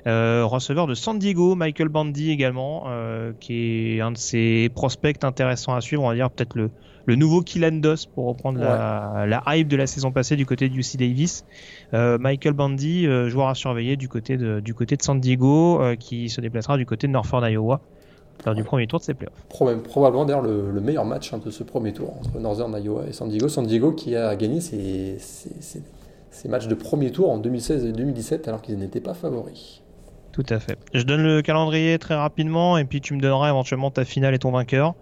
euh, 0.06 0.44
receveur 0.44 0.86
de 0.86 0.94
San 0.94 1.18
Diego, 1.18 1.54
Michael 1.54 1.88
Bandy 1.88 2.30
également, 2.30 2.84
euh, 2.88 3.32
qui 3.40 3.96
est 3.96 4.00
un 4.00 4.12
de 4.12 4.18
ces 4.18 4.70
prospects 4.74 5.24
intéressants 5.24 5.74
à 5.74 5.80
suivre. 5.80 6.02
On 6.02 6.08
va 6.08 6.14
dire 6.14 6.30
peut-être 6.30 6.54
le, 6.56 6.70
le 7.06 7.16
nouveau 7.16 7.42
Killandos 7.42 8.06
pour 8.14 8.26
reprendre 8.26 8.60
la, 8.60 9.24
la 9.26 9.42
hype 9.48 9.68
de 9.68 9.76
la 9.76 9.86
saison 9.86 10.12
passée 10.12 10.36
du 10.36 10.46
côté 10.46 10.68
de 10.68 10.74
UC 10.74 10.96
Davis. 10.96 11.44
Michael 11.92 12.54
Bandy, 12.54 13.06
joueur 13.28 13.48
à 13.48 13.54
surveiller 13.54 13.96
du 13.96 14.08
côté 14.08 14.36
de, 14.36 14.60
du 14.60 14.74
côté 14.74 14.96
de 14.96 15.02
San 15.02 15.18
Diego, 15.20 15.82
qui 15.98 16.28
se 16.28 16.40
déplacera 16.40 16.76
du 16.76 16.86
côté 16.86 17.06
de 17.06 17.12
Northern 17.12 17.44
Iowa 17.50 17.80
lors 18.44 18.54
du 18.54 18.64
premier 18.64 18.86
tour 18.86 18.98
de 18.98 19.04
ses 19.04 19.14
playoffs. 19.14 19.34
Proba- 19.50 19.76
Probablement 19.78 20.24
d'ailleurs 20.24 20.42
le, 20.42 20.70
le 20.70 20.80
meilleur 20.80 21.04
match 21.04 21.32
hein, 21.32 21.40
de 21.44 21.50
ce 21.50 21.62
premier 21.62 21.92
tour 21.92 22.14
entre 22.18 22.38
Northern 22.38 22.72
Iowa 22.82 23.04
et 23.08 23.12
San 23.12 23.28
Diego. 23.28 23.48
San 23.48 23.66
Diego 23.66 23.92
qui 23.92 24.16
a 24.16 24.34
gagné 24.36 24.60
ses, 24.60 25.16
ses- 25.18 25.60
ses- 25.60 25.82
ses 26.30 26.48
matchs 26.48 26.66
de 26.66 26.74
premier 26.74 27.10
tour 27.12 27.30
en 27.30 27.38
2016 27.38 27.84
et 27.84 27.92
2017 27.92 28.48
alors 28.48 28.62
qu'ils 28.62 28.78
n'étaient 28.78 29.00
pas 29.00 29.14
favoris. 29.14 29.80
Tout 30.32 30.46
à 30.48 30.58
fait. 30.58 30.78
Je 30.94 31.02
donne 31.02 31.22
le 31.22 31.42
calendrier 31.42 31.98
très 31.98 32.14
rapidement 32.14 32.78
et 32.78 32.84
puis 32.86 33.02
tu 33.02 33.12
me 33.14 33.20
donneras 33.20 33.50
éventuellement 33.50 33.90
ta 33.90 34.06
finale 34.06 34.32
et 34.34 34.38
ton 34.38 34.50
vainqueur. 34.50 34.94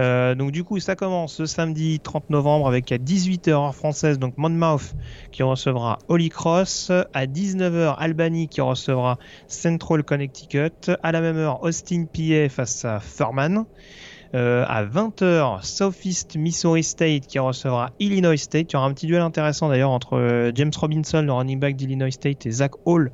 Euh, 0.00 0.34
donc 0.34 0.52
du 0.52 0.64
coup, 0.64 0.80
ça 0.80 0.96
commence 0.96 1.34
ce 1.34 1.46
samedi 1.46 2.00
30 2.00 2.30
novembre 2.30 2.66
avec 2.66 2.92
à 2.92 2.96
18h 2.96 3.50
heure 3.50 3.74
française 3.74 4.18
donc 4.18 4.38
Monmouth 4.38 4.94
qui 5.30 5.42
recevra 5.42 5.98
Holy 6.08 6.28
Cross, 6.28 6.90
à 7.12 7.26
19h 7.26 7.96
Albany 7.98 8.48
qui 8.48 8.60
recevra 8.60 9.18
Central 9.48 10.02
Connecticut, 10.02 10.90
à 11.02 11.12
la 11.12 11.20
même 11.20 11.36
heure 11.36 11.62
Austin 11.62 12.06
PA 12.06 12.48
face 12.48 12.84
à 12.84 13.00
Furman. 13.00 13.64
Euh, 14.34 14.64
à 14.66 14.82
20h, 14.82 15.62
Southeast 15.62 16.36
Missouri 16.36 16.82
State 16.82 17.26
qui 17.26 17.38
recevra 17.38 17.90
Illinois 17.98 18.38
State. 18.38 18.72
Il 18.72 18.74
y 18.74 18.76
aura 18.76 18.86
un 18.86 18.94
petit 18.94 19.06
duel 19.06 19.20
intéressant 19.20 19.68
d'ailleurs 19.68 19.90
entre 19.90 20.16
euh, 20.16 20.52
James 20.54 20.72
Robinson, 20.74 21.20
le 21.20 21.32
running 21.32 21.60
back 21.60 21.76
d'Illinois 21.76 22.10
State, 22.10 22.46
et 22.46 22.50
Zach 22.50 22.72
Hall, 22.86 23.12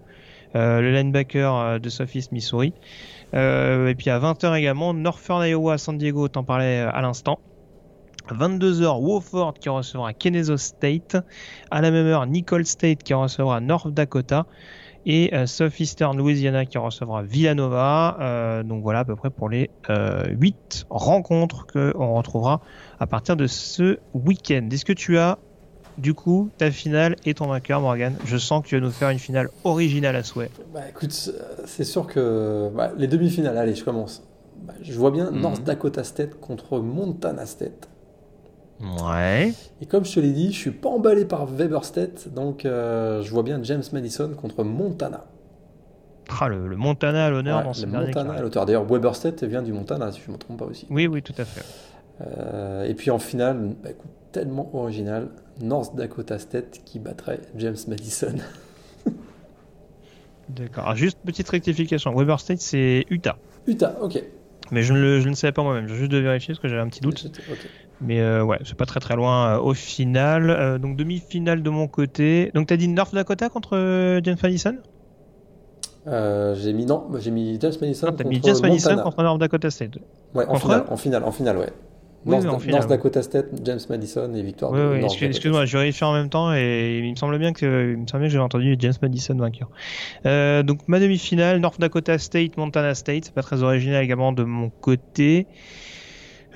le 0.55 0.93
linebacker 0.93 1.81
de 1.81 1.89
Southeast 1.89 2.31
Missouri. 2.33 2.73
Euh, 3.35 3.89
et 3.89 3.95
puis 3.95 4.11
à 4.11 4.19
20h 4.19 4.57
également, 4.57 4.95
Northern 4.95 5.45
Iowa, 5.47 5.79
San 5.79 5.99
Diego, 5.99 6.29
t'en 6.29 6.45
parlais 6.45 6.81
euh, 6.81 6.91
à 6.93 7.03
l'instant. 7.03 7.39
22h, 8.31 9.01
Wofford 9.01 9.55
qui 9.55 9.69
recevra 9.69 10.13
Kennesaw 10.13 10.57
State. 10.57 11.17
À 11.71 11.81
la 11.81 11.91
même 11.91 12.07
heure, 12.07 12.27
Nicole 12.27 12.67
State 12.67 13.03
qui 13.03 13.15
recevra 13.15 13.61
North 13.61 13.93
Dakota. 13.93 14.47
Et 15.07 15.35
euh, 15.35 15.47
Southeastern 15.47 16.19
Louisiana 16.19 16.67
qui 16.67 16.77
recevra 16.77 17.23
Villanova. 17.23 18.63
Donc 18.65 18.83
voilà 18.83 19.01
à 19.01 19.05
peu 19.05 19.17
près 19.17 19.31
pour 19.31 19.49
les 19.49 19.71
euh, 19.89 20.27
8 20.29 20.87
rencontres 20.91 21.67
qu'on 21.67 22.15
retrouvera 22.15 22.61
à 23.01 23.07
partir 23.07 23.37
de 23.37 23.47
ce 23.47 23.99
week-end. 24.13 24.69
Est-ce 24.71 24.85
que 24.85 24.93
tu 24.93 25.17
as 25.17 25.39
du 25.99 26.15
coup 26.15 26.49
ta 26.57 26.71
finale 26.71 27.17
et 27.27 27.35
ton 27.35 27.47
vainqueur, 27.49 27.81
Morgan 27.81 28.15
Je 28.25 28.37
sens 28.39 28.63
que 28.63 28.69
tu 28.69 28.77
vas 28.77 28.81
nous 28.81 28.91
faire 28.91 29.11
une 29.11 29.19
finale 29.19 29.51
originale 29.65 30.17
à 30.17 30.23
souhait. 30.23 30.51
Bah 30.73 30.81
écoute, 30.89 31.31
euh, 31.35 31.63
c'est 31.67 31.85
sûr 31.85 32.07
que 32.07 32.71
bah, 32.75 32.93
les 32.97 33.07
demi-finales, 33.09 33.59
allez, 33.59 33.75
je 33.75 33.85
commence. 33.85 34.23
Bah, 34.63 34.75
je 34.81 34.93
vois 34.93 35.11
bien 35.11 35.31
Mhm. 35.31 35.41
North 35.41 35.63
Dakota 35.65 36.05
State 36.05 36.41
contre 36.41 36.79
Montana 36.79 37.45
State. 37.47 37.89
Ouais. 38.81 39.53
Et 39.81 39.87
comme 39.87 40.05
je 40.05 40.15
te 40.15 40.21
l'ai 40.21 40.31
dit, 40.33 40.53
je 40.53 40.59
suis 40.59 40.71
pas 40.71 40.89
emballé 40.89 41.25
par 41.25 41.47
Weber 41.47 41.85
State, 41.85 42.29
donc 42.33 42.65
euh, 42.65 43.23
je 43.23 43.31
vois 43.31 43.43
bien 43.43 43.59
James 43.63 43.83
Madison 43.93 44.31
contre 44.41 44.63
Montana. 44.63 45.25
Ah, 46.41 46.49
le, 46.49 46.69
le 46.69 46.77
Montana 46.77 47.27
à 47.27 47.31
l'honneur 47.31 47.59
Ouais, 47.59 47.65
dans 47.65 47.73
ce 47.73 47.87
le 47.87 47.91
Montana 47.93 48.35
à 48.35 48.41
l'auteur. 48.43 48.67
D'ailleurs, 48.67 48.85
Weber 48.85 49.17
State 49.17 49.43
vient 49.45 49.63
du 49.63 49.73
Montana, 49.73 50.13
si 50.13 50.21
je 50.21 50.29
ne 50.29 50.35
me 50.35 50.39
trompe 50.39 50.59
pas 50.59 50.67
aussi. 50.67 50.87
Oui, 50.91 51.07
oui, 51.09 51.23
tout 51.23 51.33
à 51.39 51.45
fait. 51.45 51.65
Euh, 52.21 52.85
et 52.85 52.95
puis 52.95 53.11
en 53.11 53.19
finale, 53.19 53.75
bah, 53.83 53.91
écoute, 53.91 54.11
tellement 54.31 54.71
original, 54.75 55.29
North 55.61 55.95
Dakota 55.97 56.39
State 56.39 56.83
qui 56.85 56.99
battrait 56.99 57.41
James 57.57 57.77
Madison. 57.89 58.35
D'accord. 60.49 60.85
Alors, 60.85 60.97
juste 60.97 61.19
petite 61.25 61.49
rectification. 61.49 62.15
Weber 62.15 62.41
State, 62.41 62.61
c'est 62.61 63.05
Utah. 63.11 63.37
Utah, 63.67 63.95
ok. 64.01 64.23
Mais 64.71 64.83
je 64.83 64.93
ne 64.93 65.01
le, 65.01 65.21
je 65.21 65.29
ne 65.29 65.35
savais 65.35 65.53
pas 65.53 65.63
moi-même. 65.63 65.85
Je 65.85 65.93
viens 65.93 65.99
juste 66.01 66.13
de 66.13 66.19
vérifier 66.19 66.55
parce 66.55 66.61
que 66.61 66.69
j'avais 66.69 66.81
un 66.81 66.89
petit 66.89 67.01
doute. 67.01 67.31
Ok. 67.51 67.69
Mais 68.01 68.21
euh, 68.21 68.45
ouais, 68.45 68.59
c'est 68.65 68.77
pas 68.77 68.87
très 68.87 69.01
très 69.01 69.17
loin 69.17 69.57
euh, 69.57 69.61
au 69.61 69.75
final. 69.75 70.51
Euh, 70.51 70.79
donc 70.79 70.97
demi-finale 70.97 71.63
de 71.63 71.71
mon 71.71 71.89
côté. 71.89 72.51
Donc 72.55 72.69
t'as 72.69 72.77
dit 72.77 72.89
North 72.89 73.15
Dakota 73.15 73.49
contre 73.49 73.77
euh, 73.77 74.21
James 74.23 74.37
Madison? 74.43 74.77
J'ai 76.07 76.73
mis 76.73 76.87
non, 76.87 77.07
j'ai 77.19 77.31
mis 77.31 77.59
James 77.61 77.73
Madison 77.81 78.07
Non, 78.07 78.13
t'as 78.13 78.25
contre 78.25 78.37
mis 78.37 78.43
James 78.43 78.61
Madison 78.63 78.97
contre 79.03 79.23
North 79.23 79.41
Dakota 79.41 79.71
State. 79.71 79.99
Ouais, 80.35 80.45
en 80.45 80.53
contre 80.53 80.63
finale, 80.63 80.85
en 80.89 80.97
finale, 80.97 81.25
en 81.25 81.33
finale, 81.33 81.59
ouais. 81.59 81.73
Oui, 82.27 82.37
North, 82.45 82.67
en. 82.69 82.87
Dakota 82.87 83.23
State, 83.23 83.47
James 83.65 83.79
Madison 83.89 84.35
et 84.35 84.43
victoire 84.43 84.73
Oui, 84.73 84.79
de 84.79 84.89
oui, 84.95 85.01
North 85.01 85.23
excuse-moi, 85.23 85.65
je 85.67 85.79
vérifie 85.79 86.05
en 86.05 86.13
même 86.13 86.29
temps 86.29 86.53
et 86.53 87.01
il 87.03 87.11
me 87.11 87.17
semble 87.17 87.39
bien 87.39 87.53
que, 87.53 87.93
il 87.93 87.99
me 87.99 88.07
semble 88.07 88.23
bien 88.23 88.29
que 88.29 88.33
j'avais 88.33 88.45
entendu 88.45 88.77
James 88.79 88.95
Madison 89.01 89.37
vainqueur. 89.37 89.71
Euh, 90.27 90.63
donc 90.63 90.81
ma 90.89 90.99
demi-finale, 90.99 91.61
North 91.61 91.81
Dakota 91.81 92.19
State, 92.19 92.57
Montana 92.57 92.95
State, 92.95 93.27
c'est 93.27 93.35
pas 93.35 93.43
très 93.43 93.63
original 93.63 94.03
également 94.03 94.33
de 94.33 94.43
mon 94.43 94.69
côté. 94.69 95.47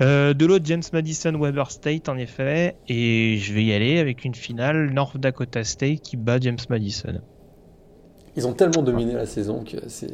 Euh, 0.01 0.35
de 0.35 0.47
l'autre, 0.47 0.65
James 0.67 0.83
Madison, 0.93 1.39
Weber 1.39 1.71
State 1.71 2.09
en 2.09 2.17
effet, 2.17 2.77
et 2.89 3.37
je 3.39 3.53
vais 3.53 3.63
y 3.63 3.73
aller 3.73 3.99
avec 3.99 4.25
une 4.25 4.35
finale 4.35 4.91
North 4.93 5.17
Dakota 5.17 5.63
State 5.63 6.01
qui 6.01 6.17
bat 6.17 6.39
James 6.41 6.59
Madison. 6.71 7.21
Ils 8.37 8.47
ont 8.47 8.55
tellement 8.55 8.83
dominé 8.83 9.13
la 9.13 9.27
saison 9.27 9.63
que 9.63 9.77
c'est. 9.89 10.11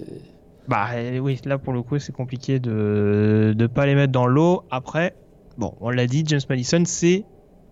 Bah 0.67 0.89
euh, 0.95 1.19
oui, 1.19 1.41
là 1.47 1.57
pour 1.57 1.73
le 1.73 1.83
coup 1.83 1.99
c'est 1.99 2.13
compliqué 2.13 2.59
de 2.59 3.55
de 3.57 3.67
pas 3.67 3.87
les 3.87 3.95
mettre 3.95 4.13
dans 4.13 4.27
l'eau. 4.27 4.65
Après, 4.71 5.15
bon, 5.59 5.75
on 5.81 5.91
l'a 5.91 6.07
dit, 6.07 6.25
James 6.27 6.41
Madison 6.49 6.83
c'est 6.87 7.25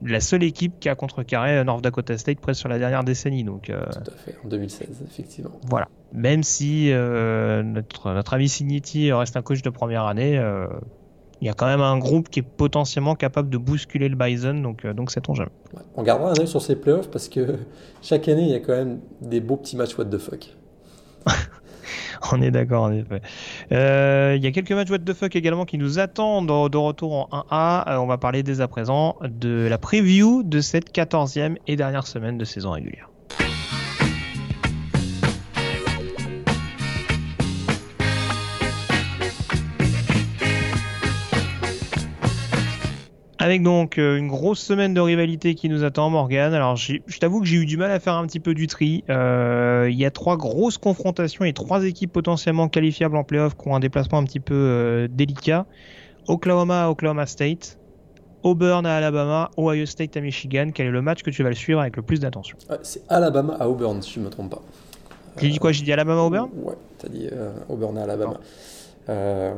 la 0.03 0.21
seule 0.21 0.43
équipe 0.43 0.79
qui 0.79 0.91
a 0.91 0.95
contrecarré 0.95 1.65
North 1.65 1.83
Dakota 1.83 2.19
State 2.19 2.39
presque 2.39 2.61
sur 2.61 2.69
la 2.69 2.79
dernière 2.79 3.03
décennie. 3.03 3.45
Donc 3.45 3.71
euh, 3.71 3.81
Tout 3.93 4.11
à 4.11 4.17
fait, 4.17 4.37
en 4.45 4.49
2016, 4.49 5.03
effectivement. 5.07 5.53
voilà. 5.69 5.89
Même 6.13 6.43
si 6.43 6.93
euh, 6.93 7.63
notre 7.63 8.13
notre 8.13 8.35
ami 8.35 8.49
Signetti 8.49 9.11
reste 9.13 9.37
un 9.39 9.43
coach 9.43 9.63
de 9.63 9.71
première 9.71 10.05
année, 10.05 10.37
euh, 10.39 10.67
il 11.41 11.47
y 11.47 11.51
a 11.51 11.55
quand 11.55 11.67
même 11.67 11.81
un 11.81 11.99
groupe 11.99 12.29
qui 12.29 12.41
est 12.41 12.47
potentiellement 12.47 13.15
capable 13.15 13.49
de 13.49 13.57
bousculer 13.59 14.09
le 14.11 14.17
Bison. 14.17 14.55
Donc 14.55 14.85
euh, 14.85 14.93
donc 14.93 15.11
sait-on 15.11 15.35
jamais. 15.35 15.51
Ouais. 15.75 15.81
On 15.95 16.03
gardera 16.03 16.31
un 16.33 16.39
œil 16.39 16.49
sur 16.49 16.61
ces 16.61 16.77
playoffs 16.77 17.11
parce 17.11 17.29
que 17.31 17.57
chaque 18.03 18.29
année, 18.29 18.43
il 18.43 18.51
y 18.51 18.55
a 18.55 18.61
quand 18.61 18.77
même 18.77 19.01
des 19.23 19.41
beaux 19.41 19.57
petits 19.57 19.77
matchs 19.77 19.97
what 19.97 20.05
the 20.07 20.19
fuck. 20.19 20.47
On 22.33 22.41
est 22.43 22.51
d'accord 22.51 22.85
en 22.85 22.93
effet. 22.93 23.21
Euh, 23.73 24.35
Il 24.37 24.45
y 24.45 24.47
a 24.47 24.53
quelques 24.53 24.73
matchs 24.73 24.91
what 24.91 24.99
the 24.99 25.15
fuck 25.15 25.37
également 25.37 25.65
qui 25.65 25.79
nous 25.79 25.99
attendent 25.99 26.49
de, 26.49 26.77
retour 26.77 27.29
en 27.31 27.45
1A. 27.51 27.89
Euh, 27.89 27.97
on 27.97 28.07
va 28.07 28.19
parler 28.19 28.43
dès 28.43 28.61
à 28.61 28.69
présent 28.69 29.17
de 29.23 29.67
la 29.69 29.79
preview 29.79 30.43
de 30.43 30.61
cette 30.61 30.95
14e 30.95 31.57
et 31.67 31.77
dernière 31.77 32.07
semaine 32.07 32.39
de 32.39 32.45
saison 32.45 32.73
régulière. 32.73 33.09
Avec 43.47 43.63
donc 43.63 43.99
euh, 43.99 44.17
une 44.17 44.27
grosse 44.27 44.59
semaine 44.59 44.93
de 44.93 45.01
rivalité 45.01 45.55
qui 45.55 45.69
nous 45.69 45.85
attend, 45.85 46.11
Morgan. 46.11 46.53
Alors, 46.53 46.75
je 46.75 46.99
t'avoue 47.21 47.39
que 47.39 47.47
j'ai 47.47 47.59
eu 47.59 47.65
du 47.65 47.77
mal 47.77 47.93
à 47.93 48.01
faire 48.01 48.15
un 48.15 48.27
petit 48.27 48.41
peu 48.41 48.55
du 48.55 48.67
tri. 48.67 49.05
Euh, 49.09 49.87
il 49.89 49.97
y 49.97 50.05
a 50.05 50.11
trois 50.11 50.37
grosses 50.37 50.79
confrontations 50.79 51.45
et 51.45 51.53
trois 51.53 51.85
équipes 51.85 52.13
potentiellement 52.13 52.67
qualifiables 52.67 53.17
en 53.17 53.23
playoff 53.23 53.57
qui 53.57 53.69
ont 53.69 53.77
un 53.77 53.79
déplacement 53.79 54.19
un 54.19 54.25
petit 54.25 54.41
peu 54.41 54.53
euh, 54.53 55.09
délicat. 55.09 55.65
Oklahoma 56.27 56.87
à 56.87 56.91
Oklahoma 56.91 57.25
State, 57.27 57.79
Auburn 58.43 58.85
à 58.85 58.97
Alabama, 58.97 59.53
Ohio 59.57 59.87
State 59.87 60.17
à 60.17 60.21
Michigan. 60.21 60.71
Quel 60.75 60.89
est 60.89 60.91
le 60.91 61.03
match 61.03 61.23
que 61.23 61.31
tu 61.31 61.45
vas 61.45 61.51
le 61.51 61.55
suivre 61.55 61.79
avec 61.79 61.95
le 61.95 62.03
plus 62.03 62.19
d'attention? 62.19 62.59
C'est 62.83 63.03
Alabama 63.09 63.57
à 63.61 63.69
Auburn, 63.69 64.03
si 64.03 64.15
je 64.15 64.19
ne 64.19 64.25
me 64.25 64.31
trompe 64.31 64.51
pas. 64.51 64.63
J'ai 65.41 65.51
dit 65.51 65.59
quoi? 65.61 65.71
J'ai 65.71 65.85
dit 65.85 65.93
Alabama 65.93 66.23
à 66.23 66.25
Auburn 66.25 66.51
Ouais, 66.65 66.75
t'as 66.99 67.09
dit 67.09 67.29
Auburn 67.69 67.97
à 67.97 68.03
Alabama. 68.03 68.41
Euh, 69.09 69.55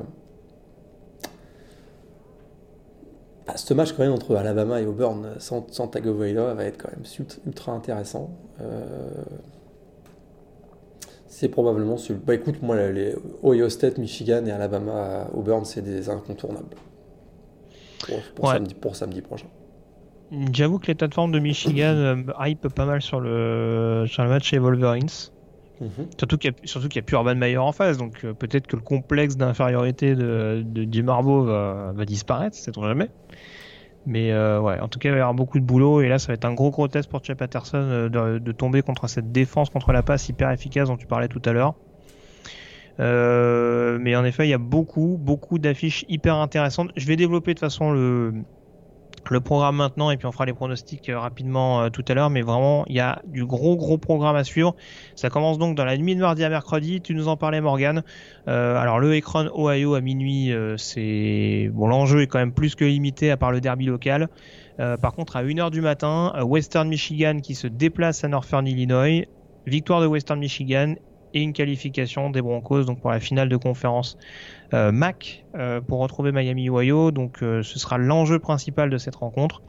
bah, 3.49 3.57
ce 3.57 3.73
match 3.73 3.93
quand 3.93 4.03
même 4.03 4.13
entre 4.13 4.37
Alabama 4.37 4.81
et 4.81 4.87
Auburn 4.87 5.37
sans, 5.39 5.67
sans 5.73 5.89
Tagovailoa 5.89 6.53
va 6.53 6.65
être 6.65 6.77
quand 6.77 6.91
même 6.91 7.05
ultra 7.47 7.73
intéressant. 7.73 8.31
Euh, 8.61 9.09
c'est 11.29 11.49
probablement 11.49 11.97
celui. 11.97 12.21
Bah 12.21 12.35
écoute, 12.35 12.61
moi 12.61 12.77
les 12.91 13.15
Ohio 13.43 13.71
State, 13.71 13.97
Michigan 13.97 14.45
et 14.45 14.51
Alabama, 14.51 15.29
Auburn, 15.33 15.65
c'est 15.65 15.81
des 15.81 16.11
incontournables 16.11 16.77
pour, 18.35 18.51
samedi, 18.51 18.75
pour 18.75 18.97
samedi 18.97 19.23
prochain. 19.23 19.47
J'avoue 20.53 20.79
que 20.79 20.89
l'état 20.89 21.09
de 21.09 21.15
forme 21.15 21.33
de 21.33 21.39
Michigan 21.39 21.95
euh, 21.95 22.17
hype 22.41 22.69
pas 22.69 22.85
mal 22.85 23.01
sur 23.01 23.19
le, 23.19 24.05
sur 24.09 24.25
le 24.25 24.29
match 24.29 24.53
et 24.53 24.59
Wolverines. 24.59 25.09
Mhm. 25.81 26.09
Surtout 26.19 26.39
qu'il 26.39 26.51
n'y 26.51 26.99
a, 26.99 27.03
plus 27.03 27.15
Urban 27.15 27.35
Meyer 27.37 27.59
en 27.59 27.73
face, 27.73 27.99
donc 27.99 28.25
euh, 28.25 28.35
peut-être 28.35 28.67
que 28.67 28.77
le 28.77 28.83
complexe 28.83 29.37
d'infériorité 29.37 30.15
de, 30.15 30.63
de, 30.65 30.85
du 30.85 31.03
Marbeau 31.03 31.45
va, 31.45 32.05
disparaître, 32.05 32.57
sait-on 32.57 32.83
jamais. 32.83 33.09
Mais 34.07 34.33
euh, 34.33 34.61
ouais, 34.61 34.81
en 34.81 34.89
tout 34.89 34.99
cas, 34.99 35.11
il 35.11 35.13
va 35.13 35.19
y 35.19 35.21
avoir 35.21 35.35
beaucoup 35.35 35.61
de 35.61 35.65
boulot 35.65 36.01
et 36.01 36.09
là, 36.09 36.19
ça 36.19 36.29
va 36.29 36.35
être 36.35 36.47
un 36.47 36.55
gros 36.55 36.71
gros 36.71 36.89
test 36.89 37.11
pour 37.11 37.23
Chad 37.23 37.37
Patterson 37.37 37.79
euh, 37.79 38.39
de, 38.39 38.53
tomber 38.53 38.83
contre 38.83 39.07
cette 39.09 39.31
défense 39.33 39.71
contre 39.71 39.93
la 39.93 40.03
passe 40.03 40.29
hyper 40.29 40.51
efficace 40.51 40.89
dont 40.89 40.97
tu 40.97 41.07
parlais 41.07 41.29
tout 41.29 41.43
à 41.45 41.53
l'heure. 41.53 41.75
mais 42.99 44.17
en 44.17 44.25
effet, 44.25 44.47
il 44.47 44.51
y 44.51 44.55
a 44.55 44.59
beaucoup 44.59 45.19
beaucoup 45.21 45.59
d'affiches 45.59 46.05
hyper 46.09 46.37
intéressantes. 46.37 46.91
Je 46.97 47.07
vais 47.07 47.17
développer 47.17 47.55
de 47.55 47.59
façon 47.59 47.93
le, 47.93 48.33
le 49.31 49.41
programme 49.41 49.77
maintenant 49.77 50.11
et 50.11 50.17
puis 50.17 50.27
on 50.27 50.33
fera 50.33 50.47
les 50.47 50.53
pronostics 50.53 51.09
euh, 51.09 51.19
rapidement 51.19 51.83
euh, 51.83 51.89
tout 51.91 52.05
à 52.09 52.15
l'heure 52.15 52.31
mais 52.31 52.43
vraiment 52.43 52.85
il 52.87 52.97
y 52.97 53.01
a 53.01 53.23
du 53.27 53.45
gros 53.45 53.77
gros 53.77 53.99
programme 53.99 54.37
à 54.37 54.45
suivre. 54.45 54.75
Ça 55.15 55.31
commence 55.31 55.59
donc 55.59 55.77
dans 55.77 55.85
la 55.85 55.97
nuit 55.97 56.15
de 56.15 56.21
mardi 56.21 56.45
à 56.45 56.49
mercredi. 56.49 57.01
Tu 57.01 57.15
nous 57.15 57.29
en 57.29 57.37
parlais 57.37 57.61
Morgan 57.61 58.03
euh, 58.49 58.77
alors 58.77 58.99
le 58.99 59.15
écran 59.15 59.47
Ohio 59.55 59.95
à 59.95 60.01
minuit 60.01 60.53
c'est 60.77 61.71
bon 61.73 61.89
l'enjeu 61.89 62.23
est 62.23 62.27
quand 62.27 62.39
même 62.39 62.53
plus 62.53 62.75
que 62.75 62.85
limité 62.85 63.31
à 63.31 63.37
part 63.37 63.53
le 63.53 63.61
derby 63.61 63.87
local. 63.87 64.29
Par 64.79 65.13
contre 65.13 65.37
à 65.37 65.43
1h 65.43 65.71
du 65.71 65.81
matin 65.81 66.33
Western 66.45 66.89
Michigan 66.89 67.41
qui 67.43 67.57
se 67.57 67.67
déplace 67.67 68.25
à 68.25 68.29
Northern 68.29 68.67
Illinois. 68.67 69.27
Victoire 69.67 70.01
de 70.01 70.07
Western 70.07 70.39
Michigan 70.39 70.95
et 71.35 71.43
une 71.43 71.53
qualification 71.53 72.31
des 72.31 72.41
Broncos 72.41 72.85
donc 72.85 73.01
pour 73.01 73.11
la 73.11 73.21
finale 73.21 73.49
de 73.49 73.57
conférence 73.57 74.17
MAC 74.73 75.45
euh, 75.55 75.81
pour 75.81 76.01
retrouver 76.01 76.33
Miami 76.33 76.69
Ohio. 76.71 77.11
Donc 77.11 77.43
euh, 77.43 77.63
ce 77.63 77.79
sera 77.79 77.99
l'enjeu 77.99 78.39
principal 78.39 78.91
de 78.91 78.99
cette 78.99 79.17
rencontre. 79.17 79.63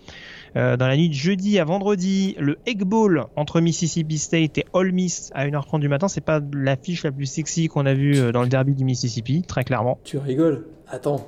dans 0.56 0.88
la 0.88 0.98
nuit 0.98 1.10
de 1.10 1.14
jeudi 1.14 1.60
à 1.60 1.66
vendredi, 1.66 2.36
le 2.40 2.58
Egg 2.66 2.84
Bowl 2.84 3.26
entre 3.36 3.62
Mississippi 3.62 4.18
State 4.18 4.58
et 4.58 4.66
Ole 4.74 4.92
Miss 4.92 5.32
à 5.34 5.46
1h30 5.48 5.80
du 5.80 5.90
matin. 5.90 6.08
C'est 6.08 6.22
pas 6.22 6.42
l'affiche 6.54 7.04
la 7.04 7.12
plus 7.12 7.26
sexy 7.26 7.68
qu'on 7.68 7.86
a 7.86 7.94
vue 7.94 8.32
dans 8.32 8.42
le 8.42 8.50
derby 8.50 8.74
du 8.74 8.84
Mississippi, 8.84 9.44
très 9.44 9.64
clairement. 9.64 10.00
Tu 10.04 10.18
rigoles? 10.18 10.66
Attends. 10.88 11.28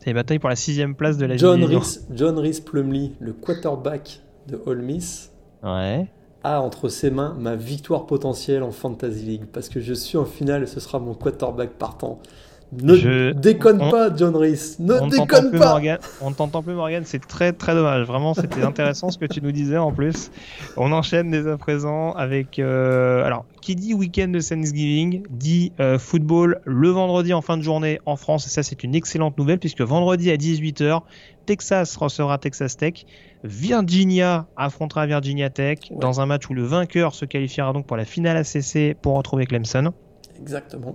C'est 0.00 0.10
les 0.10 0.14
batailles 0.14 0.38
pour 0.38 0.50
la 0.50 0.56
sixième 0.56 0.94
place 0.94 1.16
de 1.16 1.26
la 1.26 1.36
John 1.36 1.66
John 2.10 2.38
Rhys 2.38 2.60
Plumley, 2.60 3.12
le 3.20 3.32
quarterback 3.32 4.20
de 4.48 4.60
Ole 4.66 4.82
Miss. 4.82 5.32
Ouais 5.62 6.06
a 6.44 6.60
entre 6.60 6.88
ses 6.88 7.10
mains 7.10 7.34
ma 7.38 7.56
victoire 7.56 8.06
potentielle 8.06 8.62
en 8.62 8.70
Fantasy 8.70 9.24
League 9.24 9.44
parce 9.52 9.68
que 9.68 9.80
je 9.80 9.94
suis 9.94 10.18
en 10.18 10.24
finale 10.24 10.62
et 10.62 10.66
ce 10.66 10.78
sera 10.78 10.98
mon 10.98 11.14
quarterback 11.14 11.70
partant. 11.70 12.20
Ne 12.82 13.32
déconne 13.32 13.78
pas, 13.78 14.14
John 14.14 14.34
Reese. 14.34 14.78
Ne 14.78 15.08
déconne 15.08 15.50
pas. 15.52 15.70
Morgan. 15.70 15.98
On 16.20 16.32
t'entend 16.32 16.62
plus, 16.62 16.74
Morgan. 16.74 17.02
C'est 17.06 17.24
très 17.24 17.52
très 17.52 17.74
dommage. 17.74 18.06
Vraiment, 18.06 18.34
c'était 18.34 18.62
intéressant 18.62 19.10
ce 19.10 19.18
que 19.18 19.26
tu 19.26 19.40
nous 19.40 19.52
disais 19.52 19.76
en 19.76 19.92
plus. 19.92 20.30
On 20.76 20.92
enchaîne 20.92 21.30
dès 21.30 21.48
à 21.48 21.56
présent 21.56 22.12
avec. 22.12 22.58
Euh, 22.58 23.24
alors, 23.24 23.44
qui 23.60 23.76
dit 23.76 23.94
week-end 23.94 24.28
de 24.28 24.40
Thanksgiving 24.40 25.22
dit 25.30 25.72
euh, 25.80 25.98
football 25.98 26.60
le 26.64 26.88
vendredi 26.88 27.32
en 27.32 27.42
fin 27.42 27.56
de 27.56 27.62
journée 27.62 28.00
en 28.06 28.16
France. 28.16 28.46
Et 28.46 28.50
ça, 28.50 28.62
c'est 28.62 28.82
une 28.82 28.94
excellente 28.94 29.38
nouvelle 29.38 29.58
puisque 29.58 29.82
vendredi 29.82 30.30
à 30.30 30.36
18h, 30.36 31.02
Texas 31.44 31.96
recevra 31.96 32.38
Texas 32.38 32.76
Tech. 32.76 33.04
Virginia 33.42 34.46
affrontera 34.56 35.06
Virginia 35.06 35.50
Tech 35.50 35.78
dans 35.90 36.20
un 36.20 36.26
match 36.26 36.48
où 36.48 36.54
le 36.54 36.64
vainqueur 36.64 37.14
se 37.14 37.24
qualifiera 37.24 37.72
donc 37.72 37.86
pour 37.86 37.96
la 37.96 38.04
finale 38.04 38.36
ACC 38.36 38.96
pour 39.00 39.16
retrouver 39.16 39.46
Clemson. 39.46 39.92
Exactement. 40.40 40.94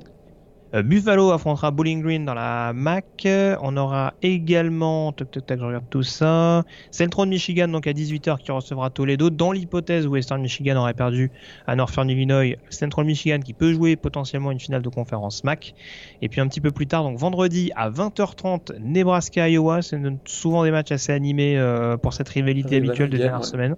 Euh, 0.74 0.84
Buffalo 0.84 1.32
affrontera 1.32 1.72
Bowling 1.72 2.02
Green 2.02 2.26
dans 2.26 2.34
la 2.34 2.74
MAC. 2.74 3.28
On 3.62 3.76
aura 3.78 4.14
également, 4.22 5.12
tac 5.12 5.32
tac 5.32 5.46
tac, 5.46 5.60
je 5.60 5.66
regarde 5.66 5.86
tout 5.90 6.04
ça. 6.04 6.64
Central 6.92 7.28
Michigan 7.28 7.68
donc 7.68 7.88
à 7.88 7.92
18h 7.92 8.38
qui 8.38 8.52
recevra 8.52 8.90
Toledo. 8.90 9.30
Dans 9.30 9.52
l'hypothèse 9.52 10.06
où 10.06 10.12
Western 10.12 10.42
Michigan 10.42 10.76
aurait 10.76 10.94
perdu 10.94 11.32
à 11.66 11.76
Northern 11.76 12.10
Illinois, 12.10 12.58
Central 12.70 13.06
Michigan 13.06 13.40
qui 13.40 13.54
peut 13.54 13.74
jouer 13.74 13.96
potentiellement 13.96 14.52
une 14.52 14.60
finale 14.60 14.82
de 14.82 14.90
conférence 14.90 15.44
MAC. 15.44 15.74
Et 16.22 16.30
puis 16.30 16.42
un 16.42 16.48
petit 16.48 16.62
peu 16.62 16.72
plus 16.72 16.88
tard, 16.88 17.04
donc 17.04 17.18
vendredi 17.18 17.72
à 17.76 17.90
20h30, 17.90 18.80
Nebraska 18.80 19.50
Iowa. 19.50 19.82
C'est 19.82 20.00
souvent 20.26 20.64
des 20.64 20.72
matchs 20.72 20.92
assez 20.92 21.12
animés 21.12 21.58
euh, 21.58 21.98
pour 21.98 22.14
cette 22.14 22.30
rivalité 22.30 22.78
habituelle 22.78 23.10
de 23.10 23.18
dernière 23.18 23.46
semaine. 23.46 23.76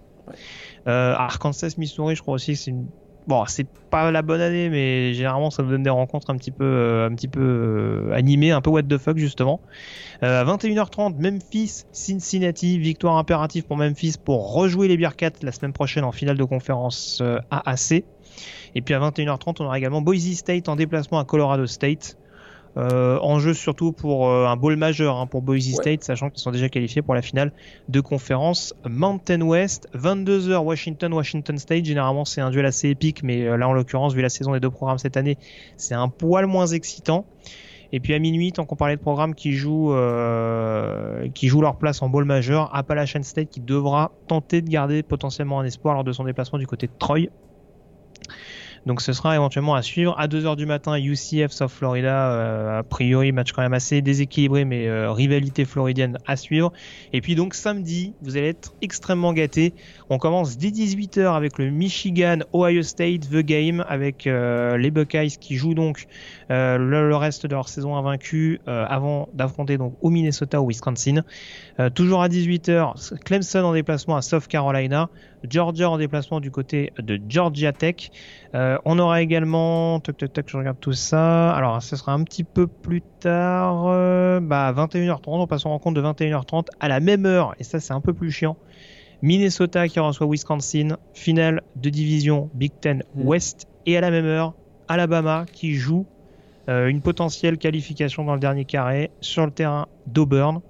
Euh, 0.87 1.13
Arkansas 1.15 1.75
Missouri, 1.77 2.15
je 2.15 2.21
crois 2.21 2.35
aussi 2.35 2.53
que 2.53 2.59
c'est 2.59 2.71
une 2.71 2.87
bon, 3.27 3.43
c'est 3.47 3.67
pas 3.89 4.11
la 4.11 4.21
bonne 4.21 4.41
année, 4.41 4.69
mais 4.69 5.13
généralement 5.13 5.51
ça 5.51 5.63
nous 5.63 5.69
donne 5.69 5.83
des 5.83 5.89
rencontres 5.89 6.29
un 6.29 6.37
petit 6.37 6.51
peu, 6.51 6.63
euh, 6.63 7.09
un 7.09 7.15
petit 7.15 7.27
peu 7.27 7.41
euh, 7.41 8.13
animées, 8.13 8.51
un 8.51 8.61
peu 8.61 8.69
what 8.69 8.83
the 8.83 8.97
fuck 8.97 9.17
justement. 9.17 9.59
Euh, 10.23 10.41
à 10.41 10.45
21h30, 10.45 11.15
Memphis, 11.19 11.83
Cincinnati, 11.91 12.79
victoire 12.79 13.17
impérative 13.17 13.65
pour 13.65 13.77
Memphis 13.77 14.15
pour 14.23 14.53
rejouer 14.53 14.87
les 14.87 14.97
Bearcats 14.97 15.31
la 15.41 15.51
semaine 15.51 15.73
prochaine 15.73 16.03
en 16.03 16.11
finale 16.11 16.37
de 16.37 16.43
conférence 16.43 17.21
AAC. 17.49 18.03
Et 18.75 18.81
puis 18.81 18.93
à 18.93 18.99
21h30, 18.99 19.57
on 19.59 19.65
aura 19.65 19.77
également 19.77 20.01
Boise 20.01 20.33
State 20.33 20.69
en 20.69 20.75
déplacement 20.75 21.19
à 21.19 21.25
Colorado 21.25 21.67
State. 21.67 22.17
Euh, 22.77 23.19
enjeu 23.19 23.53
surtout 23.53 23.91
pour 23.91 24.29
euh, 24.29 24.47
un 24.47 24.55
bowl 24.55 24.77
majeur 24.77 25.17
hein, 25.17 25.27
pour 25.27 25.41
Boise 25.41 25.73
State, 25.73 26.03
sachant 26.03 26.29
qu'ils 26.29 26.39
sont 26.39 26.51
déjà 26.51 26.69
qualifiés 26.69 27.01
pour 27.01 27.13
la 27.13 27.21
finale 27.21 27.51
de 27.89 27.99
conférence 27.99 28.73
Mountain 28.89 29.41
West. 29.41 29.89
22h 29.93 30.57
Washington, 30.59 31.13
Washington 31.13 31.57
State. 31.57 31.85
Généralement, 31.85 32.23
c'est 32.23 32.41
un 32.41 32.49
duel 32.49 32.65
assez 32.65 32.89
épique, 32.89 33.23
mais 33.23 33.45
euh, 33.45 33.57
là, 33.57 33.67
en 33.67 33.73
l'occurrence, 33.73 34.13
vu 34.13 34.21
la 34.21 34.29
saison 34.29 34.53
des 34.53 34.59
deux 34.59 34.69
programmes 34.69 34.99
cette 34.99 35.17
année, 35.17 35.37
c'est 35.75 35.95
un 35.95 36.07
poil 36.07 36.45
moins 36.45 36.67
excitant. 36.67 37.25
Et 37.93 37.99
puis 37.99 38.13
à 38.13 38.19
minuit, 38.19 38.53
tant 38.53 38.65
qu'on 38.65 38.77
parlait 38.77 38.95
de 38.95 39.01
programmes 39.01 39.35
qui 39.35 39.51
jouent, 39.51 39.93
euh, 39.93 41.27
qui 41.33 41.47
jouent 41.49 41.61
leur 41.61 41.75
place 41.75 42.01
en 42.01 42.07
bowl 42.07 42.23
majeur, 42.23 42.73
Appalachian 42.73 43.23
State 43.23 43.49
qui 43.49 43.59
devra 43.59 44.11
tenter 44.27 44.61
de 44.61 44.69
garder 44.69 45.03
potentiellement 45.03 45.59
un 45.59 45.65
espoir 45.65 45.95
lors 45.95 46.05
de 46.05 46.13
son 46.13 46.23
déplacement 46.23 46.57
du 46.57 46.67
côté 46.67 46.87
de 46.87 46.93
Troy. 46.97 47.27
Donc 48.85 49.01
ce 49.01 49.13
sera 49.13 49.35
éventuellement 49.35 49.75
à 49.75 49.81
suivre. 49.81 50.15
À 50.17 50.27
2h 50.27 50.55
du 50.55 50.65
matin, 50.65 50.97
UCF 50.97 51.51
South 51.51 51.69
Florida, 51.69 52.31
euh, 52.31 52.79
a 52.79 52.83
priori 52.83 53.31
match 53.31 53.51
quand 53.51 53.61
même 53.61 53.73
assez 53.73 54.01
déséquilibré, 54.01 54.65
mais 54.65 54.87
euh, 54.87 55.11
rivalité 55.11 55.65
floridienne 55.65 56.17
à 56.25 56.35
suivre. 56.35 56.73
Et 57.13 57.21
puis 57.21 57.35
donc 57.35 57.53
samedi, 57.53 58.13
vous 58.21 58.37
allez 58.37 58.47
être 58.47 58.73
extrêmement 58.81 59.33
gâtés. 59.33 59.73
On 60.09 60.17
commence 60.17 60.57
dès 60.57 60.69
18h 60.69 61.35
avec 61.35 61.57
le 61.59 61.69
Michigan 61.69 62.39
Ohio 62.53 62.81
State 62.81 63.29
The 63.29 63.39
Game, 63.39 63.85
avec 63.87 64.25
euh, 64.25 64.77
les 64.77 64.89
Buckeyes 64.89 65.37
qui 65.39 65.55
jouent 65.55 65.75
donc 65.75 66.07
le, 66.51 67.15
reste 67.15 67.45
de 67.45 67.55
leur 67.55 67.69
saison 67.69 67.95
invaincue 67.95 68.59
avant 68.65 69.29
d'affronter 69.33 69.77
donc 69.77 69.95
au 70.01 70.09
Minnesota 70.09 70.61
ou 70.61 70.67
Wisconsin. 70.67 71.23
toujours 71.95 72.21
à 72.21 72.29
18h, 72.29 73.19
Clemson 73.23 73.59
en 73.59 73.73
déplacement 73.73 74.15
à 74.17 74.21
South 74.21 74.47
Carolina. 74.47 75.09
Georgia 75.49 75.89
en 75.89 75.97
déplacement 75.97 76.39
du 76.39 76.51
côté 76.51 76.93
de 76.99 77.19
Georgia 77.27 77.73
Tech. 77.73 78.11
Euh, 78.53 78.77
on 78.85 78.99
aura 78.99 79.21
également, 79.21 79.99
tac 79.99 80.17
tac 80.17 80.33
tac, 80.33 80.49
je 80.49 80.57
regarde 80.57 80.79
tout 80.79 80.93
ça. 80.93 81.51
Alors, 81.53 81.81
ce 81.81 81.95
sera 81.95 82.13
un 82.13 82.23
petit 82.23 82.43
peu 82.43 82.67
plus 82.67 83.01
tard, 83.19 83.85
euh, 83.87 84.39
bah 84.39 84.71
21h30. 84.73 85.21
On 85.25 85.47
passe 85.47 85.65
en 85.65 85.69
rencontre 85.69 86.01
de 86.01 86.07
21h30 86.07 86.67
à 86.79 86.87
la 86.87 86.99
même 86.99 87.25
heure, 87.25 87.55
et 87.59 87.63
ça 87.63 87.79
c'est 87.79 87.93
un 87.93 88.01
peu 88.01 88.13
plus 88.13 88.31
chiant. 88.31 88.57
Minnesota 89.21 89.87
qui 89.87 89.99
reçoit 89.99 90.27
Wisconsin, 90.27 90.97
finale 91.13 91.61
de 91.75 91.89
division 91.89 92.49
Big 92.53 92.71
Ten. 92.79 93.03
West, 93.15 93.67
et 93.85 93.97
à 93.97 94.01
la 94.01 94.11
même 94.11 94.25
heure, 94.25 94.53
Alabama 94.87 95.45
qui 95.51 95.75
joue 95.75 96.05
euh, 96.69 96.87
une 96.87 97.01
potentielle 97.01 97.57
qualification 97.57 98.23
dans 98.23 98.33
le 98.33 98.39
dernier 98.39 98.65
carré 98.65 99.11
sur 99.19 99.45
le 99.45 99.51
terrain 99.51 99.87
d'Auburn. 100.05 100.61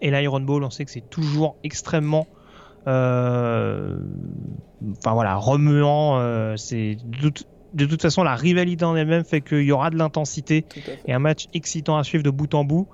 Et 0.00 0.10
l'Iron 0.10 0.40
Bowl, 0.40 0.62
on 0.62 0.70
sait 0.70 0.84
que 0.84 0.90
c'est 0.90 1.08
toujours 1.08 1.56
extrêmement 1.64 2.26
euh, 2.86 3.96
enfin 4.98 5.14
voilà, 5.14 5.36
remuant. 5.36 6.18
Euh, 6.18 6.56
c'est 6.56 6.96
de, 7.72 7.86
toute 7.86 8.02
façon 8.02 8.22
la 8.22 8.34
rivalité 8.34 8.84
en 8.84 8.94
elle-même 8.94 9.24
fait 9.24 9.40
qu'il 9.40 9.62
y 9.62 9.72
aura 9.72 9.90
de 9.90 9.96
l'intensité 9.96 10.66
et 11.06 11.12
un 11.12 11.18
match 11.18 11.46
excitant 11.54 11.96
à 11.96 12.04
suivre 12.04 12.22
de 12.22 12.30
bout 12.30 12.54
en 12.54 12.64
bout. 12.64 12.86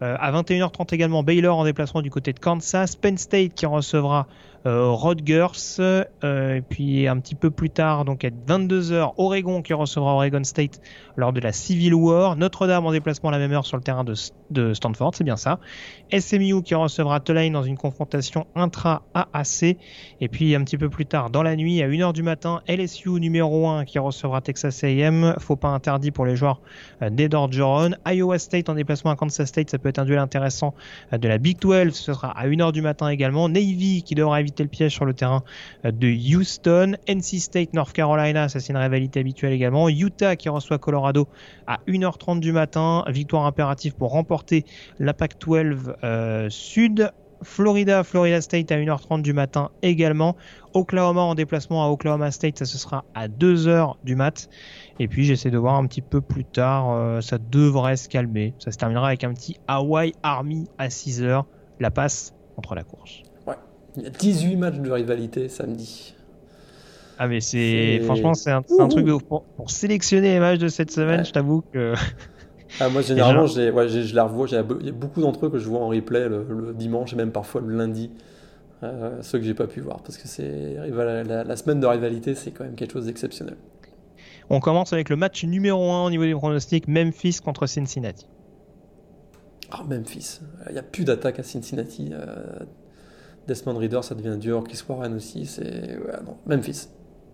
à 0.00 0.32
21h30 0.32 0.94
également, 0.94 1.22
Baylor 1.22 1.58
en 1.58 1.64
déplacement 1.64 2.02
du 2.02 2.10
côté 2.10 2.32
de 2.32 2.38
Kansas. 2.38 2.96
Penn 2.96 3.16
State 3.16 3.54
qui 3.54 3.66
recevra 3.66 4.26
euh, 4.66 4.90
Rutgers. 4.90 5.78
Euh, 5.80 6.54
et 6.56 6.60
puis 6.62 7.06
un 7.06 7.18
petit 7.20 7.34
peu 7.34 7.50
plus 7.50 7.70
tard, 7.70 8.04
donc 8.04 8.24
à 8.24 8.30
22h, 8.30 9.14
Oregon 9.16 9.62
qui 9.62 9.74
recevra 9.74 10.14
Oregon 10.14 10.44
State 10.44 10.80
lors 11.16 11.32
de 11.32 11.40
la 11.40 11.52
Civil 11.52 11.94
War. 11.94 12.36
Notre-Dame 12.36 12.86
en 12.86 12.92
déplacement 12.92 13.30
à 13.30 13.32
la 13.32 13.38
même 13.38 13.52
heure 13.52 13.66
sur 13.66 13.76
le 13.76 13.82
terrain 13.82 14.04
de, 14.04 14.74
Stanford, 14.74 15.12
c'est 15.14 15.24
bien 15.24 15.36
ça. 15.36 15.58
SMU 16.16 16.62
qui 16.62 16.74
recevra 16.74 17.20
Tulane 17.20 17.52
dans 17.52 17.62
une 17.62 17.76
confrontation 17.76 18.46
intra-AAC. 18.54 19.76
Et 20.20 20.28
puis 20.28 20.54
un 20.54 20.64
petit 20.64 20.78
peu 20.78 20.88
plus 20.88 21.06
tard, 21.06 21.30
dans 21.30 21.42
la 21.42 21.56
nuit, 21.56 21.82
à 21.82 21.88
1h 21.88 22.12
du 22.12 22.22
matin, 22.22 22.62
LSU 22.68 23.20
numéro 23.20 23.68
1 23.68 23.84
qui 23.84 23.98
recevra 23.98 24.40
Texas 24.40 24.84
A&M. 24.84 25.34
Faut 25.38 25.56
pas 25.56 25.68
interdit 25.68 26.10
pour 26.10 26.26
les 26.26 26.36
joueurs 26.36 26.60
euh, 27.02 27.10
des 27.10 27.28
Iowa 28.06 28.38
State 28.38 28.68
en 28.68 28.74
déplacement 28.74 29.10
à 29.10 29.16
Kansas 29.16 29.48
State, 29.48 29.70
ça 29.70 29.78
peut 29.78 29.88
être 29.88 29.98
un 29.98 30.04
duel 30.04 30.18
intéressant 30.18 30.74
de 31.12 31.28
la 31.28 31.38
Big 31.38 31.58
12. 31.58 31.92
Ce 31.92 32.12
sera 32.12 32.30
à 32.30 32.46
1h 32.46 32.72
du 32.72 32.82
matin 32.82 33.08
également. 33.08 33.48
Navy 33.48 34.02
qui 34.02 34.14
devra 34.14 34.40
éviter 34.40 34.53
le 34.62 34.68
piège 34.68 34.92
sur 34.92 35.04
le 35.04 35.14
terrain 35.14 35.42
euh, 35.84 35.90
de 35.90 36.08
Houston. 36.08 36.96
NC 37.08 37.40
State, 37.40 37.74
North 37.74 37.92
Carolina, 37.92 38.48
ça 38.48 38.60
c'est 38.60 38.72
une 38.72 38.78
rivalité 38.78 39.20
habituelle 39.20 39.52
également. 39.52 39.88
Utah 39.88 40.36
qui 40.36 40.48
reçoit 40.48 40.78
Colorado 40.78 41.28
à 41.66 41.80
1h30 41.88 42.40
du 42.40 42.52
matin. 42.52 43.04
Victoire 43.08 43.46
impérative 43.46 43.94
pour 43.94 44.12
remporter 44.12 44.64
la 44.98 45.14
Pac-12 45.14 45.94
euh, 46.04 46.48
Sud. 46.50 47.10
Florida, 47.42 48.02
Florida 48.02 48.40
State 48.40 48.72
à 48.72 48.76
1h30 48.76 49.22
du 49.22 49.32
matin 49.32 49.70
également. 49.82 50.36
Oklahoma 50.72 51.20
en 51.20 51.34
déplacement 51.34 51.84
à 51.84 51.88
Oklahoma 51.88 52.30
State, 52.30 52.58
ça 52.58 52.64
ce 52.64 52.78
sera 52.78 53.04
à 53.14 53.28
2h 53.28 53.94
du 54.02 54.16
mat. 54.16 54.48
Et 54.98 55.08
puis 55.08 55.24
j'essaie 55.24 55.50
de 55.50 55.58
voir 55.58 55.74
un 55.74 55.86
petit 55.86 56.02
peu 56.02 56.20
plus 56.20 56.44
tard, 56.44 56.90
euh, 56.90 57.20
ça 57.20 57.38
devrait 57.38 57.96
se 57.96 58.08
calmer. 58.08 58.54
Ça 58.58 58.70
se 58.70 58.78
terminera 58.78 59.08
avec 59.08 59.24
un 59.24 59.32
petit 59.32 59.58
Hawaii 59.68 60.14
Army 60.22 60.68
à 60.78 60.88
6h, 60.88 61.44
la 61.80 61.90
passe 61.90 62.34
contre 62.56 62.74
la 62.74 62.82
course. 62.82 63.22
Il 63.96 64.02
y 64.02 64.06
a 64.06 64.10
18 64.10 64.56
matchs 64.56 64.76
de 64.76 64.90
rivalité 64.90 65.48
samedi. 65.48 66.14
Ah 67.18 67.28
mais 67.28 67.40
c'est 67.40 68.00
franchement 68.04 68.34
c'est 68.34 68.50
un, 68.50 68.62
truc 68.62 69.06
pour, 69.28 69.44
sélectionner 69.68 70.34
les 70.34 70.40
matchs 70.40 70.58
de 70.58 70.68
cette 70.68 70.90
semaine, 70.90 71.24
je 71.24 71.30
t'avoue 71.30 71.62
que 71.72 71.94
ah, 72.80 72.88
moi 72.88 73.02
généralement 73.02 73.46
je 73.46 74.14
la 74.14 74.24
revois, 74.24 74.48
il 74.50 74.86
y 74.86 74.88
a 74.88 74.92
beaucoup 74.92 75.20
d'entre 75.20 75.46
eux 75.46 75.50
que 75.50 75.58
je 75.58 75.68
vois 75.68 75.80
en 75.80 75.88
replay 75.88 76.28
le, 76.28 76.74
dimanche 76.74 77.12
et 77.12 77.16
même 77.16 77.30
parfois 77.30 77.60
le 77.60 77.76
lundi. 77.76 78.10
Euh, 78.82 79.22
ceux 79.22 79.38
que 79.38 79.44
j'ai 79.44 79.54
pas 79.54 79.68
pu 79.68 79.80
voir 79.80 80.02
parce 80.02 80.18
que 80.18 80.26
c'est 80.26 80.74
la, 80.74 81.56
semaine 81.56 81.78
de 81.78 81.86
rivalité 81.86 82.34
c'est 82.34 82.50
quand 82.50 82.64
même 82.64 82.74
quelque 82.74 82.92
chose 82.92 83.06
d'exceptionnel. 83.06 83.56
On 84.50 84.58
commence 84.58 84.92
avec 84.92 85.08
le 85.08 85.16
match 85.16 85.44
numéro 85.44 85.92
1 85.92 86.06
au 86.06 86.10
niveau 86.10 86.24
des 86.24 86.34
pronostics, 86.34 86.88
Memphis 86.88 87.38
contre 87.42 87.66
Cincinnati. 87.66 88.26
Ah 89.70 89.82
Memphis, 89.88 90.40
il 90.68 90.72
n'y 90.72 90.78
a 90.78 90.82
plus 90.82 91.04
d'attaque 91.04 91.38
à 91.38 91.42
Cincinnati. 91.44 92.10
Euh, 92.12 92.44
Desmond 93.46 93.76
Reader, 93.76 94.02
ça 94.02 94.14
devient 94.14 94.38
dur. 94.38 94.64
Chris 94.64 94.80
Warren 94.88 95.14
aussi, 95.14 95.46
c'est. 95.46 95.98
non. 96.24 96.36
Memphis. 96.46 96.88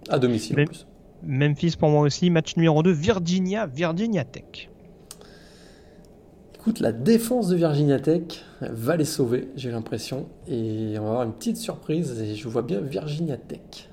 À 0.09 0.19
domicile 0.19 0.61
en 0.61 0.65
plus. 0.65 0.87
Memphis 1.23 1.77
pour 1.79 1.91
moi 1.91 2.03
aussi. 2.03 2.31
Match 2.31 2.57
numéro 2.57 2.83
2, 2.83 2.91
Virginia, 2.91 3.67
Virginia 3.67 4.25
Tech. 4.25 4.71
Écoute, 6.61 6.81
la 6.81 6.93
défense 6.93 7.49
de 7.49 7.57
Virginia 7.57 7.99
Tech 7.99 8.45
va 8.61 8.97
les 8.97 9.07
sauver, 9.07 9.49
j'ai 9.57 9.71
l'impression. 9.71 10.29
Et 10.47 10.95
on 10.99 11.05
va 11.05 11.09
avoir 11.09 11.23
une 11.23 11.33
petite 11.33 11.57
surprise. 11.57 12.21
Et 12.21 12.35
je 12.35 12.49
vois 12.49 12.63
bien 12.63 12.81
Virginia 12.81 13.37
Tech. 13.37 13.89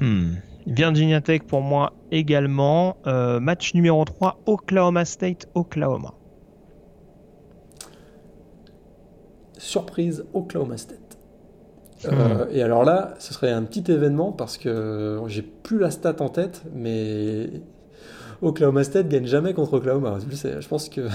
Hmm. 0.00 0.34
Virginia 0.66 1.20
Tech 1.20 1.42
pour 1.42 1.60
moi 1.60 1.92
également. 2.10 2.96
Euh, 3.06 3.38
match 3.38 3.74
numéro 3.74 4.04
3, 4.04 4.40
Oklahoma 4.46 5.04
State, 5.04 5.48
Oklahoma. 5.54 6.14
Surprise 9.64 10.24
Oklahoma 10.34 10.76
State. 10.76 11.18
Euh, 12.06 12.46
et 12.52 12.62
alors 12.62 12.84
là, 12.84 13.14
ce 13.18 13.32
serait 13.32 13.50
un 13.50 13.62
petit 13.62 13.90
événement 13.90 14.32
parce 14.32 14.58
que 14.58 15.20
j'ai 15.26 15.42
plus 15.42 15.78
la 15.78 15.90
stat 15.90 16.16
en 16.20 16.28
tête, 16.28 16.62
mais 16.74 17.48
Oklahoma 18.42 18.84
State 18.84 19.08
gagne 19.08 19.26
jamais 19.26 19.54
contre 19.54 19.74
Oklahoma. 19.74 20.18
Je 20.20 20.68
pense 20.68 20.88
que. 20.88 21.08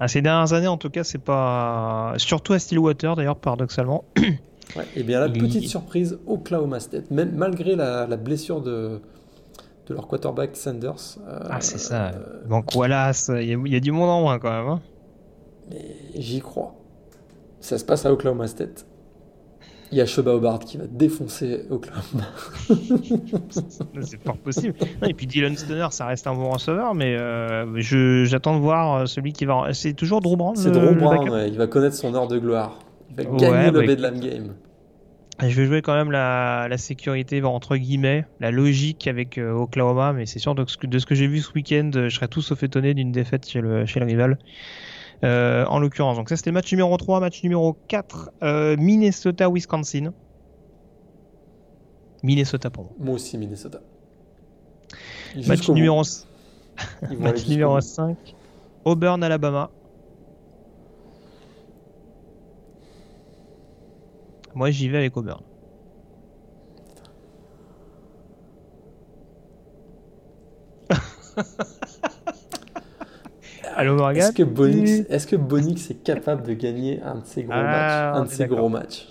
À 0.00 0.08
ces 0.08 0.22
dernières 0.22 0.52
années, 0.52 0.68
en 0.68 0.76
tout 0.76 0.90
cas, 0.90 1.04
c'est 1.04 1.18
pas. 1.18 2.14
Surtout 2.16 2.52
à 2.52 2.58
Stillwater, 2.58 3.16
d'ailleurs, 3.16 3.36
paradoxalement. 3.36 4.04
et 4.96 5.02
bien 5.02 5.20
là, 5.20 5.28
petite 5.28 5.68
surprise, 5.68 6.18
Oklahoma 6.26 6.80
State. 6.80 7.10
Même 7.10 7.32
malgré 7.36 7.76
la, 7.76 8.06
blessure 8.16 8.60
de, 8.60 9.00
de 9.86 9.94
leur 9.94 10.08
quarterback 10.08 10.56
Sanders. 10.56 11.18
Euh, 11.28 11.38
ah, 11.48 11.60
c'est 11.60 11.78
ça. 11.78 12.12
Donc 12.48 12.72
voilà, 12.72 13.12
il 13.28 13.68
y, 13.68 13.76
a 13.76 13.80
du 13.80 13.92
monde 13.92 14.10
en 14.10 14.20
moins 14.22 14.38
quand 14.40 14.50
même. 14.50 14.68
Hein. 14.68 14.80
J'y 16.16 16.40
crois. 16.40 16.74
Ça 17.62 17.78
se 17.78 17.84
passe 17.84 18.04
à 18.04 18.12
Oklahoma 18.12 18.48
State. 18.48 18.84
Il 19.92 19.98
y 19.98 20.00
a 20.00 20.06
Hobart 20.26 20.58
qui 20.60 20.78
va 20.78 20.86
défoncer 20.86 21.66
Oklahoma. 21.70 22.24
c'est 24.00 24.22
fort 24.22 24.38
possible. 24.38 24.74
et 25.06 25.14
puis 25.14 25.26
Dylan 25.26 25.56
Stoner, 25.56 25.88
ça 25.90 26.06
reste 26.06 26.26
un 26.26 26.34
bon 26.34 26.50
receveur, 26.50 26.94
mais 26.94 27.14
euh, 27.14 28.24
j'attends 28.24 28.56
de 28.56 28.60
voir 28.60 28.94
euh, 28.94 29.06
celui 29.06 29.32
qui 29.32 29.44
va. 29.44 29.68
C'est 29.74 29.92
toujours 29.92 30.20
Drew 30.20 30.36
Brown. 30.36 30.56
C'est 30.56 30.70
Drew 30.70 30.94
Brown, 30.94 31.44
il 31.46 31.56
va 31.56 31.66
connaître 31.66 31.94
son 31.94 32.14
heure 32.14 32.26
de 32.26 32.38
gloire. 32.38 32.78
Il 33.10 33.16
va 33.16 33.24
gagner 33.36 33.70
le 33.70 33.86
Bedlam 33.86 34.18
Game. 34.18 34.54
Je 35.40 35.60
vais 35.60 35.66
jouer 35.66 35.82
quand 35.82 35.94
même 35.94 36.10
la, 36.10 36.68
sécurité, 36.78 37.42
entre 37.44 37.76
guillemets, 37.76 38.24
la 38.40 38.50
logique 38.50 39.06
avec 39.06 39.38
euh, 39.38 39.52
Oklahoma, 39.52 40.12
mais 40.12 40.26
c'est 40.26 40.38
sûr 40.38 40.54
de, 40.54 40.64
de 40.64 40.98
ce 40.98 41.06
que 41.06 41.14
j'ai 41.14 41.26
vu 41.26 41.40
ce 41.40 41.52
week-end, 41.52 41.90
je 41.94 42.08
serais 42.08 42.28
tout 42.28 42.42
sauf 42.42 42.62
étonné 42.62 42.94
d'une 42.94 43.12
défaite 43.12 43.48
chez 43.48 43.60
le, 43.60 43.86
chez 43.86 44.00
le 44.00 44.06
rival. 44.06 44.38
Euh, 45.24 45.64
en 45.66 45.78
l'occurrence. 45.78 46.16
Donc 46.16 46.28
ça 46.28 46.36
c'était 46.36 46.50
match 46.50 46.72
numéro 46.72 46.96
3, 46.96 47.20
match 47.20 47.42
numéro 47.44 47.76
4, 47.86 48.30
euh, 48.42 48.76
Minnesota-Wisconsin. 48.76 50.12
Minnesota 52.24 52.70
pour 52.70 52.84
moi. 52.84 52.92
Moi 52.98 53.14
aussi 53.14 53.38
Minnesota. 53.38 53.80
match 55.46 55.68
numéro, 55.68 56.02
match 57.18 57.46
numéro 57.46 57.80
5, 57.80 58.16
Auburn, 58.84 59.22
Alabama. 59.22 59.70
Moi 64.54 64.70
j'y 64.72 64.88
vais 64.88 64.98
avec 64.98 65.16
Auburn. 65.16 65.42
Est-ce 73.78 74.32
que, 74.32 74.42
Bonix, 74.42 75.06
est 75.08 75.30
que 75.30 75.36
Bonix 75.36 75.90
est 75.90 76.02
capable 76.02 76.42
de 76.42 76.54
gagner 76.54 77.00
un 77.02 77.16
de 77.16 77.24
ses 77.24 77.44
gros 77.44 77.52
ah, 77.54 77.62
matchs 77.62 78.18
Un 78.18 78.24
de 78.24 78.28
ses 78.28 78.46
gros 78.46 78.68
matchs? 78.68 79.08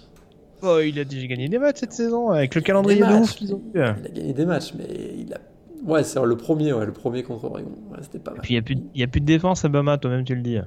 Oh, 0.63 0.79
il 0.79 0.99
a 0.99 1.03
déjà 1.03 1.25
gagné 1.27 1.49
des 1.49 1.57
matchs 1.57 1.79
cette 1.79 1.93
saison 1.93 2.29
avec 2.29 2.53
le 2.53 2.61
calendrier 2.61 3.01
de 3.01 3.05
ouf 3.05 3.35
ont 3.51 3.61
Il 3.73 3.81
a 3.81 3.93
gagné 3.93 4.33
des 4.33 4.45
matchs, 4.45 4.73
mais 4.77 4.85
il 5.17 5.33
a. 5.33 5.37
Ouais, 5.83 6.03
c'est 6.03 6.23
le 6.23 6.37
premier, 6.37 6.73
ouais, 6.73 6.85
le 6.85 6.93
premier 6.93 7.23
contre 7.23 7.45
Oregon. 7.45 7.71
c'était 8.01 8.19
pas 8.19 8.31
mal. 8.31 8.39
Et 8.39 8.61
puis 8.61 8.75
il 8.75 8.91
n'y 8.95 9.01
a, 9.01 9.05
a, 9.05 9.07
plus 9.07 9.21
de 9.21 9.25
défense 9.25 9.65
à 9.65 9.69
Bama, 9.69 9.97
toi-même 9.97 10.23
tu 10.23 10.35
le 10.35 10.41
dis. 10.41 10.57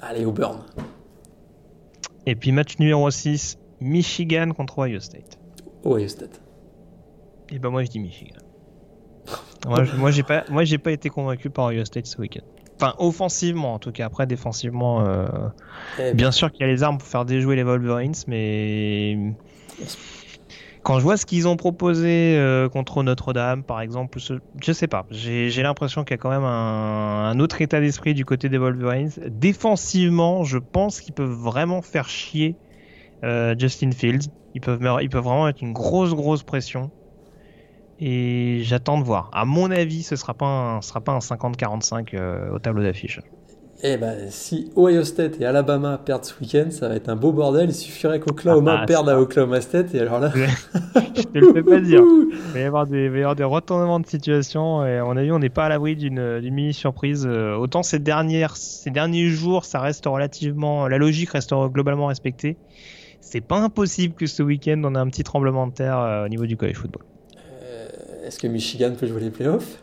Allez, 0.00 0.24
Auburn. 0.24 0.60
Et 2.26 2.36
puis 2.36 2.52
match 2.52 2.78
numéro 2.78 3.10
6, 3.10 3.58
Michigan 3.80 4.52
contre 4.52 4.78
Ohio 4.78 5.00
State. 5.00 5.38
Ohio 5.84 6.06
State. 6.06 6.40
Et 7.50 7.58
ben 7.58 7.70
moi 7.70 7.84
je 7.84 7.90
dis 7.90 8.00
Michigan 8.00 8.38
moi, 9.66 10.10
j'ai 10.10 10.22
pas, 10.22 10.44
moi, 10.48 10.64
j'ai 10.64 10.78
pas 10.78 10.92
été 10.92 11.08
convaincu 11.08 11.50
par 11.50 11.66
Ohio 11.66 11.84
State 11.84 12.06
ce 12.06 12.20
week-end. 12.20 12.44
Enfin, 12.76 12.94
offensivement, 12.98 13.74
en 13.74 13.78
tout 13.78 13.92
cas. 13.92 14.06
Après, 14.06 14.26
défensivement, 14.26 15.06
euh, 15.06 15.26
eh 15.98 16.12
bien 16.12 16.28
ben. 16.28 16.32
sûr 16.32 16.52
qu'il 16.52 16.60
y 16.60 16.64
a 16.64 16.72
les 16.72 16.82
armes 16.82 16.98
pour 16.98 17.08
faire 17.08 17.24
déjouer 17.24 17.56
les 17.56 17.62
Wolverines, 17.62 18.14
mais 18.26 19.16
quand 20.82 20.98
je 20.98 21.02
vois 21.02 21.16
ce 21.16 21.26
qu'ils 21.26 21.48
ont 21.48 21.56
proposé 21.56 22.36
euh, 22.36 22.68
contre 22.68 23.02
Notre-Dame, 23.02 23.64
par 23.64 23.80
exemple, 23.80 24.18
je 24.20 24.72
sais 24.72 24.86
pas. 24.86 25.04
J'ai 25.10 25.62
l'impression 25.62 26.04
qu'il 26.04 26.12
y 26.12 26.14
a 26.14 26.18
quand 26.18 26.30
même 26.30 26.44
un, 26.44 27.40
autre 27.40 27.60
état 27.60 27.80
d'esprit 27.80 28.14
du 28.14 28.24
côté 28.24 28.48
des 28.48 28.58
Wolverines. 28.58 29.10
Défensivement, 29.26 30.44
je 30.44 30.58
pense 30.58 31.00
qu'ils 31.00 31.14
peuvent 31.14 31.28
vraiment 31.28 31.82
faire 31.82 32.08
chier 32.08 32.54
euh, 33.24 33.56
Justin 33.58 33.90
Fields. 33.90 34.28
Ils 34.54 34.60
peuvent, 34.60 34.80
ils 35.02 35.08
peuvent 35.08 35.24
vraiment 35.24 35.46
mettre 35.46 35.62
une 35.62 35.72
grosse, 35.72 36.14
grosse 36.14 36.42
pression 36.42 36.92
et 38.00 38.60
j'attends 38.62 38.98
de 38.98 39.04
voir. 39.04 39.30
À 39.32 39.44
mon 39.44 39.70
avis, 39.70 40.02
ce 40.02 40.16
sera 40.16 40.34
pas 40.34 40.46
un, 40.46 40.82
sera 40.82 41.00
pas 41.00 41.12
un 41.12 41.18
50-45 41.18 42.10
euh, 42.14 42.50
au 42.52 42.58
tableau 42.58 42.82
d'affiche. 42.82 43.20
Eh 43.82 43.98
ben, 43.98 44.30
si 44.30 44.70
Ohio 44.74 45.04
State 45.04 45.38
et 45.38 45.44
Alabama 45.44 46.00
perdent 46.02 46.24
ce 46.24 46.32
week-end, 46.40 46.70
ça 46.70 46.88
va 46.88 46.94
être 46.94 47.10
un 47.10 47.16
beau 47.16 47.32
bordel. 47.32 47.68
Il 47.68 47.74
suffirait 47.74 48.20
qu'Oklahoma 48.20 48.72
ah, 48.72 48.80
bah, 48.80 48.86
perde 48.86 49.08
à 49.10 49.20
Oklahoma 49.20 49.60
State 49.60 49.94
et 49.94 50.00
alors 50.00 50.18
là. 50.18 50.32
Je 51.14 51.22
te 51.22 51.38
le 51.38 51.52
fais 51.52 51.62
pas 51.62 51.80
dire. 51.80 52.02
Il 52.02 52.52
va 52.54 52.58
y 52.58 52.62
avoir 52.62 52.86
des, 52.86 53.10
va 53.10 53.16
y 53.18 53.20
avoir 53.20 53.36
des 53.36 53.44
retournements 53.44 54.00
de 54.00 54.06
situation 54.06 54.84
et 54.86 54.96
à 54.96 55.04
mon 55.04 55.16
avis, 55.16 55.30
on 55.30 55.38
n'est 55.38 55.50
pas 55.50 55.66
à 55.66 55.68
l'abri 55.68 55.94
d'une 55.94 56.40
mini 56.40 56.72
surprise. 56.72 57.26
Euh, 57.26 57.54
autant 57.54 57.82
ces 57.82 57.98
dernières, 57.98 58.56
ces 58.56 58.90
derniers 58.90 59.28
jours, 59.28 59.66
ça 59.66 59.80
reste 59.80 60.06
relativement, 60.06 60.88
la 60.88 60.96
logique 60.96 61.30
reste 61.30 61.54
globalement 61.54 62.06
respectée. 62.06 62.56
C'est 63.20 63.42
pas 63.42 63.58
impossible 63.58 64.14
que 64.14 64.26
ce 64.26 64.42
week-end 64.42 64.80
on 64.84 64.94
ait 64.94 64.98
un 64.98 65.08
petit 65.08 65.24
tremblement 65.24 65.66
de 65.66 65.72
terre 65.72 65.98
euh, 65.98 66.24
au 66.24 66.28
niveau 66.28 66.46
du 66.46 66.56
college 66.56 66.76
football. 66.76 67.02
Est-ce 68.26 68.38
que 68.40 68.46
Michigan 68.48 68.92
peut 68.98 69.06
jouer 69.06 69.20
les 69.20 69.30
playoffs? 69.30 69.82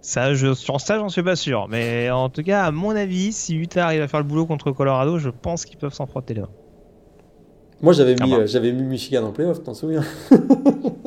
Ça, 0.00 0.34
je, 0.34 0.54
sur 0.54 0.80
ça, 0.80 0.98
j'en 0.98 1.08
suis 1.08 1.22
pas 1.22 1.36
sûr. 1.36 1.68
Mais 1.68 2.10
en 2.10 2.28
tout 2.30 2.42
cas, 2.42 2.64
à 2.64 2.70
mon 2.70 2.90
avis, 2.96 3.32
si 3.32 3.54
Utah 3.54 3.86
arrive 3.86 4.02
à 4.02 4.08
faire 4.08 4.20
le 4.20 4.26
boulot 4.26 4.46
contre 4.46 4.72
Colorado, 4.72 5.18
je 5.18 5.28
pense 5.30 5.64
qu'ils 5.64 5.78
peuvent 5.78 5.92
s'en 5.94 6.06
frotter 6.06 6.34
les 6.34 6.40
mains. 6.40 6.48
Moi, 7.82 7.92
j'avais 7.92 8.14
mis, 8.14 8.20
Ah 8.22 8.26
bah. 8.26 8.36
euh, 8.42 8.46
j'avais 8.46 8.72
mis 8.72 8.82
Michigan 8.82 9.22
en 9.24 9.32
playoff, 9.32 9.62
t'en 9.62 9.72
souviens? 9.74 10.02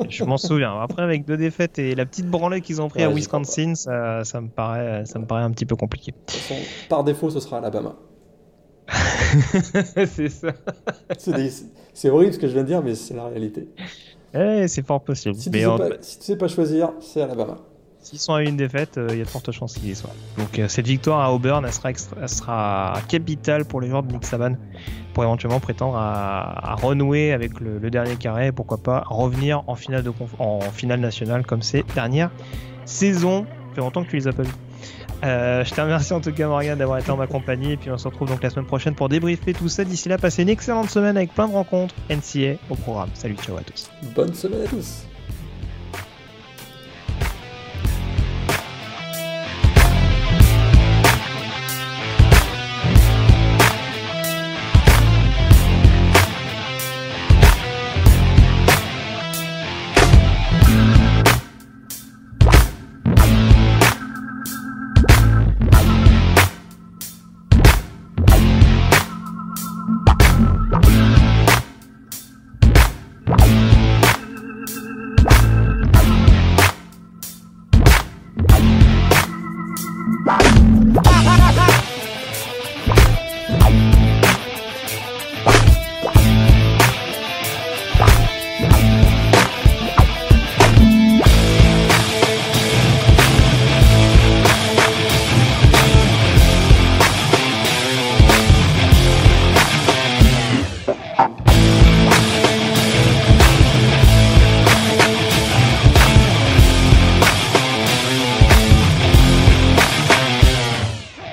Je 0.08 0.24
m'en 0.24 0.38
souviens. 0.38 0.80
Après, 0.80 1.02
avec 1.02 1.24
deux 1.24 1.36
défaites 1.36 1.78
et 1.78 1.94
la 1.94 2.06
petite 2.06 2.28
branlée 2.28 2.60
qu'ils 2.62 2.80
ont 2.80 2.88
pris 2.88 3.00
Ouais, 3.00 3.06
à 3.06 3.10
Wisconsin, 3.10 3.74
ça, 3.74 4.24
ça 4.24 4.40
me 4.40 4.48
paraît, 4.48 5.04
ça 5.06 5.18
me 5.18 5.26
paraît 5.26 5.42
un 5.42 5.50
petit 5.50 5.66
peu 5.66 5.76
compliqué. 5.76 6.14
Façon, 6.28 6.54
par 6.88 7.04
défaut, 7.04 7.30
ce 7.30 7.40
sera 7.40 7.58
Alabama. 7.58 7.96
c'est 10.06 10.28
ça. 10.28 10.48
C'est 11.94 12.10
horrible 12.10 12.32
ce 12.32 12.38
que 12.38 12.46
je 12.48 12.52
viens 12.52 12.62
de 12.62 12.68
dire, 12.68 12.82
mais 12.82 12.94
c'est 12.94 13.14
la 13.14 13.26
réalité. 13.26 13.68
Eh, 14.34 14.66
c'est 14.68 14.84
fort 14.86 15.00
possible. 15.02 15.34
Si 15.36 15.50
tu, 15.50 15.58
sais 15.58 15.66
en- 15.66 15.78
pas, 15.78 15.88
si 16.00 16.18
tu 16.18 16.24
sais 16.24 16.36
pas 16.36 16.48
choisir, 16.48 16.90
c'est 17.00 17.22
Alabama. 17.22 17.56
S'ils 18.00 18.18
sont 18.18 18.34
à 18.34 18.42
une 18.42 18.56
défaite, 18.58 18.98
euh, 18.98 19.06
il 19.12 19.18
y 19.18 19.20
a 19.22 19.24
de 19.24 19.28
fortes 19.30 19.50
chances 19.50 19.74
qu'ils 19.74 19.88
y 19.90 19.94
soient. 19.94 20.10
Donc 20.36 20.58
euh, 20.58 20.68
cette 20.68 20.86
victoire 20.86 21.20
à 21.20 21.32
Auburn, 21.32 21.64
elle 21.64 21.72
sera, 21.72 21.90
extra- 21.90 22.16
elle 22.20 22.28
sera 22.28 22.94
capitale 23.08 23.64
pour 23.64 23.80
les 23.80 23.88
joueurs 23.88 24.02
de 24.02 24.12
Nick 24.12 24.26
Saban 24.26 24.56
pour 25.14 25.22
éventuellement 25.24 25.60
prétendre 25.60 25.96
à, 25.96 26.72
à 26.72 26.74
renouer 26.74 27.32
avec 27.32 27.60
le, 27.60 27.78
le 27.78 27.90
dernier 27.90 28.16
carré 28.16 28.48
et 28.48 28.52
pourquoi 28.52 28.76
pas 28.76 29.04
revenir 29.08 29.62
en 29.68 29.74
finale, 29.74 30.02
de 30.02 30.10
conf- 30.10 30.38
en 30.38 30.60
finale 30.60 31.00
nationale 31.00 31.46
comme 31.46 31.62
ces 31.62 31.82
dernières 31.94 32.30
saisons. 32.84 33.46
Ça 33.70 33.74
fait 33.76 33.80
longtemps 33.80 34.04
que 34.04 34.10
tu 34.10 34.16
les 34.16 34.28
as 34.28 34.32
pas 34.32 34.42
vus. 34.42 34.52
Euh, 35.24 35.64
je 35.64 35.72
te 35.72 35.80
remercie 35.80 36.12
en 36.12 36.20
tout 36.20 36.32
cas 36.32 36.46
Morgan 36.46 36.76
d'avoir 36.76 36.98
été 36.98 37.10
en 37.10 37.16
ma 37.16 37.26
compagnie 37.26 37.72
et 37.72 37.76
puis 37.76 37.90
on 37.90 37.96
se 37.96 38.06
retrouve 38.06 38.28
donc 38.28 38.42
la 38.42 38.50
semaine 38.50 38.66
prochaine 38.66 38.94
pour 38.94 39.08
débriefer 39.08 39.54
tout 39.54 39.68
ça. 39.68 39.84
D'ici 39.84 40.08
là, 40.08 40.18
passez 40.18 40.42
une 40.42 40.50
excellente 40.50 40.90
semaine 40.90 41.16
avec 41.16 41.32
plein 41.32 41.48
de 41.48 41.54
rencontres 41.54 41.94
NCA 42.10 42.56
au 42.68 42.74
programme. 42.74 43.08
Salut, 43.14 43.36
ciao 43.36 43.56
à 43.56 43.62
tous. 43.62 43.90
Bonne 44.14 44.34
semaine 44.34 44.62
à 44.62 44.68
tous. 44.68 45.06